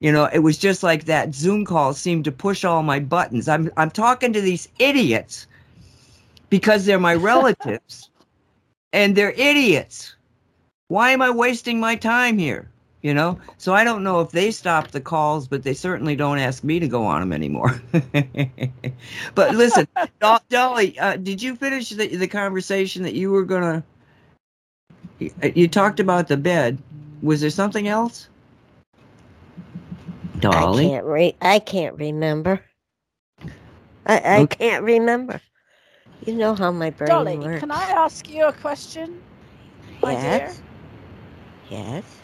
You 0.00 0.10
know, 0.12 0.24
it 0.32 0.38
was 0.38 0.56
just 0.56 0.82
like 0.82 1.04
that 1.04 1.34
Zoom 1.34 1.64
call 1.64 1.92
seemed 1.92 2.24
to 2.24 2.32
push 2.32 2.64
all 2.64 2.82
my 2.82 3.00
buttons. 3.00 3.48
I'm 3.48 3.70
I'm 3.76 3.90
talking 3.90 4.32
to 4.32 4.40
these 4.40 4.68
idiots 4.78 5.46
because 6.48 6.86
they're 6.86 6.98
my 6.98 7.14
relatives 7.32 8.10
and 8.92 9.14
they're 9.14 9.32
idiots. 9.32 10.16
Why 10.88 11.10
am 11.10 11.22
I 11.22 11.30
wasting 11.30 11.78
my 11.78 11.96
time 11.96 12.38
here? 12.38 12.68
You 13.02 13.14
know? 13.14 13.38
So 13.58 13.74
I 13.74 13.84
don't 13.84 14.02
know 14.02 14.20
if 14.20 14.30
they 14.30 14.50
stop 14.50 14.88
the 14.90 15.00
calls, 15.00 15.46
but 15.46 15.62
they 15.62 15.74
certainly 15.74 16.16
don't 16.16 16.38
ask 16.38 16.64
me 16.64 16.80
to 16.80 16.88
go 16.88 17.04
on 17.04 17.20
them 17.20 17.32
anymore. 17.32 17.80
but 19.34 19.54
listen, 19.54 19.86
Dolly, 20.48 20.98
uh, 20.98 21.16
did 21.16 21.42
you 21.42 21.56
finish 21.56 21.90
the, 21.90 22.16
the 22.16 22.26
conversation 22.26 23.02
that 23.04 23.14
you 23.14 23.30
were 23.30 23.44
going 23.44 23.62
to? 23.62 23.82
You 25.20 25.68
talked 25.68 26.00
about 26.00 26.28
the 26.28 26.36
bed. 26.36 26.82
Was 27.22 27.40
there 27.40 27.50
something 27.50 27.88
else? 27.88 28.28
I 30.50 30.66
Dolly? 30.66 30.66
can't 30.66 31.04
re- 31.04 31.36
I 31.40 31.58
can't 31.60 31.96
remember. 31.96 32.64
I, 34.06 34.38
I 34.38 34.44
Okay. 34.44 34.56
can't 34.58 34.84
remember. 34.84 35.40
You 36.20 36.36
know 36.36 36.54
how 36.54 36.70
my 36.72 36.90
brain 36.90 37.32
Dolly, 37.32 37.38
works. 37.38 37.68
can 37.70 37.70
I 37.70 37.86
ask 37.90 38.28
you 38.28 38.46
a 38.46 38.52
question? 38.52 39.22
My 40.00 40.14
dear? 40.14 40.56
Yes. 40.56 40.62
Yes. 41.70 42.22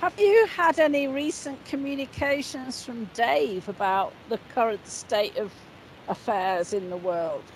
Have 0.00 0.14
you 0.18 0.46
had 0.46 0.78
any 0.78 1.06
recent 1.08 1.64
communications 1.64 2.82
from 2.84 3.06
Dave 3.06 3.68
about 3.68 4.16
the 4.26 4.38
current 4.38 4.86
state 4.86 5.36
of 5.36 5.54
affairs 6.08 6.72
in 6.72 6.90
the 6.90 6.96
world? 6.98 7.52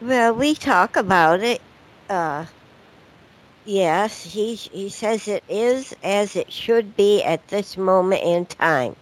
Well, 0.00 0.34
we 0.34 0.54
talk 0.54 0.96
about 0.96 1.42
it. 1.42 1.62
Uh, 2.08 2.46
yes, 3.64 4.24
he 4.24 4.54
he 4.54 4.88
says 4.88 5.28
it 5.28 5.44
is 5.48 5.94
as 6.02 6.36
it 6.36 6.52
should 6.52 6.96
be 6.96 7.22
at 7.22 7.48
this 7.48 7.76
moment 7.76 8.22
in 8.22 8.46
time. 8.46 8.96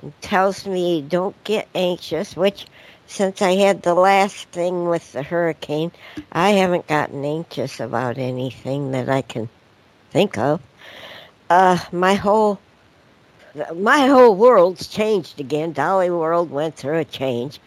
He 0.00 0.12
tells 0.20 0.66
me 0.66 1.02
don't 1.02 1.36
get 1.44 1.68
anxious, 1.74 2.36
which 2.36 2.66
since 3.06 3.42
I 3.42 3.52
had 3.52 3.82
the 3.82 3.94
last 3.94 4.48
thing 4.48 4.88
with 4.88 5.12
the 5.12 5.22
hurricane, 5.22 5.92
I 6.32 6.50
haven't 6.50 6.86
gotten 6.86 7.24
anxious 7.24 7.80
about 7.80 8.18
anything 8.18 8.92
that 8.92 9.08
I 9.08 9.22
can 9.22 9.48
think 10.10 10.38
of. 10.38 10.60
Uh, 11.50 11.78
my 11.92 12.14
whole 12.14 12.58
my 13.74 14.06
whole 14.06 14.34
world's 14.34 14.86
changed 14.86 15.38
again. 15.40 15.72
Dolly 15.72 16.10
World 16.10 16.50
went 16.50 16.76
through 16.76 16.98
a 16.98 17.04
change. 17.04 17.60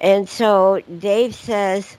And 0.00 0.28
so 0.28 0.82
Dave 0.98 1.34
says, 1.34 1.96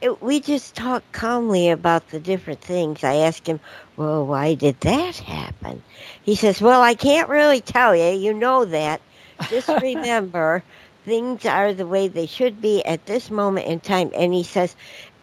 it, 0.00 0.22
we 0.22 0.40
just 0.40 0.74
talk 0.74 1.02
calmly 1.12 1.70
about 1.70 2.08
the 2.10 2.20
different 2.20 2.60
things. 2.60 3.04
I 3.04 3.16
ask 3.16 3.46
him, 3.46 3.60
well, 3.96 4.26
why 4.26 4.54
did 4.54 4.80
that 4.80 5.16
happen? 5.16 5.82
He 6.22 6.34
says, 6.34 6.60
well, 6.60 6.82
I 6.82 6.94
can't 6.94 7.28
really 7.28 7.60
tell 7.60 7.94
you. 7.94 8.18
You 8.18 8.34
know 8.34 8.64
that. 8.64 9.00
Just 9.48 9.68
remember, 9.82 10.62
things 11.04 11.46
are 11.46 11.72
the 11.72 11.86
way 11.86 12.08
they 12.08 12.26
should 12.26 12.60
be 12.60 12.84
at 12.84 13.06
this 13.06 13.30
moment 13.30 13.66
in 13.66 13.80
time. 13.80 14.10
And 14.14 14.32
he 14.32 14.42
says, 14.42 14.76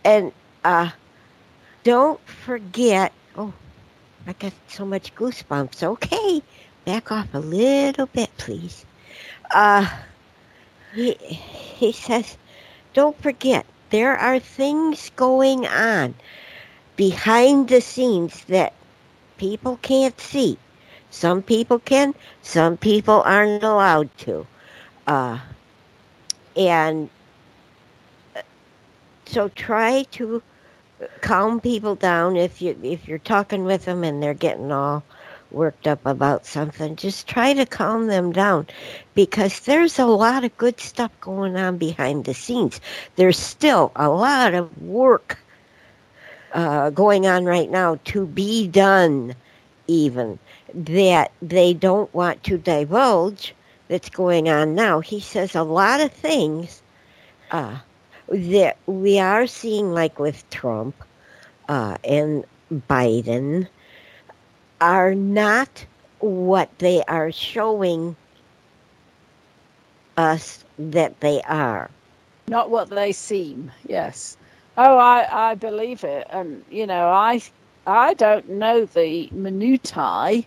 and 0.03 0.31
uh, 0.63 0.89
don't 1.83 2.19
forget, 2.27 3.13
oh, 3.35 3.53
I 4.27 4.33
got 4.33 4.53
so 4.67 4.85
much 4.85 5.13
goosebumps. 5.15 5.83
Okay 5.83 6.41
back 6.85 7.11
off 7.11 7.33
a 7.33 7.39
little 7.39 8.07
bit, 8.07 8.29
please. 8.37 8.85
Uh, 9.51 9.87
he, 10.93 11.13
he 11.13 11.91
says, 11.91 12.37
don't 12.93 13.19
forget, 13.21 13.65
there 13.93 14.17
are 14.17 14.39
things 14.39 15.11
going 15.15 15.67
on 15.67 16.15
behind 16.95 17.69
the 17.69 17.79
scenes 17.79 18.43
that 18.45 18.73
people 19.37 19.77
can't 19.83 20.19
see. 20.19 20.57
Some 21.11 21.43
people 21.43 21.77
can, 21.77 22.15
some 22.41 22.75
people 22.75 23.21
aren't 23.23 23.61
allowed 23.61 24.09
to. 24.25 24.47
Uh, 25.05 25.37
and 26.57 27.07
uh, 28.35 28.41
so 29.27 29.49
try 29.49 30.01
to 30.13 30.41
calm 31.21 31.61
people 31.61 31.93
down 31.93 32.35
if 32.35 32.63
you 32.63 32.75
if 32.81 33.07
you're 33.07 33.19
talking 33.19 33.63
with 33.63 33.85
them 33.85 34.03
and 34.03 34.23
they're 34.23 34.33
getting 34.33 34.71
all 34.71 35.03
worked 35.53 35.87
up 35.87 36.05
about 36.05 36.45
something, 36.45 36.95
just 36.95 37.27
try 37.27 37.53
to 37.53 37.65
calm 37.65 38.07
them 38.07 38.31
down 38.31 38.67
because 39.13 39.61
there's 39.61 39.99
a 39.99 40.05
lot 40.05 40.43
of 40.43 40.57
good 40.57 40.79
stuff 40.79 41.11
going 41.21 41.55
on 41.55 41.77
behind 41.77 42.25
the 42.25 42.33
scenes. 42.33 42.81
There's 43.15 43.37
still 43.37 43.91
a 43.95 44.09
lot 44.09 44.53
of 44.53 44.81
work 44.81 45.37
uh, 46.53 46.89
going 46.91 47.27
on 47.27 47.45
right 47.45 47.69
now 47.69 47.99
to 48.05 48.25
be 48.25 48.67
done, 48.67 49.35
even 49.87 50.39
that 50.73 51.31
they 51.41 51.73
don't 51.73 52.13
want 52.13 52.43
to 52.43 52.57
divulge 52.57 53.53
that's 53.87 54.09
going 54.09 54.49
on 54.49 54.75
now. 54.75 54.99
He 54.99 55.19
says 55.19 55.55
a 55.55 55.63
lot 55.63 55.99
of 55.99 56.11
things 56.11 56.81
uh, 57.51 57.77
that 58.29 58.77
we 58.85 59.19
are 59.19 59.45
seeing, 59.47 59.93
like 59.93 60.19
with 60.19 60.49
Trump 60.49 60.95
uh, 61.69 61.97
and 62.03 62.45
Biden 62.89 63.67
are 64.83 65.15
not 65.15 65.85
what 66.19 66.69
they 66.79 67.01
are 67.05 67.31
showing 67.31 68.17
us 70.17 70.65
that 70.77 71.17
they 71.21 71.41
are. 71.43 71.89
Not 72.49 72.69
what 72.69 72.89
they 72.89 73.13
seem, 73.13 73.71
yes. 73.87 74.35
Oh, 74.77 74.97
I, 74.97 75.51
I 75.51 75.55
believe 75.55 76.03
it. 76.03 76.27
And, 76.29 76.65
you 76.69 76.85
know, 76.85 77.07
I, 77.07 77.41
I 77.87 78.13
don't 78.15 78.49
know 78.49 78.83
the 78.83 79.29
minutiae, 79.31 80.43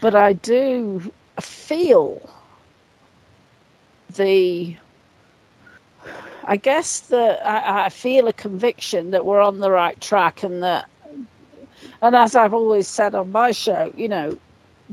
but 0.00 0.16
I 0.16 0.32
do 0.32 1.12
feel 1.40 2.28
the 4.16 4.76
I 6.44 6.56
guess 6.56 7.00
that 7.00 7.46
I, 7.46 7.84
I, 7.84 7.88
feel 7.90 8.26
a 8.26 8.32
conviction 8.32 9.10
that 9.10 9.26
we're 9.26 9.42
on 9.42 9.60
the 9.60 9.70
right 9.70 10.00
track 10.00 10.42
and 10.42 10.62
that 10.62 10.88
and 12.02 12.16
as 12.16 12.34
I've 12.34 12.54
always 12.54 12.86
said 12.88 13.14
on 13.14 13.32
my 13.32 13.50
show, 13.50 13.92
you 13.96 14.08
know, 14.08 14.38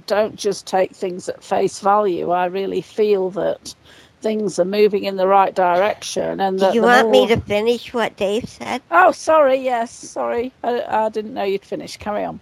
don't 0.08 0.36
just 0.36 0.68
take 0.68 0.94
things 0.94 1.30
at 1.30 1.44
face 1.44 1.80
value. 1.80 2.32
I 2.32 2.46
really 2.46 2.82
feel 2.82 3.30
that 3.32 3.74
things 4.22 4.58
are 4.58 4.66
moving 4.66 5.04
in 5.04 5.18
the 5.18 5.28
right 5.28 5.54
direction. 5.54 6.40
And 6.40 6.60
do 6.60 6.72
you 6.74 6.82
want 6.82 7.10
more... 7.10 7.12
me 7.12 7.28
to 7.28 7.40
finish 7.42 7.94
what 7.94 8.18
Dave 8.18 8.50
said? 8.50 8.82
Oh, 8.92 9.12
sorry. 9.12 9.58
Yes, 9.58 9.92
sorry. 9.92 10.52
I, 10.64 10.82
I 10.82 11.10
didn't 11.10 11.34
know 11.34 11.44
you'd 11.44 11.64
finished. 11.64 12.00
Carry 12.00 12.24
on. 12.24 12.40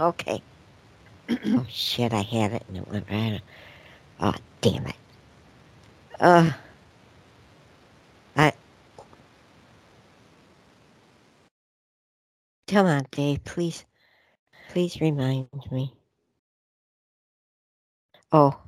Okay. 0.00 0.42
oh 1.46 1.66
shit! 1.68 2.12
I 2.12 2.22
had 2.22 2.52
it 2.52 2.64
and 2.68 2.78
it 2.78 2.88
went 2.88 3.08
right. 3.10 3.40
Oh 4.20 4.34
damn 4.60 4.86
it. 4.86 4.96
Uh. 6.18 6.50
Come 12.72 12.86
on, 12.88 13.06
Dave, 13.12 13.44
please. 13.44 13.86
Please 14.70 15.00
remind 15.00 15.48
me. 15.72 15.94
Oh. 18.32 18.60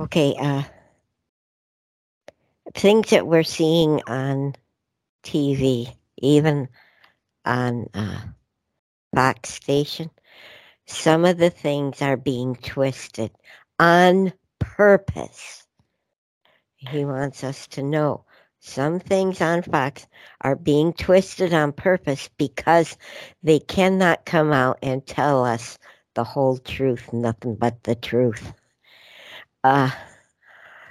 Okay, 0.00 0.34
uh 0.38 0.64
things 2.74 3.10
that 3.10 3.26
we're 3.26 3.44
seeing 3.44 4.02
on 4.06 4.54
TV, 5.24 5.94
even 6.18 6.68
on 7.44 7.88
uh 7.94 8.20
Fox 9.14 9.50
station, 9.50 10.10
some 10.86 11.24
of 11.24 11.38
the 11.38 11.50
things 11.50 12.02
are 12.02 12.16
being 12.18 12.56
twisted 12.56 13.30
on 13.80 14.32
purpose. 14.60 15.66
He 16.76 17.04
wants 17.04 17.44
us 17.44 17.66
to 17.68 17.82
know 17.82 18.23
some 18.66 18.98
things 18.98 19.42
on 19.42 19.60
Fox 19.60 20.06
are 20.40 20.56
being 20.56 20.94
twisted 20.94 21.52
on 21.52 21.70
purpose 21.70 22.30
because 22.38 22.96
they 23.42 23.58
cannot 23.58 24.24
come 24.24 24.52
out 24.52 24.78
and 24.82 25.06
tell 25.06 25.44
us 25.44 25.78
the 26.14 26.24
whole 26.24 26.56
truth, 26.56 27.12
nothing 27.12 27.56
but 27.56 27.84
the 27.84 27.94
truth. 27.94 28.54
Uh, 29.62 29.90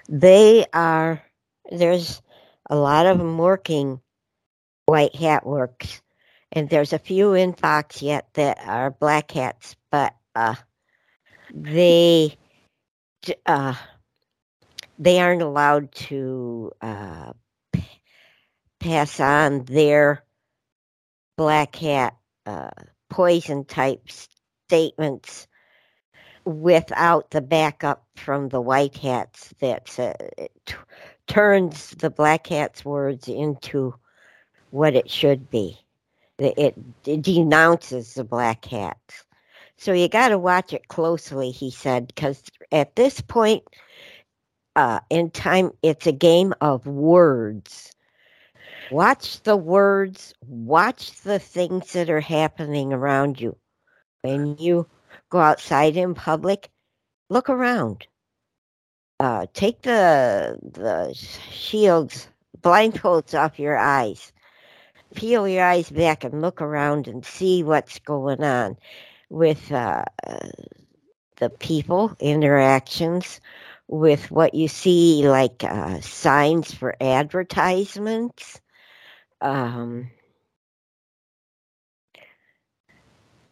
they 0.08 0.66
are, 0.72 1.24
there's 1.72 2.22
a 2.70 2.76
lot 2.76 3.08
of 3.08 3.18
them 3.18 3.40
working 3.40 4.00
white 4.86 5.16
hat 5.16 5.44
works, 5.44 6.00
and 6.52 6.70
there's 6.70 6.94
a 6.94 7.00
few 7.00 7.34
in 7.34 7.54
Fox 7.54 8.04
yet 8.04 8.28
that 8.34 8.60
are 8.68 8.92
black 8.92 9.32
hats, 9.32 9.76
but 9.90 10.14
uh, 10.36 10.56
they, 11.52 12.38
uh, 13.48 13.74
they 15.00 15.20
aren't 15.20 15.42
allowed 15.42 15.92
to 15.92 16.72
uh, 16.80 17.34
pass 18.84 19.22
on 19.22 19.64
their 19.64 20.22
black 21.38 21.74
hat 21.78 22.18
uh, 22.46 22.70
poison 23.10 23.64
type 23.64 24.10
statements 24.68 25.48
without 26.44 27.32
the 27.32 27.40
backup 27.40 28.06
from 28.18 28.50
the 28.50 28.60
white 28.60 28.98
hats 28.98 29.54
that 29.62 29.98
uh, 29.98 30.14
t- 30.66 30.76
turns 31.28 31.92
the 31.92 32.10
black 32.10 32.48
hats 32.48 32.84
words 32.84 33.30
into 33.30 33.96
what 34.72 34.96
it 34.96 35.10
should 35.10 35.50
be. 35.50 35.80
It, 36.38 36.76
it 37.06 37.22
denounces 37.22 38.16
the 38.16 38.26
black 38.26 38.66
hats. 38.66 39.24
So 39.78 39.94
you 39.94 40.10
got 40.10 40.30
to 40.30 40.38
watch 40.38 40.74
it 40.74 40.90
closely, 40.90 41.52
he 41.52 41.72
said, 41.72 42.08
because 42.08 42.44
at 42.74 42.98
this 42.98 43.22
point 43.22 43.64
uh, 44.76 45.00
in 45.10 45.32
time, 45.32 45.72
it's 45.82 46.06
a 46.06 46.12
game 46.12 46.54
of 46.60 46.86
words 46.86 47.94
Watch 48.94 49.42
the 49.42 49.58
words, 49.58 50.36
watch 50.46 51.20
the 51.22 51.40
things 51.40 51.94
that 51.94 52.12
are 52.12 52.22
happening 52.22 52.94
around 52.94 53.42
you. 53.42 53.58
When 54.22 54.56
you 54.60 54.88
go 55.32 55.40
outside 55.40 55.98
in 55.98 56.14
public, 56.14 56.70
look 57.28 57.50
around. 57.50 58.06
Uh, 59.20 59.48
take 59.52 59.82
the 59.82 60.60
the 60.62 61.12
shields, 61.16 62.28
blindfolds 62.62 63.34
off 63.34 63.58
your 63.58 63.76
eyes. 63.76 64.32
Peel 65.16 65.48
your 65.48 65.66
eyes 65.66 65.90
back 65.90 66.24
and 66.24 66.40
look 66.40 66.62
around 66.62 67.08
and 67.08 67.26
see 67.26 67.64
what's 67.64 67.98
going 67.98 68.44
on 68.44 68.78
with 69.32 69.72
uh, 69.72 70.06
the 71.38 71.50
people, 71.50 72.16
interactions, 72.20 73.42
with 73.88 74.30
what 74.30 74.54
you 74.54 74.68
see 74.68 75.28
like 75.28 75.64
uh, 75.64 76.00
signs 76.02 76.72
for 76.72 76.96
advertisements 77.02 78.62
um, 79.44 80.10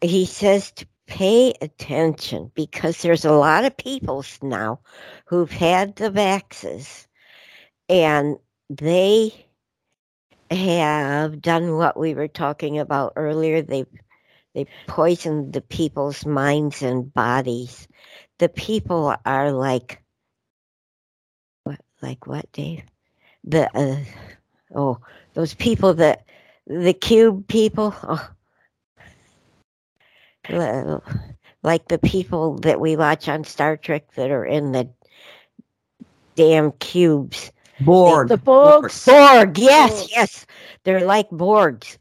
he 0.02 0.26
says 0.26 0.72
to 0.74 0.88
pay 1.08 1.54
attention 1.62 2.52
because 2.56 3.02
there's 3.02 3.26
a 3.26 3.34
lot 3.34 3.66
of 3.66 3.78
people 3.78 4.26
now 4.42 4.80
who've 5.26 5.52
had 5.52 5.96
the 5.98 6.10
vaxes 6.12 7.08
and 7.90 8.38
they 8.70 9.34
have 10.52 11.42
done 11.42 11.78
what 11.78 11.98
we 12.00 12.14
were 12.14 12.28
talking 12.30 12.80
about 12.80 13.14
earlier. 13.16 13.62
They 13.62 13.86
they 14.54 14.68
poisoned 14.88 15.54
the 15.54 15.62
people's 15.62 16.26
minds 16.26 16.82
and 16.82 17.14
bodies. 17.14 17.88
The 18.40 18.50
people 18.50 19.16
are 19.26 19.52
like 19.52 20.02
what 21.64 21.82
like 22.02 22.28
what, 22.28 22.52
Dave? 22.54 22.84
The 23.44 23.70
uh, 23.78 23.98
oh, 24.76 25.00
those 25.34 25.54
people 25.54 25.94
that 25.96 26.26
the 26.68 26.94
cube 26.94 27.48
people. 27.48 27.96
Oh. 28.04 28.30
Like 31.64 31.88
the 31.88 32.00
people 32.00 32.58
that 32.60 32.80
we 32.80 32.96
watch 32.96 33.30
on 33.30 33.44
Star 33.44 33.78
Trek 33.78 34.14
that 34.16 34.32
are 34.32 34.46
in 34.46 34.72
the 34.72 34.90
damn 36.36 36.72
cubes. 36.74 37.52
Borg. 37.82 38.28
The 38.28 38.38
Borgs. 38.38 39.06
Borg, 39.06 39.58
yes, 39.58 40.08
yes. 40.12 40.46
They're 40.84 41.06
like 41.06 41.30
Borgs. 41.30 41.98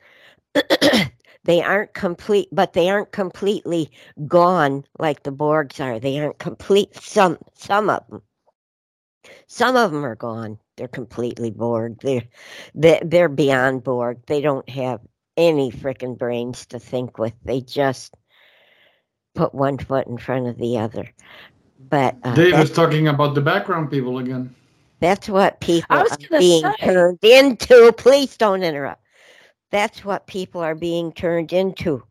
they 1.44 1.62
aren't 1.62 1.94
complete, 1.94 2.48
but 2.52 2.72
they 2.72 2.90
aren't 2.90 3.12
completely 3.12 3.90
gone 4.26 4.84
like 4.98 5.22
the 5.22 5.32
Borgs 5.32 5.80
are. 5.80 5.98
They 5.98 6.18
aren't 6.18 6.38
complete. 6.38 6.94
Some, 6.96 7.38
some 7.54 7.90
of 7.90 8.06
them. 8.08 8.22
Some 9.46 9.76
of 9.76 9.92
them 9.92 10.04
are 10.04 10.16
gone. 10.16 10.58
They're 10.76 10.88
completely 10.88 11.50
Borg. 11.50 12.00
They're, 12.00 12.24
they're, 12.74 13.00
they're 13.04 13.28
beyond 13.28 13.84
Borg. 13.84 14.18
They 14.26 14.40
don't 14.40 14.68
have 14.68 15.00
any 15.36 15.70
freaking 15.70 16.18
brains 16.18 16.66
to 16.66 16.78
think 16.78 17.18
with. 17.18 17.34
They 17.44 17.60
just 17.60 18.14
put 19.34 19.54
one 19.54 19.78
foot 19.78 20.06
in 20.06 20.18
front 20.18 20.46
of 20.46 20.58
the 20.58 20.78
other. 20.78 21.10
But 21.88 22.16
uh, 22.22 22.34
Dave 22.34 22.58
is 22.58 22.70
talking 22.70 23.08
about 23.08 23.34
the 23.34 23.40
background 23.40 23.90
people 23.90 24.18
again. 24.18 24.54
that's 25.00 25.28
what 25.28 25.60
people 25.60 25.96
are 25.96 26.06
being 26.30 26.62
say. 26.62 26.74
turned 26.80 27.18
into. 27.22 27.92
Please 27.96 28.36
don't 28.36 28.62
interrupt. 28.62 29.02
That's 29.70 30.04
what 30.04 30.26
people 30.26 30.60
are 30.60 30.74
being 30.74 31.12
turned 31.12 31.52
into, 31.52 32.02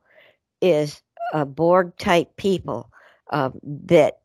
is 0.62 1.02
a 1.34 1.46
Borg 1.46 1.96
type 1.98 2.36
people 2.38 2.90
uh, 3.32 3.52
that 3.64 4.19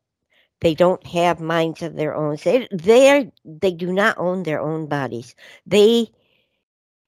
they 0.64 0.74
don't 0.74 1.06
have 1.06 1.40
minds 1.40 1.82
of 1.82 1.94
their 1.94 2.14
own. 2.14 2.38
They 2.42 2.66
they 2.72 3.10
are 3.10 3.24
they 3.44 3.70
do 3.72 3.92
not 3.92 4.16
own 4.16 4.44
their 4.44 4.60
own 4.60 4.86
bodies. 4.86 5.36
They 5.66 6.08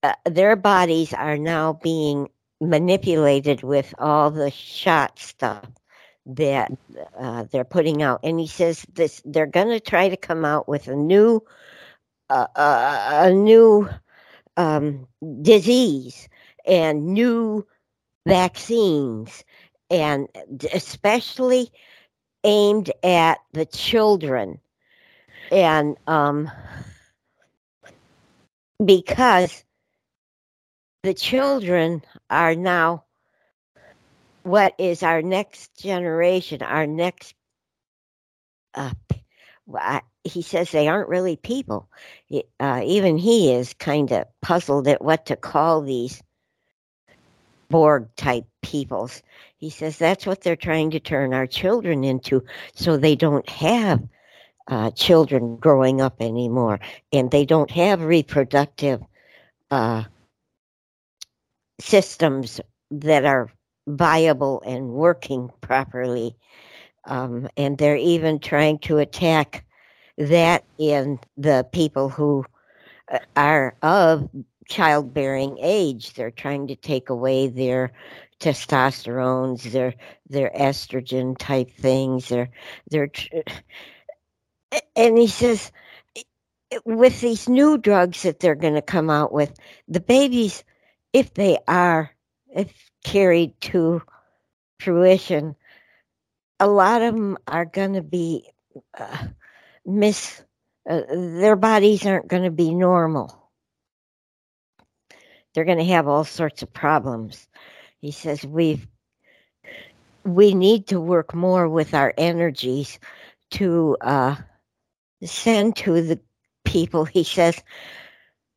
uh, 0.03 0.13
their 0.27 0.57
bodies 0.57 1.15
are 1.15 1.39
now 1.39 1.73
being 1.73 2.29
manipulated 2.61 3.63
with 3.63 3.95
all 3.99 4.31
the 4.31 4.51
shot 4.51 5.19
stuff 5.19 5.65
that 6.27 6.71
uh, 7.19 7.45
they're 7.51 7.65
putting 7.65 8.03
out. 8.03 8.21
And 8.23 8.39
he 8.39 8.47
says 8.47 8.85
this: 8.93 9.23
they're 9.25 9.47
going 9.47 9.69
to 9.71 9.81
try 9.81 10.11
to 10.11 10.19
come 10.19 10.45
out 10.45 10.69
with 10.69 10.87
a 10.89 10.95
new 10.95 11.43
uh, 12.29 12.49
uh, 12.57 13.23
a 13.25 13.33
new 13.33 13.89
um, 14.59 15.09
disease 15.41 16.29
and 16.67 17.07
new 17.15 17.67
vaccines, 18.27 19.45
and 19.91 20.29
especially 20.75 21.73
aimed 22.47 22.91
at 23.03 23.39
the 23.53 23.67
children. 23.67 24.59
And 25.53 25.97
um, 26.07 26.51
because 28.83 29.65
the 31.03 31.15
children 31.15 32.03
are 32.31 32.55
now 32.55 33.05
what 34.43 34.75
is 34.79 35.03
our 35.03 35.23
next 35.23 35.77
generation, 35.77 36.63
our 36.63 36.87
next. 36.87 37.35
Uh, 38.75 38.93
he 40.23 40.43
says 40.43 40.71
they 40.71 40.87
aren't 40.87 41.09
really 41.09 41.37
people. 41.37 41.89
Uh, 42.61 42.83
even 42.85 43.19
he 43.19 43.53
is 43.53 43.75
kind 43.75 44.13
of 44.13 44.27
puzzled 44.41 44.87
at 44.87 45.03
what 45.03 45.27
to 45.27 45.37
call 45.37 45.81
these 45.81 46.23
Borg 47.69 48.09
type 48.17 48.47
peoples. 48.63 49.23
He 49.67 49.71
says 49.71 49.99
that's 49.99 50.27
what 50.27 50.43
they're 50.43 50.55
trying 50.55 50.93
to 50.93 51.01
turn 51.01 51.35
our 51.35 51.49
children 51.49 52.05
into, 52.05 52.45
so 52.77 52.97
they 52.97 53.17
don't 53.17 53.49
have 53.49 54.01
uh, 54.69 54.93
children 54.93 55.57
growing 55.57 56.01
up 56.01 56.23
anymore, 56.23 56.79
and 57.13 57.33
they 57.33 57.45
don't 57.45 57.73
have 57.73 58.05
reproductive 58.05 59.03
uh, 59.73 60.05
systems 61.81 62.61
that 62.93 63.25
are 63.25 63.51
viable 63.89 64.63
and 64.65 64.91
working 64.91 65.51
properly. 65.63 66.37
Um, 67.07 67.49
and 67.57 67.77
they're 67.77 67.97
even 67.97 68.39
trying 68.39 68.79
to 68.81 68.99
attack 68.99 69.67
that 70.17 70.63
in 70.79 71.19
the 71.37 71.67
people 71.73 72.09
who 72.09 72.45
uh, 73.11 73.19
are 73.35 73.75
of 73.83 74.29
childbearing 74.69 75.59
age. 75.61 76.15
They're 76.15 76.31
trying 76.31 76.69
to 76.69 76.77
take 76.77 77.11
away 77.11 77.49
their 77.49 77.93
testosterones, 78.41 79.71
their 79.71 79.95
their 80.29 80.51
estrogen 80.51 81.37
type 81.39 81.71
things. 81.71 82.29
They're 82.29 82.51
they're 82.91 83.11
and 84.95 85.19
he 85.19 85.27
says 85.27 85.73
with 86.85 87.21
these 87.21 87.49
new 87.49 87.79
drugs 87.79 88.23
that 88.23 88.41
they're 88.41 88.55
going 88.55 88.75
to 88.75 88.83
come 88.83 89.11
out 89.11 89.33
with, 89.33 89.59
the 89.89 90.01
babies, 90.01 90.65
if 91.13 91.35
they 91.35 91.59
are 91.69 92.11
if 92.55 92.91
carried 93.05 93.59
to 93.61 94.03
fruition, 94.81 95.55
a 96.61 96.67
lot 96.67 97.03
of 97.03 97.15
them 97.15 97.39
are 97.47 97.65
going 97.65 97.95
to 97.95 98.03
be 98.03 98.49
uh, 98.99 99.27
miss. 99.85 100.43
Uh, 100.89 101.03
their 101.11 101.57
bodies 101.57 102.07
aren't 102.07 102.29
going 102.29 102.45
to 102.45 102.51
be 102.51 102.73
normal. 102.73 103.51
They're 105.55 105.65
going 105.65 105.79
to 105.79 105.85
have 105.85 106.07
all 106.07 106.25
sorts 106.25 106.63
of 106.63 106.73
problems. 106.73 107.49
He 108.07 108.13
says 108.13 108.47
we've 108.47 108.87
we 110.23 110.55
need 110.55 110.87
to 110.87 111.01
work 111.01 111.35
more 111.35 111.69
with 111.69 111.93
our 111.93 112.15
energies 112.17 113.01
to 113.51 113.97
uh, 114.01 114.37
send 115.25 115.75
to 115.79 116.01
the 116.03 116.21
people. 116.65 117.05
He 117.05 117.25
says 117.25 117.61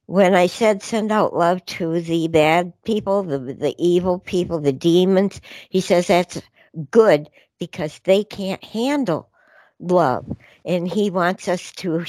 when 0.06 0.36
I 0.36 0.46
said 0.46 0.84
send 0.84 1.12
out 1.12 1.36
love 1.36 1.66
to 1.66 2.00
the 2.00 2.28
bad 2.28 2.74
people, 2.84 3.24
the 3.24 3.40
the 3.40 3.74
evil 3.80 4.20
people, 4.20 4.60
the 4.60 4.72
demons, 4.72 5.42
he 5.72 5.82
says 5.82 6.06
that's 6.06 6.44
good 6.92 7.28
because 7.58 8.00
they 8.04 8.24
can't 8.24 8.64
handle 8.64 9.32
love. 9.80 10.26
And 10.66 10.88
he 10.88 11.10
wants 11.10 11.48
us 11.48 11.72
to, 11.74 12.06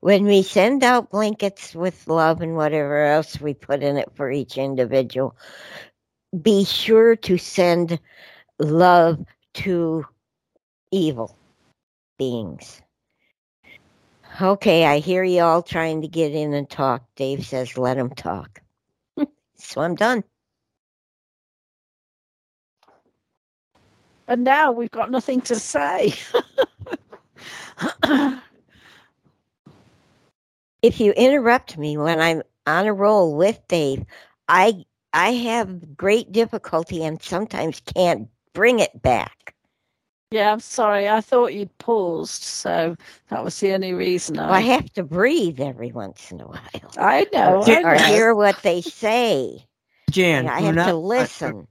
when 0.00 0.24
we 0.24 0.42
send 0.42 0.82
out 0.82 1.10
blankets 1.10 1.74
with 1.74 2.06
love 2.08 2.40
and 2.40 2.56
whatever 2.56 3.04
else 3.04 3.40
we 3.40 3.54
put 3.54 3.82
in 3.82 3.96
it 3.96 4.10
for 4.14 4.30
each 4.30 4.56
individual, 4.56 5.36
be 6.42 6.64
sure 6.64 7.16
to 7.16 7.38
send 7.38 7.98
love 8.58 9.24
to 9.54 10.04
evil 10.90 11.36
beings. 12.18 12.82
Okay, 14.40 14.84
I 14.84 14.98
hear 14.98 15.24
you 15.24 15.42
all 15.42 15.62
trying 15.62 16.02
to 16.02 16.08
get 16.08 16.32
in 16.32 16.52
and 16.54 16.68
talk. 16.68 17.02
Dave 17.16 17.46
says, 17.46 17.76
let 17.76 17.96
him 17.96 18.10
talk. 18.10 18.60
so 19.56 19.80
I'm 19.80 19.94
done. 19.94 20.22
And 24.28 24.44
now 24.44 24.72
we've 24.72 24.90
got 24.90 25.10
nothing 25.10 25.40
to 25.42 25.56
say. 25.56 26.14
If 30.80 31.00
you 31.00 31.12
interrupt 31.12 31.76
me 31.76 31.96
when 31.96 32.20
I'm 32.20 32.42
on 32.66 32.86
a 32.86 32.92
roll 32.92 33.36
with 33.36 33.60
Dave, 33.66 34.04
I 34.48 34.84
I 35.18 35.30
have 35.32 35.96
great 35.96 36.30
difficulty 36.32 37.02
and 37.04 37.20
sometimes 37.20 37.80
can't 37.80 38.28
bring 38.54 38.78
it 38.78 39.02
back. 39.02 39.54
yeah, 40.30 40.52
I'm 40.52 40.60
sorry. 40.60 41.08
I 41.08 41.20
thought 41.20 41.54
you'd 41.54 41.76
paused, 41.78 42.42
so 42.42 42.96
that 43.30 43.42
was 43.42 43.58
the 43.58 43.72
only 43.74 43.94
reason 43.94 44.36
Well, 44.36 44.52
I 44.52 44.58
I. 44.58 44.60
have 44.60 44.92
to 44.92 45.02
breathe 45.02 45.60
every 45.60 45.90
once 45.90 46.30
in 46.30 46.40
a 46.40 46.46
while. 46.46 46.92
I 46.98 47.26
know. 47.32 47.64
Yeah, 47.66 47.80
I 47.84 47.94
or 47.94 47.96
know. 47.96 48.04
hear 48.06 48.34
what 48.34 48.62
they 48.62 48.80
say. 48.80 49.66
Jan, 50.10 50.46
And 50.46 50.50
I 50.50 50.60
have 50.60 50.74
now, 50.76 50.86
to 50.86 50.94
listen. 50.96 51.66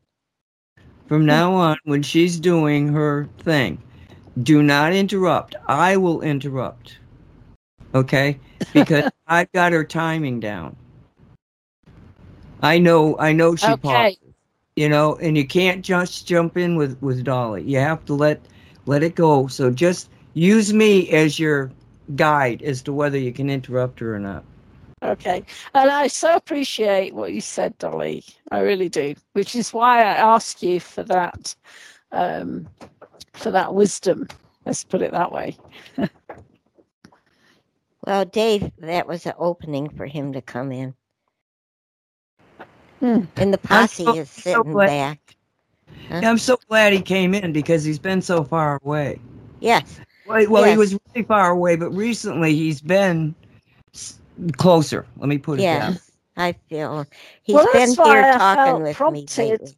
from 1.08 1.26
now 1.26 1.54
on, 1.54 1.78
when 1.86 2.04
she's 2.04 2.40
doing 2.40 2.90
her 2.90 3.30
thing, 3.40 3.82
do 4.44 4.62
not 4.62 4.92
interrupt. 4.94 5.56
I 5.68 5.96
will 5.98 6.22
interrupt. 6.22 7.00
Okay? 7.96 8.40
Because 8.74 9.10
I've 9.28 9.52
got 9.54 9.72
her 9.72 9.84
timing 9.86 10.40
down. 10.42 10.76
I 12.62 12.80
know 12.80 13.18
I 13.20 13.34
know 13.34 13.56
she 13.56 13.76
Okay. 13.76 13.76
paused. 13.76 14.20
You 14.76 14.90
know, 14.90 15.16
and 15.16 15.38
you 15.38 15.46
can't 15.48 15.84
just 15.84 16.28
jump 16.28 16.58
in 16.58 16.76
with, 16.76 17.02
with 17.02 17.24
Dolly. 17.24 17.64
You 17.64 17.80
have 17.80 18.06
to 18.06 18.14
let 18.14 18.42
let 18.86 19.04
it 19.04 19.16
go. 19.16 19.48
So 19.48 19.72
just 19.72 20.10
use 20.34 20.74
me 20.74 21.10
as 21.12 21.40
your 21.40 21.72
guide 22.16 22.62
as 22.64 22.82
to 22.84 22.94
whether 22.94 23.18
you 23.18 23.32
can 23.34 23.50
interrupt 23.50 24.00
her 24.00 24.16
or 24.16 24.20
not. 24.20 24.44
Okay. 25.04 25.46
And 25.74 25.90
I 25.90 26.08
so 26.08 26.36
appreciate 26.36 27.14
what 27.14 27.34
you 27.34 27.42
said, 27.42 27.78
Dolly. 27.78 28.24
I 28.52 28.60
really 28.60 28.90
do. 28.90 29.16
Which 29.34 29.56
is 29.56 29.74
why 29.74 30.00
I 30.00 30.14
ask 30.16 30.62
you 30.64 30.80
for 30.80 31.04
that 31.04 31.56
um 32.12 32.68
for 33.34 33.52
that 33.52 33.74
wisdom. 33.74 34.28
Let's 34.66 34.84
put 34.84 35.02
it 35.02 35.12
that 35.12 35.32
way. 35.32 35.58
Well, 38.06 38.26
Dave, 38.26 38.72
that 38.78 39.08
was 39.08 39.26
an 39.26 39.34
opening 39.38 39.90
for 39.90 40.06
him 40.06 40.34
to 40.34 40.42
come 40.42 40.72
in. 40.72 40.96
Hmm. 43.00 43.22
And 43.36 43.54
the 43.54 43.58
posse 43.58 44.04
so- 44.06 44.16
is 44.16 44.30
sitting 44.30 44.72
glad- 44.72 44.88
back. 44.88 45.20
Yeah, 46.10 46.30
I'm 46.30 46.38
so 46.38 46.58
glad 46.70 46.94
he 46.94 47.02
came 47.02 47.34
in 47.34 47.52
because 47.52 47.84
he's 47.84 48.00
been 48.00 48.22
so 48.22 48.44
far 48.44 48.80
away. 48.84 49.20
Yes. 49.60 50.00
Well, 50.26 50.50
well 50.50 50.64
he 50.64 50.78
was 50.78 50.98
really 51.14 51.26
far 51.26 51.52
away, 51.52 51.76
but 51.76 51.90
recently 51.92 52.56
he's 52.56 52.80
been 52.82 53.36
closer. 54.58 55.06
Let 55.18 55.28
me 55.28 55.38
put 55.38 55.60
it 55.60 55.64
that. 55.64 55.92
Yes. 55.94 56.12
I 56.38 56.54
feel 56.70 57.06
he's 57.44 57.56
Well, 57.56 57.68
been 57.74 57.90
here 57.90 58.24
I 58.24 58.38
talking 58.38 58.64
felt 58.66 58.82
with 58.82 58.88
me 58.90 58.94
prompted. 58.94 59.38
lately. 59.62 59.78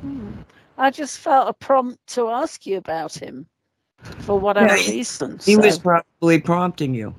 Hmm. 0.00 0.32
I 0.78 0.90
just 0.90 1.18
felt 1.18 1.48
a 1.48 1.52
prompt 1.52 2.06
to 2.14 2.28
ask 2.28 2.66
you 2.66 2.76
about 2.78 3.14
him 3.14 3.46
for 4.20 4.38
whatever 4.38 4.76
Yeah, 4.76 4.90
reason. 4.90 5.40
He 5.44 5.56
was 5.56 5.76
so- 5.76 5.80
probably 5.80 6.40
prompting 6.40 6.94
you. 6.94 7.14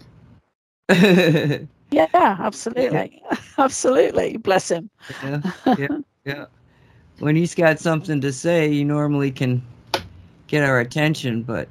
yeah, 1.91 2.07
yeah, 2.13 2.37
absolutely, 2.39 3.21
absolutely. 3.57 4.37
Bless 4.37 4.69
him. 4.71 4.89
yeah, 5.23 5.41
yeah. 6.25 6.45
When 7.19 7.35
he's 7.35 7.55
got 7.55 7.79
something 7.79 8.21
to 8.21 8.31
say, 8.31 8.69
he 8.69 8.83
normally 8.83 9.31
can 9.31 9.61
get 10.47 10.63
our 10.63 10.79
attention, 10.79 11.43
but 11.43 11.67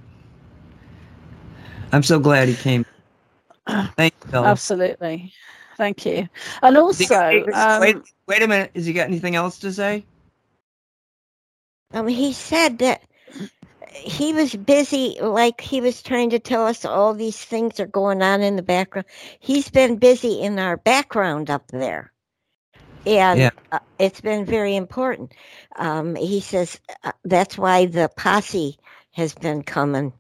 I'm 1.92 2.02
so 2.02 2.18
glad 2.18 2.48
he 2.48 2.54
came. 2.54 2.84
Thank 3.96 4.14
you, 4.24 4.30
Bella. 4.30 4.48
Absolutely. 4.48 5.32
Thank 5.76 6.06
you. 6.06 6.28
And 6.62 6.76
also, 6.76 7.44
um, 7.52 7.80
wait, 7.80 7.96
wait 8.26 8.42
a 8.42 8.48
minute. 8.48 8.70
Has 8.74 8.86
he 8.86 8.92
got 8.92 9.06
anything 9.06 9.36
else 9.36 9.58
to 9.58 9.72
say? 9.72 10.04
Um, 11.92 12.08
he 12.08 12.32
said 12.32 12.78
that 12.78 13.02
he 13.96 14.32
was 14.34 14.54
busy, 14.54 15.18
like 15.20 15.60
he 15.60 15.80
was 15.80 16.02
trying 16.02 16.30
to 16.30 16.38
tell 16.40 16.66
us 16.66 16.84
all 16.84 17.14
these 17.14 17.42
things 17.44 17.80
are 17.80 17.86
going 17.86 18.22
on 18.22 18.42
in 18.42 18.56
the 18.56 18.62
background. 18.62 19.06
He's 19.40 19.70
been 19.70 19.98
busy 19.98 20.40
in 20.40 20.58
our 20.58 20.76
background 20.76 21.50
up 21.50 21.68
there. 21.68 22.12
And 23.06 23.48
Yeah. 23.48 23.50
uh, 23.72 23.80
it's 23.98 24.20
been 24.20 24.44
very 24.46 24.76
important. 24.76 25.34
Um, 25.76 26.16
he 26.16 26.40
says 26.40 26.80
uh, 27.04 27.12
that's 27.24 27.58
why 27.58 27.86
the 27.86 28.10
posse 28.16 28.78
has 29.12 29.34
been 29.34 29.62
coming 29.62 30.12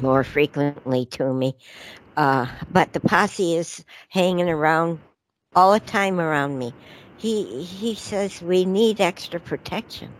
more 0.00 0.24
frequently 0.24 1.06
to 1.06 1.32
me. 1.32 1.56
Uh, 2.16 2.46
but 2.70 2.92
the 2.92 3.00
posse 3.00 3.56
is 3.56 3.84
hanging 4.10 4.48
around 4.48 5.00
all 5.54 5.72
the 5.72 5.80
time 5.80 6.20
around 6.20 6.58
me. 6.58 6.76
He 7.16 7.64
he 7.64 7.94
says 7.94 8.42
we 8.42 8.64
need 8.66 9.00
extra 9.00 9.40
protection 9.40 10.16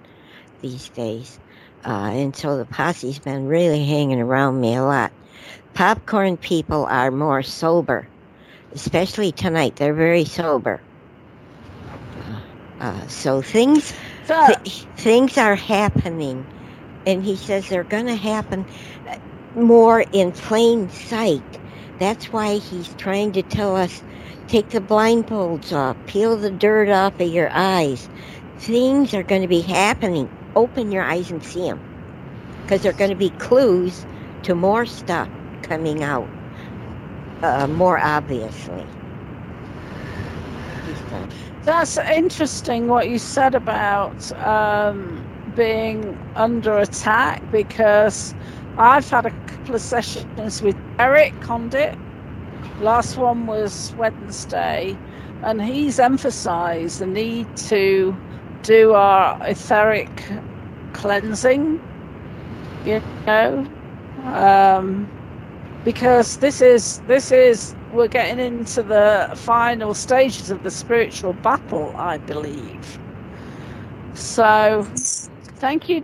these 0.60 0.90
days. 0.90 1.40
Uh, 1.84 2.10
and 2.12 2.36
so 2.36 2.58
the 2.58 2.64
posse's 2.66 3.18
been 3.18 3.46
really 3.46 3.84
hanging 3.84 4.20
around 4.20 4.60
me 4.60 4.74
a 4.74 4.82
lot. 4.82 5.12
Popcorn 5.74 6.36
people 6.36 6.84
are 6.86 7.10
more 7.10 7.42
sober, 7.42 8.06
especially 8.72 9.32
tonight. 9.32 9.76
They're 9.76 9.94
very 9.94 10.24
sober. 10.24 10.80
Uh, 12.80 13.06
so 13.08 13.42
things 13.42 13.92
th- 14.26 14.86
things 14.96 15.38
are 15.38 15.54
happening, 15.54 16.46
and 17.06 17.22
he 17.22 17.36
says 17.36 17.68
they're 17.68 17.84
going 17.84 18.06
to 18.06 18.16
happen 18.16 18.64
uh, 19.08 19.16
more 19.54 20.04
in 20.12 20.32
plain 20.32 20.88
sight. 20.90 21.42
That's 21.98 22.32
why 22.32 22.56
he's 22.58 22.94
trying 22.94 23.32
to 23.32 23.42
tell 23.42 23.76
us 23.76 24.02
take 24.48 24.70
the 24.70 24.80
blindfolds 24.80 25.72
off, 25.72 25.96
peel 26.06 26.36
the 26.36 26.50
dirt 26.50 26.88
off 26.88 27.20
of 27.20 27.28
your 27.28 27.50
eyes. 27.52 28.08
Things 28.58 29.14
are 29.14 29.22
going 29.22 29.42
to 29.42 29.48
be 29.48 29.60
happening. 29.60 30.28
Open 30.56 30.92
your 30.92 31.02
eyes 31.02 31.30
and 31.30 31.42
see 31.44 31.62
them. 31.62 31.80
Because 32.62 32.82
they're 32.82 32.92
going 32.92 33.10
to 33.10 33.16
be 33.16 33.30
clues 33.30 34.06
to 34.42 34.54
more 34.54 34.86
stuff 34.86 35.28
coming 35.62 36.02
out 36.02 36.28
uh, 37.42 37.66
more 37.66 37.98
obviously. 37.98 38.86
That's 41.62 41.98
interesting 41.98 42.88
what 42.88 43.08
you 43.08 43.18
said 43.18 43.54
about 43.54 44.32
um, 44.32 45.24
being 45.54 46.18
under 46.34 46.78
attack 46.78 47.42
because 47.50 48.34
I've 48.78 49.08
had 49.08 49.26
a 49.26 49.30
couple 49.46 49.74
of 49.74 49.80
sessions 49.80 50.62
with 50.62 50.76
Eric 50.98 51.38
Condit. 51.40 51.98
Last 52.80 53.18
one 53.18 53.46
was 53.46 53.94
Wednesday, 53.98 54.96
and 55.42 55.60
he's 55.60 55.98
emphasized 55.98 57.00
the 57.00 57.06
need 57.06 57.54
to 57.68 58.16
do 58.62 58.94
our 58.94 59.38
etheric 59.46 60.24
cleansing, 60.92 61.80
you 62.84 63.02
know, 63.26 63.66
um, 64.24 65.08
because 65.84 66.38
this 66.38 66.60
is 66.60 67.00
this 67.06 67.32
is 67.32 67.74
we're 67.92 68.08
getting 68.08 68.38
into 68.38 68.82
the 68.82 69.30
final 69.34 69.94
stages 69.94 70.50
of 70.50 70.62
the 70.62 70.70
spiritual 70.70 71.32
battle, 71.32 71.94
I 71.96 72.18
believe. 72.18 72.98
So, 74.14 74.84
thank 75.56 75.88
you, 75.88 76.00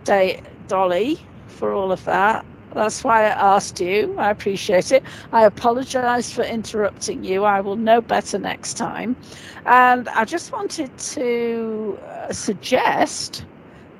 Dolly, 0.68 1.18
for 1.46 1.72
all 1.72 1.92
of 1.92 2.04
that. 2.04 2.44
That's 2.76 3.02
why 3.02 3.24
I 3.24 3.56
asked 3.56 3.80
you. 3.80 4.14
I 4.18 4.30
appreciate 4.30 4.92
it. 4.92 5.02
I 5.32 5.44
apologize 5.44 6.32
for 6.32 6.42
interrupting 6.42 7.24
you. 7.24 7.44
I 7.44 7.60
will 7.60 7.76
know 7.76 8.00
better 8.00 8.38
next 8.38 8.74
time. 8.74 9.16
And 9.64 10.08
I 10.10 10.24
just 10.24 10.52
wanted 10.52 10.96
to 10.98 11.98
uh, 12.04 12.32
suggest, 12.32 13.44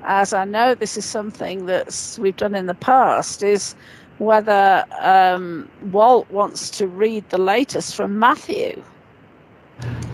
as 0.03 0.31
I 0.31 0.45
know 0.45 0.75
this 0.75 0.95
is 0.95 1.05
something 1.05 1.65
that 1.65 2.17
we've 2.21 2.37
done 2.37 2.55
in 2.55 2.67
the 2.67 2.75
past, 2.75 3.43
is 3.43 3.75
whether 4.19 4.85
um, 5.01 5.69
Walt 5.91 6.29
wants 6.31 6.69
to 6.77 6.87
read 6.87 7.29
the 7.29 7.37
latest 7.37 7.95
from 7.95 8.17
Matthew. 8.17 8.81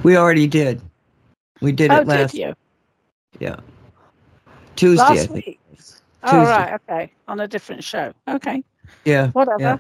We 0.04 0.18
already 0.18 0.48
did. 0.48 0.82
We 1.62 1.72
did 1.72 1.92
oh, 1.92 1.98
it 1.98 2.08
last 2.08 2.32
did 2.32 2.40
you? 2.40 2.54
yeah 3.40 3.56
Tuesday. 4.76 5.04
Last 5.04 5.30
think. 5.30 5.60
Oh, 6.24 6.32
Tuesday. 6.32 6.52
right. 6.52 6.74
Okay. 6.90 7.12
On 7.28 7.40
a 7.40 7.48
different 7.48 7.84
show. 7.84 8.14
Okay. 8.28 8.64
Yeah, 9.06 9.32
Whatever. 9.32 9.62
Yeah. 9.62 9.78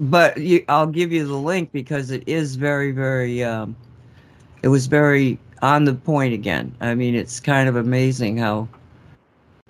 but 0.00 0.38
you, 0.38 0.64
I'll 0.68 0.86
give 0.86 1.12
you 1.12 1.26
the 1.26 1.36
link 1.36 1.72
because 1.72 2.10
it 2.10 2.22
is 2.26 2.56
very, 2.56 2.92
very. 2.92 3.42
Um, 3.44 3.76
it 4.62 4.68
was 4.68 4.86
very 4.86 5.38
on 5.62 5.84
the 5.84 5.94
point 5.94 6.34
again. 6.34 6.74
I 6.80 6.94
mean, 6.94 7.14
it's 7.14 7.40
kind 7.40 7.68
of 7.68 7.76
amazing 7.76 8.38
how 8.38 8.68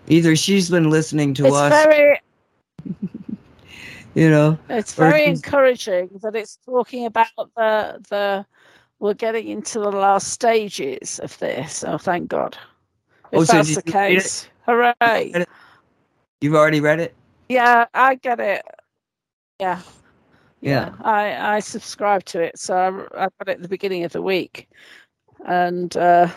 either 0.08 0.36
she's 0.36 0.70
been 0.70 0.90
listening 0.90 1.34
to 1.34 1.46
it's 1.46 1.56
us, 1.56 1.84
very 1.84 2.20
you 4.14 4.30
know. 4.30 4.58
it's 4.68 4.94
very 4.94 5.24
encouraging 5.24 6.10
that 6.22 6.34
it's 6.36 6.58
talking 6.64 7.06
about 7.06 7.28
the 7.56 8.00
the 8.10 8.46
we're 8.98 9.14
getting 9.14 9.48
into 9.48 9.80
the 9.80 9.90
last 9.90 10.28
stages 10.28 11.18
of 11.20 11.36
this. 11.38 11.84
Oh 11.86 11.98
thank 11.98 12.28
God. 12.28 12.56
If 13.32 13.40
Oh, 13.40 13.44
so 13.44 13.56
that's 13.56 13.74
the 13.74 13.82
you 13.86 13.92
read 14.08 14.18
it? 14.18 14.24
case. 14.24 14.48
Hooray. 14.66 15.46
You've 16.42 16.56
already 16.56 16.80
read 16.80 16.98
it. 16.98 17.14
Yeah, 17.48 17.86
I 17.94 18.16
get 18.16 18.40
it. 18.40 18.62
Yeah. 19.60 19.80
Yeah. 20.60 20.92
I 21.00 21.56
I 21.56 21.60
subscribe 21.60 22.24
to 22.26 22.40
it, 22.40 22.58
so 22.58 23.06
I, 23.14 23.24
I 23.24 23.28
got 23.38 23.48
it 23.48 23.56
at 23.56 23.62
the 23.62 23.68
beginning 23.68 24.04
of 24.04 24.12
the 24.12 24.22
week, 24.22 24.68
and 25.46 25.96
uh, 25.96 26.28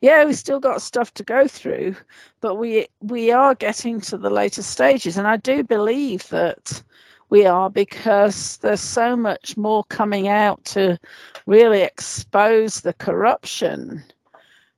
yeah, 0.00 0.24
we've 0.24 0.36
still 0.36 0.60
got 0.60 0.82
stuff 0.82 1.12
to 1.14 1.22
go 1.24 1.46
through, 1.46 1.94
but 2.40 2.54
we 2.54 2.86
we 3.00 3.30
are 3.32 3.54
getting 3.54 4.00
to 4.02 4.16
the 4.16 4.30
later 4.30 4.62
stages, 4.62 5.18
and 5.18 5.28
I 5.28 5.36
do 5.36 5.62
believe 5.62 6.26
that 6.28 6.82
we 7.28 7.46
are 7.46 7.70
because 7.70 8.56
there's 8.58 8.80
so 8.80 9.14
much 9.14 9.56
more 9.56 9.84
coming 9.84 10.28
out 10.28 10.64
to 10.66 10.98
really 11.46 11.82
expose 11.82 12.80
the 12.80 12.94
corruption. 12.94 14.02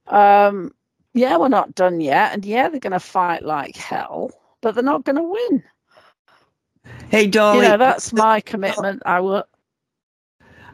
Um, 0.08 0.72
yeah, 1.14 1.36
we're 1.36 1.48
not 1.48 1.74
done 1.74 2.00
yet, 2.00 2.32
and 2.32 2.44
yeah, 2.44 2.68
they're 2.68 2.80
going 2.80 2.92
to 2.92 3.00
fight 3.00 3.44
like 3.44 3.76
hell, 3.76 4.30
but 4.62 4.74
they're 4.74 4.82
not 4.84 5.04
going 5.04 5.16
to 5.16 5.22
win. 5.22 5.62
Hey, 7.10 7.26
Dolly. 7.26 7.58
you 7.58 7.70
know, 7.72 7.76
that's 7.76 8.12
my 8.12 8.40
commitment. 8.40 9.02
I 9.04 9.20
will. 9.20 9.44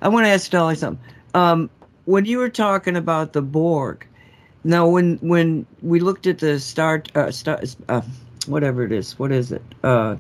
I 0.01 0.09
want 0.09 0.25
to 0.27 0.31
ask 0.31 0.51
Dolly 0.51 0.77
something. 0.77 1.05
Um, 1.35 1.69
when 2.05 2.25
you 2.25 2.39
were 2.39 2.49
talking 2.49 2.97
about 2.97 3.33
the 3.33 3.43
Borg, 3.43 4.07
now 4.65 4.87
when 4.89 5.17
when 5.21 5.67
we 5.83 5.99
looked 6.01 6.27
at 6.27 6.39
the 6.39 6.61
star 6.61 7.03
uh, 7.15 7.31
star 7.31 7.61
uh, 7.89 8.03
whatever 8.47 8.85
it 8.85 8.93
is, 8.93 9.19
what 9.19 9.33
is 9.33 9.51
it? 9.51 9.63
Uh, 9.83 10.17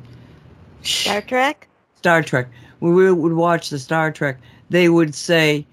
Star 0.82 1.20
Trek? 1.22 1.68
Star 1.96 2.22
Trek. 2.22 2.48
When 2.80 2.94
we 2.94 3.10
would 3.12 3.32
watch 3.34 3.70
the 3.70 3.78
Star 3.78 4.10
Trek, 4.10 4.38
they 4.70 4.88
would 4.88 5.14
say 5.14 5.66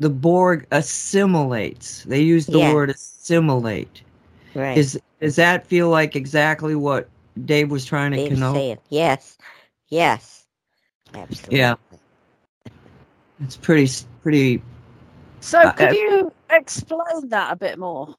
the 0.00 0.10
Borg 0.10 0.66
assimilates. 0.72 2.04
They 2.04 2.20
use 2.20 2.46
the 2.46 2.58
Yeah. 2.58 2.72
word 2.72 2.90
assimilate. 2.90 4.02
Right. 4.54 4.76
Is 4.76 5.00
does 5.20 5.36
that 5.36 5.66
feel 5.66 5.88
like 5.88 6.16
exactly 6.16 6.74
what 6.74 7.08
Dave 7.44 7.70
was 7.70 7.84
trying 7.84 8.12
to 8.12 8.16
Dave's 8.18 8.38
connote? 8.40 8.54
saying. 8.56 8.78
Yes. 8.90 9.38
Yes. 9.88 10.46
Absolutely. 11.14 11.58
Yeah. 11.58 11.74
It's 13.42 13.56
pretty 13.56 13.90
pretty. 14.22 14.62
So, 15.40 15.60
Uh, 15.60 15.72
could 15.72 15.90
uh, 15.90 15.94
you 15.94 16.32
explain 16.50 17.28
that 17.28 17.52
a 17.52 17.56
bit 17.56 17.78
more? 17.78 18.14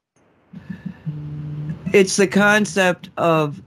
It's 1.92 2.16
the 2.16 2.26
concept 2.26 3.10
of 3.16 3.62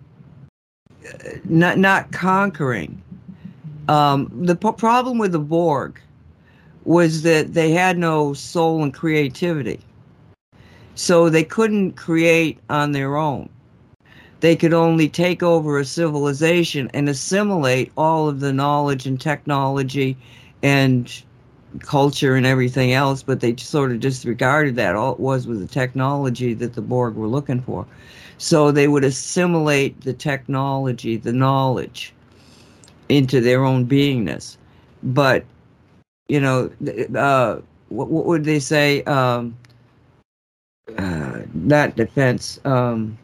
uh, 1.05 1.29
not 1.45 1.77
not 1.77 2.11
conquering. 2.11 3.01
Um, 3.87 4.29
the 4.45 4.55
p- 4.55 4.71
problem 4.73 5.17
with 5.17 5.31
the 5.31 5.39
Borg 5.39 5.99
was 6.83 7.21
that 7.23 7.53
they 7.53 7.71
had 7.71 7.97
no 7.97 8.33
soul 8.33 8.83
and 8.83 8.93
creativity. 8.93 9.79
So 10.95 11.29
they 11.29 11.43
couldn't 11.43 11.93
create 11.93 12.59
on 12.69 12.91
their 12.91 13.17
own. 13.17 13.49
They 14.39 14.55
could 14.55 14.73
only 14.73 15.09
take 15.09 15.41
over 15.41 15.79
a 15.79 15.85
civilization 15.85 16.89
and 16.93 17.09
assimilate 17.09 17.91
all 17.97 18.29
of 18.29 18.39
the 18.39 18.53
knowledge 18.53 19.07
and 19.07 19.19
technology 19.19 20.15
and 20.61 21.23
culture 21.79 22.35
and 22.35 22.45
everything 22.45 22.93
else, 22.93 23.23
but 23.23 23.39
they 23.39 23.55
sort 23.55 23.91
of 23.91 23.99
disregarded 23.99 24.75
that. 24.75 24.95
All 24.95 25.13
it 25.13 25.19
was 25.19 25.47
was 25.47 25.59
the 25.59 25.67
technology 25.67 26.53
that 26.53 26.73
the 26.73 26.81
Borg 26.81 27.15
were 27.15 27.27
looking 27.27 27.61
for. 27.61 27.85
So 28.37 28.71
they 28.71 28.87
would 28.87 29.03
assimilate 29.03 30.01
the 30.01 30.13
technology, 30.13 31.17
the 31.17 31.33
knowledge, 31.33 32.13
into 33.09 33.41
their 33.41 33.63
own 33.63 33.85
beingness. 33.87 34.57
But, 35.01 35.45
you 36.27 36.39
know, 36.39 36.71
uh, 37.15 37.61
what, 37.89 38.09
what 38.09 38.25
would 38.25 38.43
they 38.43 38.59
say? 38.59 39.03
Um, 39.03 39.57
uh, 40.97 41.41
not 41.53 41.95
defense. 41.95 42.59
Um, 42.63 43.17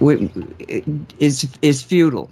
is 0.00 1.46
is 1.62 1.82
futile 1.82 2.30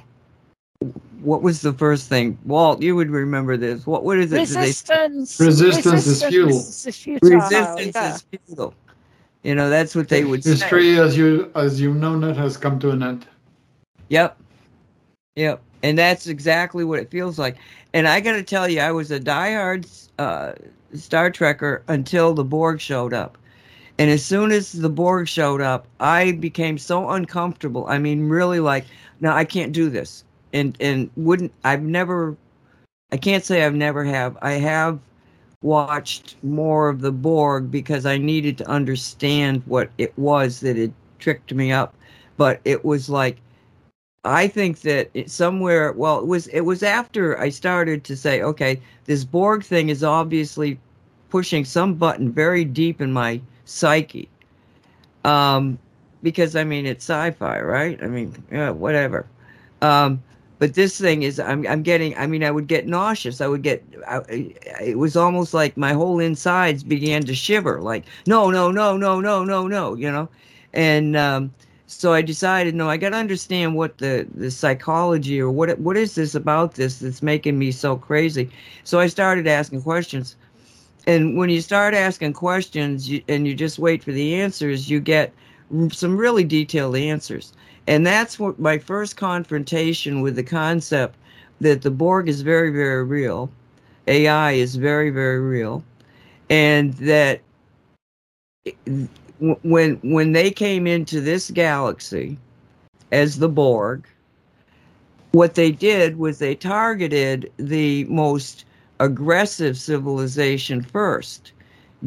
what 1.20 1.42
was 1.42 1.62
the 1.62 1.72
first 1.72 2.08
thing? 2.08 2.38
Walt, 2.44 2.80
you 2.80 2.94
would 2.94 3.10
remember 3.10 3.56
this. 3.56 3.86
What 3.86 4.04
what 4.04 4.18
is 4.18 4.32
it? 4.32 4.38
Resistance. 4.38 5.40
Resistance, 5.40 6.06
is 6.06 6.22
futile. 6.22 6.48
Is 6.48 6.96
futile. 6.96 7.30
Resistance 7.30 7.94
yeah. 7.94 8.14
is 8.14 8.22
futile. 8.22 8.74
You 9.42 9.54
know, 9.54 9.70
that's 9.70 9.94
what 9.94 10.08
they 10.08 10.24
would 10.24 10.44
History 10.44 10.58
say. 10.58 10.64
History, 10.64 11.00
as 11.00 11.16
you 11.16 11.50
as 11.54 11.80
you've 11.80 11.96
known 11.96 12.24
it 12.24 12.36
has 12.36 12.56
come 12.56 12.78
to 12.80 12.90
an 12.90 13.02
end. 13.02 13.26
Yep. 14.08 14.38
Yep. 15.36 15.62
And 15.82 15.96
that's 15.98 16.26
exactly 16.26 16.84
what 16.84 16.98
it 16.98 17.10
feels 17.10 17.38
like. 17.38 17.56
And 17.94 18.08
I 18.08 18.20
got 18.20 18.32
to 18.32 18.42
tell 18.42 18.68
you, 18.68 18.80
I 18.80 18.90
was 18.90 19.10
a 19.10 19.20
diehard 19.20 20.08
uh, 20.18 20.52
Star 20.94 21.30
Trekker 21.30 21.82
until 21.88 22.34
the 22.34 22.44
Borg 22.44 22.80
showed 22.80 23.14
up. 23.14 23.38
And 23.98 24.10
as 24.10 24.24
soon 24.24 24.52
as 24.52 24.72
the 24.72 24.88
Borg 24.88 25.28
showed 25.28 25.60
up, 25.60 25.86
I 25.98 26.32
became 26.32 26.78
so 26.78 27.10
uncomfortable. 27.10 27.86
I 27.88 27.98
mean, 27.98 28.28
really 28.28 28.60
like, 28.60 28.84
no, 29.20 29.32
I 29.32 29.44
can't 29.44 29.72
do 29.72 29.90
this 29.90 30.24
and 30.52 30.76
and 30.80 31.10
wouldn't 31.16 31.52
I've 31.64 31.82
never 31.82 32.36
I 33.12 33.16
can't 33.16 33.44
say 33.44 33.64
I've 33.64 33.74
never 33.74 34.04
have. 34.04 34.36
I 34.42 34.52
have 34.52 34.98
watched 35.62 36.36
more 36.42 36.88
of 36.88 37.00
the 37.00 37.12
Borg 37.12 37.70
because 37.70 38.06
I 38.06 38.18
needed 38.18 38.58
to 38.58 38.68
understand 38.68 39.62
what 39.66 39.90
it 39.98 40.16
was 40.18 40.60
that 40.60 40.76
had 40.76 40.92
tricked 41.18 41.52
me 41.52 41.72
up. 41.72 41.94
But 42.36 42.60
it 42.64 42.84
was 42.84 43.08
like 43.08 43.38
I 44.24 44.46
think 44.48 44.80
that 44.82 45.10
it, 45.14 45.30
somewhere 45.30 45.92
well 45.92 46.18
it 46.20 46.26
was 46.26 46.46
it 46.48 46.62
was 46.62 46.82
after 46.82 47.38
I 47.38 47.48
started 47.48 48.04
to 48.04 48.16
say, 48.16 48.42
okay, 48.42 48.80
this 49.04 49.24
Borg 49.24 49.64
thing 49.64 49.88
is 49.88 50.04
obviously 50.04 50.78
pushing 51.30 51.64
some 51.64 51.94
button 51.94 52.32
very 52.32 52.64
deep 52.64 53.00
in 53.00 53.12
my 53.12 53.40
psyche. 53.68 54.28
Um 55.24 55.78
because 56.22 56.56
I 56.56 56.64
mean 56.64 56.86
it's 56.86 57.04
sci-fi, 57.04 57.60
right? 57.60 58.02
I 58.02 58.06
mean, 58.06 58.34
yeah, 58.50 58.70
whatever. 58.70 59.26
Um 59.82 60.22
but 60.58 60.74
this 60.74 60.98
thing 60.98 61.22
is 61.22 61.38
I'm 61.38 61.66
I'm 61.66 61.82
getting 61.82 62.16
I 62.18 62.26
mean 62.26 62.42
I 62.44 62.50
would 62.50 62.66
get 62.66 62.86
nauseous 62.86 63.40
I 63.40 63.46
would 63.46 63.62
get 63.62 63.82
I, 64.06 64.20
it 64.80 64.98
was 64.98 65.16
almost 65.16 65.54
like 65.54 65.76
my 65.76 65.92
whole 65.92 66.18
insides 66.18 66.82
began 66.82 67.22
to 67.24 67.34
shiver 67.34 67.80
like 67.80 68.04
no 68.26 68.50
no 68.50 68.70
no 68.70 68.96
no 68.96 69.20
no 69.20 69.44
no 69.44 69.66
no 69.66 69.94
you 69.94 70.10
know 70.10 70.28
and 70.74 71.16
um, 71.16 71.54
so 71.86 72.12
I 72.12 72.22
decided 72.22 72.74
no 72.74 72.90
I 72.90 72.96
got 72.96 73.10
to 73.10 73.16
understand 73.16 73.74
what 73.76 73.98
the 73.98 74.26
the 74.34 74.50
psychology 74.50 75.40
or 75.40 75.50
what 75.50 75.78
what 75.78 75.96
is 75.96 76.14
this 76.14 76.34
about 76.34 76.74
this 76.74 76.98
that's 76.98 77.22
making 77.22 77.58
me 77.58 77.70
so 77.70 77.96
crazy 77.96 78.50
so 78.84 78.98
I 79.00 79.06
started 79.06 79.46
asking 79.46 79.82
questions 79.82 80.36
and 81.08 81.38
when 81.38 81.48
you 81.48 81.62
start 81.62 81.94
asking 81.94 82.34
questions 82.34 83.08
you, 83.08 83.22
and 83.28 83.48
you 83.48 83.54
just 83.54 83.78
wait 83.78 84.04
for 84.04 84.12
the 84.12 84.34
answers 84.34 84.90
you 84.90 85.00
get 85.00 85.32
some 85.90 86.16
really 86.16 86.44
detailed 86.44 86.96
answers. 86.96 87.52
And 87.86 88.06
that's 88.06 88.38
what 88.38 88.58
my 88.58 88.78
first 88.78 89.16
confrontation 89.16 90.20
with 90.20 90.36
the 90.36 90.42
concept 90.42 91.16
that 91.60 91.82
the 91.82 91.90
Borg 91.90 92.28
is 92.28 92.42
very, 92.42 92.70
very 92.70 93.02
real, 93.02 93.50
AI 94.06 94.52
is 94.52 94.76
very, 94.76 95.10
very 95.10 95.40
real, 95.40 95.82
and 96.50 96.92
that 96.94 97.40
when 99.38 99.96
when 100.02 100.32
they 100.32 100.50
came 100.50 100.86
into 100.86 101.20
this 101.22 101.50
galaxy 101.50 102.36
as 103.12 103.38
the 103.38 103.48
Borg, 103.48 104.06
what 105.32 105.54
they 105.54 105.70
did 105.70 106.18
was 106.18 106.38
they 106.38 106.54
targeted 106.54 107.50
the 107.56 108.04
most 108.04 108.66
aggressive 109.00 109.76
civilization 109.76 110.82
first, 110.82 111.52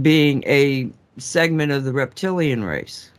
being 0.01 0.43
a 0.45 0.89
segment 1.17 1.71
of 1.71 1.83
the 1.83 1.93
reptilian 1.93 2.63
race 2.63 3.11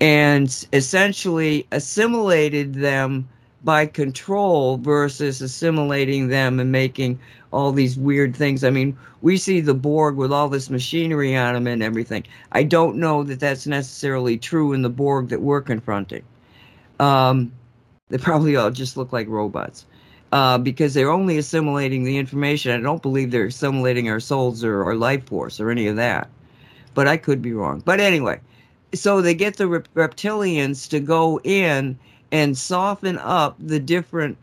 and 0.00 0.66
essentially 0.72 1.66
assimilated 1.72 2.74
them 2.74 3.28
by 3.62 3.86
control 3.86 4.76
versus 4.78 5.40
assimilating 5.40 6.28
them 6.28 6.60
and 6.60 6.70
making 6.70 7.18
all 7.52 7.72
these 7.72 7.96
weird 7.96 8.36
things. 8.36 8.62
I 8.62 8.70
mean, 8.70 8.96
we 9.22 9.38
see 9.38 9.60
the 9.60 9.72
Borg 9.72 10.16
with 10.16 10.32
all 10.32 10.48
this 10.48 10.68
machinery 10.68 11.34
on 11.34 11.54
them 11.54 11.66
and 11.66 11.82
everything. 11.82 12.24
I 12.52 12.64
don't 12.64 12.96
know 12.96 13.22
that 13.22 13.40
that's 13.40 13.66
necessarily 13.66 14.36
true 14.36 14.74
in 14.74 14.82
the 14.82 14.90
Borg 14.90 15.28
that 15.28 15.40
we're 15.40 15.62
confronting. 15.62 16.22
Um, 17.00 17.52
they 18.10 18.18
probably 18.18 18.56
all 18.56 18.70
just 18.70 18.96
look 18.98 19.12
like 19.12 19.28
robots 19.28 19.86
uh, 20.34 20.58
because 20.58 20.94
they're 20.94 21.12
only 21.12 21.38
assimilating 21.38 22.02
the 22.02 22.18
information. 22.18 22.72
I 22.72 22.82
don't 22.82 23.00
believe 23.00 23.30
they're 23.30 23.46
assimilating 23.46 24.10
our 24.10 24.18
souls 24.18 24.64
or 24.64 24.82
our 24.82 24.96
life 24.96 25.24
force 25.26 25.60
or 25.60 25.70
any 25.70 25.86
of 25.86 25.94
that. 25.94 26.28
But 26.92 27.06
I 27.06 27.16
could 27.16 27.40
be 27.40 27.52
wrong. 27.52 27.82
But 27.84 28.00
anyway, 28.00 28.40
so 28.92 29.22
they 29.22 29.34
get 29.34 29.58
the 29.58 29.84
reptilians 29.94 30.88
to 30.90 30.98
go 30.98 31.38
in 31.44 31.96
and 32.32 32.58
soften 32.58 33.16
up 33.18 33.54
the 33.60 33.78
different 33.78 34.36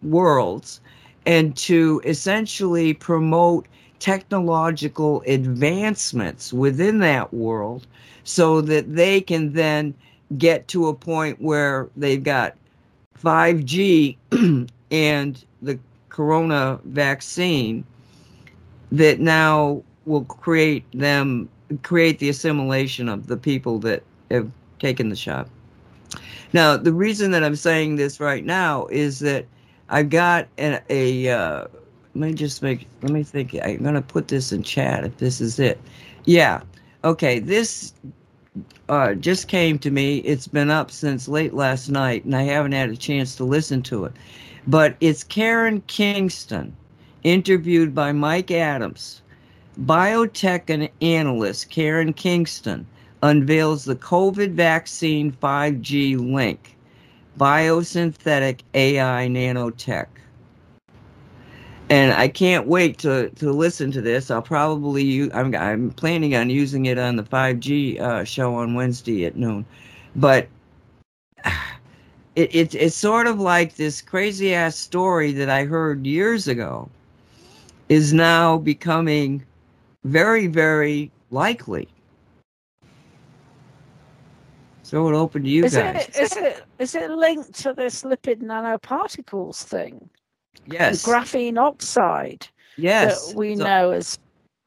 worlds 0.00 0.80
and 1.26 1.56
to 1.56 2.00
essentially 2.04 2.94
promote 2.94 3.66
technological 3.98 5.24
advancements 5.26 6.52
within 6.52 7.00
that 7.00 7.34
world 7.34 7.88
so 8.22 8.60
that 8.60 8.94
they 8.94 9.20
can 9.20 9.54
then 9.54 9.92
get 10.38 10.68
to 10.68 10.86
a 10.86 10.94
point 10.94 11.40
where 11.42 11.88
they've 11.96 12.22
got 12.22 12.54
5G 13.20 14.16
and 14.92 15.44
the 15.62 15.78
corona 16.10 16.78
vaccine 16.84 17.84
that 18.92 19.18
now 19.18 19.82
will 20.04 20.24
create 20.24 20.84
them 20.92 21.48
create 21.82 22.18
the 22.18 22.28
assimilation 22.28 23.08
of 23.08 23.26
the 23.26 23.36
people 23.36 23.78
that 23.78 24.02
have 24.30 24.50
taken 24.78 25.08
the 25.08 25.16
shot. 25.16 25.48
Now, 26.52 26.76
the 26.76 26.92
reason 26.92 27.30
that 27.30 27.42
I'm 27.42 27.56
saying 27.56 27.96
this 27.96 28.20
right 28.20 28.44
now 28.44 28.86
is 28.86 29.20
that 29.20 29.46
I've 29.88 30.10
got 30.10 30.48
a, 30.58 30.80
a 30.90 31.30
uh, 31.30 31.66
let 32.14 32.28
me 32.28 32.34
just 32.34 32.62
make, 32.62 32.86
let 33.00 33.10
me 33.10 33.22
think. 33.22 33.56
I'm 33.62 33.82
going 33.82 33.94
to 33.94 34.02
put 34.02 34.28
this 34.28 34.52
in 34.52 34.62
chat 34.62 35.04
if 35.04 35.16
this 35.16 35.40
is 35.40 35.58
it. 35.58 35.80
Yeah. 36.26 36.60
Okay. 37.04 37.38
This 37.38 37.94
uh, 38.90 39.14
just 39.14 39.48
came 39.48 39.78
to 39.78 39.90
me. 39.90 40.18
It's 40.18 40.46
been 40.46 40.70
up 40.70 40.90
since 40.90 41.26
late 41.26 41.54
last 41.54 41.88
night, 41.88 42.24
and 42.24 42.36
I 42.36 42.42
haven't 42.42 42.72
had 42.72 42.90
a 42.90 42.96
chance 42.96 43.34
to 43.36 43.44
listen 43.44 43.82
to 43.84 44.04
it. 44.04 44.12
But 44.66 44.96
it's 45.00 45.24
Karen 45.24 45.82
Kingston, 45.86 46.76
interviewed 47.24 47.94
by 47.94 48.12
Mike 48.12 48.50
Adams 48.50 49.22
biotech 49.80 50.90
analyst 51.00 51.70
Karen 51.70 52.12
Kingston 52.12 52.86
unveils 53.22 53.84
the 53.84 53.96
COVID 53.96 54.52
vaccine 54.52 55.32
5G 55.32 56.18
link, 56.18 56.76
biosynthetic 57.38 58.60
AI 58.74 59.28
nanotech. 59.28 60.06
And 61.88 62.12
I 62.14 62.28
can't 62.28 62.66
wait 62.66 62.98
to, 62.98 63.28
to 63.30 63.52
listen 63.52 63.90
to 63.92 64.00
this. 64.00 64.30
I'll 64.30 64.40
probably 64.40 65.04
use, 65.04 65.30
I'm, 65.34 65.54
I'm 65.54 65.90
planning 65.90 66.34
on 66.34 66.48
using 66.48 66.86
it 66.86 66.98
on 66.98 67.16
the 67.16 67.22
5G 67.22 68.00
uh, 68.00 68.24
show 68.24 68.54
on 68.54 68.74
Wednesday 68.74 69.26
at 69.26 69.36
noon. 69.36 69.66
But 70.16 70.48
it, 72.34 72.54
it, 72.54 72.74
it's 72.74 72.96
sort 72.96 73.26
of 73.26 73.40
like 73.40 73.76
this 73.76 74.00
crazy 74.00 74.54
ass 74.54 74.76
story 74.76 75.32
that 75.32 75.50
I 75.50 75.64
heard 75.64 76.06
years 76.06 76.48
ago 76.48 76.88
is 77.88 78.12
now 78.12 78.58
becoming 78.58 79.44
very, 80.04 80.46
very 80.46 81.10
likely. 81.30 81.88
Throw 84.84 85.08
it 85.08 85.14
open 85.14 85.44
to 85.44 85.48
you 85.48 85.64
is 85.64 85.74
guys. 85.74 86.08
It, 86.08 86.16
is 86.16 86.36
it 86.36 86.62
is 86.78 86.94
it 86.94 87.10
linked 87.10 87.54
to 87.62 87.72
this 87.72 88.02
lipid 88.02 88.42
nanoparticles 88.42 89.62
thing? 89.62 90.08
Yes. 90.66 91.02
The 91.02 91.10
graphene 91.10 91.58
oxide. 91.58 92.46
Yes. 92.76 93.28
That 93.28 93.36
we 93.36 93.56
so, 93.56 93.64
know 93.64 93.90
has 93.92 94.18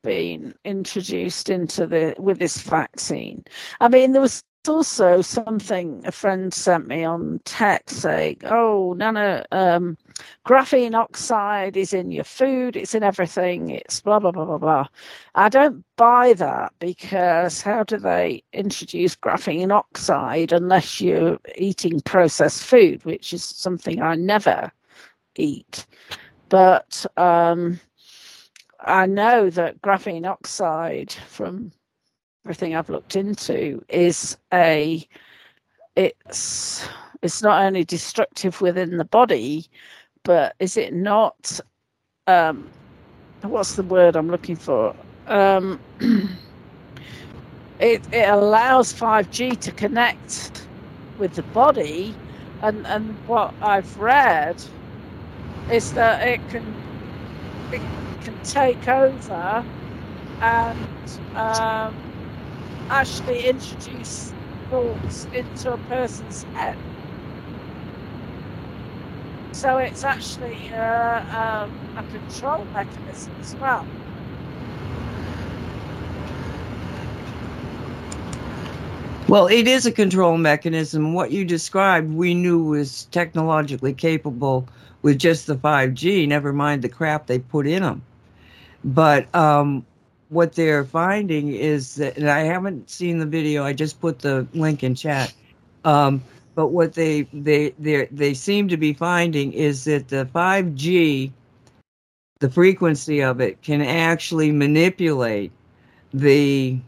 been 0.04 0.56
introduced 0.66 1.50
into 1.50 1.86
the 1.86 2.16
with 2.18 2.40
this 2.40 2.58
vaccine. 2.58 3.44
I 3.80 3.88
mean, 3.88 4.14
there 4.14 4.22
was 4.22 4.44
also 4.70 5.22
something 5.22 6.02
a 6.06 6.12
friend 6.12 6.54
sent 6.54 6.88
me 6.88 7.04
on 7.04 7.40
text 7.46 8.02
saying, 8.02 8.42
"Oh, 8.46 8.94
nano 8.98 9.44
um, 9.52 9.98
graphene 10.46 10.96
oxide 10.96 11.78
is 11.78 11.94
in 11.94 12.12
your 12.12 12.24
food. 12.24 12.76
It's 12.76 12.96
in 12.96 13.04
everything. 13.04 13.70
It's 13.70 14.02
blah 14.02 14.20
blah 14.20 14.32
blah 14.32 14.46
blah 14.46 14.58
blah." 14.58 14.88
I 15.36 15.50
don't 15.50 15.84
buy 15.98 16.34
that 16.34 16.74
because 16.80 17.62
how 17.62 17.84
do 17.84 17.98
they 17.98 18.44
introduce 18.54 19.16
graphene 19.16 19.72
oxide 19.72 20.52
unless 20.52 21.02
you're 21.02 21.40
eating 21.56 22.02
processed 22.02 22.64
food, 22.64 23.04
which 23.06 23.34
is 23.34 23.44
something 23.44 24.02
I 24.02 24.16
never 24.16 24.72
eat. 25.36 25.86
But 26.50 27.06
um, 27.18 27.80
I 28.82 29.06
know 29.06 29.50
that 29.50 29.82
graphene 29.82 30.28
oxide 30.28 31.12
from 31.28 31.72
everything 32.46 32.76
I've 32.76 32.90
looked 32.90 33.16
into 33.16 33.84
is 33.90 34.38
a 34.54 35.06
it's 35.96 36.88
it's 37.24 37.42
not 37.42 37.64
only 37.64 37.84
destructive 37.84 38.62
within 38.62 38.98
the 38.98 39.06
body, 39.06 39.66
but 40.24 40.56
is 40.60 40.78
it 40.78 40.94
not 40.94 41.60
um, 42.28 42.70
what's 43.42 43.76
the 43.76 43.84
word 43.84 44.16
I'm 44.16 44.30
looking 44.30 44.56
for? 44.56 44.96
Um, 45.26 45.80
it 47.80 48.04
it 48.14 48.30
allows 48.30 48.94
5G 48.94 49.60
to 49.62 49.72
connect 49.72 50.68
with 51.18 51.34
the 51.34 51.44
body, 51.44 52.14
and 52.62 52.86
and 52.86 53.18
what 53.26 53.56
I've 53.60 53.98
read 53.98 54.64
is 55.72 55.94
that 55.94 56.28
it 56.28 56.48
can 56.50 56.76
it 57.72 57.82
can 58.22 58.40
take 58.44 58.88
over 58.88 59.66
and 60.42 61.20
um, 61.36 62.05
actually 62.90 63.46
introduce 63.46 64.34
thoughts 64.70 65.28
into 65.34 65.74
a 65.74 65.78
person's 65.90 66.44
head. 66.54 66.78
So 69.52 69.78
it's 69.78 70.04
actually 70.04 70.70
uh, 70.74 71.64
um, 71.64 71.72
a 71.98 72.04
control 72.12 72.66
mechanism 72.74 73.34
as 73.40 73.56
well. 73.56 73.86
Well, 79.28 79.48
it 79.48 79.68
is 79.68 79.88
a 79.88 79.92
control 79.92 80.38
mechanism. 80.38 81.14
What 81.14 81.32
you 81.32 81.46
described, 81.46 82.14
we 82.14 82.36
knew 82.36 82.64
was 82.64 83.06
technologically 83.06 83.94
capable 83.94 84.68
with 85.02 85.18
just 85.18 85.48
the 85.48 85.56
5G, 85.56 86.28
never 86.28 86.54
mind 86.54 86.84
the 86.84 86.90
crap 86.90 87.26
they 87.26 87.40
put 87.40 87.66
in 87.66 87.82
them. 87.82 88.04
But 88.84 89.34
um, 89.34 89.84
what 90.30 90.54
they're 90.54 90.84
finding 90.86 91.54
is 91.54 91.96
that, 91.96 92.18
and 92.18 92.30
I 92.30 92.40
haven't 92.42 92.90
seen 92.90 93.20
the 93.20 93.26
video. 93.26 93.64
I 93.64 93.74
just 93.74 94.00
put 94.02 94.20
the 94.20 94.48
link 94.54 94.84
in 94.84 94.96
chat. 94.96 95.34
Um, 95.84 96.24
but 96.56 96.68
what 96.68 96.94
they 96.94 97.24
they 97.34 97.72
they 97.80 98.06
they 98.12 98.34
seem 98.34 98.68
to 98.70 98.78
be 98.78 98.94
finding 98.94 99.54
is 99.54 99.84
that 99.86 100.08
the 100.10 100.26
5G, 100.34 101.32
the 102.40 102.50
frequency 102.50 103.22
of 103.22 103.42
it, 103.42 103.62
can 103.62 103.82
actually 103.82 104.52
manipulate 104.52 105.52
the 106.14 106.80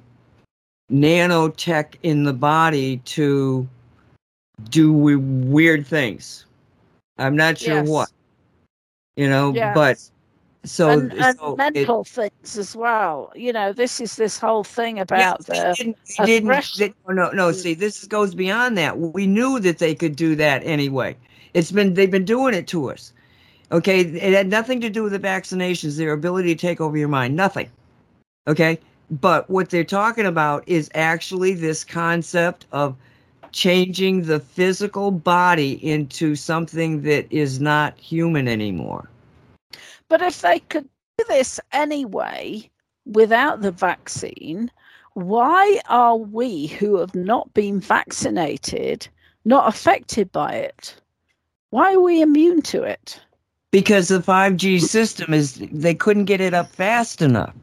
nanotech 0.91 1.95
in 2.03 2.23
the 2.23 2.33
body 2.33 2.97
to 3.05 3.67
do 4.69 4.91
weird 4.93 5.85
things. 5.85 6.45
I'm 7.17 7.35
not 7.35 7.57
sure 7.57 7.79
Yes. 7.79 7.83
what, 7.83 8.09
you 9.15 9.29
know, 9.29 9.51
Yes. 9.53 9.73
but 9.73 9.99
so, 10.69 10.89
and, 10.89 11.13
and 11.13 11.37
so 11.37 11.53
it- 11.53 11.57
mental 11.57 12.03
things 12.03 12.57
as 12.57 12.75
well. 12.75 13.31
You 13.35 13.53
know, 13.53 13.73
this 13.73 13.99
is 13.99 14.15
this 14.15 14.37
whole 14.39 14.63
thing 14.63 14.99
about 14.99 15.19
Yeah, 15.19 15.33
the 15.39 15.75
they 15.77 15.83
didn't, 15.83 15.97
they 16.17 16.25
didn't 16.25 16.95
no, 17.09 17.31
no. 17.31 17.51
See, 17.51 17.73
this 17.73 18.05
goes 18.05 18.35
beyond 18.35 18.77
that. 18.77 18.99
We 18.99 19.27
knew 19.27 19.59
that 19.59 19.79
they 19.79 19.95
could 19.95 20.15
do 20.15 20.35
that 20.35 20.61
anyway. 20.63 21.15
It's 21.53 21.71
been 21.71 21.93
they've 21.93 22.11
been 22.11 22.25
doing 22.25 22.53
it 22.53 22.67
to 22.67 22.91
us. 22.91 23.13
Okay, 23.71 24.01
it 24.01 24.33
had 24.33 24.47
nothing 24.47 24.79
to 24.81 24.89
do 24.89 25.03
with 25.03 25.11
the 25.13 25.19
vaccinations. 25.19 25.97
Their 25.97 26.13
ability 26.13 26.55
to 26.55 26.61
take 26.61 26.79
over 26.81 26.97
your 26.97 27.09
mind, 27.09 27.35
nothing. 27.35 27.69
Okay, 28.47 28.79
but 29.09 29.49
what 29.49 29.69
they're 29.69 29.83
talking 29.83 30.25
about 30.25 30.63
is 30.67 30.89
actually 30.95 31.53
this 31.53 31.83
concept 31.83 32.65
of 32.71 32.95
changing 33.51 34.23
the 34.23 34.39
physical 34.39 35.11
body 35.11 35.73
into 35.85 36.35
something 36.35 37.01
that 37.03 37.25
is 37.31 37.59
not 37.59 37.97
human 37.97 38.47
anymore. 38.47 39.09
But 40.09 40.21
if 40.21 40.41
they 40.41 40.59
could 40.59 40.87
do 41.17 41.25
this 41.27 41.59
anyway 41.71 42.69
without 43.05 43.61
the 43.61 43.71
vaccine, 43.71 44.71
why 45.13 45.79
are 45.89 46.15
we 46.15 46.67
who 46.67 46.97
have 46.97 47.15
not 47.15 47.53
been 47.53 47.79
vaccinated 47.79 49.07
not 49.45 49.67
affected 49.67 50.31
by 50.31 50.53
it? 50.53 50.95
Why 51.71 51.93
are 51.93 51.99
we 51.99 52.21
immune 52.21 52.61
to 52.63 52.83
it? 52.83 53.19
Because 53.71 54.07
the 54.07 54.19
5G 54.19 54.81
system 54.81 55.33
is, 55.33 55.55
they 55.71 55.93
couldn't 55.93 56.25
get 56.25 56.39
it 56.39 56.53
up 56.53 56.69
fast 56.69 57.21
enough. 57.21 57.53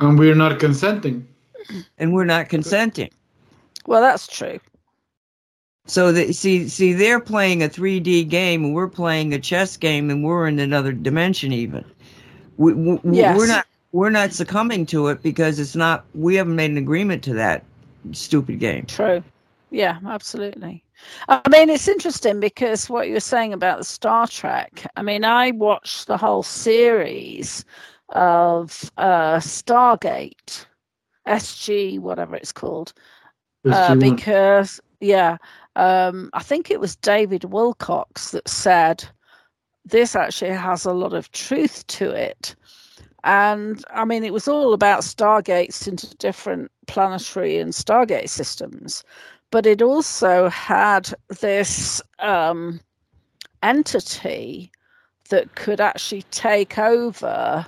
And 0.00 0.18
we're 0.18 0.34
not 0.34 0.58
consenting. 0.58 1.26
and 1.98 2.12
we're 2.12 2.24
not 2.24 2.48
consenting. 2.48 3.10
Well, 3.86 4.00
that's 4.00 4.26
true. 4.26 4.60
So 5.90 6.12
the, 6.12 6.32
see, 6.32 6.68
see, 6.68 6.92
they're 6.92 7.18
playing 7.18 7.64
a 7.64 7.68
3D 7.68 8.28
game, 8.28 8.64
and 8.64 8.74
we're 8.74 8.86
playing 8.86 9.34
a 9.34 9.40
chess 9.40 9.76
game, 9.76 10.08
and 10.08 10.22
we're 10.22 10.46
in 10.46 10.60
another 10.60 10.92
dimension. 10.92 11.52
Even 11.52 11.84
we, 12.58 12.74
we, 12.74 13.00
Yes. 13.02 13.36
we're 13.36 13.48
not 13.48 13.66
we're 13.90 14.10
not 14.10 14.32
succumbing 14.32 14.86
to 14.86 15.08
it 15.08 15.20
because 15.20 15.58
it's 15.58 15.74
not. 15.74 16.04
We 16.14 16.36
haven't 16.36 16.54
made 16.54 16.70
an 16.70 16.76
agreement 16.78 17.24
to 17.24 17.34
that 17.34 17.64
stupid 18.12 18.60
game. 18.60 18.86
True. 18.86 19.24
Yeah, 19.72 19.98
absolutely. 20.06 20.84
I 21.28 21.40
mean, 21.50 21.68
it's 21.70 21.88
interesting 21.88 22.38
because 22.38 22.88
what 22.88 23.08
you 23.08 23.14
were 23.14 23.20
saying 23.20 23.52
about 23.52 23.78
the 23.78 23.84
Star 23.84 24.28
Trek. 24.28 24.86
I 24.94 25.02
mean, 25.02 25.24
I 25.24 25.50
watched 25.50 26.06
the 26.06 26.16
whole 26.16 26.44
series 26.44 27.64
of 28.10 28.92
uh, 28.96 29.38
Stargate, 29.38 30.66
SG, 31.26 31.98
whatever 31.98 32.36
it's 32.36 32.52
called, 32.52 32.92
uh, 33.64 33.96
because 33.96 34.80
yeah, 35.00 35.38
um, 35.80 36.28
I 36.34 36.42
think 36.42 36.70
it 36.70 36.78
was 36.78 36.94
David 36.96 37.42
Wilcock 37.42 38.30
that 38.32 38.46
said 38.46 39.02
this 39.86 40.14
actually 40.14 40.50
has 40.50 40.84
a 40.84 40.92
lot 40.92 41.14
of 41.14 41.32
truth 41.32 41.86
to 41.86 42.10
it. 42.10 42.54
And 43.24 43.82
I 43.90 44.04
mean, 44.04 44.22
it 44.22 44.34
was 44.34 44.46
all 44.46 44.74
about 44.74 45.00
stargates 45.00 45.88
into 45.88 46.14
different 46.16 46.70
planetary 46.86 47.56
and 47.56 47.72
stargate 47.72 48.28
systems, 48.28 49.02
but 49.50 49.64
it 49.64 49.80
also 49.80 50.50
had 50.50 51.14
this 51.40 52.02
um, 52.18 52.78
entity 53.62 54.70
that 55.30 55.54
could 55.54 55.80
actually 55.80 56.22
take 56.30 56.78
over 56.78 57.66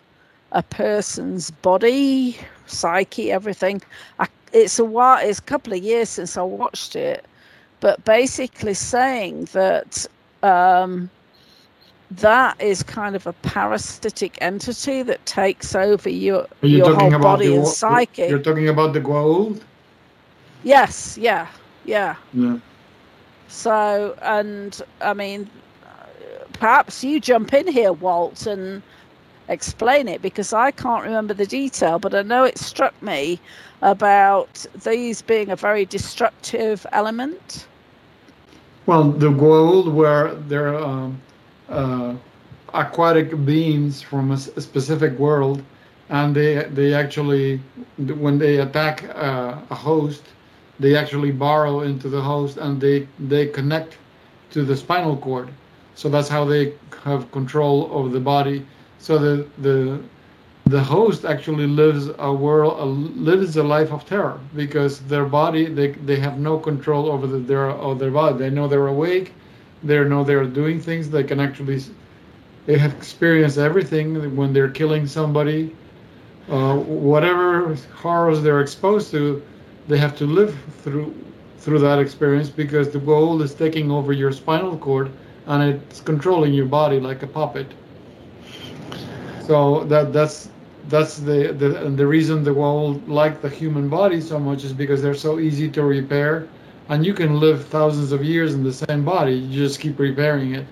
a 0.52 0.62
person's 0.62 1.50
body, 1.50 2.36
psyche, 2.66 3.32
everything. 3.32 3.80
I, 4.18 4.28
it's 4.52 4.78
a 4.78 4.84
while, 4.84 5.26
it's 5.26 5.38
a 5.38 5.42
couple 5.42 5.72
of 5.72 5.82
years 5.82 6.10
since 6.10 6.36
I 6.36 6.42
watched 6.42 6.94
it, 6.94 7.24
but 7.82 8.04
basically 8.04 8.74
saying 8.74 9.48
that 9.52 10.06
um, 10.44 11.10
that 12.12 12.58
is 12.62 12.84
kind 12.84 13.16
of 13.16 13.26
a 13.26 13.32
parasitic 13.32 14.38
entity 14.40 15.02
that 15.02 15.26
takes 15.26 15.74
over 15.74 16.08
your 16.08 16.46
you 16.62 16.78
your 16.78 16.94
whole 16.94 17.18
body 17.18 17.48
the, 17.48 17.56
and 17.56 17.66
psyche. 17.66 18.28
You're 18.28 18.38
talking 18.38 18.68
about 18.68 18.92
the 18.92 19.00
Goa'uld? 19.00 19.62
Yes, 20.62 21.18
yeah, 21.18 21.48
yeah. 21.84 22.14
Yeah. 22.32 22.58
So, 23.48 24.16
and 24.22 24.80
I 25.00 25.12
mean, 25.12 25.50
perhaps 26.52 27.02
you 27.02 27.18
jump 27.18 27.52
in 27.52 27.66
here, 27.66 27.92
Walt, 27.92 28.46
and 28.46 28.80
explain 29.48 30.06
it 30.06 30.22
because 30.22 30.52
I 30.52 30.70
can't 30.70 31.02
remember 31.02 31.34
the 31.34 31.46
detail, 31.46 31.98
but 31.98 32.14
I 32.14 32.22
know 32.22 32.44
it 32.44 32.58
struck 32.58 32.94
me 33.02 33.40
about 33.82 34.64
these 34.84 35.20
being 35.20 35.50
a 35.50 35.56
very 35.56 35.84
destructive 35.84 36.86
element. 36.92 37.66
Well, 38.86 39.10
the 39.12 39.28
Goa'uld 39.28 39.92
were 39.92 40.34
they're 40.48 40.74
um, 40.76 41.20
uh, 41.68 42.14
aquatic 42.74 43.44
beings 43.44 44.02
from 44.02 44.32
a 44.32 44.36
specific 44.38 45.18
world, 45.18 45.62
and 46.08 46.34
they 46.34 46.64
they 46.64 46.92
actually 46.94 47.60
when 47.96 48.38
they 48.38 48.58
attack 48.58 49.04
uh, 49.14 49.58
a 49.70 49.74
host, 49.74 50.24
they 50.80 50.96
actually 50.96 51.30
burrow 51.32 51.80
into 51.80 52.08
the 52.08 52.20
host 52.20 52.56
and 52.56 52.80
they 52.80 53.06
they 53.18 53.46
connect 53.46 53.98
to 54.50 54.64
the 54.64 54.76
spinal 54.76 55.16
cord. 55.16 55.48
So 55.94 56.08
that's 56.08 56.28
how 56.28 56.44
they 56.44 56.74
have 57.04 57.30
control 57.30 57.88
over 57.92 58.08
the 58.08 58.20
body. 58.20 58.66
So 58.98 59.18
the 59.18 59.46
the 59.58 60.00
the 60.66 60.82
host 60.82 61.24
actually 61.24 61.66
lives 61.66 62.08
a 62.18 62.32
world 62.32 63.16
lives 63.16 63.56
a 63.56 63.62
life 63.62 63.92
of 63.92 64.06
terror 64.06 64.38
because 64.54 65.00
their 65.00 65.24
body 65.24 65.66
they, 65.66 65.92
they 65.92 66.16
have 66.16 66.38
no 66.38 66.58
control 66.58 67.10
over 67.10 67.26
the, 67.26 67.38
their 67.38 67.70
of 67.70 67.98
their 67.98 68.10
body. 68.10 68.38
They 68.38 68.50
know 68.50 68.68
they're 68.68 68.86
awake. 68.86 69.32
They 69.82 70.02
know 70.04 70.24
they're 70.24 70.44
doing 70.46 70.80
things. 70.80 71.10
They 71.10 71.24
can 71.24 71.40
actually 71.40 71.80
they 72.66 72.78
have 72.78 72.92
experienced 72.94 73.58
everything 73.58 74.36
when 74.36 74.52
they're 74.52 74.70
killing 74.70 75.06
somebody 75.06 75.74
uh, 76.48 76.76
whatever 76.76 77.74
horrors 77.94 78.42
they're 78.42 78.60
exposed 78.60 79.10
to 79.10 79.42
they 79.88 79.98
have 79.98 80.16
to 80.16 80.26
live 80.26 80.56
through 80.82 81.14
through 81.58 81.78
that 81.78 81.98
experience 81.98 82.48
because 82.48 82.90
the 82.90 82.98
Goa'uld 82.98 83.42
is 83.42 83.54
taking 83.54 83.90
over 83.90 84.12
your 84.12 84.32
spinal 84.32 84.76
cord 84.76 85.10
and 85.46 85.62
it's 85.62 86.00
controlling 86.00 86.52
your 86.52 86.66
body 86.66 86.98
like 87.00 87.22
a 87.22 87.26
puppet. 87.26 87.66
So 89.46 89.84
that 89.84 90.12
that's 90.12 90.48
that's 90.92 91.16
the 91.16 91.38
the 91.62 91.68
the 92.00 92.06
reason 92.06 92.44
the 92.44 92.54
Goa'uld 92.60 93.08
like 93.08 93.40
the 93.40 93.48
human 93.48 93.88
body 93.88 94.20
so 94.20 94.38
much 94.38 94.62
is 94.62 94.74
because 94.74 95.00
they're 95.02 95.22
so 95.28 95.38
easy 95.40 95.68
to 95.70 95.82
repair, 95.82 96.46
and 96.90 97.04
you 97.06 97.14
can 97.14 97.40
live 97.40 97.66
thousands 97.66 98.12
of 98.12 98.22
years 98.22 98.54
in 98.54 98.62
the 98.62 98.72
same 98.84 99.02
body. 99.04 99.34
You 99.34 99.64
just 99.66 99.80
keep 99.80 99.98
repairing 99.98 100.54
it. 100.54 100.66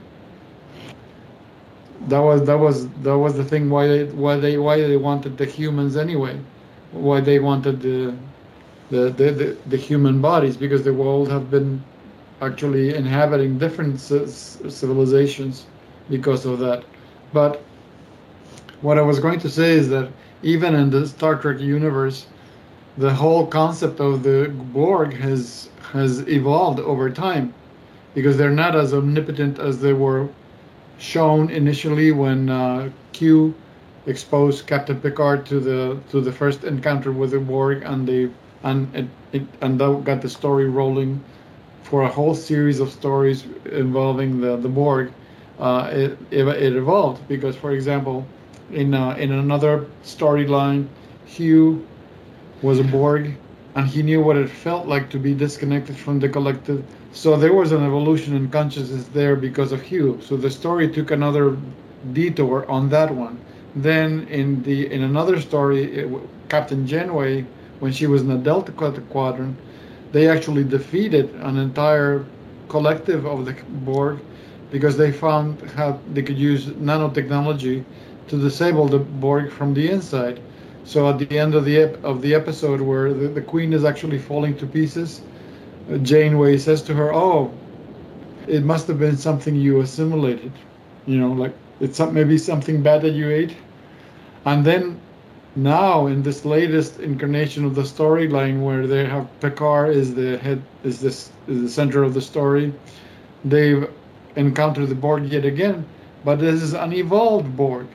That 2.09 2.21
was 2.29 2.45
that 2.45 2.59
was 2.67 2.89
that 3.07 3.19
was 3.25 3.35
the 3.37 3.45
thing 3.45 3.71
why 3.71 3.87
they 3.89 4.05
why 4.25 4.37
they 4.37 4.59
why 4.59 4.77
they 4.81 4.97
wanted 4.99 5.39
the 5.39 5.47
humans 5.47 5.97
anyway, 5.97 6.39
why 6.93 7.21
they 7.21 7.39
wanted 7.39 7.81
the 7.81 8.15
the, 8.91 9.03
the, 9.19 9.27
the, 9.41 9.57
the 9.73 9.77
human 9.77 10.21
bodies 10.21 10.57
because 10.57 10.83
the 10.85 10.91
Goa'uld 10.91 11.31
have 11.31 11.51
been 11.51 11.83
actually 12.43 12.95
inhabiting 12.95 13.59
different 13.59 14.01
civilizations 14.01 15.67
because 16.11 16.45
of 16.45 16.59
that. 16.59 16.85
But 17.33 17.63
what 18.83 18.99
I 18.99 19.03
was 19.03 19.21
going 19.21 19.39
to 19.41 19.49
say 19.51 19.73
is 19.73 19.89
that 19.91 20.11
even 20.43 20.75
in 20.75 20.91
the 20.91 21.07
Star 21.07 21.37
Trek 21.37 21.61
universe, 21.61 22.27
the 22.97 23.13
whole 23.13 23.47
concept 23.47 24.01
of 24.01 24.23
the 24.23 24.49
Borg 24.73 25.15
has 25.15 25.69
has 25.93 26.21
evolved 26.29 26.81
over 26.81 27.11
time 27.11 27.53
because 28.15 28.37
they're 28.37 28.59
not 28.65 28.75
as 28.77 28.95
omnipotent 28.95 29.59
as 29.59 29.81
they 29.81 29.93
were 29.93 30.29
shown 30.99 31.51
initially 31.51 32.13
when 32.13 32.49
uh, 32.51 32.91
Q 33.13 33.55
exposed 34.07 34.67
Captain 34.67 35.01
Picard 35.01 35.47
to 35.47 35.61
the 35.61 35.99
to 36.11 36.21
the 36.21 36.33
first 36.33 36.65
encounter 36.65 37.13
with 37.13 37.31
the 37.33 37.39
Borg 37.39 37.83
and 37.85 38.07
they 38.07 38.31
and 38.63 38.95
it, 38.95 39.09
it 39.33 39.43
and 39.61 39.79
that 39.79 40.05
got 40.05 40.23
the 40.23 40.29
story 40.29 40.69
rolling 40.69 41.23
for 41.83 42.03
a 42.03 42.09
whole 42.09 42.35
series 42.35 42.81
of 42.81 42.91
stories 42.91 43.45
involving 43.73 44.41
the 44.41 44.57
the 44.57 44.69
Borg. 44.69 45.13
Uh, 45.59 45.91
it, 45.93 46.19
it, 46.31 46.49
it 46.49 46.75
evolved 46.75 47.21
because, 47.29 47.55
for 47.55 47.73
example, 47.73 48.25
in 48.73 48.95
uh, 48.95 49.15
in 49.17 49.33
another 49.33 49.87
storyline, 50.05 50.87
Hugh 51.27 51.87
was 52.63 52.79
a 52.79 52.85
Borg, 52.85 53.35
and 53.75 53.87
he 53.87 54.03
knew 54.03 54.21
what 54.23 54.37
it 54.37 54.49
felt 54.49 54.87
like 54.87 55.11
to 55.11 55.19
be 55.19 55.35
disconnected 55.35 55.97
from 55.97 56.21
the 56.21 56.29
collective. 56.29 56.85
So 57.13 57.37
there 57.37 57.53
was 57.53 57.73
an 57.73 57.85
evolution 57.85 58.37
in 58.37 58.51
consciousness 58.51 59.09
there 59.09 59.37
because 59.37 59.73
of 59.73 59.83
Hugh. 59.83 60.19
So 60.23 60.37
the 60.37 60.51
story 60.51 60.89
took 60.89 61.11
another 61.11 61.57
detour 62.13 62.69
on 62.71 62.89
that 62.91 63.15
one. 63.15 63.39
Then 63.75 64.27
in 64.29 64.63
the 64.63 64.93
in 64.93 65.03
another 65.03 65.41
story, 65.41 65.85
it, 65.93 66.09
Captain 66.49 66.87
Janeway 66.87 67.45
when 67.81 67.93
she 67.93 68.07
was 68.07 68.23
in 68.23 68.29
the 68.29 68.37
Delta 68.37 68.73
Quadrant, 68.73 69.57
they 70.13 70.29
actually 70.29 70.65
defeated 70.65 71.35
an 71.37 71.57
entire 71.57 72.25
collective 72.69 73.27
of 73.27 73.47
the 73.47 73.55
Borg 73.85 74.19
because 74.71 74.97
they 74.97 75.11
found 75.11 75.61
how 75.73 75.99
they 76.13 76.23
could 76.23 76.39
use 76.39 76.67
nanotechnology 76.67 77.85
to 78.31 78.41
disable 78.41 78.89
the 78.89 78.99
Borg 78.99 79.51
from 79.51 79.75
the 79.75 79.91
inside. 79.91 80.41
So 80.85 81.09
at 81.11 81.19
the 81.19 81.39
end 81.39 81.55
of 81.55 81.65
the 81.65 81.79
ep- 81.79 82.05
of 82.05 82.23
the 82.23 82.35
episode 82.35 82.81
where 82.81 83.13
the, 83.13 83.29
the 83.29 83.43
Queen 83.43 83.73
is 83.73 83.85
actually 83.85 84.19
falling 84.19 84.57
to 84.59 84.67
pieces, 84.67 85.21
uh, 85.93 85.99
Janeway 85.99 86.59
says 86.59 86.83
to 86.83 86.95
her, 86.95 87.13
"Oh, 87.13 87.51
it 88.47 88.65
must 88.65 88.87
have 88.89 88.99
been 88.99 89.17
something 89.17 89.55
you 89.55 89.81
assimilated, 89.81 90.53
you 91.07 91.19
know, 91.19 91.33
like 91.33 91.55
it's 91.81 91.97
some, 91.99 92.15
maybe 92.15 92.39
something 92.39 92.83
bad 92.83 93.03
that 93.03 93.13
you 93.13 93.31
ate." 93.31 93.57
And 94.45 94.65
then 94.65 95.01
now 95.57 96.07
in 96.07 96.23
this 96.23 96.45
latest 96.45 97.01
incarnation 97.01 97.65
of 97.65 97.75
the 97.75 97.83
storyline 97.83 98.63
where 98.63 98.87
they 98.87 99.05
have 99.05 99.27
Picard 99.41 99.97
is 99.97 100.15
the 100.15 100.39
head 100.39 100.63
is 100.85 101.01
this 101.01 101.31
is 101.49 101.63
the 101.63 101.69
center 101.69 102.05
of 102.05 102.15
the 102.15 102.21
story 102.21 102.73
they've 103.45 103.91
encountered 104.37 104.89
the 104.89 104.95
Borg 104.95 105.25
yet 105.27 105.45
again 105.45 105.85
but 106.25 106.39
this 106.39 106.63
is 106.63 106.73
an 106.73 106.93
evolved 106.93 107.57
Borg 107.57 107.89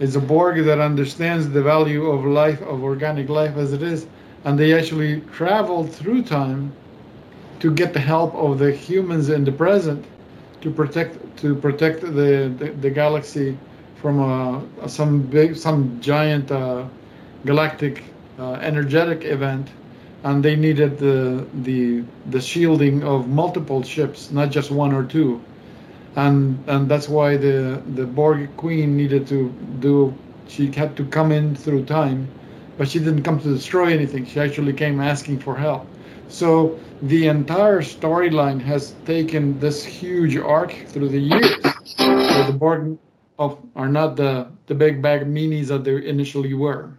it's 0.00 0.14
a 0.14 0.20
Borg 0.20 0.64
that 0.64 0.78
understands 0.78 1.48
the 1.48 1.62
value 1.62 2.06
of 2.06 2.24
life 2.24 2.60
of 2.62 2.82
organic 2.82 3.28
life 3.28 3.56
as 3.56 3.72
it 3.72 3.82
is 3.82 4.06
and 4.44 4.58
they 4.58 4.72
actually 4.74 5.20
travel 5.32 5.84
through 5.84 6.22
time 6.22 6.72
to 7.60 7.72
get 7.72 7.92
the 7.92 8.00
help 8.00 8.34
of 8.34 8.58
the 8.58 8.70
humans 8.72 9.28
in 9.28 9.44
the 9.44 9.52
present 9.52 10.04
to 10.60 10.70
protect 10.70 11.36
to 11.38 11.54
protect 11.54 12.00
the 12.00 12.52
the, 12.58 12.74
the 12.80 12.90
galaxy 12.90 13.56
from 14.00 14.20
a, 14.20 14.88
some 14.88 15.22
big, 15.22 15.56
some 15.56 15.98
giant 16.00 16.50
uh, 16.52 16.84
galactic 17.44 18.04
uh, 18.38 18.52
energetic 18.52 19.24
event, 19.24 19.68
and 20.24 20.44
they 20.44 20.54
needed 20.54 20.98
the 20.98 21.46
the 21.62 22.04
the 22.30 22.40
shielding 22.40 23.02
of 23.02 23.28
multiple 23.28 23.82
ships, 23.82 24.30
not 24.30 24.50
just 24.50 24.70
one 24.70 24.92
or 24.92 25.02
two, 25.04 25.40
and 26.16 26.58
and 26.66 26.88
that's 26.88 27.08
why 27.08 27.36
the 27.36 27.82
the 27.94 28.06
Borg 28.06 28.48
Queen 28.56 28.96
needed 28.96 29.26
to 29.28 29.50
do. 29.80 30.14
She 30.48 30.70
had 30.72 30.96
to 30.96 31.04
come 31.04 31.32
in 31.32 31.54
through 31.54 31.84
time, 31.84 32.28
but 32.78 32.88
she 32.88 32.98
didn't 32.98 33.22
come 33.22 33.40
to 33.40 33.48
destroy 33.54 33.92
anything. 33.92 34.24
She 34.26 34.40
actually 34.40 34.72
came 34.72 35.00
asking 35.00 35.40
for 35.40 35.56
help. 35.56 35.86
So 36.28 36.78
the 37.02 37.26
entire 37.26 37.82
storyline 37.82 38.60
has 38.62 38.94
taken 39.04 39.58
this 39.60 39.84
huge 39.84 40.36
arc 40.36 40.72
through 40.88 41.08
the 41.10 41.20
years. 41.20 41.62
the 41.98 42.56
Borg 42.56 42.98
of 43.38 43.58
are 43.74 43.88
not 43.88 44.16
the 44.16 44.48
the 44.66 44.74
big 44.74 45.02
bag 45.02 45.26
meanies 45.26 45.68
that 45.68 45.84
they 45.84 46.04
initially 46.06 46.54
were. 46.54 46.90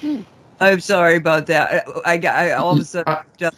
Hmm. 0.00 0.20
I'm 0.64 0.80
sorry 0.80 1.16
about 1.16 1.46
that. 1.46 1.86
I 2.04 2.16
got 2.16 2.34
I, 2.34 2.52
all 2.52 2.72
of 2.72 2.80
a 2.80 2.84
sudden 2.84 3.16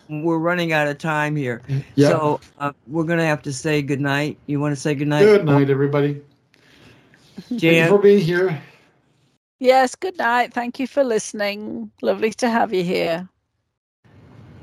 we're 0.08 0.38
running 0.38 0.72
out 0.72 0.88
of 0.88 0.98
time 0.98 1.36
here, 1.36 1.62
yeah. 1.94 2.08
so 2.08 2.40
uh, 2.58 2.72
we're 2.86 3.04
gonna 3.04 3.24
have 3.24 3.42
to 3.42 3.52
say 3.52 3.82
good 3.82 4.00
night. 4.00 4.38
You 4.46 4.60
want 4.60 4.74
to 4.74 4.80
say 4.80 4.94
good 4.94 5.08
night? 5.08 5.24
Good 5.24 5.44
night, 5.44 5.70
everybody. 5.70 6.22
Jan, 7.50 7.58
Thank 7.58 7.62
you 7.62 7.88
for 7.88 7.98
being 7.98 8.20
here. 8.20 8.60
Yes, 9.58 9.94
good 9.94 10.18
night. 10.18 10.52
Thank 10.52 10.78
you 10.78 10.86
for 10.86 11.04
listening. 11.04 11.90
Lovely 12.02 12.32
to 12.34 12.48
have 12.48 12.74
you 12.74 12.82
here. 12.82 13.28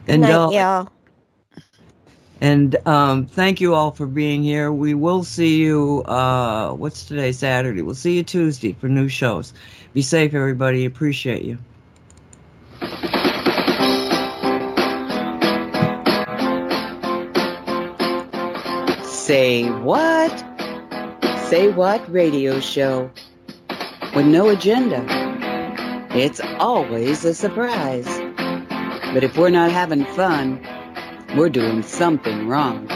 And 0.07 0.22
good 0.24 0.30
night, 0.30 0.34
uh, 0.34 0.49
y'all. 0.49 0.90
And 2.41 2.76
um, 2.86 3.26
thank 3.26 3.61
you 3.61 3.74
all 3.74 3.91
for 3.91 4.06
being 4.06 4.44
here. 4.44 4.72
We 4.74 4.94
will 4.95 5.24
see 5.24 5.56
you, 5.56 6.03
uh, 6.03 6.74
what's 6.74 7.06
today, 7.06 7.32
Saturday? 7.32 7.82
We'll 7.82 7.95
see 7.95 8.18
you 8.18 8.24
Tuesday 8.24 8.74
for 8.74 8.90
new 8.90 9.07
shows. 9.07 9.53
Be 9.94 10.02
safe, 10.02 10.34
everybody. 10.34 10.84
Appreciate 10.84 11.44
you. 11.44 11.57
Say 19.03 19.69
what? 19.69 20.31
Say 21.49 21.71
what 21.71 22.01
radio 22.11 22.59
show 22.59 23.09
with 24.15 24.25
no 24.25 24.49
agenda. 24.49 25.05
It's 26.11 26.41
always 26.59 27.23
a 27.25 27.33
surprise. 27.33 28.07
But 29.13 29.23
if 29.23 29.37
we're 29.37 29.49
not 29.49 29.71
having 29.71 30.05
fun, 30.05 30.59
we're 31.35 31.49
doing 31.49 31.83
something 31.83 32.47
wrong. 32.47 32.87